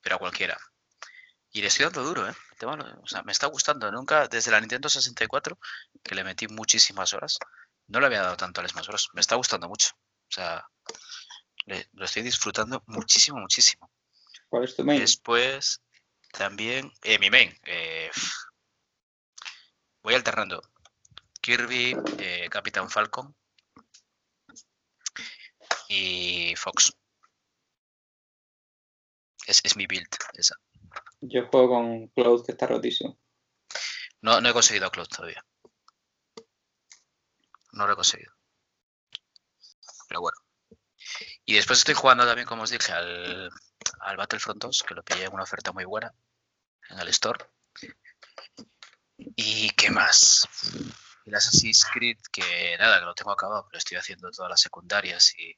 Pero 0.00 0.16
a 0.16 0.18
cualquiera. 0.18 0.58
Y 1.52 1.60
le 1.60 1.68
estoy 1.68 1.84
dando 1.84 2.02
duro, 2.02 2.28
¿eh? 2.28 2.34
O 3.02 3.06
sea, 3.06 3.22
me 3.22 3.32
está 3.32 3.46
gustando. 3.46 3.90
Nunca, 3.90 4.28
desde 4.28 4.50
la 4.50 4.60
Nintendo 4.60 4.88
64, 4.88 5.58
que 6.02 6.14
le 6.14 6.24
metí 6.24 6.48
muchísimas 6.48 7.14
horas, 7.14 7.38
no 7.88 8.00
le 8.00 8.06
había 8.06 8.22
dado 8.22 8.36
tanto 8.36 8.60
al 8.60 8.68
Smash 8.68 8.86
Bros. 8.88 9.10
Me 9.14 9.20
está 9.20 9.36
gustando 9.36 9.68
mucho. 9.68 9.90
O 10.28 10.32
sea, 10.32 10.66
le- 11.66 11.88
lo 11.92 12.04
estoy 12.04 12.22
disfrutando 12.22 12.82
muchísimo, 12.86 13.38
muchísimo. 13.38 13.90
¿Cuál 14.48 14.64
es 14.64 14.76
tu 14.76 14.84
main? 14.84 15.00
Después, 15.00 15.82
también, 16.32 16.92
eh, 17.02 17.18
mi 17.18 17.30
main. 17.30 17.56
eh, 17.64 18.10
voy 20.02 20.14
alternando. 20.14 20.62
Kirby, 21.40 21.96
eh, 22.18 22.48
Capitán 22.50 22.90
Falcon 22.90 23.34
y 25.88 26.54
Fox. 26.56 26.92
Es, 29.46 29.60
es 29.64 29.76
mi 29.76 29.86
build, 29.86 30.08
esa. 30.34 30.56
Yo 31.20 31.46
juego 31.48 31.68
con 31.68 32.08
Cloud 32.08 32.44
que 32.44 32.52
está 32.52 32.66
rotísimo. 32.66 33.18
No, 34.22 34.40
no 34.40 34.48
he 34.48 34.52
conseguido 34.52 34.90
Cloud 34.90 35.06
todavía. 35.08 35.44
No 37.76 37.86
lo 37.86 37.92
he 37.92 37.96
conseguido. 37.96 38.32
Pero 40.08 40.20
bueno. 40.20 40.36
Y 41.44 41.54
después 41.54 41.78
estoy 41.78 41.94
jugando 41.94 42.26
también, 42.26 42.48
como 42.48 42.62
os 42.62 42.70
dije, 42.70 42.92
al, 42.92 43.50
al 44.00 44.16
Battlefront 44.16 44.60
2, 44.60 44.82
que 44.82 44.94
lo 44.94 45.02
pillé 45.02 45.24
en 45.24 45.32
una 45.32 45.44
oferta 45.44 45.72
muy 45.72 45.84
buena 45.84 46.12
en 46.90 46.98
el 46.98 47.08
store. 47.08 47.46
¿Y 49.18 49.70
qué 49.70 49.90
más? 49.90 50.48
El 51.24 51.34
Assassin's 51.34 51.84
Creed, 51.84 52.18
que 52.32 52.76
nada, 52.78 52.98
que 52.98 53.04
lo 53.04 53.14
tengo 53.14 53.32
acabado, 53.32 53.66
pero 53.68 53.78
estoy 53.78 53.96
haciendo 53.96 54.30
todas 54.30 54.50
las 54.50 54.60
secundarias 54.60 55.34
y 55.38 55.56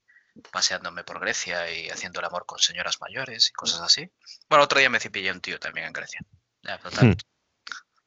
paseándome 0.50 1.04
por 1.04 1.20
Grecia 1.20 1.70
y 1.70 1.88
haciendo 1.88 2.20
el 2.20 2.26
amor 2.26 2.46
con 2.46 2.58
señoras 2.58 3.00
mayores 3.00 3.48
y 3.50 3.52
cosas 3.52 3.80
así. 3.80 4.10
Bueno, 4.48 4.64
otro 4.64 4.78
día 4.78 4.90
me 4.90 5.00
cepillé 5.00 5.30
un 5.32 5.40
tío 5.40 5.58
también 5.58 5.86
en 5.86 5.92
Grecia. 5.92 6.20
Ya. 6.62 6.78
Hmm. 6.78 7.14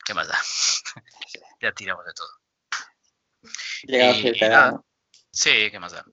¿Qué 0.03 0.13
más 0.13 0.27
da? 0.27 0.39
ya 1.61 1.71
tiramos 1.71 2.05
de 2.05 2.13
todo. 2.13 2.40
Llegado 3.83 4.13
Y- 4.13 4.27
y 4.35 4.39
nada. 4.41 4.81
Sí, 5.31 5.69
¿qué 5.71 5.79
más 5.79 5.91
da? 5.93 6.05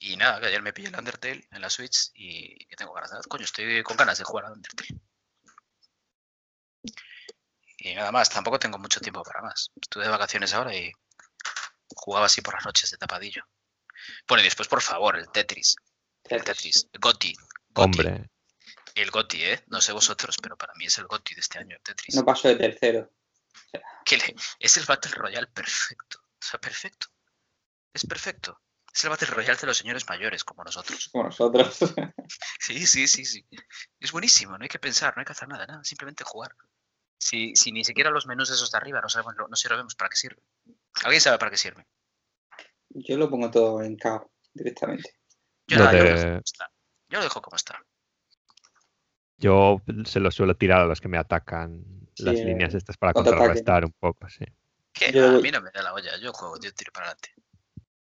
Y 0.00 0.16
nada, 0.16 0.40
que 0.40 0.46
ayer 0.46 0.62
me 0.62 0.72
pillé 0.72 0.88
el 0.88 0.96
Undertale 0.96 1.46
en 1.50 1.60
la 1.60 1.68
Switch 1.70 2.10
y 2.14 2.64
que 2.66 2.76
tengo 2.76 2.92
ganas 2.92 3.10
de... 3.10 3.18
Coño, 3.28 3.44
estoy 3.44 3.82
con 3.82 3.96
ganas 3.96 4.18
de 4.18 4.24
jugar 4.24 4.46
al 4.46 4.52
Undertale. 4.52 5.00
Y 7.78 7.94
nada 7.94 8.10
más, 8.12 8.28
tampoco 8.30 8.58
tengo 8.58 8.78
mucho 8.78 9.00
tiempo 9.00 9.22
para 9.22 9.42
más. 9.42 9.70
Estuve 9.80 10.04
de 10.04 10.10
vacaciones 10.10 10.52
ahora 10.54 10.74
y 10.74 10.92
jugaba 11.94 12.26
así 12.26 12.40
por 12.42 12.54
las 12.54 12.64
noches 12.64 12.90
de 12.90 12.96
tapadillo. 12.96 13.42
Bueno, 14.26 14.42
y 14.42 14.44
después, 14.44 14.68
por 14.68 14.82
favor, 14.82 15.16
el 15.16 15.30
Tetris. 15.30 15.76
El 16.24 16.42
Tetris. 16.44 16.88
El 16.92 17.00
Goti. 17.00 17.34
Goti. 17.70 17.98
Hombre, 17.98 18.30
El 18.94 19.10
Goti, 19.10 19.42
¿eh? 19.44 19.62
No 19.68 19.80
sé 19.80 19.92
vosotros, 19.92 20.36
pero 20.42 20.56
para 20.56 20.72
mí 20.74 20.86
es 20.86 20.98
el 20.98 21.06
Goti 21.06 21.34
de 21.34 21.40
este 21.40 21.58
año, 21.58 21.76
el 21.76 21.82
Tetris. 21.82 22.14
No 22.16 22.24
paso 22.24 22.48
de 22.48 22.56
tercero. 22.56 23.12
que 24.04 24.16
le- 24.16 24.34
es 24.60 24.76
el 24.76 24.84
Battle 24.84 25.10
Royale 25.12 25.46
perfecto. 25.48 26.20
O 26.40 26.44
sea, 26.44 26.60
perfecto. 26.60 27.06
Es 27.92 28.06
perfecto. 28.06 28.60
Es 28.94 29.04
el 29.04 29.10
Battle 29.10 29.28
Royale 29.28 29.58
de 29.60 29.66
los 29.66 29.76
señores 29.76 30.08
mayores, 30.08 30.44
como 30.44 30.64
nosotros. 30.64 31.08
Como 31.12 31.24
nosotros. 31.24 31.78
Sí, 32.60 32.86
sí, 32.86 33.08
sí, 33.08 33.24
sí. 33.24 33.46
Es 33.98 34.12
buenísimo, 34.12 34.58
no 34.58 34.62
hay 34.62 34.68
que 34.68 34.78
pensar, 34.78 35.16
no 35.16 35.20
hay 35.20 35.24
que 35.24 35.32
hacer 35.32 35.48
nada, 35.48 35.66
nada, 35.66 35.82
simplemente 35.82 36.24
jugar. 36.24 36.54
Si, 37.18 37.56
si 37.56 37.72
ni 37.72 37.84
siquiera 37.84 38.10
los 38.10 38.26
menús 38.26 38.50
esos 38.50 38.70
de 38.70 38.76
arriba 38.76 39.00
no 39.00 39.08
sabemos, 39.08 39.34
no 39.48 39.56
sabemos 39.56 39.94
para 39.94 40.10
qué 40.10 40.16
sirve. 40.16 40.42
¿Alguien 41.04 41.20
sabe 41.22 41.38
para 41.38 41.50
qué 41.50 41.56
sirve? 41.56 41.86
Yo 42.90 43.16
lo 43.16 43.30
pongo 43.30 43.50
todo 43.50 43.82
en 43.82 43.96
KO 43.96 44.30
directamente. 44.52 45.14
Yo, 45.66 45.78
yo 45.78 45.84
lo 45.84 45.90
de- 45.90 46.02
dejo 46.02 46.22
como 46.26 46.40
está. 46.44 46.70
Yo 47.08 47.18
lo 47.18 47.24
dejo 47.24 47.42
como 47.42 47.56
está. 47.56 47.84
yo 49.38 49.82
se 50.04 50.20
lo 50.20 50.30
suelo 50.30 50.54
tirar 50.56 50.82
a 50.82 50.86
los 50.86 51.00
que 51.00 51.08
me 51.08 51.16
atacan 51.18 51.82
Sí, 52.14 52.24
las 52.24 52.36
eh, 52.36 52.44
líneas 52.44 52.74
estas 52.74 52.96
para 52.98 53.14
contrarrestar 53.14 53.84
un 53.84 53.92
poco, 53.92 54.28
sí. 54.28 54.44
Que 54.98 55.12
Yo- 55.12 55.28
a 55.28 55.40
mí 55.40 55.50
no 55.50 55.60
me 55.60 55.70
da 55.70 55.82
la 55.82 55.92
olla, 55.94 56.16
yo 56.18 56.32
juego, 56.32 56.58
yo 56.60 56.72
tiro 56.74 56.92
para 56.92 57.06
adelante. 57.06 57.32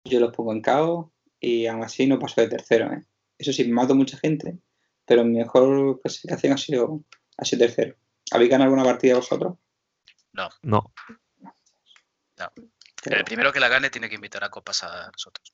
Yo 0.05 0.19
los 0.19 0.33
pongo 0.33 0.53
en 0.53 0.61
KO 0.61 1.13
y 1.39 1.67
aún 1.67 1.83
así 1.83 2.07
no 2.07 2.17
paso 2.19 2.39
de 2.41 2.47
tercero. 2.47 2.91
¿eh? 2.93 3.03
Eso 3.37 3.51
sí, 3.53 3.67
mato 3.67 3.93
mucha 3.93 4.17
gente, 4.17 4.57
pero 5.05 5.23
mi 5.25 5.37
mejor 5.37 5.99
clasificación 6.01 6.53
ha 6.53 6.57
sido, 6.57 7.03
ha 7.37 7.45
sido 7.45 7.59
tercero. 7.65 7.95
¿Habéis 8.31 8.49
ganado 8.51 8.69
alguna 8.69 8.83
partida 8.85 9.15
vosotros? 9.15 9.57
No, 10.33 10.49
El 13.05 13.23
primero 13.23 13.51
que 13.51 13.59
la 13.59 13.67
gane 13.69 13.89
tiene 13.89 14.09
que 14.09 14.15
invitar 14.15 14.43
a 14.43 14.49
copas 14.49 14.83
a 14.83 15.09
nosotros. 15.11 15.53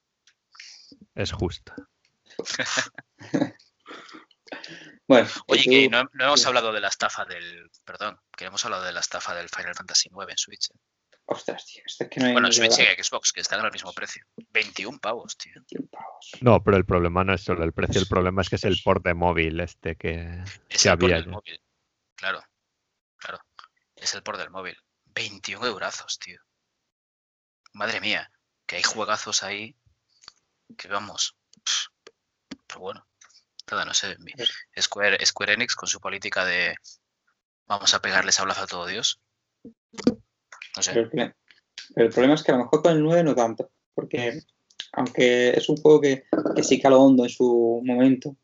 es 1.15 1.31
justo. 1.31 1.73
Bueno, 5.07 5.27
Oye, 5.47 5.63
tú- 5.63 5.69
que 5.69 5.89
no, 5.89 6.03
no 6.13 6.25
hemos 6.25 6.45
hablado 6.45 6.71
de 6.71 6.79
la 6.79 6.87
estafa 6.87 7.25
del. 7.25 7.69
Perdón, 7.83 8.19
que 8.37 8.45
hemos 8.45 8.63
hablado 8.65 8.83
de 8.83 8.93
la 8.93 8.99
estafa 9.01 9.35
del 9.35 9.49
Final 9.49 9.75
Fantasy 9.75 10.09
IX 10.09 10.29
en 10.29 10.37
Switch. 10.37 10.69
¿eh? 10.71 10.73
Ostras, 11.25 11.65
tío, 11.65 11.81
esto 11.85 12.03
es 12.03 12.09
que 12.09 12.19
no 12.19 12.25
hay 12.27 12.33
Bueno, 12.33 12.51
Switch 12.51 12.75
que 12.75 13.03
Xbox, 13.03 13.31
que 13.31 13.41
están 13.41 13.61
al 13.61 13.71
mismo 13.71 13.93
precio. 13.93 14.25
21 14.51 14.99
pavos, 14.99 15.37
tío. 15.37 15.53
21 15.55 15.87
pavos. 15.89 16.31
No, 16.41 16.61
pero 16.63 16.75
el 16.77 16.85
problema 16.85 17.23
no 17.23 17.33
es 17.33 17.41
solo 17.43 17.63
el 17.63 17.71
precio, 17.73 18.01
el 18.01 18.07
problema 18.07 18.41
es 18.41 18.49
que 18.49 18.57
es 18.57 18.63
el 18.65 18.79
port 18.83 19.03
de 19.05 19.13
móvil 19.13 19.59
este 19.61 19.95
que, 19.95 20.43
Es 20.69 20.83
que 20.83 20.89
el 20.89 20.93
había 20.93 21.15
del 21.15 21.25
ya. 21.25 21.31
móvil. 21.31 21.61
Claro, 22.15 22.43
claro. 23.17 23.39
Es 23.95 24.13
el 24.13 24.23
por 24.23 24.37
del 24.37 24.49
móvil. 24.49 24.77
21 25.05 25.65
eurazos, 25.65 26.19
tío. 26.19 26.41
Madre 27.71 28.01
mía, 28.01 28.29
que 28.65 28.75
hay 28.77 28.83
juegazos 28.83 29.43
ahí 29.43 29.75
que 30.77 30.87
vamos. 30.89 31.37
Pero 32.67 32.79
bueno, 32.81 33.07
nada, 33.71 33.85
no 33.85 33.93
sé. 33.93 34.17
Square, 34.79 35.25
Square 35.25 35.53
Enix 35.53 35.75
con 35.75 35.87
su 35.87 35.99
política 35.99 36.43
de 36.45 36.75
vamos 37.65 37.93
a 37.93 38.01
pegarles 38.01 38.39
hablazo 38.39 38.63
a 38.63 38.67
todo 38.67 38.85
Dios. 38.87 39.21
No 40.75 40.81
Pero 40.81 40.83
sé. 40.83 40.99
el, 40.99 41.09
problema, 41.09 41.35
pero 41.93 42.07
el 42.07 42.13
problema 42.13 42.33
es 42.35 42.43
que 42.43 42.51
a 42.51 42.55
lo 42.55 42.63
mejor 42.63 42.81
con 42.81 42.91
el 42.93 43.03
9 43.03 43.23
no 43.23 43.35
tanto, 43.35 43.71
porque 43.93 44.41
aunque 44.93 45.49
es 45.51 45.69
un 45.69 45.77
juego 45.77 46.01
que, 46.01 46.25
que 46.55 46.63
sí 46.63 46.81
caló 46.81 47.01
hondo 47.01 47.23
en 47.23 47.29
su 47.29 47.81
momento, 47.83 48.37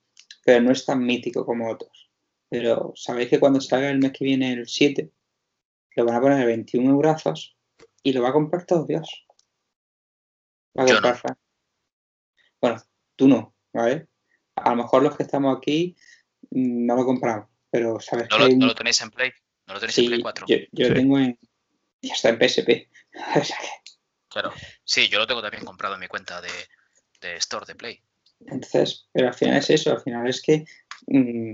pero 0.44 0.62
no 0.62 0.72
es 0.72 0.86
tan 0.86 1.04
mítico 1.04 1.46
como 1.46 1.70
otros. 1.70 2.10
Pero 2.50 2.94
sabéis 2.96 3.30
que 3.30 3.40
cuando 3.40 3.62
salga 3.62 3.90
el 3.90 4.00
mes 4.00 4.12
que 4.12 4.26
viene 4.26 4.54
el 4.54 4.68
7, 4.68 5.12
lo 6.00 6.06
van 6.06 6.16
a 6.16 6.22
poner 6.22 6.42
a 6.42 6.46
21 6.46 6.90
eurazos 6.90 7.56
y 8.04 8.14
lo 8.14 8.22
va 8.22 8.30
a 8.30 8.34
comprar 8.34 8.66
todo 8.66 8.86
Dios. 8.86 9.26
Va 10.78 10.84
a 10.84 10.88
Yo 10.88 10.94
comprar. 10.94 11.38
Bueno, 12.62 12.82
tú 13.16 13.28
no, 13.28 13.56
¿vale? 13.74 14.08
A 14.56 14.72
lo 14.72 14.78
mejor 14.78 15.04
los 15.04 15.16
que 15.16 15.24
estamos 15.24 15.56
aquí 15.58 15.96
mm, 16.52 16.86
no 16.86 16.96
lo 16.96 17.06
compramos, 17.06 17.50
pero 17.70 18.00
sabes 18.00 18.28
¿No 18.30 18.38
que 18.38 18.44
lo, 18.44 18.50
hay 18.50 18.58
no 18.58 18.68
lo 18.68 18.76
tenéis 18.76 19.02
en 19.02 19.12
Play? 19.12 19.32
¿No 19.68 19.76
lo 19.76 19.80
tenéis 19.80 19.98
en 20.00 20.06
Play 20.08 20.22
4? 20.22 20.46
yo, 20.48 20.58
yo 20.72 20.90
lo 20.90 20.96
tengo 20.96 21.20
en... 21.20 21.38
Ya 22.02 22.14
está 22.14 22.30
en 22.30 22.38
PSP. 22.40 22.90
Claro. 24.32 24.54
Sí, 24.84 25.08
yo 25.10 25.18
lo 25.18 25.26
tengo 25.26 25.42
también 25.42 25.66
comprado 25.66 25.96
en 25.96 26.02
mi 26.02 26.08
cuenta 26.08 26.40
de, 26.40 26.52
de 27.20 27.36
Store 27.38 27.66
de 27.66 27.74
Play. 27.74 28.00
Entonces, 28.42 29.10
pero 29.12 29.30
al 29.30 29.34
final 29.34 29.58
es 29.58 29.72
eso, 29.72 29.92
al 29.92 30.02
final 30.02 30.28
es 30.30 30.40
que 30.44 30.66
mm, 31.08 31.54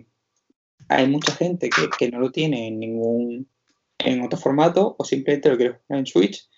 hay 0.90 1.08
mucha 1.08 1.34
gente 1.34 1.70
que, 1.70 1.90
que 1.98 2.12
no 2.12 2.20
lo 2.20 2.32
tiene 2.34 2.68
en 2.68 2.80
ningún 2.80 3.50
en 3.98 4.22
otro 4.22 4.38
formato 4.38 4.94
o 5.00 5.06
simplemente 5.06 5.50
lo 5.50 5.56
quiere 5.56 5.80
jugar 5.88 6.00
en 6.00 6.06
Switch 6.06 6.50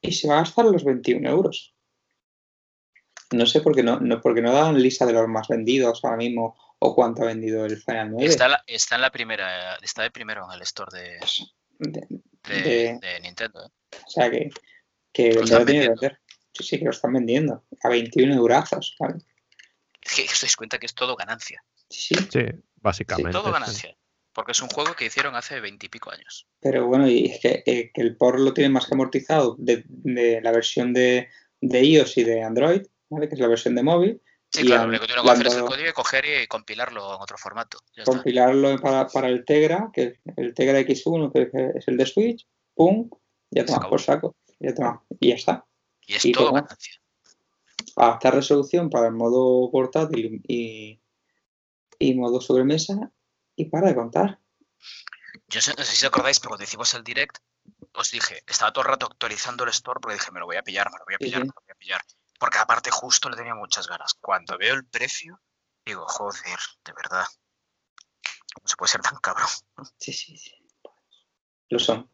y 0.00 0.12
se 0.12 0.28
va 0.28 0.36
a 0.36 0.40
gastar 0.42 0.66
los 0.66 0.84
21 0.84 1.28
euros. 1.28 1.74
No 3.32 3.44
sé 3.44 3.60
por 3.60 3.74
qué 3.74 3.82
no, 3.82 3.98
no, 3.98 4.20
porque 4.20 4.40
no 4.42 4.52
dan 4.52 4.80
lista 4.80 5.04
de 5.04 5.14
los 5.14 5.26
más 5.26 5.48
vendidos 5.48 6.04
ahora 6.04 6.16
mismo 6.16 6.56
o 6.78 6.94
cuánto 6.94 7.22
ha 7.22 7.26
vendido 7.26 7.66
el 7.66 7.76
Final 7.82 8.12
9. 8.12 8.24
Está, 8.26 8.44
en 8.44 8.50
la- 8.52 8.64
está 8.68 8.94
en 8.94 9.00
la 9.00 9.10
primera, 9.10 9.74
está 9.82 10.02
de 10.04 10.12
primero 10.12 10.46
en 10.48 10.52
el 10.54 10.62
Store 10.62 10.96
de, 10.96 11.18
De- 11.80 12.06
de- 12.48 12.62
de- 12.62 12.98
de 13.00 13.20
Nintendo. 13.20 13.64
¿eh? 13.64 13.96
o 14.06 14.10
sea 14.10 14.30
que, 14.30 14.50
que 15.12 15.32
Lo 15.34 15.42
están 15.42 15.60
lo 15.60 15.64
tiene 15.66 15.80
que 15.82 15.88
vendiendo. 15.88 16.00
vender. 16.00 16.20
Sí, 16.52 16.62
sí, 16.64 16.78
que 16.78 16.84
lo 16.86 16.90
están 16.90 17.12
vendiendo 17.12 17.64
a 17.82 17.88
21 17.88 18.34
eurazos. 18.34 18.96
¿vale? 18.98 19.16
Es 20.02 20.14
que 20.14 20.22
os 20.24 20.40
dais 20.40 20.56
cuenta 20.56 20.78
que 20.78 20.86
es 20.86 20.94
todo 20.94 21.16
ganancia. 21.16 21.62
Sí, 21.88 22.14
sí, 22.14 22.28
Sí, 22.32 22.40
básicamente. 22.76 23.32
Todo 23.32 23.46
sí. 23.48 23.52
ganancia. 23.52 23.96
Porque 24.32 24.52
es 24.52 24.60
un 24.60 24.68
juego 24.68 24.94
que 24.94 25.06
hicieron 25.06 25.34
hace 25.34 25.60
veintipico 25.60 26.10
años. 26.10 26.46
Pero 26.60 26.86
bueno, 26.86 27.08
y 27.08 27.26
es 27.26 27.40
que, 27.40 27.62
eh, 27.64 27.90
que 27.92 28.00
el 28.02 28.16
por 28.16 28.38
lo 28.38 28.52
tiene 28.52 28.68
más 28.70 28.86
que 28.86 28.94
amortizado 28.94 29.56
de, 29.58 29.82
de 29.88 30.40
la 30.42 30.52
versión 30.52 30.92
de, 30.92 31.28
de 31.60 31.82
iOS 31.84 32.18
y 32.18 32.24
de 32.24 32.42
Android, 32.42 32.82
¿vale? 33.08 33.28
que 33.28 33.34
es 33.34 33.40
la 33.40 33.48
versión 33.48 33.74
de 33.74 33.82
móvil, 33.82 34.20
Sí, 34.56 34.62
Y 34.62 34.66
claro, 34.68 34.84
lo 34.84 34.88
único 34.88 35.06
que 35.06 35.12
le 35.12 35.22
que 35.22 35.30
hacer 35.30 35.46
es 35.48 35.54
el 35.56 35.64
código 35.64 35.90
y 35.90 35.92
coger 35.92 36.24
y 36.24 36.46
compilarlo 36.46 37.14
en 37.14 37.20
otro 37.20 37.36
formato. 37.36 37.78
Ya 37.94 38.04
está. 38.04 38.12
compilarlo 38.12 38.78
para, 38.78 39.06
para 39.06 39.28
el 39.28 39.44
Tegra, 39.44 39.90
que 39.92 40.02
es 40.02 40.18
el 40.38 40.54
Tegra 40.54 40.80
X1, 40.80 41.30
que 41.30 41.50
es 41.76 41.86
el 41.86 41.98
de 41.98 42.06
Switch, 42.06 42.46
pum, 42.74 43.10
ya 43.50 43.66
tomas 43.66 43.78
acabó. 43.78 43.90
por 43.90 44.00
saco, 44.00 44.36
ya 44.58 44.74
toma, 44.74 45.04
y 45.20 45.28
ya 45.28 45.34
está. 45.34 45.66
Y 46.06 46.14
es 46.14 46.24
y 46.24 46.32
todo 46.32 46.54
ganancia. 46.54 46.94
Adaptar 47.96 48.36
resolución 48.36 48.88
para 48.88 49.08
el 49.08 49.12
modo 49.12 49.70
portátil 49.70 50.40
y, 50.48 51.02
y 51.98 52.14
modo 52.14 52.40
sobremesa 52.40 53.12
y 53.56 53.66
para 53.66 53.88
de 53.88 53.94
contar. 53.94 54.40
Yo 55.48 55.60
no 55.76 55.84
sé 55.84 55.96
si 55.96 56.06
os 56.06 56.10
acordáis, 56.10 56.40
pero 56.40 56.48
cuando 56.50 56.64
hicimos 56.64 56.94
el 56.94 57.04
direct, 57.04 57.36
os 57.92 58.10
dije, 58.10 58.42
estaba 58.46 58.72
todo 58.72 58.84
el 58.84 58.90
rato 58.90 59.04
actualizando 59.04 59.64
el 59.64 59.70
store 59.70 60.00
porque 60.00 60.14
dije, 60.14 60.32
me 60.32 60.40
lo 60.40 60.46
voy 60.46 60.56
a 60.56 60.62
pillar, 60.62 60.90
me 60.90 60.98
lo 60.98 61.04
voy 61.04 61.14
a 61.14 61.18
pillar, 61.18 61.42
sí. 61.42 61.46
me 61.46 61.52
lo 61.54 61.62
voy 61.62 61.72
a 61.72 61.74
pillar. 61.74 62.00
Porque 62.38 62.58
aparte 62.58 62.90
justo 62.90 63.28
le 63.30 63.36
tenía 63.36 63.54
muchas 63.54 63.88
ganas. 63.88 64.14
Cuando 64.20 64.58
veo 64.58 64.74
el 64.74 64.86
precio, 64.86 65.40
digo, 65.84 66.04
joder, 66.06 66.58
de 66.84 66.92
verdad. 66.92 67.24
¿Cómo 68.54 68.66
se 68.68 68.76
puede 68.76 68.90
ser 68.92 69.00
tan 69.02 69.16
cabrón? 69.20 69.48
Sí, 69.98 70.12
sí, 70.12 70.36
sí. 70.36 70.52
Lo 71.68 71.78
son. 71.78 72.10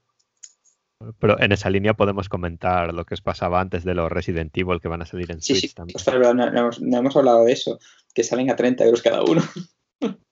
Pero 1.18 1.38
en 1.40 1.50
esa 1.50 1.68
línea 1.68 1.94
podemos 1.94 2.28
comentar 2.28 2.94
lo 2.94 3.04
que 3.04 3.14
os 3.14 3.20
pasaba 3.22 3.60
antes 3.60 3.84
de 3.84 3.94
los 3.94 4.10
Resident 4.10 4.56
Evil 4.56 4.80
que 4.80 4.88
van 4.88 5.02
a 5.02 5.06
salir 5.06 5.30
en 5.32 5.42
Sí, 5.42 5.54
Switch 5.54 5.70
sí. 5.70 5.74
también. 5.74 5.96
Ostras, 5.96 6.16
verdad, 6.16 6.34
no, 6.34 6.50
no 6.50 6.60
hemos, 6.60 6.80
no 6.80 6.98
hemos 6.98 7.16
hablado 7.16 7.44
de 7.44 7.52
eso. 7.52 7.78
Que 8.14 8.22
salen 8.22 8.50
a 8.50 8.56
30 8.56 8.84
euros 8.84 9.02
cada 9.02 9.22
uno. 9.22 9.42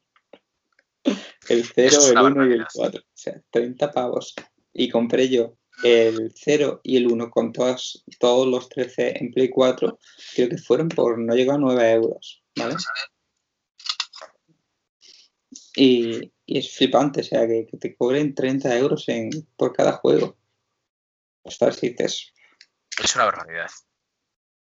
El 1.48 1.64
0, 1.64 1.88
Eso 1.88 1.98
es 2.00 2.06
el 2.10 2.18
una 2.18 2.22
1 2.22 2.30
y 2.46 2.52
el 2.52 2.58
barbaridad. 2.58 2.68
4. 2.74 3.00
O 3.00 3.04
sea, 3.14 3.42
30 3.50 3.90
pavos. 3.92 4.34
Y 4.72 4.88
compré 4.88 5.28
yo 5.28 5.56
el 5.82 6.32
0 6.34 6.80
y 6.82 6.96
el 6.96 7.10
1 7.10 7.30
con 7.30 7.52
todas, 7.52 8.04
todos 8.18 8.46
los 8.46 8.68
13 8.68 9.18
en 9.18 9.32
Play 9.32 9.50
4. 9.50 9.98
Creo 10.34 10.48
que 10.48 10.58
fueron 10.58 10.88
por 10.88 11.18
no 11.18 11.34
llegar 11.34 11.56
a 11.56 11.60
9 11.60 11.90
euros. 11.92 12.42
¿Vale? 12.56 12.76
Y, 15.76 16.32
y 16.46 16.58
es 16.58 16.76
flipante, 16.76 17.20
o 17.20 17.24
sea, 17.24 17.46
que, 17.46 17.66
que 17.66 17.76
te 17.76 17.94
cobren 17.94 18.34
30 18.34 18.76
euros 18.76 19.08
en, 19.08 19.30
por 19.56 19.72
cada 19.72 19.92
juego. 19.92 20.36
Ostras, 21.42 21.76
si 21.76 21.90
dices, 21.90 22.32
Es 23.02 23.14
una 23.14 23.26
barbaridad. 23.26 23.70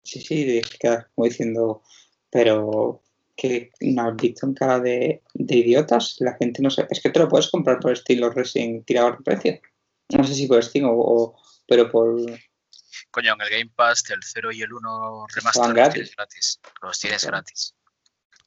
Sí, 0.03 0.21
sí, 0.21 0.61
como 1.13 1.27
diciendo, 1.27 1.83
pero 2.29 3.01
que 3.35 3.71
no 3.81 4.09
has 4.09 4.15
visto 4.15 4.45
en 4.45 4.53
cara 4.53 4.79
de, 4.79 5.23
de 5.33 5.55
idiotas, 5.55 6.17
la 6.19 6.35
gente 6.35 6.61
no 6.61 6.69
sé, 6.69 6.87
es 6.89 7.01
que 7.01 7.09
te 7.09 7.19
lo 7.19 7.29
puedes 7.29 7.49
comprar 7.49 7.79
por 7.79 7.95
Steam 7.95 8.19
los 8.19 8.35
Resident 8.35 8.85
tirados 8.85 9.17
de 9.17 9.23
precio. 9.23 9.61
No 10.09 10.23
sé 10.23 10.33
si 10.33 10.47
por 10.47 10.63
Steam 10.63 10.85
o, 10.85 10.93
o- 10.93 11.35
pero 11.67 11.89
por 11.89 12.15
Coño, 13.11 13.33
en 13.33 13.41
el 13.41 13.49
Game 13.49 13.71
Pass 13.75 14.07
el 14.09 14.19
0 14.23 14.51
y 14.51 14.61
el 14.61 14.73
1 14.73 15.25
Estaban 15.27 15.35
remaster 15.35 15.63
los 15.65 15.73
gratis. 15.73 15.93
tienes 15.93 16.15
gratis. 16.15 16.59
Los 16.81 16.99
tienes 16.99 17.21
Claro. 17.21 17.37
gratis. 17.37 17.75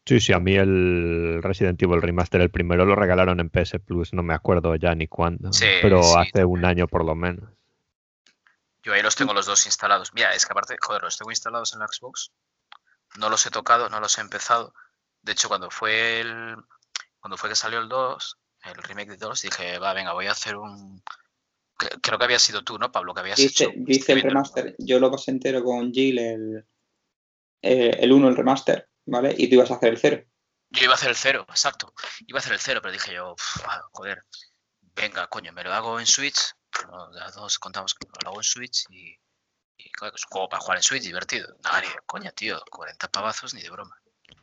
Sí, 0.05 0.21
sí, 0.21 0.33
a 0.33 0.39
mí 0.41 0.55
el 0.57 1.41
Resident 1.43 1.81
Evil 1.81 2.03
Remaster, 2.03 2.41
el 2.41 2.51
primero 2.51 2.85
lo 2.85 2.97
regalaron 2.97 3.39
en 3.41 3.51
PS 3.51 3.79
Plus, 3.79 4.13
no 4.13 4.23
me 4.25 4.35
acuerdo 4.35 4.75
ya 4.77 4.95
ni 4.97 5.07
cuándo, 5.07 5.53
Sí, 5.53 5.67
pero 5.81 6.03
sí, 6.03 6.15
hace 6.19 6.45
un 6.45 6.65
año 6.65 6.89
por 6.89 7.05
lo 7.05 7.15
menos. 7.15 7.49
Yo 8.83 8.93
ahí 8.95 9.03
los 9.03 9.15
tengo 9.15 9.33
los 9.33 9.47
dos 9.47 9.65
instalados. 9.67 10.13
Mira, 10.13 10.35
es 10.35 10.45
que 10.45 10.53
aparte, 10.53 10.77
joder, 10.81 11.03
los 11.03 11.17
tengo 11.17 11.31
instalados 11.31 11.73
en 11.73 11.79
la 11.81 11.87
Xbox. 11.87 12.33
No 13.17 13.29
los 13.31 13.47
he 13.47 13.51
tocado, 13.51 13.89
no 13.91 14.01
los 14.01 14.19
he 14.19 14.23
empezado. 14.23 14.75
De 15.23 15.33
hecho, 15.33 15.49
cuando 15.49 15.71
fue 15.71 16.21
el. 16.21 16.57
Cuando 17.21 17.37
fue 17.37 17.49
que 17.51 17.55
salió 17.55 17.79
el 17.79 17.89
2, 17.89 18.39
el 18.65 18.75
remake 18.83 19.11
de 19.11 19.17
2, 19.19 19.43
dije, 19.43 19.79
va, 19.79 19.93
venga, 19.93 20.13
voy 20.15 20.27
a 20.27 20.33
hacer 20.33 20.57
un. 20.57 21.01
Cre- 21.83 21.99
Creo 22.03 22.19
que 22.19 22.25
había 22.25 22.39
sido 22.39 22.63
tú, 22.63 22.79
¿no, 22.79 22.91
Pablo? 22.93 23.15
Que 23.15 23.21
habías 23.21 23.39
yo 23.39 23.47
hecho. 23.47 23.71
hice 23.87 24.13
el 24.13 24.23
remaster, 24.23 24.75
yo 24.79 24.99
lo 25.01 25.11
pasé 25.11 25.31
entero 25.31 25.63
con 25.65 25.93
Jill, 25.93 26.19
el, 26.19 26.67
eh, 27.63 27.97
el 28.01 28.13
1, 28.13 28.29
el 28.29 28.37
remaster, 28.37 28.89
¿vale? 29.07 29.35
Y 29.37 29.49
tú 29.49 29.55
ibas 29.57 29.71
a 29.71 29.75
hacer 29.75 29.91
el 29.91 29.99
0. 29.99 30.25
Yo 30.71 30.85
iba 30.85 30.93
a 30.93 30.97
hacer 30.97 31.11
el 31.11 31.17
0, 31.17 31.45
exacto. 31.49 31.93
Iba 32.27 32.39
a 32.39 32.41
hacer 32.41 32.53
el 32.55 32.59
0, 32.61 32.81
pero 32.83 32.93
dije 32.93 33.13
yo, 33.15 33.33
"Uf, 33.33 33.57
ah, 33.67 33.83
joder, 33.93 34.25
venga, 34.95 35.27
coño, 35.29 35.53
me 35.53 35.63
lo 35.65 35.73
hago 35.73 36.01
en 36.01 36.07
Switch. 36.07 36.55
Las 37.13 37.35
dos 37.35 37.59
contamos 37.59 37.95
que 37.95 38.07
me 38.07 38.13
lo 38.25 38.31
hago 38.31 38.41
en 38.41 38.45
Switch 38.45 38.85
y. 38.91 39.15
y 39.77 39.91
claro, 39.91 40.15
es 40.17 40.25
un 40.25 40.31
juego 40.31 40.49
para 40.49 40.61
jugar 40.63 40.79
en 40.79 40.83
Switch, 40.83 41.03
divertido. 41.03 41.49
De 41.49 41.89
coña, 42.07 42.31
tío, 42.33 42.63
40 42.71 43.09
pavazos 43.11 43.53
ni 43.53 43.61
de 43.63 43.69
broma. 43.71 43.95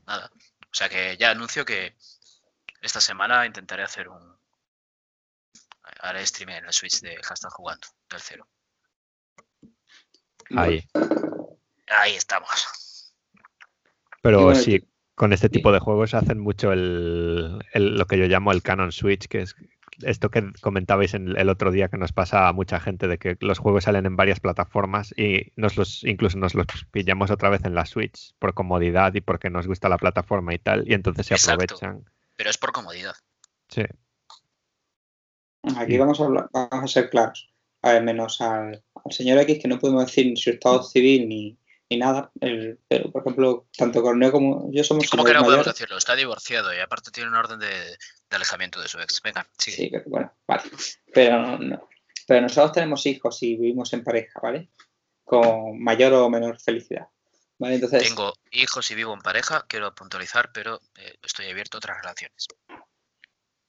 Nada. 0.06 0.30
O 0.62 0.74
sea 0.76 0.88
que 0.90 1.18
ya 1.18 1.32
anuncio 1.32 1.66
que 1.66 1.96
esta 2.82 3.02
semana 3.02 3.46
intentaré 3.48 3.82
hacer 3.84 4.08
un. 4.10 4.39
Haré 6.00 6.22
streaming 6.24 6.56
en 6.56 6.66
el 6.66 6.74
Switch 6.74 7.02
de 7.02 7.18
hashtag 7.24 7.52
jugando, 7.52 7.88
del 8.10 8.20
0. 8.22 8.48
Ahí. 10.56 10.84
Ahí 11.88 12.16
estamos. 12.16 13.14
Pero 14.22 14.44
bueno, 14.44 14.60
sí, 14.60 14.88
con 15.16 15.34
este 15.34 15.50
tipo 15.50 15.72
de 15.72 15.80
juegos 15.80 16.14
hacen 16.14 16.40
mucho 16.40 16.72
el, 16.72 17.60
el- 17.74 17.96
lo 17.98 18.06
que 18.06 18.18
yo 18.18 18.26
llamo 18.26 18.52
el 18.52 18.62
canon 18.62 18.92
switch, 18.92 19.28
que 19.28 19.42
es 19.42 19.56
esto 20.02 20.30
que 20.32 20.52
comentabais 20.62 21.14
en 21.14 21.38
el 21.38 21.50
otro 21.50 21.72
día 21.72 21.90
que 21.90 21.98
nos 21.98 22.14
pasa 22.14 22.48
a 22.48 22.54
mucha 22.54 22.80
gente 22.80 23.08
de 23.08 23.18
que 23.18 23.36
los 23.42 23.60
juegos 23.60 23.84
salen 23.84 24.06
en 24.06 24.16
varias 24.16 24.40
plataformas 24.40 25.14
y 25.18 25.52
nos 25.58 25.76
los 25.76 26.04
incluso 26.06 26.38
nos 26.38 26.54
los 26.56 26.68
pillamos 26.92 27.32
otra 27.32 27.50
vez 27.50 27.66
en 27.66 27.76
la 27.76 27.86
Switch 27.86 28.34
por 28.40 28.54
comodidad 28.54 29.14
y 29.16 29.22
porque 29.22 29.50
nos 29.50 29.68
gusta 29.68 29.90
la 29.90 29.98
plataforma 29.98 30.54
y 30.54 30.60
tal 30.60 30.88
y 30.90 30.94
entonces 30.94 31.28
se 31.28 31.34
Exacto. 31.34 31.76
aprovechan. 31.76 32.06
Pero 32.38 32.50
es 32.50 32.58
por 32.58 32.72
comodidad. 32.72 33.14
Sí. 33.68 33.84
Aquí 35.78 35.94
Sí. 35.94 35.98
vamos 35.98 36.20
a, 36.20 36.24
hablar- 36.26 36.50
vamos 36.52 36.84
a 36.84 36.88
ser 36.88 37.10
claros. 37.10 37.52
A 37.82 37.94
ver, 37.94 38.04
menos 38.04 38.42
al, 38.42 38.84
al 39.06 39.12
señor 39.12 39.38
X, 39.40 39.60
que 39.62 39.68
no 39.68 39.80
podemos 39.80 40.06
decir 40.06 40.26
ni 40.28 40.36
su 40.38 40.50
estado 40.50 40.84
civil 40.84 41.28
ni, 41.28 41.58
ni 41.90 41.98
nada. 41.98 42.32
El- 42.42 42.80
pero, 42.88 43.12
por 43.12 43.22
ejemplo, 43.22 43.68
tanto 43.78 44.02
Corneo 44.02 44.32
como 44.32 44.70
yo 44.72 44.84
somos 44.84 45.10
¿Cómo 45.10 45.24
que 45.24 45.34
no 45.34 45.44
podemos 45.44 45.66
decirlo? 45.66 45.98
Está 45.98 46.16
divorciado 46.16 46.74
y 46.74 46.80
aparte 46.80 47.12
tiene 47.12 47.30
una 47.30 47.40
orden 47.40 47.60
de, 47.60 47.68
de 47.68 48.36
alejamiento 48.36 48.82
de 48.82 48.88
su 48.88 49.00
ex. 49.00 49.22
Venga, 49.22 49.48
sigue. 49.58 49.78
Sí, 49.78 49.90
que- 49.92 50.04
bueno, 50.08 50.32
vale. 50.48 50.64
Pero, 51.14 51.42
no- 51.42 51.58
no. 51.58 51.90
pero 52.28 52.42
nosotros 52.42 52.72
tenemos 52.74 53.06
hijos 53.06 53.42
y 53.44 53.56
vivimos 53.58 53.92
en 53.94 54.04
pareja, 54.04 54.40
¿vale? 54.42 54.70
Con 55.24 55.82
mayor 55.82 56.14
o 56.14 56.30
menor 56.30 56.60
felicidad. 56.60 57.08
¿Vale? 57.60 57.76
Entonces, 57.76 58.04
Tengo 58.04 58.34
hijos 58.52 58.90
y 58.90 58.96
vivo 58.96 59.14
en 59.14 59.20
pareja, 59.20 59.66
quiero 59.68 59.94
puntualizar, 59.94 60.52
pero 60.54 60.80
eh, 60.98 61.16
estoy 61.22 61.48
abierto 61.50 61.76
a 61.76 61.80
otras 61.80 61.98
relaciones. 61.98 62.48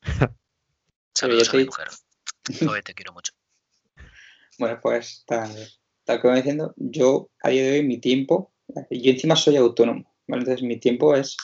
Saludos 1.15 1.49
a 1.53 1.57
mi 1.57 1.65
mujer. 1.65 1.89
Te 2.85 2.95
quiero 2.95 3.13
mucho. 3.13 3.33
bueno, 4.59 4.79
pues 4.83 5.25
tal, 5.27 5.51
tal 6.05 6.21
como 6.21 6.35
diciendo, 6.35 6.75
yo 6.77 7.31
a 7.43 7.51
día 7.51 7.63
de 7.65 7.79
hoy 7.79 7.85
mi 7.87 7.99
tiempo, 7.99 8.53
yo 8.91 9.11
encima 9.11 9.37
soy 9.37 9.57
autónomo, 9.57 10.15
¿vale? 10.27 10.43
Entonces 10.43 10.63
mi 10.67 10.79
tiempo 10.79 11.15
es, 11.17 11.37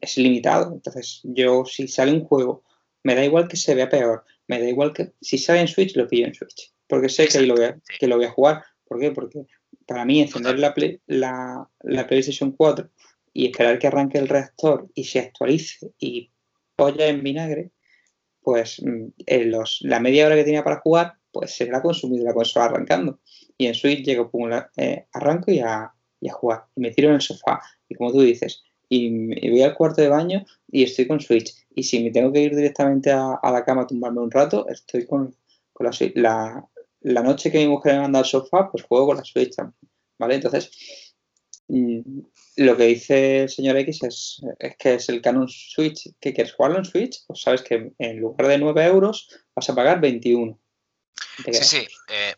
es 0.00 0.16
limitado. 0.18 0.72
Entonces 0.72 1.20
yo 1.24 1.64
si 1.64 1.88
sale 1.88 2.12
un 2.12 2.24
juego, 2.24 2.64
me 3.02 3.14
da 3.14 3.24
igual 3.24 3.48
que 3.48 3.56
se 3.56 3.74
vea 3.74 3.88
peor, 3.88 4.24
me 4.46 4.60
da 4.60 4.68
igual 4.68 4.92
que 4.92 5.12
si 5.20 5.38
sale 5.38 5.60
en 5.60 5.68
Switch, 5.68 5.96
lo 5.96 6.06
pillo 6.08 6.26
en 6.26 6.34
Switch. 6.34 6.72
Porque 6.86 7.08
sé 7.08 7.28
que, 7.28 7.38
ahí 7.38 7.46
lo 7.46 7.54
voy 7.54 7.64
a, 7.64 7.78
que 7.98 8.06
lo 8.06 8.16
voy 8.16 8.24
a 8.26 8.30
jugar. 8.30 8.64
¿Por 8.84 8.98
qué? 8.98 9.10
Porque 9.10 9.46
para 9.86 10.04
mí 10.04 10.20
encender 10.20 10.58
la, 10.58 10.74
Play- 10.74 11.00
la, 11.06 11.68
la 11.82 12.06
PlayStation 12.06 12.52
4 12.52 12.88
y 13.34 13.46
esperar 13.46 13.78
que 13.78 13.86
arranque 13.86 14.18
el 14.18 14.28
reactor 14.28 14.88
y 14.94 15.04
se 15.04 15.20
actualice 15.20 15.92
y 15.98 16.30
polla 16.76 17.06
en 17.08 17.22
vinagre, 17.22 17.70
pues 18.48 18.82
mm, 18.82 19.08
los, 19.50 19.80
la 19.82 20.00
media 20.00 20.24
hora 20.24 20.34
que 20.34 20.42
tenía 20.42 20.64
para 20.64 20.80
jugar, 20.80 21.18
pues 21.30 21.54
se 21.54 21.66
la 21.66 21.78
ha 21.78 21.82
consumido 21.82 22.24
la 22.24 22.32
consola 22.32 22.64
arrancando. 22.64 23.18
Y 23.58 23.66
en 23.66 23.74
Switch 23.74 24.02
llego, 24.02 24.30
pum, 24.30 24.50
eh, 24.78 25.04
arranco 25.12 25.50
y 25.50 25.58
a, 25.58 25.92
y 26.18 26.30
jugar. 26.30 26.64
Y 26.74 26.80
me 26.80 26.90
tiro 26.90 27.10
en 27.10 27.16
el 27.16 27.20
sofá. 27.20 27.60
Y 27.90 27.94
como 27.94 28.10
tú 28.10 28.22
dices, 28.22 28.64
y, 28.88 29.04
y 29.06 29.50
voy 29.50 29.60
al 29.60 29.74
cuarto 29.74 30.00
de 30.00 30.08
baño 30.08 30.46
y 30.66 30.82
estoy 30.82 31.06
con 31.06 31.20
Switch. 31.20 31.54
Y 31.74 31.82
si 31.82 32.02
me 32.02 32.10
tengo 32.10 32.32
que 32.32 32.40
ir 32.40 32.56
directamente 32.56 33.10
a, 33.12 33.38
la 33.42 33.64
cama 33.66 33.82
a 33.82 33.86
tumbarme 33.86 34.20
un 34.22 34.30
rato, 34.30 34.66
estoy 34.66 35.04
con, 35.04 35.36
con 35.74 35.84
la 35.84 35.92
Switch. 35.92 36.16
La, 36.16 36.66
la 37.02 37.22
noche 37.22 37.52
que 37.52 37.58
mi 37.58 37.68
mujer 37.68 37.96
me 37.96 38.00
manda 38.00 38.20
al 38.20 38.24
sofá, 38.24 38.70
pues 38.70 38.82
juego 38.84 39.08
con 39.08 39.18
la 39.18 39.24
Switch 39.24 39.54
también. 39.54 39.76
¿Vale? 40.18 40.36
Entonces, 40.36 40.70
mm, 41.68 42.00
lo 42.58 42.76
que 42.76 42.84
dice 42.84 43.42
el 43.42 43.48
señor 43.48 43.76
X 43.76 44.02
es, 44.02 44.42
es 44.58 44.76
que 44.76 44.94
es 44.94 45.08
el 45.08 45.22
Canon 45.22 45.48
Switch. 45.48 46.10
¿Qué 46.20 46.34
quieres 46.34 46.54
jugarlo 46.54 46.78
en 46.78 46.84
Switch? 46.84 47.24
Pues 47.26 47.40
sabes 47.40 47.62
que 47.62 47.92
en 47.98 48.18
lugar 48.18 48.48
de 48.48 48.58
9 48.58 48.84
euros 48.84 49.28
vas 49.54 49.70
a 49.70 49.74
pagar 49.74 50.00
21. 50.00 50.58
Te 51.44 51.52
Sí, 51.52 51.64
sí, 51.64 51.88
eh, 52.08 52.34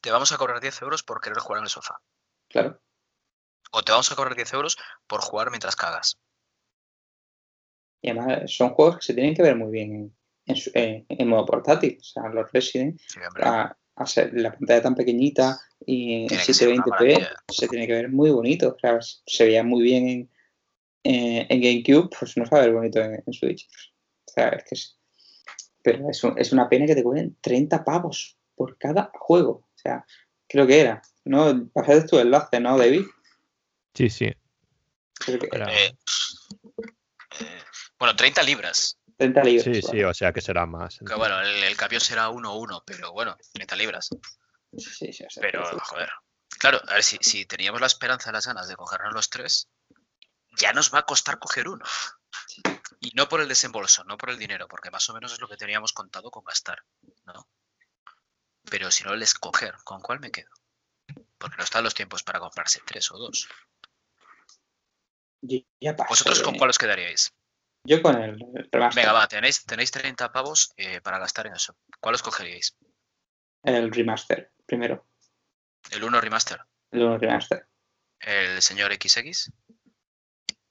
te 0.00 0.10
vamos 0.10 0.30
a 0.32 0.36
cobrar 0.36 0.60
10 0.60 0.82
euros 0.82 1.02
por 1.02 1.20
querer 1.20 1.38
jugar 1.38 1.58
en 1.58 1.64
el 1.64 1.70
sofá. 1.70 2.00
Claro. 2.48 2.80
O 3.70 3.82
te 3.82 3.92
vamos 3.92 4.12
a 4.12 4.14
cobrar 4.14 4.34
10 4.34 4.52
euros 4.52 4.76
por 5.06 5.22
jugar 5.22 5.50
mientras 5.50 5.74
cagas. 5.74 6.18
Y 8.02 8.10
además 8.10 8.52
son 8.52 8.70
juegos 8.70 8.96
que 8.96 9.06
se 9.06 9.14
tienen 9.14 9.34
que 9.34 9.42
ver 9.42 9.56
muy 9.56 9.70
bien 9.70 10.14
en, 10.46 11.28
modo 11.28 11.46
portátil. 11.46 11.96
O 11.98 12.04
sea, 12.04 12.28
los 12.28 12.50
Resident, 12.52 13.00
Sí, 13.00 13.20
a, 13.42 13.74
a 13.96 14.06
ser 14.06 14.32
la 14.34 14.52
pantalla 14.52 14.82
tan 14.82 14.94
pequeñita 14.94 15.60
y 15.84 16.22
en 16.22 16.28
Tiene 16.28 16.44
que 16.46 16.54
ser 16.54 16.68
una 16.68 16.84
720p 16.84 16.90
maravilla. 16.90 17.30
se 17.48 17.68
tiene 17.68 17.86
que 17.86 17.92
ver 17.92 18.08
muy 18.10 18.30
bonito. 18.30 18.74
O 18.76 18.78
sea, 18.78 18.98
se 19.00 19.44
veía 19.44 19.62
muy 19.62 19.82
bien 19.82 20.08
en, 20.08 20.30
eh, 21.04 21.46
en 21.48 21.60
GameCube, 21.60 22.08
pues 22.18 22.36
no 22.36 22.46
se 22.46 22.50
va 22.54 22.58
a 22.62 22.64
ver 22.64 22.72
bonito 22.74 23.00
en, 23.00 23.22
en 23.26 23.32
Switch. 23.32 23.68
O 24.26 24.32
sea, 24.32 24.48
es 24.50 24.64
que 24.64 24.74
es. 24.74 24.98
Pero 25.82 26.08
es, 26.10 26.22
un- 26.24 26.38
es 26.38 26.52
una 26.52 26.68
pena 26.68 26.86
que 26.86 26.94
te 26.94 27.02
cobren 27.02 27.36
30 27.40 27.84
pavos 27.84 28.38
por 28.54 28.78
cada 28.78 29.10
juego. 29.14 29.66
O 29.74 29.78
sea, 29.78 30.06
creo 30.48 30.66
que 30.66 30.80
era. 30.80 31.02
¿No? 31.24 31.68
Pasaste 31.72 32.08
tu 32.08 32.18
enlace, 32.18 32.60
¿no, 32.60 32.76
David? 32.78 33.02
Sí, 33.94 34.08
sí. 34.10 34.32
Creo 35.14 35.38
que 35.38 35.48
Era- 35.52 35.66
Eh, 35.72 35.94
eh, 37.40 37.46
bueno, 37.98 38.16
30 38.16 38.42
libras. 38.42 38.98
30 39.22 39.44
libras. 39.44 39.64
Sí, 39.64 39.82
sí, 39.82 40.02
o 40.02 40.14
sea 40.14 40.32
que 40.32 40.40
será 40.40 40.66
más. 40.66 40.98
Que 40.98 41.14
bueno, 41.14 41.40
el, 41.40 41.64
el 41.64 41.76
cambio 41.76 42.00
será 42.00 42.28
1-1, 42.28 42.82
pero 42.86 43.12
bueno, 43.12 43.36
30 43.52 43.76
libras. 43.76 44.08
Sí, 44.76 44.90
sí, 44.90 45.12
sí, 45.12 45.24
o 45.24 45.30
sea, 45.30 45.40
Pero, 45.40 45.64
joder. 45.80 46.10
Claro, 46.58 46.80
a 46.86 46.94
ver, 46.94 47.02
si, 47.02 47.18
si 47.20 47.46
teníamos 47.46 47.80
la 47.80 47.86
esperanza, 47.86 48.32
las 48.32 48.46
ganas 48.46 48.68
de 48.68 48.76
cogernos 48.76 49.14
los 49.14 49.30
tres, 49.30 49.68
ya 50.58 50.72
nos 50.72 50.92
va 50.92 51.00
a 51.00 51.06
costar 51.06 51.38
coger 51.38 51.68
uno. 51.68 51.84
Y 53.00 53.10
no 53.14 53.28
por 53.28 53.40
el 53.40 53.48
desembolso, 53.48 54.04
no 54.04 54.16
por 54.16 54.30
el 54.30 54.38
dinero, 54.38 54.68
porque 54.68 54.90
más 54.90 55.08
o 55.10 55.14
menos 55.14 55.32
es 55.32 55.40
lo 55.40 55.48
que 55.48 55.56
teníamos 55.56 55.92
contado 55.92 56.30
con 56.30 56.44
gastar, 56.44 56.84
¿no? 57.24 57.48
Pero 58.70 58.90
si 58.90 59.04
no 59.04 59.12
el 59.12 59.22
escoger, 59.22 59.74
¿con 59.84 60.00
cuál 60.00 60.20
me 60.20 60.30
quedo? 60.30 60.50
Porque 61.36 61.56
no 61.56 61.64
están 61.64 61.84
los 61.84 61.94
tiempos 61.94 62.22
para 62.22 62.38
comprarse 62.38 62.80
tres 62.86 63.10
o 63.10 63.18
dos. 63.18 63.48
Ya. 65.40 65.96
¿Vosotros 66.08 66.40
con 66.42 66.56
cuál 66.56 66.70
os 66.70 66.78
quedaríais? 66.78 67.34
Yo 67.84 68.00
con 68.00 68.20
el 68.22 68.38
remaster. 68.70 69.02
Venga, 69.02 69.12
va, 69.12 69.26
tenéis, 69.26 69.64
tenéis 69.64 69.90
30 69.90 70.32
pavos 70.32 70.72
eh, 70.76 71.00
para 71.00 71.18
gastar 71.18 71.46
en 71.48 71.54
eso. 71.54 71.76
¿Cuál 72.00 72.14
os 72.14 72.22
cogeríais? 72.22 72.76
El 73.64 73.90
remaster, 73.90 74.52
primero. 74.66 75.06
¿El 75.90 76.04
1 76.04 76.20
remaster? 76.20 76.60
El 76.90 77.02
1 77.02 77.18
remaster. 77.18 77.66
¿El 78.20 78.62
señor 78.62 78.92
XX? 78.92 79.52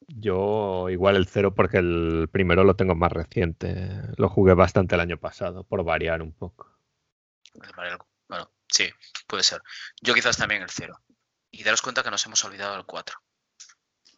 Yo 0.07 0.89
igual 0.89 1.15
el 1.15 1.27
cero 1.27 1.53
porque 1.53 1.77
el 1.77 2.29
primero 2.31 2.63
lo 2.63 2.75
tengo 2.75 2.95
más 2.95 3.11
reciente. 3.11 4.01
Lo 4.17 4.29
jugué 4.29 4.53
bastante 4.53 4.95
el 4.95 5.01
año 5.01 5.17
pasado, 5.17 5.63
por 5.63 5.83
variar 5.83 6.21
un 6.21 6.33
poco. 6.33 6.77
Bueno, 8.27 8.51
sí, 8.67 8.89
puede 9.27 9.43
ser. 9.43 9.61
Yo 10.01 10.13
quizás 10.13 10.37
también 10.37 10.61
el 10.61 10.69
0. 10.69 10.97
Y 11.51 11.63
daros 11.63 11.81
cuenta 11.81 12.03
que 12.03 12.11
nos 12.11 12.25
hemos 12.25 12.43
olvidado 12.45 12.75
del 12.75 12.85
4. 12.85 13.17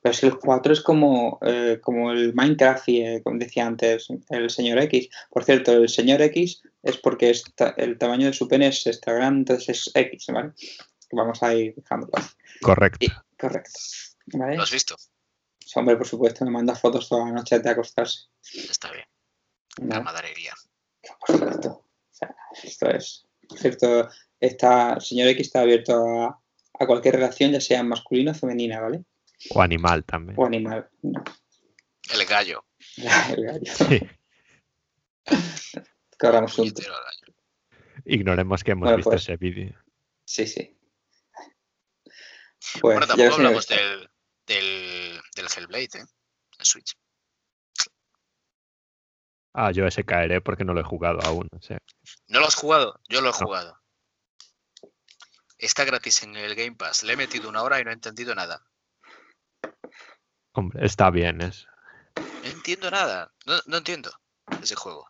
Pero 0.04 0.14
si 0.14 0.26
el 0.28 0.38
4 0.38 0.74
es 0.74 0.82
como, 0.82 1.40
eh, 1.42 1.80
como 1.82 2.12
el 2.12 2.34
Minecraft 2.34 2.90
y, 2.90 3.02
eh, 3.06 3.22
como 3.24 3.40
decía 3.40 3.66
antes, 3.66 4.08
el 4.30 4.50
señor 4.50 4.80
X. 4.80 5.08
Por 5.32 5.46
cierto, 5.46 5.72
el 5.72 5.88
señor 5.88 6.22
X 6.22 6.62
es 6.84 6.98
porque 6.98 7.30
está- 7.30 7.74
el 7.78 7.98
tamaño 7.98 8.28
de 8.28 8.34
su 8.34 8.48
pene 8.50 8.68
es 8.68 8.86
extra 8.86 9.14
grande, 9.14 9.40
entonces 9.54 9.70
es 9.88 9.92
X, 9.96 10.26
¿vale? 10.34 10.52
Vamos 11.14 11.42
a 11.42 11.56
ir 11.56 11.74
dejándolo. 11.76 12.12
Correcto. 12.62 12.98
Y- 13.06 13.10
correcto. 13.40 13.72
¿Vale? 14.34 14.58
¿Lo 14.58 14.64
has 14.64 14.72
visto? 14.72 14.96
Sí, 15.60 15.80
Hombre, 15.80 15.96
por 15.96 16.06
supuesto, 16.08 16.44
me 16.44 16.52
manda 16.52 16.76
fotos 16.76 17.08
toda 17.08 17.26
la 17.26 17.32
noche 17.32 17.56
antes 17.56 17.64
de 17.66 17.72
acostarse. 17.72 18.20
Está 18.70 18.92
bien. 18.92 19.06
¿no? 19.82 19.88
La 19.96 20.02
madarería. 20.02 20.54
Por 21.26 21.38
supuesto. 21.38 21.70
O 21.70 21.86
sea, 22.12 22.36
esto 22.62 22.90
es. 22.90 23.26
Por 23.48 23.58
cierto, 23.58 24.10
está, 24.40 24.94
el 24.96 25.02
señor 25.02 25.30
X 25.30 25.48
está 25.48 25.62
abierto 25.62 25.94
a, 25.96 26.40
a 26.80 26.86
cualquier 26.88 27.16
relación, 27.16 27.52
ya 27.52 27.62
sea 27.62 27.84
masculina 27.84 28.32
o 28.32 28.36
femenina, 28.36 28.82
¿vale? 28.82 29.04
O 29.52 29.62
animal 29.62 30.04
también. 30.06 30.36
O 30.40 30.46
animal. 30.46 30.90
No. 31.02 31.24
El 32.12 32.26
gallo. 32.26 32.66
El 32.98 33.46
gallo. 33.46 33.62
Sí. 33.76 34.00
Corramos 36.20 36.58
un. 36.60 36.74
Ignoremos 38.06 38.64
que 38.64 38.72
hemos 38.72 38.84
Bueno, 38.84 38.98
visto 38.98 39.12
pues, 39.12 39.22
ese 39.24 39.38
vídeo. 39.38 39.74
Sí, 40.26 40.46
sí. 40.48 40.78
Pues, 42.04 42.82
bueno, 42.82 43.08
tampoco 43.08 43.36
hablamos 43.36 43.68
del, 43.68 44.10
del, 44.48 45.22
del 45.36 45.48
Hellblade, 45.56 46.00
¿eh? 46.00 46.06
En 46.60 46.66
Switch. 46.66 46.94
Ah, 49.54 49.72
yo 49.72 49.86
ese 49.86 50.04
caeré 50.04 50.42
porque 50.42 50.64
no 50.66 50.74
lo 50.74 50.82
he 50.82 50.84
jugado 50.86 51.20
aún. 51.24 51.48
o 51.56 51.62
sea. 51.62 51.78
¿No 52.28 52.40
lo 52.40 52.48
has 52.48 52.56
jugado? 52.56 53.00
Yo 53.08 53.22
lo 53.22 53.30
he 53.30 53.32
No. 53.32 53.38
jugado. 53.38 53.80
Está 55.58 55.86
gratis 55.86 56.24
en 56.24 56.36
el 56.36 56.56
Game 56.56 56.76
Pass. 56.76 57.04
Le 57.04 57.14
he 57.14 57.18
metido 57.18 57.48
una 57.50 57.62
hora 57.64 57.80
y 57.80 57.84
no 57.84 57.92
he 57.92 57.94
entendido 57.94 58.34
nada. 58.36 58.66
Hombre, 60.54 60.86
está 60.86 61.10
bien 61.10 61.42
eso. 61.42 61.68
No 62.16 62.50
entiendo 62.50 62.92
nada. 62.92 63.34
No, 63.46 63.56
no 63.66 63.78
entiendo 63.78 64.12
ese 64.62 64.76
juego. 64.76 65.08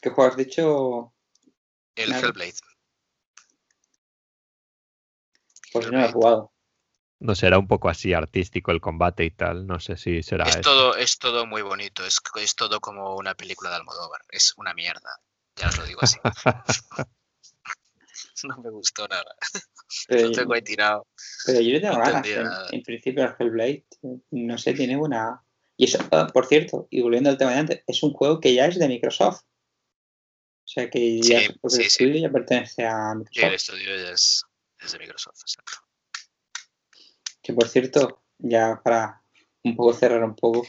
¿Qué 0.00 0.10
juego 0.10 0.30
has 0.30 0.36
dicho? 0.36 1.14
El 1.94 2.10
Nada. 2.10 2.22
Hellblade. 2.26 2.54
Pues 5.72 5.90
no 5.90 5.98
lo 5.98 6.04
he 6.04 6.12
jugado. 6.12 6.52
No 7.18 7.34
será 7.34 7.58
un 7.58 7.66
poco 7.66 7.88
así 7.88 8.12
artístico 8.12 8.72
el 8.72 8.80
combate 8.80 9.24
y 9.24 9.30
tal. 9.30 9.66
No 9.66 9.80
sé 9.80 9.96
si 9.96 10.22
será 10.22 10.44
Es 10.44 10.56
eso. 10.56 10.62
todo, 10.62 10.96
es 10.96 11.18
todo 11.18 11.46
muy 11.46 11.62
bonito. 11.62 12.04
Es, 12.04 12.20
es 12.36 12.54
todo 12.54 12.80
como 12.80 13.16
una 13.16 13.34
película 13.34 13.70
de 13.70 13.76
Almodóvar. 13.76 14.22
Es 14.28 14.52
una 14.56 14.74
mierda. 14.74 15.20
Ya 15.56 15.68
os 15.68 15.78
lo 15.78 15.86
digo 15.86 16.00
así. 16.02 16.18
no 18.44 18.56
me 18.62 18.70
gustó 18.70 19.06
nada. 19.08 19.34
Pero, 20.08 20.32
yo- 20.32 20.62
tirado. 20.62 21.06
pero 21.46 21.60
yo 21.60 21.72
le 21.72 21.80
tengo 21.80 21.94
no 21.94 22.00
ganas. 22.00 22.26
En, 22.72 22.82
principio, 22.82 23.24
el 23.24 23.34
Hellblade, 23.38 23.86
eh, 24.02 24.18
no 24.30 24.58
sé, 24.58 24.74
tiene 24.74 24.96
buena. 24.96 25.42
Y 25.76 25.84
eso, 25.84 25.98
ah, 26.10 26.28
por 26.32 26.46
cierto, 26.46 26.88
y 26.90 27.02
volviendo 27.02 27.30
al 27.30 27.38
tema 27.38 27.52
de 27.52 27.58
antes, 27.58 27.82
es 27.86 28.02
un 28.02 28.12
juego 28.12 28.40
que 28.40 28.54
ya 28.54 28.66
es 28.66 28.78
de 28.78 28.88
Microsoft. 28.88 29.42
O 30.64 30.68
sea 30.68 30.90
que 30.90 31.20
ya 31.20 31.40
Sí, 31.40 31.48
porque 31.60 31.76
sí, 31.76 31.82
el 31.82 31.90
sí. 31.90 32.04
estudio 32.04 32.22
ya 32.22 32.32
pertenece 32.32 32.86
a 32.86 33.14
Microsoft. 33.14 33.44
el 33.48 33.54
estudio 33.54 33.94
es, 34.12 34.42
es 34.80 34.92
de 34.92 34.98
Microsoft. 34.98 35.40
exacto. 35.42 35.72
Que 37.42 37.52
por 37.52 37.68
cierto, 37.68 38.22
ya 38.38 38.80
para 38.82 39.22
un 39.62 39.76
poco 39.76 39.92
cerrar 39.92 40.24
un 40.24 40.34
poco, 40.34 40.66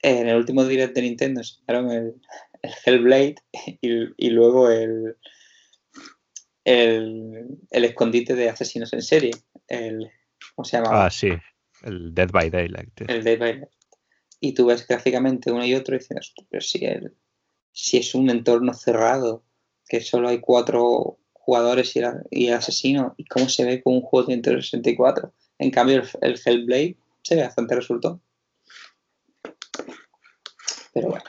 en 0.00 0.28
el 0.28 0.36
último 0.36 0.64
direct 0.64 0.94
de 0.94 1.02
Nintendo 1.02 1.40
enseñaron 1.40 1.90
el, 1.90 2.14
el 2.62 2.72
Hellblade 2.84 3.34
y, 3.82 4.26
y 4.26 4.30
luego 4.30 4.70
el, 4.70 5.16
el, 6.64 7.58
el 7.70 7.84
escondite 7.84 8.34
de 8.34 8.48
asesinos 8.48 8.92
en 8.92 9.02
serie. 9.02 9.32
El, 9.68 10.10
¿Cómo 10.54 10.64
se 10.64 10.76
llama? 10.76 11.04
Ah, 11.06 11.10
sí. 11.10 11.30
El 11.82 12.14
Dead 12.14 12.30
by 12.30 12.50
Daylight. 12.50 13.00
El 13.08 13.24
Dead 13.24 13.38
by 13.38 13.52
Daylight. 13.52 13.70
Y 14.40 14.54
tú 14.54 14.66
ves 14.66 14.86
gráficamente 14.86 15.50
uno 15.52 15.64
y 15.64 15.74
otro 15.74 15.94
y 15.94 15.98
dices, 15.98 16.16
"Hostia, 16.18 16.46
pero 16.50 16.60
si, 16.60 16.84
el- 16.84 17.14
si 17.72 17.98
es 17.98 18.14
un 18.14 18.28
entorno 18.30 18.74
cerrado, 18.74 19.44
que 19.88 20.00
solo 20.00 20.28
hay 20.28 20.40
cuatro 20.40 21.18
jugadores 21.32 21.94
y 21.96 22.00
el, 22.00 22.06
y 22.30 22.46
el 22.48 22.54
asesino, 22.54 23.14
y 23.16 23.24
cómo 23.24 23.48
se 23.48 23.64
ve 23.64 23.82
con 23.82 23.94
un 23.94 24.02
juego 24.02 24.28
de 24.28 24.34
Nintendo 24.34 24.60
64. 24.62 25.32
En 25.58 25.70
cambio, 25.70 26.02
el, 26.02 26.08
el 26.34 26.40
Hellblade 26.44 26.96
se 27.22 27.36
ve 27.36 27.42
bastante 27.42 27.74
resultado. 27.74 28.20
Pero 30.94 31.08
bueno, 31.08 31.24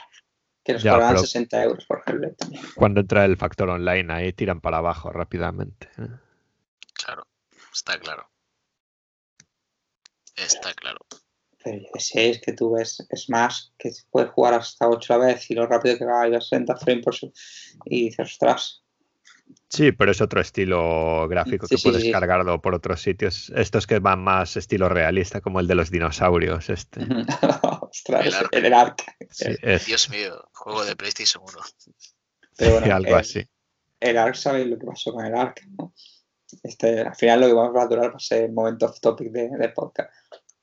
que 0.64 0.74
nos 0.74 0.84
pero- 0.84 1.18
60 1.18 1.64
euros 1.64 1.86
por 1.86 2.04
Hellblade 2.06 2.36
también. 2.36 2.64
Cuando 2.76 3.02
entra 3.02 3.26
el 3.26 3.38
factor 3.38 3.70
online 3.70 4.14
ahí 4.14 4.34
tiran 4.34 4.62
para 4.62 4.78
abajo 4.78 5.12
rápidamente. 5.12 5.90
¿eh? 5.98 6.08
Claro. 6.94 7.28
Está 7.74 8.00
claro. 8.00 8.30
Está 10.36 10.74
claro. 10.74 11.00
Pero 11.64 11.78
yo 11.80 12.00
sé, 12.00 12.30
es 12.32 12.42
que 12.42 12.54
tú 12.54 12.74
ves 12.74 13.06
Smash, 13.16 13.68
que 13.78 13.92
puedes 14.12 14.32
jugar 14.32 14.54
hasta 14.56 14.88
8 14.88 15.14
a 15.14 15.18
la 15.18 15.26
vez 15.28 15.50
y 15.50 15.54
lo 15.54 15.66
rápido 15.66 15.98
que 15.98 16.06
va 16.06 16.28
y 16.28 16.36
a 16.36 16.42
60 16.42 16.76
frames 16.76 17.04
por 17.04 17.16
segundo. 17.16 17.40
Y 17.86 18.06
dices, 18.06 18.32
ostras, 18.34 18.83
Sí, 19.70 19.92
pero 19.92 20.12
es 20.12 20.22
otro 20.22 20.40
estilo 20.40 21.28
gráfico 21.28 21.66
Sí, 21.68 21.76
que 21.76 21.78
sí, 21.80 21.88
puedes 21.88 22.04
sí. 22.04 22.12
cargarlo 22.12 22.62
por 22.62 22.76
otros 22.76 23.02
sitios. 23.02 23.52
Estos 23.56 23.88
que 23.88 24.00
van 24.00 24.20
más 24.24 24.56
estilo 24.56 24.88
realista, 24.88 25.42
como 25.42 25.60
el 25.60 25.68
de 25.68 25.76
los 25.76 25.90
dinosaurios. 25.90 26.70
Este. 26.70 27.02
ostras, 27.82 28.28
El 28.28 28.34
Ark. 28.36 28.50
el, 28.52 28.74
Ark. 28.74 29.04
Es 29.30 29.86
Dios 29.86 30.10
mío, 30.10 30.48
juego 30.54 30.86
de 30.86 30.96
PlayStation 30.96 31.44
1. 31.44 31.58
Pero 32.58 32.72
bueno, 32.80 32.96
algo 32.96 33.10
el, 33.14 33.16
así. 33.16 33.48
el 34.00 34.18
ARC, 34.18 34.36
¿sabéis 34.36 34.68
lo 34.68 34.78
que 34.78 34.86
pasó 34.86 35.12
con 35.12 35.26
el 35.26 35.36
ARC? 35.36 35.66
¿no? 35.78 35.94
Este, 36.62 37.02
al 37.02 37.16
final 37.16 37.42
lo 37.42 37.48
que 37.48 37.54
vamos 37.54 37.84
a 37.84 37.88
durar 37.88 38.12
va 38.12 38.18
a 38.18 38.20
ser 38.20 38.44
el 38.44 38.54
momento 38.54 38.86
off 38.86 39.00
topic 39.00 39.32
de, 39.32 39.50
del 39.50 39.74
podcast. 39.74 40.12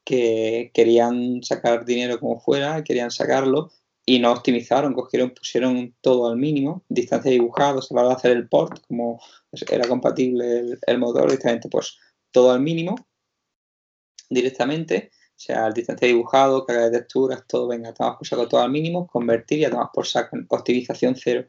Que 0.05 0.70
querían 0.73 1.43
sacar 1.43 1.85
dinero 1.85 2.19
como 2.20 2.40
fuera, 2.40 2.82
querían 2.85 3.11
sacarlo 3.11 3.73
y 4.11 4.19
no 4.19 4.32
optimizaron, 4.32 4.93
cogieron, 4.93 5.31
pusieron 5.31 5.95
todo 6.01 6.28
al 6.28 6.37
mínimo, 6.37 6.85
distancia 6.89 7.31
dibujada, 7.31 7.78
a 7.78 7.95
la 7.95 8.01
hora 8.01 8.09
de 8.09 8.15
hacer 8.16 8.32
el 8.32 8.49
port, 8.49 8.85
como 8.89 9.20
era 9.70 9.87
compatible 9.87 10.77
el, 10.85 10.99
motor, 10.99 11.27
directamente 11.27 11.69
pues 11.69 11.97
todo 12.32 12.51
al 12.51 12.59
mínimo, 12.59 12.97
directamente, 14.28 15.12
o 15.15 15.39
sea, 15.39 15.69
el 15.69 15.74
distancia 15.74 16.09
dibujado, 16.09 16.66
carga 16.66 16.91
de 16.91 16.99
texturas, 16.99 17.47
todo, 17.47 17.69
venga, 17.69 17.95
tomamos 17.95 18.28
por 18.28 18.49
todo 18.49 18.61
al 18.61 18.73
mínimo, 18.73 19.07
convertir 19.07 19.61
y 19.61 19.65
a 19.66 19.70
tomar 19.70 19.91
por 19.95 20.09
saco, 20.09 20.37
optimización 20.49 21.15
cero. 21.15 21.47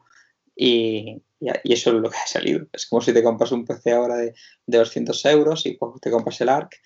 Y 0.54 1.20
eso 1.40 1.90
es 1.90 1.96
lo 1.96 2.10
que 2.10 2.16
ha 2.16 2.26
salido. 2.28 2.68
Es 2.72 2.86
como 2.86 3.02
si 3.02 3.12
te 3.12 3.24
compras 3.24 3.50
un 3.50 3.64
PC 3.64 3.90
ahora 3.90 4.14
de, 4.18 4.34
de 4.66 4.78
200 4.78 5.24
euros 5.24 5.66
y 5.66 5.72
pues 5.72 6.00
te 6.00 6.12
compras 6.12 6.40
el 6.40 6.48
ARC, 6.48 6.76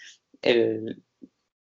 el, 0.40 1.04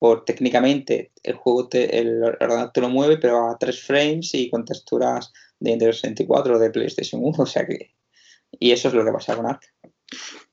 por 0.02 0.26
técnicamente 0.26 1.12
el 1.22 1.36
juego 1.36 1.70
te, 1.70 2.00
el 2.00 2.24
ordenador 2.24 2.72
te 2.74 2.82
lo 2.82 2.90
mueve, 2.90 3.18
pero 3.20 3.48
a 3.52 3.58
3 3.60 3.84
frames 3.84 4.34
y 4.34 4.50
con 4.50 4.66
texturas 4.66 5.32
de 5.60 5.70
Nintendo 5.70 5.94
64 5.94 6.56
o 6.56 6.60
de 6.60 6.72
PlayStation 6.72 7.22
1, 7.24 7.36
o 7.38 7.46
sea 7.46 7.68
que 7.68 7.94
y 8.60 8.72
eso 8.72 8.88
es 8.88 8.96
lo 8.96 9.06
que 9.06 9.12
pasa 9.12 9.36
con 9.36 9.46
Ark. 9.46 9.62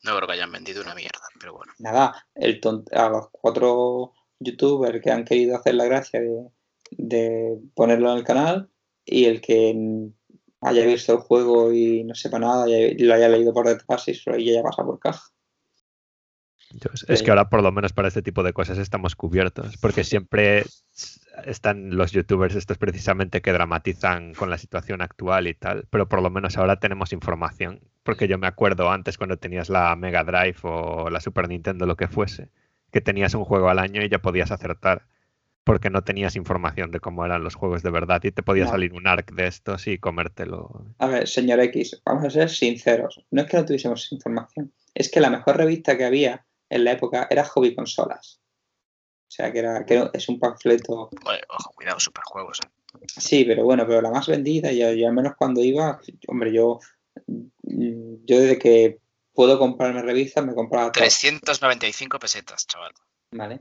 No 0.04 0.14
creo 0.16 0.26
que 0.26 0.34
hayan 0.34 0.52
vendido 0.52 0.82
una 0.82 0.94
mierda, 0.94 1.22
pero 1.40 1.54
bueno. 1.54 1.72
Nada, 1.78 2.26
el 2.34 2.60
tont- 2.60 2.92
a 2.92 3.08
los 3.08 3.28
cuatro 3.32 4.12
youtubers 4.38 5.00
que 5.02 5.10
han 5.10 5.24
querido 5.24 5.56
hacer 5.56 5.76
la 5.76 5.86
gracia 5.86 6.20
de, 6.20 6.50
de 6.90 7.58
ponerlo 7.74 8.12
en 8.12 8.18
el 8.18 8.24
canal 8.24 8.68
y 9.06 9.24
el 9.24 9.40
que 9.40 9.74
haya 10.60 10.84
visto 10.84 11.14
el 11.14 11.20
juego 11.20 11.72
y 11.72 12.04
no 12.04 12.14
sepa 12.14 12.38
nada 12.38 12.68
y 12.68 12.98
lo 12.98 13.14
haya 13.14 13.30
leído 13.30 13.54
por 13.54 13.66
detrás 13.66 14.06
y 14.08 14.44
ya 14.44 14.62
pasa 14.62 14.84
por 14.84 14.98
caja. 15.00 15.24
Entonces, 16.72 17.08
es 17.08 17.22
que 17.22 17.30
ahora 17.30 17.48
por 17.48 17.62
lo 17.62 17.72
menos 17.72 17.92
para 17.92 18.08
este 18.08 18.22
tipo 18.22 18.42
de 18.42 18.52
cosas 18.52 18.78
estamos 18.78 19.16
cubiertos, 19.16 19.76
porque 19.78 20.04
siempre 20.04 20.64
están 21.46 21.96
los 21.96 22.12
youtubers 22.12 22.54
estos 22.54 22.78
precisamente 22.78 23.40
que 23.40 23.52
dramatizan 23.52 24.34
con 24.34 24.50
la 24.50 24.58
situación 24.58 25.00
actual 25.00 25.46
y 25.46 25.54
tal, 25.54 25.86
pero 25.90 26.08
por 26.08 26.20
lo 26.22 26.30
menos 26.30 26.58
ahora 26.58 26.76
tenemos 26.78 27.12
información, 27.12 27.80
porque 28.02 28.28
yo 28.28 28.38
me 28.38 28.46
acuerdo 28.46 28.90
antes 28.90 29.16
cuando 29.18 29.36
tenías 29.38 29.68
la 29.70 29.94
Mega 29.96 30.24
Drive 30.24 30.56
o 30.62 31.08
la 31.10 31.20
Super 31.20 31.48
Nintendo, 31.48 31.86
lo 31.86 31.96
que 31.96 32.08
fuese, 32.08 32.48
que 32.90 33.00
tenías 33.00 33.34
un 33.34 33.44
juego 33.44 33.68
al 33.68 33.78
año 33.78 34.02
y 34.02 34.08
ya 34.08 34.18
podías 34.18 34.50
acertar. 34.50 35.06
porque 35.64 35.90
no 35.90 36.00
tenías 36.02 36.34
información 36.34 36.90
de 36.92 36.98
cómo 36.98 37.26
eran 37.26 37.44
los 37.44 37.54
juegos 37.54 37.82
de 37.82 37.90
verdad 37.90 38.22
y 38.24 38.32
te 38.32 38.42
podía 38.42 38.64
No. 38.64 38.70
salir 38.70 38.94
un 38.94 39.06
arc 39.06 39.32
de 39.34 39.46
estos 39.48 39.86
y 39.86 39.98
comértelo. 39.98 40.86
A 40.98 41.06
ver, 41.08 41.28
señor 41.28 41.60
X, 41.60 42.00
vamos 42.06 42.24
a 42.24 42.30
ser 42.30 42.48
sinceros. 42.48 43.22
No 43.30 43.42
es 43.42 43.48
que 43.50 43.58
no 43.58 43.66
tuviésemos 43.66 44.10
información, 44.10 44.72
es 44.94 45.10
que 45.10 45.20
la 45.20 45.28
mejor 45.28 45.58
revista 45.58 45.98
que 45.98 46.06
había 46.06 46.46
en 46.70 46.84
la 46.84 46.92
época 46.92 47.26
era 47.30 47.44
Hobby 47.44 47.74
Consolas. 47.74 48.40
O 49.26 49.30
sea, 49.30 49.52
que, 49.52 49.58
era, 49.58 49.84
que 49.84 50.08
es 50.14 50.28
un 50.28 50.38
panfleto. 50.40 51.10
Oye, 51.26 51.40
ojo, 51.48 51.72
cuidado, 51.74 52.00
superjuegos. 52.00 52.60
eh. 52.64 52.68
Sí, 53.06 53.44
pero 53.44 53.64
bueno, 53.64 53.86
pero 53.86 54.00
la 54.00 54.10
más 54.10 54.26
vendida, 54.26 54.72
y, 54.72 54.82
y 54.82 55.04
al 55.04 55.12
menos 55.12 55.34
cuando 55.36 55.62
iba, 55.62 56.00
hombre, 56.28 56.52
yo, 56.52 56.80
yo 57.26 58.40
desde 58.40 58.58
que 58.58 58.98
puedo 59.34 59.58
comprarme 59.58 60.02
revistas 60.02 60.44
me 60.44 60.54
compraba 60.54 60.90
todo. 60.90 61.02
395 61.04 62.18
pesetas, 62.18 62.66
chaval. 62.66 62.92
¿vale? 63.32 63.60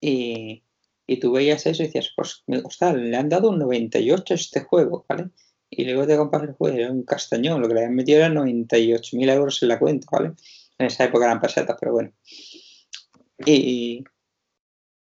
Y, 0.00 0.64
y 1.06 1.20
tú 1.20 1.32
veías 1.32 1.66
eso 1.66 1.82
y 1.82 1.86
decías, 1.86 2.12
pues, 2.16 2.42
me- 2.46 2.62
ostras, 2.64 2.94
le 2.94 3.16
han 3.16 3.28
dado 3.28 3.50
un 3.50 3.58
98 3.58 4.34
a 4.34 4.36
este 4.36 4.60
juego, 4.62 5.04
¿vale? 5.08 5.28
Y 5.70 5.84
luego 5.84 6.06
te 6.06 6.16
compras 6.16 6.42
el 6.44 6.52
juego 6.54 6.76
era 6.76 6.90
un 6.90 7.02
castañón, 7.04 7.60
lo 7.60 7.68
que 7.68 7.74
le 7.74 7.80
habían 7.80 7.94
metido 7.94 8.18
eran 8.18 8.34
98.000 8.34 9.28
euros 9.30 9.62
en 9.62 9.68
la 9.68 9.78
cuenta, 9.78 10.06
¿vale? 10.10 10.32
En 10.78 10.86
esa 10.86 11.04
época 11.04 11.26
eran 11.26 11.40
pesetas, 11.40 11.76
pero 11.80 11.92
bueno. 11.92 12.12
Y, 13.44 14.04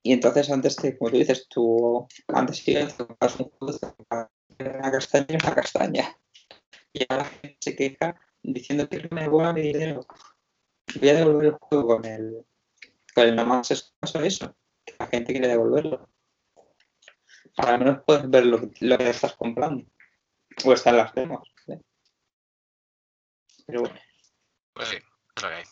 y 0.03 0.13
entonces 0.13 0.51
antes 0.51 0.77
te, 0.77 0.97
como 0.97 1.11
tú 1.11 1.19
dices, 1.19 1.47
tú 1.49 2.07
antes 2.29 2.63
a 2.69 2.97
comprar 2.97 3.31
un 3.39 3.51
juego, 3.51 3.79
una 4.59 4.91
castaña 4.91 5.27
y 5.31 5.35
una 5.37 5.55
castaña. 5.55 6.17
Y 6.93 7.05
ahora 7.09 7.25
la 7.25 7.31
gente 7.31 7.57
se 7.61 7.77
queja 7.77 8.21
diciendo 8.43 8.89
que 8.89 9.09
me 9.11 9.23
devuelvan 9.23 9.55
mi 9.55 9.63
dinero. 9.63 10.07
Voy 11.01 11.09
a 11.09 11.15
devolver 11.15 11.47
el 11.47 11.53
juego 11.53 11.87
con 11.87 12.05
el, 12.05 12.45
con 13.15 13.29
el 13.29 13.37
nomás 13.37 13.71
escaso 13.71 14.21
eso, 14.23 14.57
que 14.85 14.95
la 14.99 15.07
gente 15.07 15.33
quiere 15.33 15.49
devolverlo. 15.49 16.09
Al 17.57 17.79
menos 17.79 18.03
puedes 18.07 18.29
ver 18.31 18.47
lo, 18.47 18.61
que- 18.61 18.87
lo 18.87 18.99
que 18.99 19.11
estás 19.11 19.35
comprando. 19.37 19.85
O 20.65 20.73
están 20.73 20.97
las 20.97 21.15
demos. 21.15 21.49
¿vale? 21.67 21.83
Pero 23.67 23.81
bueno, 23.83 24.01
Pues 24.75 24.89
sí, 24.89 24.97
es 25.37 25.43
lo 25.43 25.49
que 25.49 25.55
hay. 25.55 25.65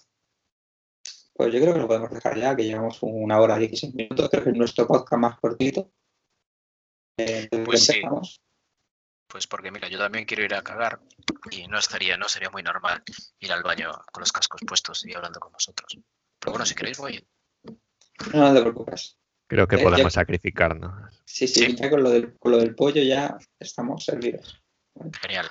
pues 1.35 1.53
yo 1.55 1.61
creo 1.61 1.73
que 1.75 1.81
lo 1.81 1.87
podemos 1.87 2.11
dejar 2.11 2.37
ya, 2.37 2.57
que 2.57 2.65
llevamos 2.65 2.99
una 3.03 3.39
hora 3.41 3.57
y 3.57 3.69
16 3.69 3.95
minutos. 3.95 4.29
Creo 4.31 4.43
que 4.45 4.51
es 4.51 4.57
nuestro 4.57 4.87
podcast 4.89 5.21
más 5.21 5.39
cortito. 5.39 5.93
Eh, 7.17 7.49
Pues 7.65 7.87
sí. 7.87 7.93
empezamos. 7.97 8.41
Pues 9.29 9.47
porque 9.47 9.71
mira, 9.71 9.89
yo 9.89 9.99
también 9.99 10.25
quiero 10.25 10.43
ir 10.45 10.55
a 10.55 10.63
cagar 10.63 11.01
y 11.51 11.67
no 11.69 11.79
estaría, 11.79 12.17
no 12.17 12.29
sería 12.29 12.49
muy 12.51 12.63
normal 12.63 13.03
ir 13.41 13.53
al 13.53 13.63
baño 13.63 13.93
con 14.11 14.23
los 14.23 14.33
cascos 14.33 14.61
puestos 14.67 15.05
y 15.07 15.15
hablando 15.15 15.39
con 15.39 15.53
vosotros. 15.53 15.99
Pero 16.41 16.53
bueno, 16.53 16.65
si 16.65 16.75
queréis 16.75 16.99
voy. 16.99 17.25
No, 18.33 18.49
no 18.49 18.55
te 18.55 18.61
preocupes. 18.63 19.19
Creo 19.47 19.69
que 19.69 19.77
Eh, 19.77 19.79
ya- 19.81 19.85
podemos 19.85 20.13
sacrificarnos. 20.15 21.23
Sí, 21.27 21.47
sí, 21.47 21.67
Sí. 21.67 21.77
ya 21.77 21.91
con 21.91 22.03
lo, 22.03 22.11
del, 22.11 22.37
con 22.39 22.53
lo 22.53 22.59
del 22.59 22.75
pollo 22.75 23.03
ya 23.03 23.37
estamos 23.59 24.05
servidos. 24.05 24.61
Genial. 25.21 25.49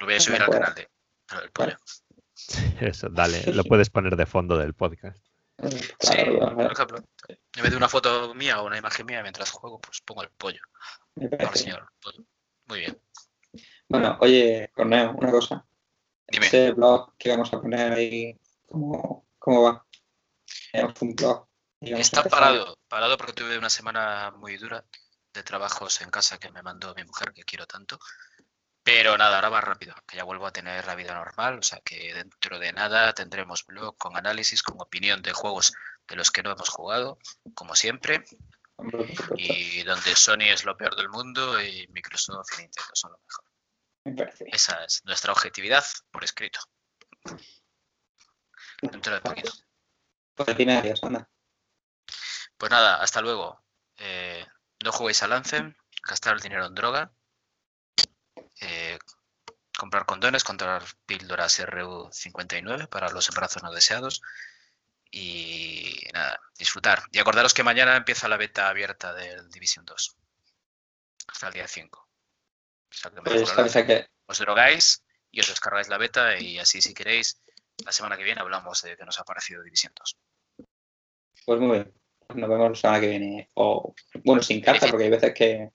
Lo 0.00 0.06
voy 0.06 0.14
a 0.14 0.18
No 0.18 0.22
subir 0.24 0.40
al 0.40 0.46
puedo. 0.46 0.60
canal 0.60 0.74
de 0.74 0.88
lo 1.34 1.40
del 1.42 1.50
pollo. 1.52 1.76
Eso, 2.80 3.08
dale, 3.08 3.52
lo 3.52 3.64
puedes 3.64 3.90
poner 3.90 4.16
de 4.16 4.26
fondo 4.26 4.56
del 4.58 4.74
podcast. 4.74 5.22
Sí, 6.00 6.16
por 6.38 6.72
ejemplo, 6.72 6.98
en 7.28 7.62
vez 7.62 7.70
de 7.70 7.76
una 7.76 7.88
foto 7.88 8.34
mía 8.34 8.60
o 8.62 8.66
una 8.66 8.78
imagen 8.78 9.04
mía 9.06 9.22
mientras 9.22 9.50
juego, 9.50 9.78
pues 9.80 10.00
pongo 10.00 10.22
el 10.22 10.30
pollo. 10.30 10.62
me 11.16 11.26
Al 11.26 11.36
parece. 11.36 11.64
señor 11.64 11.86
pollo. 12.00 12.24
Muy 12.66 12.80
bien. 12.80 12.98
Bueno, 13.88 14.16
oye, 14.20 14.70
Corneo, 14.74 15.12
una 15.12 15.30
cosa. 15.30 15.66
Dime. 16.28 16.46
Ese 16.46 16.72
blog 16.72 17.14
que 17.18 17.30
vamos 17.30 17.52
a 17.52 17.60
poner 17.60 17.92
ahí, 17.92 18.38
¿cómo, 18.66 19.26
cómo 19.38 19.62
va? 19.62 19.84
Un 21.00 21.14
blog. 21.14 21.46
Está 21.80 22.22
parado, 22.24 22.78
parado 22.88 23.16
porque 23.16 23.32
tuve 23.32 23.58
una 23.58 23.70
semana 23.70 24.30
muy 24.36 24.56
dura 24.56 24.84
de 25.32 25.42
trabajos 25.42 26.00
en 26.00 26.10
casa 26.10 26.38
que 26.38 26.50
me 26.50 26.62
mandó 26.62 26.94
mi 26.94 27.04
mujer, 27.04 27.32
que 27.32 27.42
quiero 27.44 27.66
tanto. 27.66 27.98
Pero 28.82 29.18
nada, 29.18 29.36
ahora 29.36 29.50
va 29.50 29.60
rápido, 29.60 29.94
que 30.06 30.16
ya 30.16 30.24
vuelvo 30.24 30.46
a 30.46 30.52
tener 30.52 30.86
la 30.86 30.94
vida 30.94 31.14
normal, 31.14 31.58
o 31.58 31.62
sea 31.62 31.80
que 31.84 32.14
dentro 32.14 32.58
de 32.58 32.72
nada 32.72 33.12
tendremos 33.12 33.66
blog 33.66 33.96
con 33.98 34.16
análisis, 34.16 34.62
con 34.62 34.80
opinión 34.80 35.20
de 35.22 35.32
juegos 35.32 35.72
de 36.08 36.16
los 36.16 36.30
que 36.30 36.42
no 36.42 36.50
hemos 36.52 36.70
jugado, 36.70 37.18
como 37.54 37.74
siempre, 37.74 38.24
y 39.36 39.82
donde 39.82 40.16
Sony 40.16 40.48
es 40.48 40.64
lo 40.64 40.76
peor 40.76 40.96
del 40.96 41.10
mundo 41.10 41.62
y 41.62 41.86
Microsoft 41.88 42.58
y 42.58 42.62
Nintendo 42.62 42.90
son 42.94 43.12
lo 43.12 43.18
mejor. 43.18 43.44
me. 44.40 44.50
Esa 44.50 44.84
es 44.84 45.04
nuestra 45.04 45.32
objetividad 45.32 45.84
por 46.10 46.24
escrito. 46.24 46.60
Dentro 48.80 49.14
de 49.14 49.20
poquito. 49.20 49.52
Pues. 50.34 50.56
Pues 52.56 52.70
nada, 52.70 52.96
hasta 52.96 53.20
luego. 53.20 53.62
Eh, 53.98 54.46
no 54.82 54.92
juguéis 54.92 55.22
al 55.22 55.32
Anthem, 55.32 55.74
gastar 56.02 56.34
el 56.34 56.40
dinero 56.40 56.64
en 56.64 56.74
droga, 56.74 57.12
eh, 58.60 58.98
comprar 59.76 60.04
condones, 60.06 60.44
comprar 60.44 60.82
píldoras 61.06 61.60
RU59 61.60 62.88
para 62.88 63.10
los 63.10 63.28
embarazos 63.28 63.62
no 63.62 63.72
deseados 63.72 64.22
y 65.10 66.02
nada, 66.12 66.40
disfrutar. 66.58 67.02
Y 67.12 67.18
acordaros 67.18 67.54
que 67.54 67.62
mañana 67.62 67.96
empieza 67.96 68.28
la 68.28 68.36
beta 68.36 68.68
abierta 68.68 69.12
del 69.14 69.48
Division 69.50 69.84
2 69.84 70.16
hasta 71.28 71.48
el 71.48 71.54
día 71.54 71.68
5. 71.68 71.98
O 71.98 72.08
sea, 72.92 73.10
que 73.10 73.20
Pues 73.22 73.42
juro, 73.42 73.54
sabes 73.54 73.76
a 73.76 73.86
que 73.86 74.06
os 74.26 74.38
drogáis 74.38 75.04
y 75.30 75.40
os 75.40 75.48
descargáis 75.48 75.88
la 75.88 75.98
beta 75.98 76.38
y 76.38 76.58
así 76.58 76.82
si 76.82 76.92
queréis, 76.92 77.40
la 77.84 77.92
semana 77.92 78.16
que 78.16 78.24
viene 78.24 78.40
hablamos 78.40 78.82
de 78.82 78.96
que 78.96 79.04
nos 79.04 79.18
ha 79.18 79.24
parecido 79.24 79.62
Division 79.62 79.92
2. 79.96 80.18
Pues 81.46 81.60
muy 81.60 81.78
bien. 81.78 81.94
Nos 82.34 82.48
vemos 82.48 82.70
la 82.70 82.76
semana 82.76 83.00
que 83.00 83.08
viene. 83.08 83.50
O, 83.54 83.94
bueno, 84.24 84.42
sin 84.42 84.60
carta, 84.60 84.86
porque 84.88 85.04
hay 85.04 85.10
veces 85.10 85.34
que, 85.34 85.70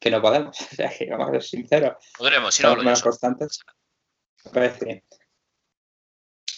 que 0.00 0.10
no 0.10 0.20
podemos. 0.20 0.56
O 0.72 0.74
sea, 0.74 0.90
que 0.90 1.10
vamos 1.10 1.28
a 1.28 1.32
ser 1.32 1.42
sinceros. 1.42 1.96
Podremos, 2.16 2.54
si 2.54 2.62
no 2.62 2.68
Somos 2.68 2.78
hablo 2.78 2.84
menos 2.84 3.02
constantes. 3.02 3.60
Me 4.44 4.50
parece 4.50 4.84
bien. 4.84 5.04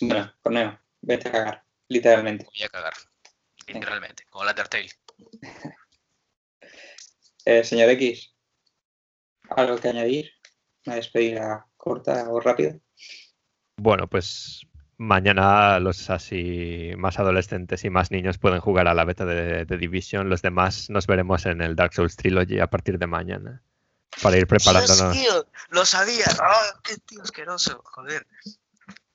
Bueno, 0.01 0.35
Corneo, 0.41 0.81
vete 1.01 1.29
a 1.29 1.33
cagar, 1.33 1.65
literalmente. 1.89 2.47
Voy 2.47 2.63
a 2.63 2.69
cagar. 2.69 2.95
Literalmente, 3.67 4.25
como 4.31 4.45
la 4.45 4.51
Undertale. 4.53 4.91
Eh, 7.45 7.65
señor 7.65 7.91
X, 7.91 8.37
¿algo 9.51 9.77
que 9.77 9.89
añadir? 9.89 10.31
Una 10.87 10.95
despedida 10.95 11.67
corta 11.77 12.31
o 12.31 12.39
rápida. 12.39 12.79
Bueno, 13.77 14.07
pues 14.07 14.65
mañana 15.03 15.79
los 15.81 16.09
así 16.11 16.93
más 16.97 17.19
adolescentes 17.19 17.85
y 17.85 17.91
más 17.91 18.11
niños 18.11 18.39
pueden 18.39 18.61
jugar 18.61 18.89
a 18.89 18.95
la 18.95 19.05
beta 19.05 19.25
de, 19.25 19.65
de 19.65 19.77
Division. 19.79 20.29
Los 20.29 20.43
demás 20.43 20.89
nos 20.91 21.07
veremos 21.07 21.45
en 21.47 21.61
el 21.63 21.77
Dark 21.77 21.93
Souls 21.95 22.17
Trilogy 22.17 22.61
a 22.61 22.69
partir 22.69 22.99
de 22.99 23.07
mañana. 23.07 23.63
Para 24.23 24.37
ir 24.37 24.47
preparándonos. 24.47 25.13
tío, 25.17 25.47
lo 25.71 25.85
sabía. 25.85 26.27
¡Ah, 26.41 26.81
qué 26.85 26.97
tío 26.99 27.23
asqueroso! 27.23 27.83
Joder. 27.85 28.27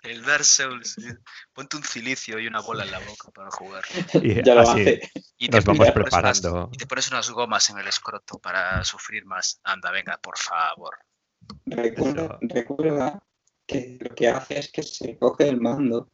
El 0.01 0.23
Dark 0.23 0.43
Souls. 0.45 0.97
eh. 0.99 1.17
Ponte 1.53 1.77
un 1.77 1.83
cilicio 1.83 2.39
y 2.39 2.47
una 2.47 2.61
bola 2.61 2.83
en 2.83 2.91
la 2.91 2.99
boca 2.99 3.29
para 3.33 3.51
jugar. 3.51 3.83
Y 4.13 4.41
ya 4.43 4.55
lo 4.55 4.61
hace. 4.61 5.01
Y 5.37 5.49
nos 5.49 5.65
vamos 5.65 5.81
unas- 5.81 5.93
preparando. 5.93 6.69
y 6.71 6.77
te 6.77 6.87
pones 6.87 7.09
unas 7.11 7.29
gomas 7.29 7.69
en 7.69 7.77
el 7.77 7.87
escroto 7.87 8.39
para 8.39 8.83
sufrir 8.83 9.25
más. 9.25 9.59
Anda, 9.63 9.91
venga, 9.91 10.17
por 10.17 10.37
favor. 10.37 10.95
Recuerda 11.65 13.21
que 13.67 13.97
lo 13.99 14.15
que 14.15 14.27
hace 14.29 14.59
es 14.59 14.71
que 14.71 14.81
se 14.83 15.17
coge 15.17 15.47
el 15.49 15.59
mando 15.61 16.09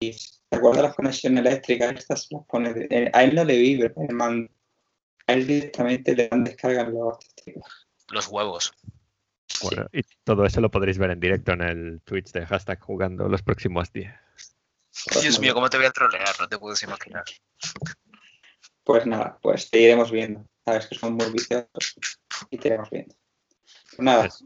y 0.00 0.12
se 0.12 0.38
acuerda 0.50 0.82
las 0.82 0.94
conexiones 0.94 1.40
eléctricas, 1.44 1.92
estas 1.96 2.28
las 2.30 2.44
pone. 2.46 2.72
de- 2.72 2.86
eh, 2.90 3.10
a 3.12 3.24
él 3.24 3.34
no 3.34 3.44
le 3.44 3.58
vibra 3.58 3.92
el 3.96 4.14
mando. 4.14 4.50
A 5.26 5.32
él 5.32 5.46
directamente 5.46 6.14
le 6.14 6.28
dan 6.28 6.44
descarga 6.44 6.82
en 6.82 6.94
los 6.94 7.18
testigos. 7.18 7.88
Los 8.10 8.28
huevos. 8.28 8.72
Bueno, 9.62 9.86
y 9.92 10.02
todo 10.24 10.44
eso 10.46 10.60
lo 10.60 10.70
podréis 10.70 10.98
ver 10.98 11.10
en 11.10 11.20
directo 11.20 11.52
en 11.52 11.62
el 11.62 12.00
Twitch 12.02 12.32
de 12.32 12.44
hashtag 12.46 12.80
jugando 12.80 13.28
los 13.28 13.42
próximos 13.42 13.92
días. 13.92 14.20
Pues 15.06 15.22
Dios 15.22 15.38
muy 15.38 15.46
mío, 15.46 15.54
cómo 15.54 15.70
te 15.70 15.76
voy 15.76 15.86
a 15.86 15.90
trolear, 15.90 16.28
no 16.38 16.48
te 16.48 16.58
puedes 16.58 16.82
imaginar. 16.82 17.24
Pues 18.84 19.06
nada, 19.06 19.38
pues 19.42 19.70
te 19.70 19.80
iremos 19.80 20.10
viendo. 20.10 20.44
Sabes 20.64 20.86
que 20.86 20.94
son 20.96 21.14
muy 21.14 21.30
viciosos 21.30 21.96
y 22.50 22.58
te 22.58 22.68
iremos 22.68 22.90
viendo. 22.90 23.14
Pues 23.88 23.98
nada, 24.00 24.26
Eso. 24.26 24.44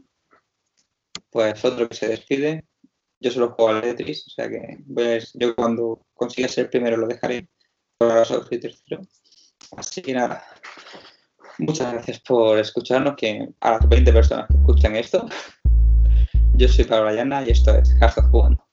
Pues 1.29 1.63
otro 1.65 1.87
que 1.89 1.95
se 1.95 2.07
despide. 2.07 2.65
Yo 3.19 3.31
solo 3.31 3.51
juego 3.51 3.71
al 3.71 3.81
Tetris, 3.81 4.25
o 4.27 4.29
sea 4.29 4.49
que 4.49 4.77
a- 4.87 5.31
yo 5.33 5.55
cuando 5.55 6.05
consiga 6.13 6.47
ser 6.47 6.69
primero 6.69 6.97
lo 6.97 7.07
dejaré. 7.07 7.47
Por 7.97 8.25
solo 8.25 8.45
soy 8.45 8.59
tercero. 8.59 9.01
Así 9.75 10.01
que 10.01 10.13
nada, 10.13 10.43
muchas 11.57 11.91
gracias 11.93 12.19
por 12.21 12.57
escucharnos, 12.57 13.15
que 13.17 13.49
a 13.59 13.71
las 13.71 13.89
20 13.89 14.13
personas 14.13 14.47
que 14.47 14.55
escuchan 14.57 14.95
esto. 14.95 15.27
Yo 16.55 16.67
soy 16.67 16.85
Pablo 16.85 17.11
Llana 17.11 17.43
y 17.43 17.51
esto 17.51 17.75
es 17.75 17.93
Hashtag 17.99 18.29
Jugando. 18.31 18.65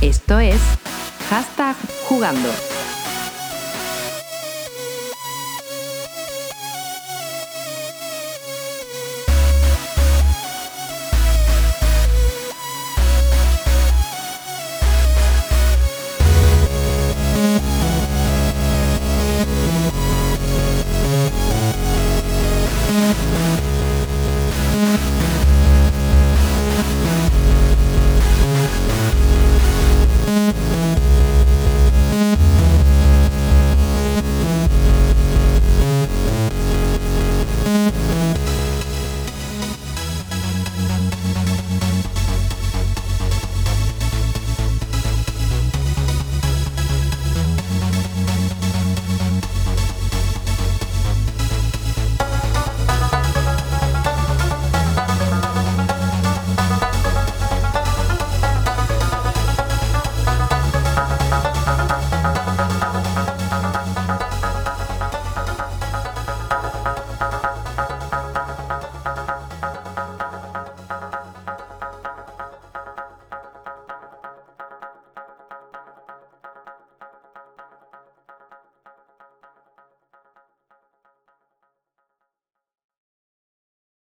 Esto 0.00 0.38
es 0.38 0.60
hashtag 1.30 1.76
jugando. 2.08 2.50